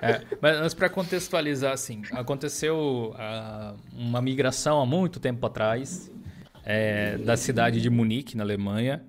É, 0.03 0.23
mas 0.41 0.75
para 0.75 0.89
contextualizar, 0.89 1.73
assim, 1.73 2.03
aconteceu 2.13 3.15
uh, 3.15 3.77
uma 3.93 4.21
migração 4.21 4.81
há 4.81 4.87
muito 4.87 5.21
tempo 5.21 5.47
atrás 5.47 6.11
é, 6.65 7.17
da 7.19 7.37
cidade 7.37 7.81
de 7.81 7.89
Munique, 7.89 8.37
na 8.37 8.43
Alemanha, 8.43 9.05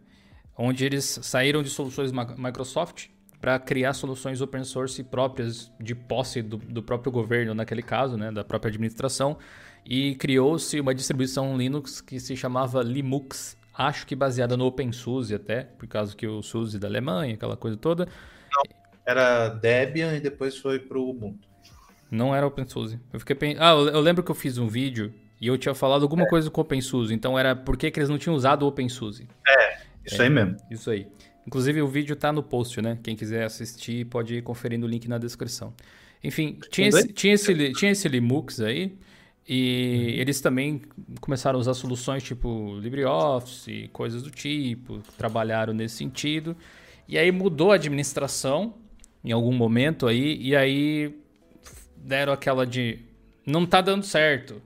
onde 0.56 0.86
eles 0.86 1.20
saíram 1.24 1.64
de 1.64 1.70
soluções 1.70 2.12
Microsoft 2.12 3.08
para 3.42 3.60
criar 3.60 3.94
soluções 3.94 4.42
open 4.42 4.64
source 4.64 5.04
próprias 5.04 5.72
de 5.80 5.94
posse 5.94 6.42
do, 6.42 6.58
do, 6.58 6.82
próprio 6.82 7.12
governo, 7.12 7.54
naquele 7.54 7.84
caso, 7.84 8.18
né, 8.18 8.32
da 8.32 8.44
própria 8.44 8.70
administração, 8.70 9.38
e 9.86 10.16
criou-se 10.16 10.80
uma 10.80 10.94
distribuição 10.94 11.58
Linux 11.58 12.02
que 12.02 12.20
se 12.20 12.36
chamava 12.36 12.82
Linux, 12.82 13.58
acho 13.74 14.06
que 14.06 14.16
baseada 14.16 14.58
no 14.58 14.66
OpenSUSE 14.66 15.36
até, 15.36 15.64
por 15.64 15.88
causa 15.88 16.16
que 16.16 16.28
o 16.28 16.42
SUSE 16.42 16.80
da 16.80 16.88
Alemanha, 16.88 17.36
aquela 17.36 17.56
coisa 17.56 17.78
toda. 17.78 18.08
Era 19.08 19.48
Debian 19.48 20.16
e 20.16 20.20
depois 20.20 20.58
foi 20.58 20.80
para 20.80 20.98
o 20.98 21.10
Ubuntu. 21.10 21.48
Não 22.12 22.36
era 22.36 22.46
OpenSUSE. 22.46 23.00
Eu 23.14 23.20
fiquei. 23.22 23.56
Ah, 23.58 23.72
eu 23.72 24.02
lembro 24.02 24.22
que 24.22 24.30
eu 24.30 24.36
fiz 24.36 24.58
um 24.58 24.68
vídeo 24.68 25.14
e 25.40 25.48
eu 25.48 25.58
tinha 25.58 25.74
falado 25.74 26.04
alguma 26.04 26.24
é. 26.24 26.30
coisa 26.30 26.52
com 26.52 26.60
OpenSUSE, 26.60 27.14
então 27.14 27.40
era 27.40 27.56
por 27.56 27.78
que, 27.78 27.90
que 27.90 28.00
eles 28.00 28.10
não 28.10 28.18
tinham 28.18 28.36
usado 28.36 28.64
o 28.64 28.68
OpenSUSE. 28.68 29.30
É, 29.48 29.78
isso 30.06 30.22
é, 30.22 30.26
aí 30.26 30.30
mesmo. 30.30 30.58
Isso 30.70 30.90
aí. 30.90 31.08
Inclusive 31.46 31.82
o 31.82 31.88
vídeo 31.88 32.18
tá 32.18 32.34
no 32.34 32.44
post, 32.44 32.82
né? 32.82 33.00
Quem 33.02 33.16
quiser 33.16 33.46
assistir 33.46 34.06
pode 34.08 34.36
ir 34.36 34.42
conferindo 34.42 34.86
o 34.86 34.90
link 34.90 35.08
na 35.08 35.18
descrição. 35.18 35.74
Enfim, 36.22 36.60
tinha 36.70 36.90
esse, 36.90 37.08
tinha 37.14 37.34
esse, 37.34 37.74
tinha 37.74 37.92
esse 37.92 38.10
Linux 38.10 38.60
aí, 38.60 38.98
e 39.48 40.16
uhum. 40.16 40.22
eles 40.22 40.42
também 40.42 40.82
começaram 41.22 41.58
a 41.58 41.62
usar 41.62 41.74
soluções 41.74 42.24
tipo 42.24 42.78
LibreOffice 42.80 43.90
coisas 43.94 44.22
do 44.22 44.32
tipo, 44.32 45.00
trabalharam 45.18 45.74
nesse 45.74 45.96
sentido. 45.96 46.58
E 47.08 47.18
aí 47.18 47.32
mudou 47.32 47.72
a 47.72 47.76
administração 47.76 48.76
em 49.28 49.34
algum 49.34 49.52
momento 49.52 50.08
aí, 50.08 50.38
e 50.42 50.56
aí 50.56 51.14
deram 51.98 52.32
aquela 52.32 52.66
de 52.66 53.00
não 53.46 53.66
tá 53.66 53.82
dando 53.82 54.06
certo, 54.06 54.62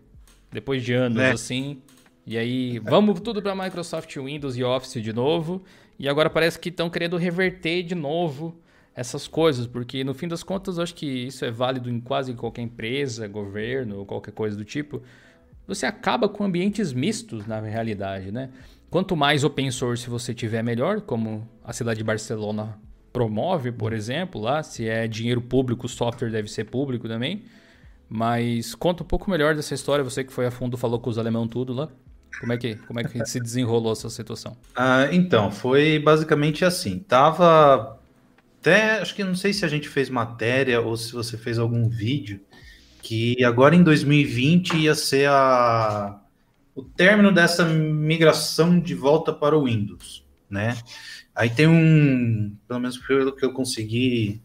depois 0.52 0.84
de 0.84 0.94
anos 0.94 1.20
é. 1.20 1.32
assim. 1.32 1.82
E 2.28 2.38
aí, 2.38 2.78
vamos 2.78 3.20
tudo 3.22 3.42
para 3.42 3.56
Microsoft 3.56 4.16
Windows 4.16 4.56
e 4.56 4.64
Office 4.64 5.02
de 5.02 5.12
novo. 5.12 5.64
E 5.98 6.08
agora 6.08 6.30
parece 6.30 6.60
que 6.60 6.70
estão 6.70 6.92
querendo 6.92 7.18
reverter 7.18 7.82
de 7.82 7.96
novo 7.96 8.56
essas 8.94 9.28
coisas, 9.28 9.66
porque 9.66 10.04
no 10.04 10.14
fim 10.14 10.28
das 10.28 10.44
contas 10.44 10.78
eu 10.78 10.84
acho 10.84 10.94
que 10.94 11.08
isso 11.08 11.44
é 11.44 11.50
válido 11.50 11.90
em 11.90 12.00
quase 12.00 12.36
qualquer 12.36 12.62
empresa, 12.62 13.28
governo 13.28 13.98
ou 13.98 14.06
qualquer 14.06 14.32
coisa 14.32 14.56
do 14.56 14.64
tipo. 14.64 15.02
Você 15.68 15.88
acaba 15.88 16.30
com 16.30 16.44
ambientes 16.44 16.94
mistos 16.94 17.48
na 17.48 17.60
realidade, 17.60 18.32
né? 18.32 18.52
Quanto 18.92 19.16
mais 19.16 19.44
open 19.44 19.72
source 19.72 20.08
você 20.08 20.36
tiver, 20.36 20.62
melhor, 20.62 21.02
como 21.02 21.50
a 21.64 21.74
cidade 21.74 21.98
de 21.98 22.04
Barcelona 22.04 22.78
promove, 23.12 23.72
por 23.72 23.94
exemplo, 23.94 24.42
lá, 24.42 24.64
se 24.64 24.88
é 24.88 25.08
dinheiro 25.08 25.42
público, 25.42 25.86
o 25.86 25.90
software 25.90 26.30
deve 26.30 26.48
ser 26.48 26.66
público 26.66 27.08
também. 27.08 27.44
Mas 28.10 28.76
conta 28.76 29.04
um 29.04 29.06
pouco 29.06 29.30
melhor 29.30 29.56
dessa 29.56 29.74
história, 29.74 30.04
você 30.04 30.24
que 30.24 30.34
foi 30.34 30.46
a 30.46 30.52
fundo, 30.52 30.78
falou 30.78 31.00
com 31.00 31.10
os 31.10 31.18
alemão 31.18 31.48
tudo 31.48 31.74
lá. 31.74 31.88
Como 32.40 32.54
é 32.54 32.58
que, 32.58 32.76
como 32.76 33.00
é 33.00 33.04
que 33.04 33.26
se 33.26 33.40
desenrolou 33.40 33.92
essa 33.92 34.10
situação? 34.10 34.56
Ah, 34.76 35.08
então, 35.12 35.52
foi 35.52 36.00
basicamente 36.00 36.66
assim. 36.66 37.00
Tava 37.00 38.00
até, 38.60 39.00
acho 39.00 39.16
que 39.16 39.24
não 39.24 39.36
sei 39.36 39.54
se 39.54 39.66
a 39.66 39.68
gente 39.68 39.90
fez 39.90 40.10
matéria 40.10 40.82
ou 40.82 40.96
se 40.96 41.14
você 41.14 41.38
fez 41.38 41.58
algum 41.58 41.90
vídeo, 41.90 42.40
que 43.02 43.44
agora 43.44 43.76
em 43.76 43.84
2020 43.84 44.78
ia 44.78 44.96
ser 44.96 45.28
a, 45.28 46.20
o 46.76 46.84
término 46.84 47.32
dessa 47.32 47.66
migração 47.66 48.80
de 48.80 48.94
volta 48.94 49.34
para 49.34 49.58
o 49.58 49.66
Windows, 49.66 50.24
né? 50.50 50.78
Aí 51.42 51.50
tem 51.50 51.66
um, 51.66 52.56
pelo 52.68 52.80
menos 52.80 53.00
pelo 53.00 53.36
que 53.36 53.44
eu 53.44 53.52
consegui 53.52 54.40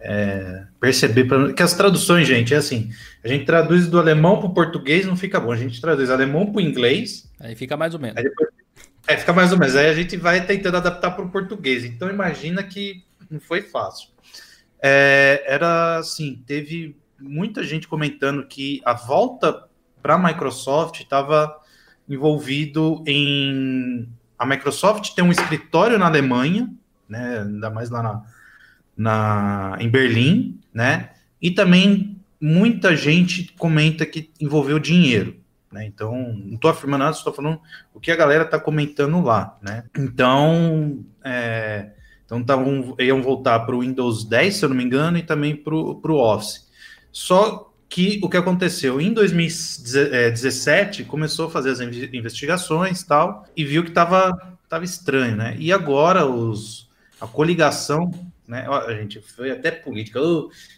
é, 0.00 0.66
perceber 0.80 1.28
que 1.54 1.62
as 1.62 1.72
traduções, 1.72 2.26
gente, 2.26 2.52
é 2.52 2.56
assim: 2.56 2.90
a 3.22 3.28
gente 3.28 3.44
traduz 3.44 3.86
do 3.86 3.96
alemão 3.96 4.40
para 4.40 4.48
o 4.48 4.52
português, 4.52 5.06
não 5.06 5.16
fica 5.16 5.38
bom. 5.38 5.52
A 5.52 5.56
gente 5.56 5.80
traduz 5.80 6.10
alemão 6.10 6.46
para 6.46 6.58
o 6.58 6.60
inglês. 6.60 7.30
Aí 7.38 7.54
fica 7.54 7.76
mais 7.76 7.94
ou 7.94 8.00
menos. 8.00 8.16
Aí 8.16 8.24
depois, 8.24 8.48
é, 9.06 9.16
fica 9.16 9.32
mais 9.32 9.52
ou 9.52 9.58
menos. 9.58 9.76
Aí 9.76 9.86
a 9.86 9.94
gente 9.94 10.16
vai 10.16 10.44
tentando 10.44 10.78
adaptar 10.78 11.12
para 11.12 11.24
o 11.24 11.30
português. 11.30 11.84
Então 11.84 12.10
imagina 12.10 12.60
que 12.64 13.04
não 13.30 13.38
foi 13.38 13.62
fácil. 13.62 14.08
É, 14.82 15.44
era 15.46 15.98
assim: 15.98 16.42
teve 16.44 16.96
muita 17.20 17.62
gente 17.62 17.86
comentando 17.86 18.44
que 18.48 18.82
a 18.84 18.94
volta 18.94 19.68
para 20.02 20.14
a 20.14 20.18
Microsoft 20.18 21.02
estava 21.02 21.56
envolvido 22.08 23.00
em. 23.06 24.08
A 24.42 24.46
Microsoft 24.46 25.14
tem 25.14 25.24
um 25.24 25.30
escritório 25.30 25.98
na 26.00 26.06
Alemanha, 26.06 26.68
né, 27.08 27.42
ainda 27.42 27.70
mais 27.70 27.90
lá 27.90 28.02
na, 28.02 28.22
na, 28.96 29.76
em 29.78 29.88
Berlim, 29.88 30.60
né? 30.74 31.10
E 31.40 31.52
também 31.52 32.20
muita 32.40 32.96
gente 32.96 33.54
comenta 33.56 34.04
que 34.04 34.32
envolveu 34.40 34.80
dinheiro, 34.80 35.36
Né? 35.70 35.86
Então, 35.86 36.34
não 36.34 36.56
estou 36.56 36.70
afirmando 36.70 37.04
nada, 37.04 37.16
estou 37.16 37.32
falando 37.32 37.60
o 37.94 38.00
que 38.00 38.10
a 38.10 38.16
galera 38.16 38.42
está 38.42 38.58
comentando 38.58 39.20
lá. 39.22 39.56
Né? 39.62 39.84
Então, 39.96 41.04
é, 41.24 41.92
então 42.26 42.42
tavam, 42.42 42.96
iam 42.98 43.22
voltar 43.22 43.60
para 43.60 43.76
o 43.76 43.80
Windows 43.80 44.24
10, 44.24 44.56
se 44.56 44.64
eu 44.64 44.68
não 44.68 44.76
me 44.76 44.82
engano, 44.84 45.18
e 45.18 45.22
também 45.22 45.54
para 45.54 45.72
o 45.72 46.18
Office. 46.18 46.68
Só 47.12 47.71
que 47.92 48.18
o 48.22 48.28
que 48.30 48.38
aconteceu? 48.38 48.98
Em 49.02 49.12
2017, 49.12 51.04
começou 51.04 51.48
a 51.48 51.50
fazer 51.50 51.68
as 51.68 51.78
investigações 51.78 53.02
tal, 53.02 53.44
e 53.54 53.66
viu 53.66 53.82
que 53.82 53.90
estava 53.90 54.56
tava 54.66 54.82
estranho, 54.82 55.36
né? 55.36 55.54
E 55.58 55.70
agora 55.70 56.24
os, 56.24 56.88
a 57.20 57.26
coligação, 57.26 58.10
né? 58.48 58.66
A 58.66 58.94
gente 58.94 59.20
foi 59.20 59.50
até 59.50 59.70
política. 59.70 60.18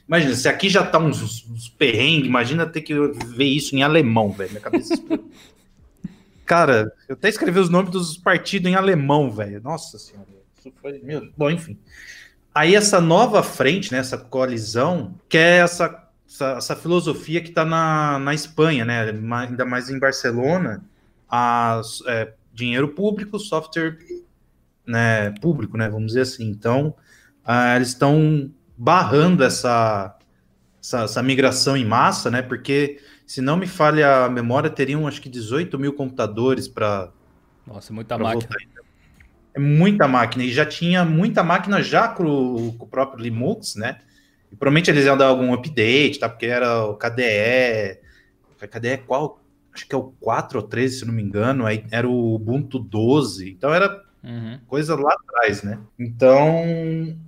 Imagina, 0.09 0.35
se 0.35 0.49
aqui 0.49 0.69
já 0.69 0.85
tá 0.85 0.99
uns, 0.99 1.49
uns 1.49 1.69
perrengues, 1.69 2.27
imagina 2.27 2.66
ter 2.66 2.81
que 2.81 2.93
ver 3.28 3.45
isso 3.45 3.77
em 3.77 3.85
alemão, 3.85 4.32
velho. 4.32 4.51
Minha 4.51 4.62
cabeça. 4.62 4.95
Cara, 6.45 6.93
eu 7.09 7.12
até 7.12 7.28
escrevi 7.28 7.61
os 7.61 7.70
nomes 7.70 7.93
dos 7.93 8.16
partidos 8.16 8.69
em 8.69 8.74
alemão, 8.74 9.31
velho. 9.31 9.62
Nossa 9.62 10.01
senhora. 10.01 10.27
Isso 10.59 10.73
foi. 10.82 10.99
Meu... 11.01 11.31
Bom, 11.36 11.49
enfim. 11.49 11.78
Aí 12.53 12.74
essa 12.74 13.01
nova 13.01 13.41
frente, 13.41 13.93
né, 13.93 13.99
essa 13.99 14.19
coalizão, 14.19 15.15
quer 15.28 15.62
essa 15.62 16.03
essa, 16.35 16.56
essa 16.59 16.77
filosofia 16.77 17.40
que 17.40 17.51
está 17.51 17.65
na, 17.65 18.19
na 18.19 18.35
Espanha, 18.35 18.85
né? 18.85 19.11
Ainda 19.48 19.65
mais 19.65 19.89
em 19.89 19.98
Barcelona, 19.98 20.85
a, 21.31 21.81
é, 22.09 22.32
dinheiro 22.52 22.89
público, 22.89 23.39
software 23.39 23.98
né, 24.85 25.31
público, 25.40 25.77
né? 25.77 25.89
Vamos 25.89 26.09
dizer 26.09 26.23
assim. 26.23 26.48
Então, 26.48 26.94
uh, 27.47 27.77
eles 27.77 27.89
estão 27.89 28.51
barrando 28.77 29.44
essa, 29.44 30.19
essa, 30.82 31.05
essa, 31.05 31.23
migração 31.23 31.77
em 31.77 31.85
massa, 31.85 32.31
né? 32.31 32.43
Porque, 32.43 33.01
se 33.24 33.40
não 33.40 33.56
me 33.56 33.69
falha 33.69 34.24
a 34.24 34.28
memória, 34.28 34.69
teriam 34.69 35.06
acho 35.06 35.23
que 35.23 35.28
18 35.28 35.78
mil 35.78 35.93
computadores 35.93 36.66
para. 36.66 37.11
Nossa, 37.65 37.93
é 37.93 37.94
muita 37.94 38.19
máquina. 38.19 38.40
Voltar. 38.40 38.85
É 39.55 39.61
muita 39.61 40.09
máquina. 40.09 40.43
E 40.43 40.52
já 40.52 40.66
tinha 40.66 41.05
muita 41.05 41.44
máquina 41.44 41.81
já 41.81 42.09
com, 42.09 42.73
com 42.77 42.85
o 42.85 42.89
próprio 42.89 43.23
Linux, 43.23 43.77
né? 43.77 44.01
E 44.55 44.56
provavelmente 44.56 44.89
eles 44.89 45.05
iam 45.05 45.16
dar 45.16 45.26
algum 45.26 45.52
update, 45.52 46.20
tá? 46.20 46.28
Porque 46.28 46.47
era 46.47 46.85
o 46.85 46.94
KDE. 46.94 47.98
KDE 48.56 48.98
qual? 49.05 49.40
Acho 49.74 49.85
que 49.85 49.94
é 49.94 49.98
o 49.98 50.14
4 50.20 50.60
ou 50.60 50.64
13, 50.64 51.01
se 51.01 51.05
não 51.05 51.12
me 51.12 51.20
engano. 51.20 51.66
Aí 51.66 51.85
era 51.90 52.09
o 52.09 52.36
Ubuntu 52.36 52.78
12. 52.78 53.51
Então 53.51 53.74
era 53.74 54.01
uhum. 54.22 54.60
coisa 54.68 54.94
lá 54.94 55.12
atrás, 55.12 55.64
né? 55.64 55.81
Então. 55.98 57.18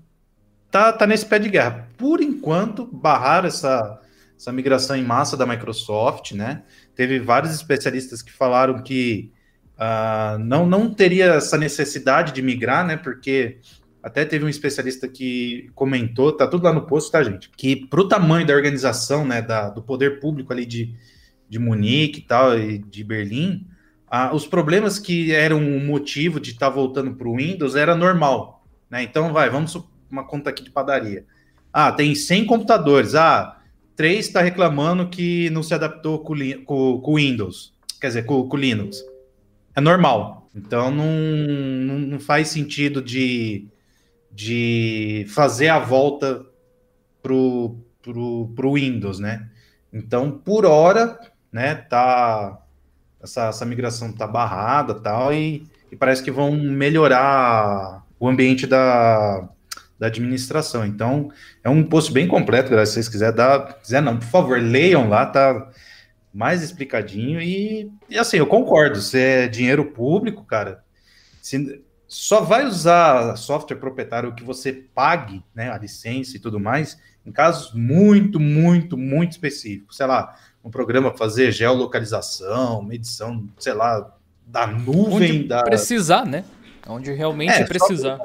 Tá, 0.70 0.92
tá 0.92 1.04
nesse 1.04 1.26
pé 1.26 1.40
de 1.40 1.48
guerra. 1.48 1.88
Por 1.98 2.20
enquanto, 2.20 2.86
barraram 2.86 3.48
essa, 3.48 4.00
essa 4.38 4.52
migração 4.52 4.94
em 4.94 5.02
massa 5.02 5.36
da 5.36 5.46
Microsoft, 5.46 6.30
né? 6.30 6.62
Teve 6.94 7.18
vários 7.18 7.52
especialistas 7.52 8.22
que 8.22 8.32
falaram 8.32 8.84
que 8.84 9.32
uh, 9.74 10.38
não, 10.38 10.64
não 10.64 10.94
teria 10.94 11.34
essa 11.34 11.58
necessidade 11.58 12.32
de 12.32 12.40
migrar, 12.40 12.86
né? 12.86 12.96
Porque 12.96 13.58
até 14.06 14.24
teve 14.24 14.44
um 14.44 14.48
especialista 14.48 15.08
que 15.08 15.68
comentou, 15.74 16.30
tá 16.30 16.46
tudo 16.46 16.62
lá 16.62 16.72
no 16.72 16.86
post, 16.86 17.10
tá, 17.10 17.24
gente? 17.24 17.50
Que 17.56 17.74
para 17.74 18.00
o 18.00 18.06
tamanho 18.06 18.46
da 18.46 18.54
organização, 18.54 19.26
né, 19.26 19.42
da, 19.42 19.68
do 19.68 19.82
poder 19.82 20.20
público 20.20 20.52
ali 20.52 20.64
de, 20.64 20.94
de 21.48 21.58
Munique 21.58 22.20
e 22.20 22.22
tal, 22.22 22.56
e 22.56 22.78
de 22.78 23.02
Berlim, 23.02 23.66
os 24.32 24.46
problemas 24.46 25.00
que 25.00 25.32
eram 25.32 25.58
o 25.58 25.80
motivo 25.80 26.38
de 26.38 26.52
estar 26.52 26.68
tá 26.68 26.72
voltando 26.72 27.16
para 27.16 27.26
o 27.26 27.34
Windows 27.34 27.74
era 27.74 27.96
normal, 27.96 28.64
né? 28.88 29.02
Então, 29.02 29.32
vai, 29.32 29.50
vamos 29.50 29.76
uma 30.08 30.24
conta 30.24 30.50
aqui 30.50 30.62
de 30.62 30.70
padaria. 30.70 31.24
Ah, 31.72 31.90
tem 31.90 32.14
100 32.14 32.46
computadores. 32.46 33.16
Ah, 33.16 33.60
três 33.96 34.26
está 34.26 34.40
reclamando 34.40 35.08
que 35.08 35.50
não 35.50 35.64
se 35.64 35.74
adaptou 35.74 36.20
com 36.20 36.32
o 36.32 37.16
Windows, 37.16 37.74
quer 38.00 38.06
dizer, 38.06 38.24
com 38.24 38.48
o 38.48 38.56
Linux. 38.56 39.04
É 39.74 39.80
normal. 39.80 40.48
Então, 40.54 40.92
não, 40.92 41.98
não 41.98 42.20
faz 42.20 42.46
sentido 42.46 43.02
de 43.02 43.66
de 44.36 45.24
fazer 45.30 45.68
a 45.68 45.78
volta 45.78 46.44
pro, 47.22 47.78
pro, 48.02 48.52
pro 48.54 48.74
Windows, 48.74 49.18
né? 49.18 49.48
Então, 49.90 50.30
por 50.30 50.66
hora, 50.66 51.18
né, 51.50 51.74
tá 51.74 52.60
essa, 53.22 53.48
essa 53.48 53.64
migração 53.64 54.12
tá 54.12 54.26
barrada 54.26 54.94
tal 54.94 55.32
e, 55.32 55.66
e 55.90 55.96
parece 55.96 56.22
que 56.22 56.30
vão 56.30 56.52
melhorar 56.52 58.04
o 58.20 58.28
ambiente 58.28 58.66
da, 58.66 59.48
da 59.98 60.08
administração. 60.08 60.84
Então, 60.84 61.30
é 61.64 61.70
um 61.70 61.82
post 61.82 62.12
bem 62.12 62.28
completo, 62.28 62.68
galera. 62.68 62.84
Se 62.84 62.92
vocês 62.92 63.08
quiserem 63.08 63.34
dar, 63.34 63.80
quiser 63.80 64.02
não, 64.02 64.18
por 64.18 64.28
favor, 64.28 64.60
leiam 64.60 65.08
lá, 65.08 65.24
tá 65.24 65.70
mais 66.32 66.62
explicadinho. 66.62 67.40
E, 67.40 67.90
e 68.10 68.18
assim, 68.18 68.36
eu 68.36 68.46
concordo. 68.46 69.00
Se 69.00 69.18
é 69.18 69.48
dinheiro 69.48 69.86
público, 69.86 70.44
cara, 70.44 70.84
se, 71.40 71.82
só 72.08 72.40
vai 72.40 72.66
usar 72.66 73.36
software 73.36 73.78
proprietário 73.78 74.34
que 74.34 74.44
você 74.44 74.72
pague, 74.72 75.42
né, 75.54 75.70
a 75.70 75.78
licença 75.78 76.36
e 76.36 76.40
tudo 76.40 76.60
mais, 76.60 76.98
em 77.24 77.32
casos 77.32 77.72
muito, 77.74 78.38
muito, 78.38 78.96
muito 78.96 79.32
específicos. 79.32 79.96
Sei 79.96 80.06
lá, 80.06 80.36
um 80.64 80.70
programa 80.70 81.10
para 81.10 81.18
fazer 81.18 81.50
geolocalização, 81.50 82.82
medição, 82.82 83.48
sei 83.58 83.72
lá, 83.72 84.14
da 84.46 84.66
nuvem. 84.66 85.32
Onde 85.32 85.44
da... 85.44 85.62
precisar, 85.62 86.24
né? 86.24 86.44
Onde 86.86 87.12
realmente 87.12 87.52
é, 87.52 87.64
precisar. 87.64 88.20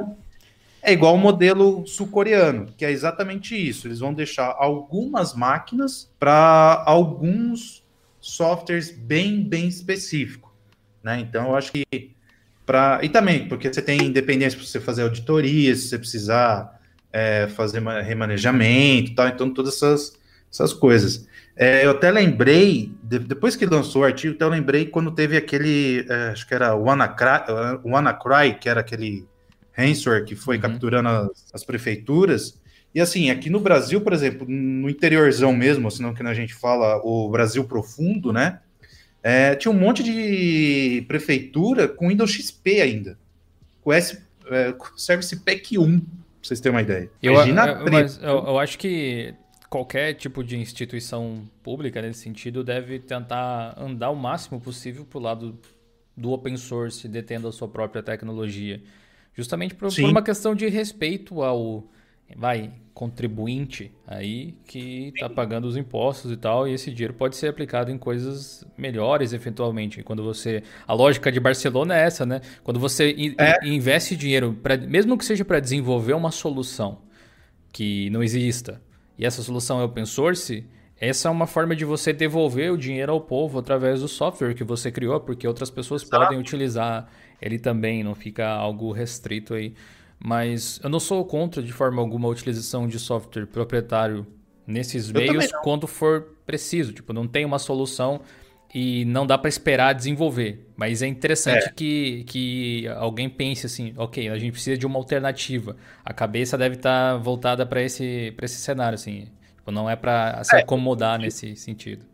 É 0.84 0.92
igual 0.92 1.16
o 1.16 1.18
modelo 1.18 1.86
sul-coreano, 1.88 2.68
que 2.78 2.86
é 2.86 2.92
exatamente 2.92 3.56
isso. 3.56 3.88
Eles 3.88 4.00
vão 4.00 4.14
deixar 4.14 4.56
algumas 4.58 5.34
máquinas 5.34 6.12
para 6.20 6.84
alguns 6.86 7.84
softwares 8.20 8.92
bem, 8.92 9.44
bem 9.44 9.68
específicos. 9.68 10.52
Né? 11.04 11.20
Então, 11.20 11.50
eu 11.50 11.56
acho 11.56 11.72
que 11.72 11.86
Pra, 12.66 13.00
e 13.02 13.10
também, 13.10 13.48
porque 13.48 13.72
você 13.72 13.82
tem 13.82 14.04
independência 14.04 14.58
para 14.58 14.68
você 14.68 14.80
fazer 14.80 15.04
auditoria, 15.04 15.76
se 15.76 15.90
você 15.90 15.98
precisar 15.98 16.80
é, 17.12 17.48
fazer 17.48 17.82
remanejamento 17.82 19.12
e 19.12 19.16
tal, 19.16 19.28
então 19.28 19.54
todas 19.54 19.76
essas, 19.76 20.14
essas 20.52 20.74
coisas. 20.74 21.28
É, 21.56 21.86
eu 21.86 21.92
até 21.92 22.10
lembrei, 22.10 22.92
de, 23.04 23.20
depois 23.20 23.56
que 23.56 23.66
lançou 23.66 24.04
o 24.04 24.06
artigo, 24.06 24.36
até 24.36 24.46
eu 24.46 24.50
lembrei 24.50 24.86
quando 24.86 25.12
teve 25.12 25.36
aquele, 25.36 26.06
é, 26.10 26.30
acho 26.30 26.48
que 26.48 26.54
era 26.54 26.76
o 26.76 26.84
WannaCry, 26.84 27.52
WannaCry, 27.84 28.58
que 28.60 28.70
era 28.70 28.80
aquele 28.80 29.26
ransomware 29.74 30.26
que 30.26 30.36
foi 30.36 30.56
uhum. 30.56 30.62
capturando 30.62 31.10
as, 31.10 31.46
as, 31.54 31.64
prefeituras. 31.64 32.60
E 32.94 33.00
assim, 33.00 33.30
aqui 33.30 33.50
no 33.50 33.60
Brasil, 33.60 34.02
por 34.02 34.14
exemplo, 34.14 34.46
no 34.48 34.90
interiorzão 34.90 35.54
mesmo, 35.54 35.90
senão 35.92 36.14
que 36.14 36.24
a 36.24 36.34
gente 36.34 36.54
fala 36.54 37.02
o 37.04 37.30
Brasil 37.30 37.64
profundo, 37.64 38.34
né? 38.34 38.60
É, 39.24 39.56
tinha 39.56 39.72
um 39.72 39.78
monte 39.78 40.04
de 40.04 41.04
prefeitura 41.08 41.88
com 41.88 42.08
Windows 42.08 42.32
XP 42.32 42.82
ainda. 42.82 43.18
Com 43.82 43.94
S, 43.94 44.22
é, 44.50 44.74
Service 44.96 45.36
Pack 45.38 45.78
1, 45.78 46.00
pra 46.00 46.08
vocês 46.42 46.60
terem 46.60 46.76
uma 46.76 46.82
ideia. 46.82 47.10
Eu, 47.22 47.34
Imagina 47.34 47.68
eu, 47.68 47.92
mas 47.92 48.18
eu, 48.22 48.30
eu 48.30 48.60
acho 48.60 48.78
que 48.78 49.34
qualquer 49.70 50.16
tipo 50.16 50.44
de 50.44 50.58
instituição 50.58 51.48
pública 51.64 52.02
nesse 52.02 52.20
sentido 52.20 52.64
deve 52.64 53.00
tentar 53.00 53.76
andar 53.78 54.10
o 54.10 54.16
máximo 54.16 54.60
possível 54.60 55.06
para 55.06 55.18
o 55.18 55.22
lado 55.22 55.60
do 56.18 56.32
open 56.32 56.58
source, 56.58 57.08
detendo 57.08 57.48
a 57.48 57.52
sua 57.52 57.68
própria 57.68 58.04
tecnologia. 58.04 58.82
Justamente 59.34 59.74
por, 59.76 59.94
por 59.94 60.10
uma 60.10 60.22
questão 60.22 60.54
de 60.54 60.68
respeito 60.68 61.42
ao 61.42 61.88
vai, 62.36 62.72
contribuinte 62.94 63.92
aí 64.06 64.54
que 64.66 65.12
está 65.14 65.30
pagando 65.30 65.68
os 65.68 65.78
impostos 65.78 66.32
e 66.32 66.38
tal, 66.38 66.68
e 66.68 66.74
esse 66.74 66.92
dinheiro 66.92 67.14
pode 67.14 67.36
ser 67.36 67.48
aplicado 67.48 67.92
em 67.92 67.98
coisas 67.98 68.66
melhores 68.78 69.34
eventualmente. 69.34 70.04
Quando 70.04 70.24
você, 70.24 70.64
a 70.86 70.94
lógica 70.94 71.32
de 71.32 71.40
Barcelona 71.40 71.98
é 71.98 72.04
essa, 72.04 72.26
né? 72.26 72.42
Quando 72.64 72.80
você 72.80 73.16
é. 73.38 73.68
investe 73.68 74.16
dinheiro, 74.16 74.58
pra, 74.62 74.78
mesmo 74.78 75.18
que 75.18 75.26
seja 75.26 75.46
para 75.46 75.60
desenvolver 75.60 76.14
uma 76.14 76.32
solução 76.32 77.00
que 77.72 78.10
não 78.10 78.22
exista, 78.22 78.82
e 79.18 79.26
essa 79.26 79.42
solução 79.42 79.80
é 79.80 79.84
open 79.84 80.06
source, 80.06 80.66
essa 81.00 81.28
é 81.28 81.32
uma 81.32 81.48
forma 81.48 81.76
de 81.76 81.84
você 81.84 82.14
devolver 82.14 82.72
o 82.72 82.78
dinheiro 82.78 83.12
ao 83.12 83.22
povo 83.22 83.58
através 83.58 84.02
do 84.02 84.08
software 84.08 84.54
que 84.54 84.64
você 84.64 84.92
criou, 84.92 85.20
porque 85.20 85.48
outras 85.48 85.72
pessoas 85.72 86.04
Exato. 86.04 86.24
podem 86.24 86.38
utilizar 86.38 87.08
ele 87.42 87.58
também, 87.58 88.04
não 88.04 88.14
fica 88.14 88.48
algo 88.48 88.92
restrito 88.92 89.56
aí. 89.56 89.74
Mas 90.24 90.80
eu 90.84 90.90
não 90.90 91.00
sou 91.00 91.26
contra 91.26 91.64
de 91.64 91.74
forma 91.74 92.02
alguma 92.02 92.28
a 92.28 92.32
utilização 92.32 92.88
de 92.88 93.00
software 93.00 93.48
proprietário 93.48 94.28
nesses 94.68 95.10
eu 95.10 95.16
meios 95.16 95.52
quando 95.64 95.88
for 95.88 96.36
preciso. 96.46 96.94
Tipo, 96.94 97.12
não 97.12 97.28
tem 97.28 97.44
uma 97.44 97.58
solução 97.58 98.22
e 98.74 99.04
não 99.06 99.26
dá 99.26 99.38
para 99.38 99.50
esperar 99.50 99.94
desenvolver. 99.94 100.68
Mas 100.78 101.02
é 101.02 101.08
interessante 101.08 101.66
é. 101.66 101.72
Que, 101.72 102.24
que 102.26 102.88
alguém 102.98 103.30
pense 103.30 103.66
assim, 103.66 103.94
ok, 103.98 104.30
a 104.30 104.38
gente 104.38 104.52
precisa 104.52 104.78
de 104.78 104.86
uma 104.86 104.98
alternativa. 104.98 105.76
A 106.06 106.14
cabeça 106.14 106.58
deve 106.58 106.76
estar 106.76 107.14
tá 107.14 107.18
voltada 107.18 107.66
para 107.66 107.82
esse, 107.82 108.34
esse 108.42 108.58
cenário, 108.58 108.96
assim. 108.96 109.28
Tipo, 109.58 109.72
não 109.72 109.90
é 109.90 109.96
para 109.96 110.44
se 110.44 110.56
é. 110.56 110.60
acomodar 110.60 111.20
nesse 111.20 111.56
sentido. 111.56 112.06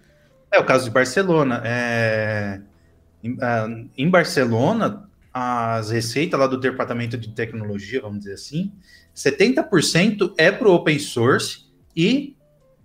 É 0.51 0.59
o 0.59 0.63
caso 0.63 0.85
de 0.85 0.91
Barcelona. 0.91 1.61
É... 1.65 2.61
Em, 3.23 3.37
ah, 3.41 3.67
em 3.97 4.09
Barcelona, 4.09 5.09
as 5.37 5.91
receitas 5.91 6.39
lá 6.39 6.47
do 6.47 6.57
departamento 6.57 7.17
de 7.17 7.29
tecnologia, 7.29 8.01
vamos 8.01 8.19
dizer 8.19 8.33
assim, 8.33 8.71
70% 9.15 10.33
é 10.37 10.51
para 10.51 10.67
o 10.67 10.73
open 10.73 10.99
source 10.99 11.65
e 11.95 12.35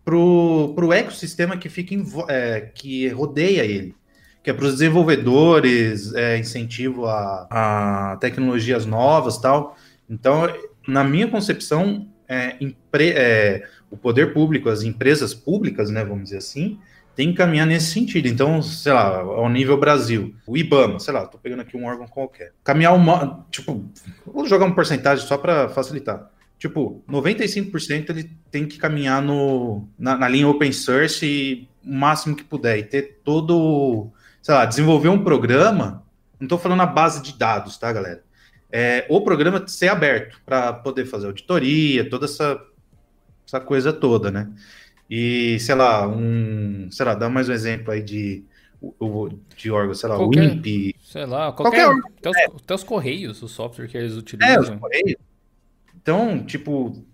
para 0.04 0.16
o 0.16 0.92
ecossistema 0.92 1.56
que 1.56 1.68
fica 1.68 1.94
em, 1.94 2.04
é, 2.28 2.60
que 2.74 3.08
rodeia 3.08 3.64
ele. 3.64 3.94
que 4.42 4.50
é 4.50 4.52
para 4.52 4.64
os 4.64 4.72
desenvolvedores, 4.72 6.12
é, 6.14 6.36
incentivo 6.36 7.06
a, 7.06 7.46
a, 7.48 8.16
tecnologias 8.16 8.84
novas 8.84 9.38
tal. 9.38 9.76
Então, 10.10 10.52
na 10.86 11.04
minha 11.04 11.28
concepção, 11.28 12.08
é, 12.28 12.56
empre, 12.60 13.10
é, 13.10 13.68
o 13.88 13.96
poder 13.96 14.34
público, 14.34 14.68
as 14.68 14.82
empresas 14.82 15.32
públicas, 15.32 15.90
né, 15.90 16.04
vamos 16.04 16.24
dizer 16.24 16.38
assim, 16.38 16.80
tem 17.14 17.30
que 17.30 17.36
caminhar 17.36 17.66
nesse 17.66 17.92
sentido. 17.92 18.26
Então, 18.26 18.62
sei 18.62 18.92
lá, 18.92 19.18
ao 19.18 19.48
nível 19.48 19.76
Brasil, 19.76 20.34
o 20.46 20.56
IBAMA, 20.56 20.98
sei 20.98 21.12
lá, 21.12 21.26
tô 21.26 21.38
pegando 21.38 21.62
aqui 21.62 21.76
um 21.76 21.84
órgão 21.84 22.06
qualquer. 22.06 22.52
Caminhar 22.64 22.94
uma, 22.94 23.44
tipo, 23.50 23.84
vou 24.26 24.46
jogar 24.46 24.66
uma 24.66 24.74
porcentagem 24.74 25.26
só 25.26 25.36
para 25.36 25.68
facilitar. 25.68 26.30
Tipo, 26.58 27.02
95% 27.08 28.10
ele 28.10 28.30
tem 28.50 28.66
que 28.66 28.78
caminhar 28.78 29.20
no, 29.20 29.88
na, 29.98 30.16
na 30.16 30.28
linha 30.28 30.48
open 30.48 30.70
source 30.72 31.26
e 31.26 31.68
o 31.84 31.92
máximo 31.92 32.36
que 32.36 32.44
puder 32.44 32.78
e 32.78 32.84
ter 32.84 33.20
todo 33.24 34.12
sei 34.42 34.54
lá, 34.54 34.64
desenvolver 34.64 35.08
um 35.08 35.22
programa, 35.22 36.04
não 36.38 36.46
estou 36.46 36.58
falando 36.58 36.82
a 36.82 36.86
base 36.86 37.22
de 37.22 37.38
dados, 37.38 37.78
tá, 37.78 37.92
galera? 37.92 38.22
É, 38.70 39.06
o 39.08 39.20
programa 39.20 39.66
ser 39.68 39.88
aberto 39.88 40.40
para 40.44 40.72
poder 40.72 41.06
fazer 41.06 41.26
auditoria, 41.26 42.08
toda 42.10 42.24
essa, 42.24 42.60
essa 43.46 43.60
coisa 43.60 43.92
toda, 43.92 44.30
né? 44.30 44.50
E, 45.14 45.60
sei 45.60 45.74
lá, 45.74 46.08
um. 46.08 46.88
Sei 46.90 47.04
lá, 47.04 47.12
dá 47.12 47.28
mais 47.28 47.46
um 47.46 47.52
exemplo 47.52 47.92
aí 47.92 48.02
de, 48.02 48.42
de 49.58 49.70
órgão, 49.70 49.92
sei 49.92 50.08
lá, 50.08 50.16
qualquer, 50.16 50.40
o 50.40 50.44
INPE. 50.44 50.96
Sei 51.02 51.26
lá, 51.26 51.52
qualquer. 51.52 51.84
qualquer 51.84 52.08
até, 52.18 52.30
os, 52.30 52.36
é. 52.38 52.44
até 52.46 52.74
os 52.74 52.82
Correios, 52.82 53.42
o 53.42 53.46
software 53.46 53.88
que 53.88 53.98
eles 53.98 54.14
utilizam. 54.14 54.54
É, 54.54 54.58
os 54.58 54.80
Correios. 54.80 55.20
Então, 55.94 56.42
tipo, 56.42 57.04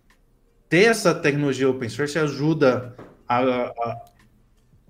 ter 0.69 0.85
essa 0.85 1.13
tecnologia 1.13 1.69
open 1.69 1.89
source 1.89 2.17
ajuda 2.17 2.95
a, 3.29 3.41
a, 3.41 4.05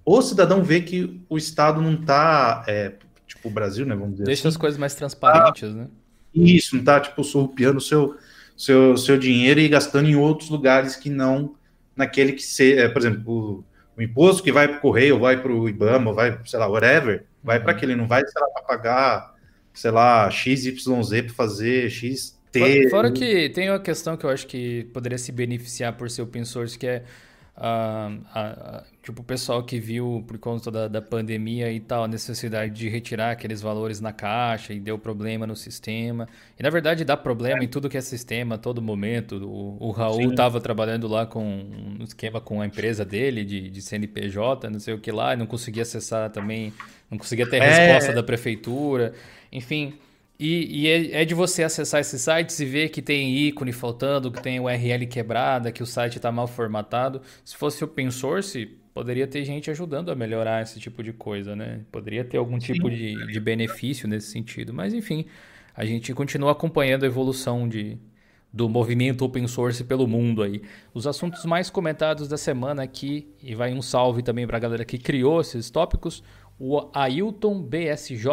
o 0.04 0.20
cidadão 0.20 0.62
vê 0.62 0.82
que 0.82 1.18
o 1.30 1.38
Estado 1.38 1.80
não 1.80 1.94
está, 1.94 2.62
é, 2.68 2.92
tipo, 3.26 3.48
o 3.48 3.50
Brasil, 3.50 3.86
né, 3.86 3.94
vamos 3.94 4.12
dizer 4.12 4.24
Deixa 4.24 4.42
assim, 4.42 4.48
as 4.48 4.56
coisas 4.58 4.78
mais 4.78 4.94
transparentes, 4.94 5.74
né? 5.74 5.88
Isso, 6.34 6.74
não 6.74 6.80
está, 6.80 7.00
tipo, 7.00 7.24
surrupiando 7.24 7.78
o 7.78 7.80
seu, 7.80 8.18
seu, 8.54 8.98
seu 8.98 9.16
dinheiro 9.18 9.60
e 9.60 9.66
gastando 9.66 10.10
em 10.10 10.14
outros 10.14 10.50
lugares 10.50 10.94
que 10.94 11.08
não 11.08 11.56
naquele 11.98 12.32
que, 12.32 12.42
se, 12.42 12.78
é, 12.78 12.88
por 12.88 13.00
exemplo, 13.00 13.22
o, 13.26 13.64
o 13.98 14.02
imposto 14.02 14.42
que 14.42 14.52
vai 14.52 14.68
para 14.68 14.78
o 14.78 14.80
Correio, 14.80 15.18
vai 15.18 15.42
para 15.42 15.52
o 15.52 15.68
IBAMA, 15.68 16.12
vai, 16.12 16.38
sei 16.46 16.58
lá, 16.58 16.66
whatever, 16.66 17.26
vai 17.42 17.58
para 17.60 17.72
uhum. 17.72 17.76
aquele, 17.76 17.96
não 17.96 18.06
vai, 18.06 18.24
sei 18.26 18.40
lá, 18.40 18.48
pagar, 18.62 19.34
sei 19.74 19.90
lá, 19.90 20.30
XYZ 20.30 20.86
para 20.86 21.34
fazer 21.34 21.90
X 21.90 22.38
Fora, 22.50 22.90
fora 22.90 23.12
que 23.12 23.50
tem 23.50 23.68
uma 23.68 23.78
questão 23.78 24.16
que 24.16 24.24
eu 24.24 24.30
acho 24.30 24.46
que 24.46 24.84
poderia 24.94 25.18
se 25.18 25.30
beneficiar 25.30 25.96
por 25.96 26.10
ser 26.10 26.22
open 26.22 26.46
source, 26.46 26.78
que 26.78 26.86
é 26.86 27.04
uh, 27.58 28.82
tipo, 29.02 29.22
o 29.22 29.24
pessoal 29.24 29.62
que 29.62 29.78
viu 29.78 30.24
por 30.26 30.38
conta 30.38 30.70
da, 30.70 30.88
da 30.88 31.02
pandemia 31.02 31.70
e 31.72 31.80
tal, 31.80 32.04
a 32.04 32.08
necessidade 32.08 32.72
de 32.72 32.88
retirar 32.88 33.32
aqueles 33.32 33.60
valores 33.60 34.00
na 34.00 34.12
caixa 34.12 34.72
e 34.72 34.80
deu 34.80 34.98
problema 34.98 35.46
no 35.46 35.56
sistema. 35.56 36.28
E 36.58 36.62
na 36.62 36.70
verdade 36.70 37.04
dá 37.04 37.16
problema 37.16 37.60
é. 37.60 37.64
em 37.64 37.68
tudo 37.68 37.88
que 37.88 37.96
é 37.96 38.00
sistema 38.00 38.54
a 38.54 38.58
todo 38.58 38.80
momento. 38.80 39.36
O, 39.44 39.88
o 39.88 39.90
Raul 39.90 40.30
estava 40.30 40.60
trabalhando 40.60 41.08
lá 41.08 41.26
com 41.26 41.44
um 41.44 42.04
esquema 42.04 42.40
com 42.40 42.60
a 42.60 42.66
empresa 42.66 43.04
dele 43.04 43.44
de, 43.44 43.68
de 43.68 43.82
CNPJ, 43.82 44.70
não 44.70 44.80
sei 44.80 44.94
o 44.94 44.98
que 44.98 45.10
lá, 45.10 45.34
e 45.34 45.36
não 45.36 45.46
conseguia 45.46 45.82
acessar 45.82 46.30
também, 46.30 46.72
não 47.10 47.18
conseguia 47.18 47.48
ter 47.48 47.56
é. 47.56 47.68
resposta 47.68 48.12
da 48.12 48.22
prefeitura. 48.22 49.12
Enfim, 49.50 49.94
e, 50.38 50.82
e 50.82 50.86
é, 50.86 51.22
é, 51.22 51.24
de 51.24 51.34
você 51.34 51.64
acessar 51.64 52.00
esses 52.00 52.22
sites 52.22 52.60
e 52.60 52.64
ver 52.64 52.90
que 52.90 53.02
tem 53.02 53.36
ícone 53.36 53.72
faltando, 53.72 54.30
que 54.30 54.40
tem 54.40 54.60
URL 54.60 55.06
quebrada, 55.06 55.72
que 55.72 55.82
o 55.82 55.86
site 55.86 56.16
está 56.16 56.30
mal 56.30 56.46
formatado. 56.46 57.20
Se 57.44 57.56
fosse 57.56 57.82
open 57.82 58.10
source, 58.12 58.66
poderia 58.94 59.26
ter 59.26 59.44
gente 59.44 59.68
ajudando 59.68 60.10
a 60.10 60.14
melhorar 60.14 60.62
esse 60.62 60.78
tipo 60.78 61.02
de 61.02 61.12
coisa, 61.12 61.56
né? 61.56 61.80
Poderia 61.90 62.24
ter 62.24 62.36
algum 62.36 62.58
tipo 62.58 62.88
de, 62.88 63.14
de 63.26 63.40
benefício 63.40 64.06
nesse 64.06 64.30
sentido. 64.30 64.72
Mas 64.72 64.94
enfim, 64.94 65.26
a 65.74 65.84
gente 65.84 66.14
continua 66.14 66.52
acompanhando 66.52 67.02
a 67.02 67.06
evolução 67.06 67.68
de, 67.68 67.98
do 68.52 68.68
movimento 68.68 69.24
open 69.24 69.46
source 69.48 69.82
pelo 69.82 70.06
mundo 70.06 70.42
aí. 70.42 70.62
Os 70.94 71.06
assuntos 71.06 71.44
mais 71.44 71.68
comentados 71.68 72.28
da 72.28 72.36
semana 72.36 72.82
aqui, 72.82 73.28
e 73.42 73.56
vai 73.56 73.72
um 73.72 73.82
salve 73.82 74.22
também 74.22 74.46
para 74.46 74.56
a 74.56 74.60
galera 74.60 74.84
que 74.84 74.98
criou 74.98 75.40
esses 75.40 75.68
tópicos. 75.68 76.22
O 76.58 76.90
Ailton 76.92 77.62
BSJ 77.62 78.26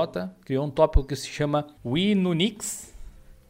criou 0.44 0.66
um 0.66 0.70
tópico 0.70 1.06
que 1.06 1.16
se 1.16 1.28
chama 1.28 1.68
Winunix. 1.86 2.94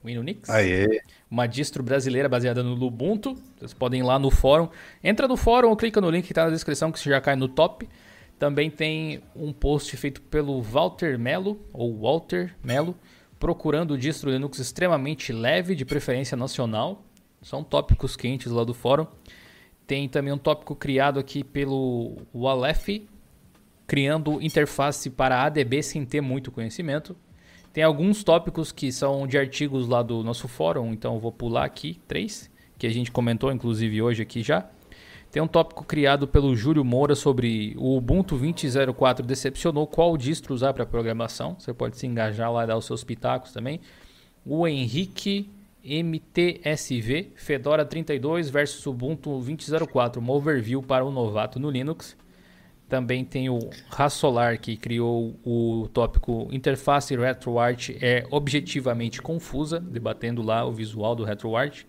Winunix? 0.03 0.49
Aê. 0.49 1.01
Uma 1.31 1.47
distro 1.47 1.81
brasileira 1.81 2.27
baseada 2.27 2.61
no 2.61 2.85
Ubuntu. 2.85 3.35
Vocês 3.57 3.73
podem 3.73 4.01
ir 4.01 4.03
lá 4.03 4.19
no 4.19 4.29
fórum. 4.29 4.67
Entra 5.01 5.27
no 5.27 5.37
fórum 5.37 5.69
ou 5.69 5.77
clica 5.77 6.01
no 6.01 6.09
link 6.09 6.25
que 6.25 6.31
está 6.33 6.43
na 6.45 6.51
descrição 6.51 6.91
que 6.91 7.03
já 7.03 7.21
cai 7.21 7.37
no 7.37 7.47
top. 7.47 7.87
Também 8.37 8.69
tem 8.69 9.21
um 9.33 9.53
post 9.53 9.95
feito 9.95 10.21
pelo 10.21 10.61
Walter 10.61 11.17
Melo, 11.17 11.57
ou 11.71 11.97
Walter 11.97 12.53
Melo, 12.61 12.93
procurando 13.39 13.97
distro 13.97 14.29
Linux 14.29 14.59
extremamente 14.59 15.31
leve, 15.31 15.73
de 15.73 15.85
preferência 15.85 16.35
nacional. 16.35 17.01
São 17.41 17.63
tópicos 17.63 18.17
quentes 18.17 18.51
lá 18.51 18.65
do 18.65 18.73
fórum. 18.73 19.07
Tem 19.87 20.09
também 20.09 20.33
um 20.33 20.37
tópico 20.37 20.75
criado 20.75 21.17
aqui 21.17 21.45
pelo 21.45 22.17
Walef, 22.33 23.07
criando 23.87 24.41
interface 24.41 25.09
para 25.09 25.43
ADB 25.43 25.83
sem 25.83 26.05
ter 26.05 26.21
muito 26.21 26.51
conhecimento. 26.51 27.15
Tem 27.71 27.83
alguns 27.83 28.23
tópicos 28.23 28.71
que 28.71 28.91
são 28.91 29.27
de 29.27 29.37
artigos 29.37 29.87
lá 29.87 30.01
do 30.01 30.23
nosso 30.23 30.47
fórum, 30.47 30.93
então 30.93 31.15
eu 31.15 31.19
vou 31.19 31.31
pular 31.31 31.65
aqui 31.65 31.99
três, 32.07 32.49
que 32.77 32.87
a 32.87 32.89
gente 32.89 33.11
comentou 33.11 33.51
inclusive 33.51 34.01
hoje 34.01 34.21
aqui 34.21 34.41
já. 34.41 34.65
Tem 35.35 35.43
um 35.43 35.47
tópico 35.47 35.83
criado 35.83 36.25
pelo 36.25 36.55
Júlio 36.55 36.85
Moura 36.85 37.13
sobre 37.13 37.75
o 37.77 37.97
Ubuntu 37.97 38.37
20.04 38.37 39.21
decepcionou 39.21 39.85
qual 39.85 40.15
distro 40.15 40.53
usar 40.53 40.73
para 40.73 40.85
programação. 40.85 41.57
Você 41.59 41.73
pode 41.73 41.97
se 41.97 42.07
engajar 42.07 42.49
lá 42.53 42.63
e 42.63 42.67
dar 42.67 42.77
os 42.77 42.85
seus 42.85 43.03
pitacos 43.03 43.51
também. 43.51 43.81
O 44.45 44.65
Henrique 44.65 45.49
MTSV 45.83 47.33
Fedora 47.35 47.83
32 47.83 48.49
versus 48.49 48.85
Ubuntu 48.85 49.31
20.04, 49.41 50.17
uma 50.17 50.31
overview 50.31 50.81
para 50.81 51.03
o 51.03 51.11
novato 51.11 51.59
no 51.59 51.69
Linux. 51.69 52.15
Também 52.87 53.25
tem 53.25 53.49
o 53.49 53.59
Rassolar, 53.89 54.59
que 54.59 54.77
criou 54.77 55.35
o 55.43 55.89
tópico 55.91 56.47
Interface 56.51 57.15
RetroArt 57.15 57.89
é 57.99 58.25
objetivamente 58.29 59.21
confusa, 59.21 59.79
debatendo 59.79 60.43
lá 60.43 60.63
o 60.65 60.71
visual 60.71 61.15
do 61.15 61.23
RetroArt. 61.23 61.83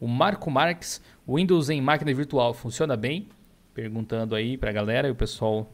O 0.00 0.08
Marco 0.08 0.50
Marques, 0.50 1.02
Windows 1.28 1.68
em 1.68 1.80
máquina 1.82 2.12
virtual 2.14 2.54
funciona 2.54 2.96
bem? 2.96 3.28
Perguntando 3.74 4.34
aí 4.34 4.56
para 4.56 4.70
a 4.70 4.72
galera 4.72 5.06
e 5.06 5.10
o 5.10 5.14
pessoal 5.14 5.70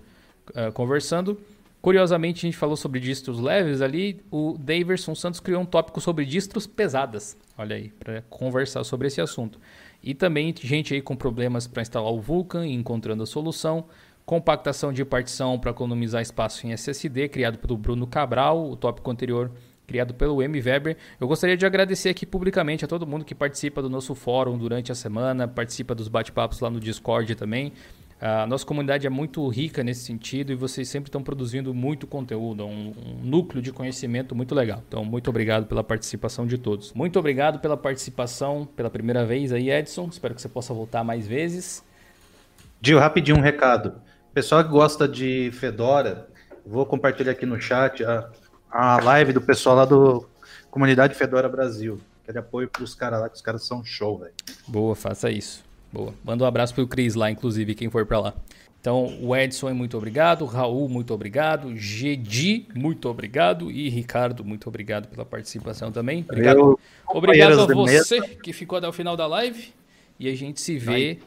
uh, 0.51 0.73
conversando. 0.73 1.41
Curiosamente, 1.81 2.45
a 2.45 2.49
gente 2.49 2.59
falou 2.59 2.77
sobre 2.77 2.99
distros 2.99 3.39
leves 3.39 3.81
ali. 3.81 4.21
O 4.31 4.57
Daverson 4.59 5.15
Santos 5.15 5.39
criou 5.39 5.63
um 5.63 5.67
tópico 5.67 6.01
sobre 6.01 6.25
distros 6.25 6.67
pesadas. 6.67 7.37
Olha 7.57 7.77
aí, 7.77 7.91
para 7.91 8.23
conversar 8.23 8.83
sobre 8.83 9.07
esse 9.07 9.21
assunto. 9.21 9.61
E 10.03 10.15
também 10.15 10.53
gente 10.61 10.95
aí 10.95 11.01
com 11.01 11.15
problemas 11.15 11.67
para 11.67 11.83
instalar 11.83 12.13
o 12.13 12.21
Vulkan 12.21 12.67
e 12.67 12.73
encontrando 12.73 13.23
a 13.23 13.27
solução 13.27 13.87
compactação 14.29 14.93
de 14.93 15.03
partição 15.07 15.59
para 15.59 15.71
economizar 15.71 16.21
espaço 16.21 16.67
em 16.67 16.73
SSD, 16.73 17.31
criado 17.31 17.57
pelo 17.57 17.79
Bruno 17.79 18.07
Cabral, 18.07 18.71
o 18.71 18.77
tópico 18.77 19.11
anterior 19.11 19.51
criado 19.87 20.13
pelo 20.13 20.43
M. 20.43 20.61
Weber. 20.61 20.99
Eu 21.19 21.27
gostaria 21.27 21.57
de 21.57 21.65
agradecer 21.65 22.11
aqui 22.11 22.27
publicamente 22.27 22.85
a 22.85 22.89
todo 22.89 23.07
mundo 23.07 23.25
que 23.25 23.35
participa 23.35 23.81
do 23.81 23.89
nosso 23.89 24.15
fórum 24.15 24.59
durante 24.59 24.93
a 24.93 24.95
semana, 24.95 25.49
participa 25.49 25.95
dos 25.95 26.09
bate-papos 26.09 26.61
lá 26.61 26.69
no 26.69 26.79
Discord 26.79 27.35
também. 27.37 27.73
A 28.21 28.47
nossa 28.47 28.67
comunidade 28.67 29.07
é 29.07 29.11
muito 29.11 29.49
rica 29.49 29.83
nesse 29.83 30.03
sentido 30.05 30.53
e 30.53 30.55
vocês 30.55 30.91
sempre 30.91 31.09
estão 31.09 31.23
produzindo 31.23 31.73
muito 31.73 32.07
conteúdo, 32.07 32.67
um, 32.67 32.89
um, 32.91 33.25
núcleo 33.25 33.63
de 33.63 33.73
conhecimento 33.73 34.35
muito 34.35 34.55
legal. 34.55 34.83
Então, 34.87 35.07
muito 35.07 35.31
obrigado 35.31 35.65
pela 35.65 35.83
participação 35.83 36.47
de 36.47 36.59
todos. 36.59 36.93
Muito 36.93 37.19
obrigado 37.19 37.61
pela 37.61 37.79
participação 37.79 38.69
pela 38.77 38.91
primeira 38.91 39.25
vez 39.25 39.55
aí, 39.55 39.71
Edson. 39.71 40.07
Espero 40.13 40.35
que 40.35 40.43
você 40.43 40.51
possa 40.51 40.75
voltar 40.75 41.03
mais 41.03 41.27
vezes. 41.27 41.83
Dio, 42.79 42.99
rapidinho 42.99 43.39
um 43.39 43.41
recado. 43.41 44.07
Pessoal 44.33 44.63
que 44.63 44.71
gosta 44.71 45.09
de 45.09 45.51
Fedora, 45.53 46.29
vou 46.65 46.85
compartilhar 46.87 47.33
aqui 47.33 47.47
no 47.47 47.61
chat 47.61 48.05
a, 48.05 48.31
a 48.71 49.03
live 49.03 49.33
do 49.33 49.41
pessoal 49.41 49.77
lá 49.77 49.85
do 49.85 50.29
Comunidade 50.71 51.15
Fedora 51.15 51.49
Brasil. 51.49 52.01
Quero 52.25 52.41
apoio 52.41 52.69
pros 52.69 52.95
caras 52.95 53.21
lá, 53.21 53.29
que 53.29 53.37
os 53.37 53.43
caras 53.43 53.67
são 53.67 53.83
show, 53.83 54.19
velho. 54.19 54.35
Boa, 54.67 54.95
faça 54.95 55.31
isso. 55.31 55.65
Boa. 55.91 56.13
Manda 56.23 56.45
um 56.45 56.47
abraço 56.47 56.75
pro 56.75 56.87
Cris 56.87 57.15
lá, 57.15 57.31
inclusive, 57.31 57.75
quem 57.75 57.89
for 57.89 58.05
para 58.05 58.21
lá. 58.21 58.35
Então, 58.81 59.19
o 59.21 59.35
Edson, 59.35 59.73
muito 59.75 59.97
obrigado. 59.97 60.45
Raul, 60.45 60.89
muito 60.89 61.13
obrigado. 61.13 61.75
Gedi, 61.75 62.67
muito 62.75 63.09
obrigado. 63.09 63.71
E 63.71 63.89
Ricardo, 63.89 64.45
muito 64.45 64.69
obrigado 64.69 65.09
pela 65.09 65.25
participação 65.25 65.91
também. 65.91 66.25
Obrigado, 66.29 66.59
Eu, 66.59 66.81
obrigado 67.09 67.61
a 67.61 67.67
você 67.67 68.21
que 68.21 68.53
ficou 68.53 68.79
até 68.79 68.87
o 68.87 68.93
final 68.93 69.17
da 69.17 69.27
live. 69.27 69.73
E 70.21 70.29
a 70.29 70.35
gente 70.35 70.61
se 70.61 70.79
vê 70.79 71.19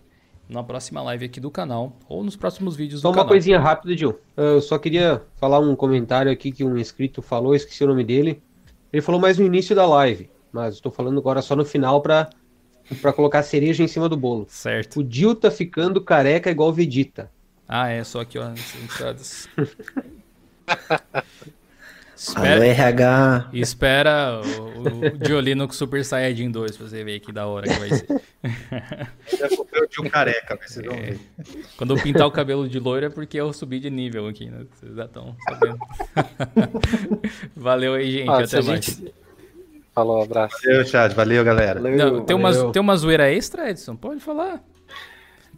na 0.51 0.63
próxima 0.63 1.01
live 1.01 1.25
aqui 1.25 1.39
do 1.39 1.49
canal 1.49 1.93
ou 2.07 2.23
nos 2.23 2.35
próximos 2.35 2.75
vídeos 2.75 3.01
só 3.01 3.09
do 3.09 3.13
canal. 3.13 3.23
Só 3.23 3.27
uma 3.27 3.29
coisinha 3.29 3.59
rápida, 3.59 3.95
Gil. 3.95 4.19
Eu 4.35 4.61
só 4.61 4.77
queria 4.77 5.21
falar 5.37 5.59
um 5.59 5.75
comentário 5.75 6.31
aqui 6.31 6.51
que 6.51 6.63
um 6.63 6.77
inscrito 6.77 7.21
falou, 7.21 7.55
esqueci 7.55 7.83
o 7.83 7.87
nome 7.87 8.03
dele. 8.03 8.41
Ele 8.91 9.01
falou 9.01 9.19
mais 9.19 9.37
no 9.37 9.45
início 9.45 9.75
da 9.75 9.85
live, 9.85 10.29
mas 10.51 10.75
estou 10.75 10.91
falando 10.91 11.19
agora 11.19 11.41
só 11.41 11.55
no 11.55 11.63
final 11.63 12.01
para 12.01 12.29
para 13.01 13.13
colocar 13.13 13.41
cereja 13.41 13.83
em 13.83 13.87
cima 13.87 14.09
do 14.09 14.17
bolo. 14.17 14.45
Certo. 14.49 14.99
O 14.99 15.03
Dil 15.03 15.33
tá 15.33 15.49
ficando 15.49 16.01
careca 16.01 16.51
igual 16.51 16.73
Vegeta. 16.73 17.31
Ah, 17.65 17.87
é, 17.87 18.03
só 18.03 18.19
aqui, 18.19 18.37
ó. 18.37 18.51
Espera, 22.21 22.53
Alô, 22.53 22.63
RH. 22.63 23.49
Espera 23.51 24.41
o, 24.43 25.07
o 25.07 25.09
Diolino 25.17 25.67
com 25.67 25.73
Super 25.73 26.05
Saiyajin 26.05 26.51
2 26.51 26.77
pra 26.77 26.87
você 26.87 27.03
ver 27.03 27.19
que 27.19 27.31
da 27.31 27.47
hora 27.47 27.67
que 27.67 27.79
vai 27.79 27.89
ser. 27.89 28.07
eu 29.73 30.05
um 30.05 30.07
careca, 30.07 30.55
vocês 30.61 30.85
vão 30.85 30.95
ver. 30.95 31.19
Quando 31.75 31.97
eu 31.97 32.03
pintar 32.03 32.27
o 32.27 32.31
cabelo 32.31 32.69
de 32.69 32.77
loiro 32.77 33.07
é 33.07 33.09
porque 33.09 33.37
eu 33.37 33.51
subi 33.51 33.79
de 33.79 33.89
nível 33.89 34.27
aqui, 34.27 34.51
né? 34.51 34.67
Vocês 34.71 34.95
já 34.95 35.05
estão 35.05 35.35
sabendo. 35.49 35.79
Valeu 37.57 37.95
aí, 37.95 38.11
gente. 38.11 38.29
Ah, 38.29 38.43
até 38.43 38.61
mais. 38.61 38.85
Gente... 38.85 39.13
Falou, 39.95 40.21
abraço. 40.21 40.55
Valeu, 40.63 40.85
chat. 40.85 41.15
Valeu, 41.15 41.43
galera. 41.43 41.81
Valeu, 41.81 41.97
Não, 41.97 42.23
tem, 42.23 42.39
valeu. 42.39 42.65
Uma, 42.65 42.71
tem 42.71 42.81
uma 42.83 42.97
zoeira 42.97 43.33
extra, 43.33 43.71
Edson? 43.71 43.95
Pode 43.95 44.19
falar. 44.19 44.61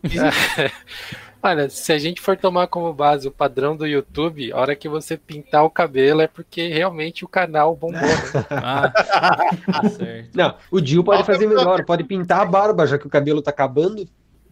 Olha, 1.46 1.70
se 1.70 1.92
a 1.92 1.98
gente 1.98 2.22
for 2.22 2.38
tomar 2.38 2.68
como 2.68 2.94
base 2.94 3.28
o 3.28 3.32
padrão 3.32 3.76
do 3.76 3.86
YouTube, 3.86 4.54
a 4.54 4.58
hora 4.58 4.76
que 4.78 4.88
você 4.88 5.18
pintar 5.18 5.66
o 5.66 5.70
cabelo 5.70 6.22
é 6.22 6.28
porque 6.28 6.70
realmente 6.70 7.26
o 7.26 7.28
canal 7.28 7.76
bombou. 7.76 8.00
Né? 8.00 8.08
ah, 8.50 8.90
tá 8.90 9.90
certo. 9.90 10.30
Não, 10.34 10.56
o 10.72 10.80
Dio 10.80 11.04
pode 11.04 11.26
fazer 11.26 11.46
melhor, 11.46 11.84
pode 11.84 12.06
pintar 12.06 12.40
a 12.40 12.46
barba, 12.46 12.88
já 12.88 12.98
que 12.98 13.06
o 13.06 13.10
cabelo 13.10 13.42
tá 13.42 13.52
acabando. 13.52 14.08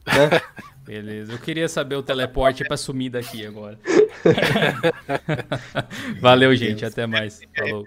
Né? 0.06 0.42
Beleza, 0.86 1.32
eu 1.32 1.40
queria 1.40 1.70
saber 1.70 1.96
o 1.96 2.04
teleporte 2.04 2.66
para 2.66 2.76
sumir 2.76 3.10
daqui 3.10 3.46
agora. 3.46 3.80
Valeu, 6.20 6.54
gente, 6.58 6.84
até 6.84 7.08
mais. 7.08 7.40
Falou. 7.58 7.86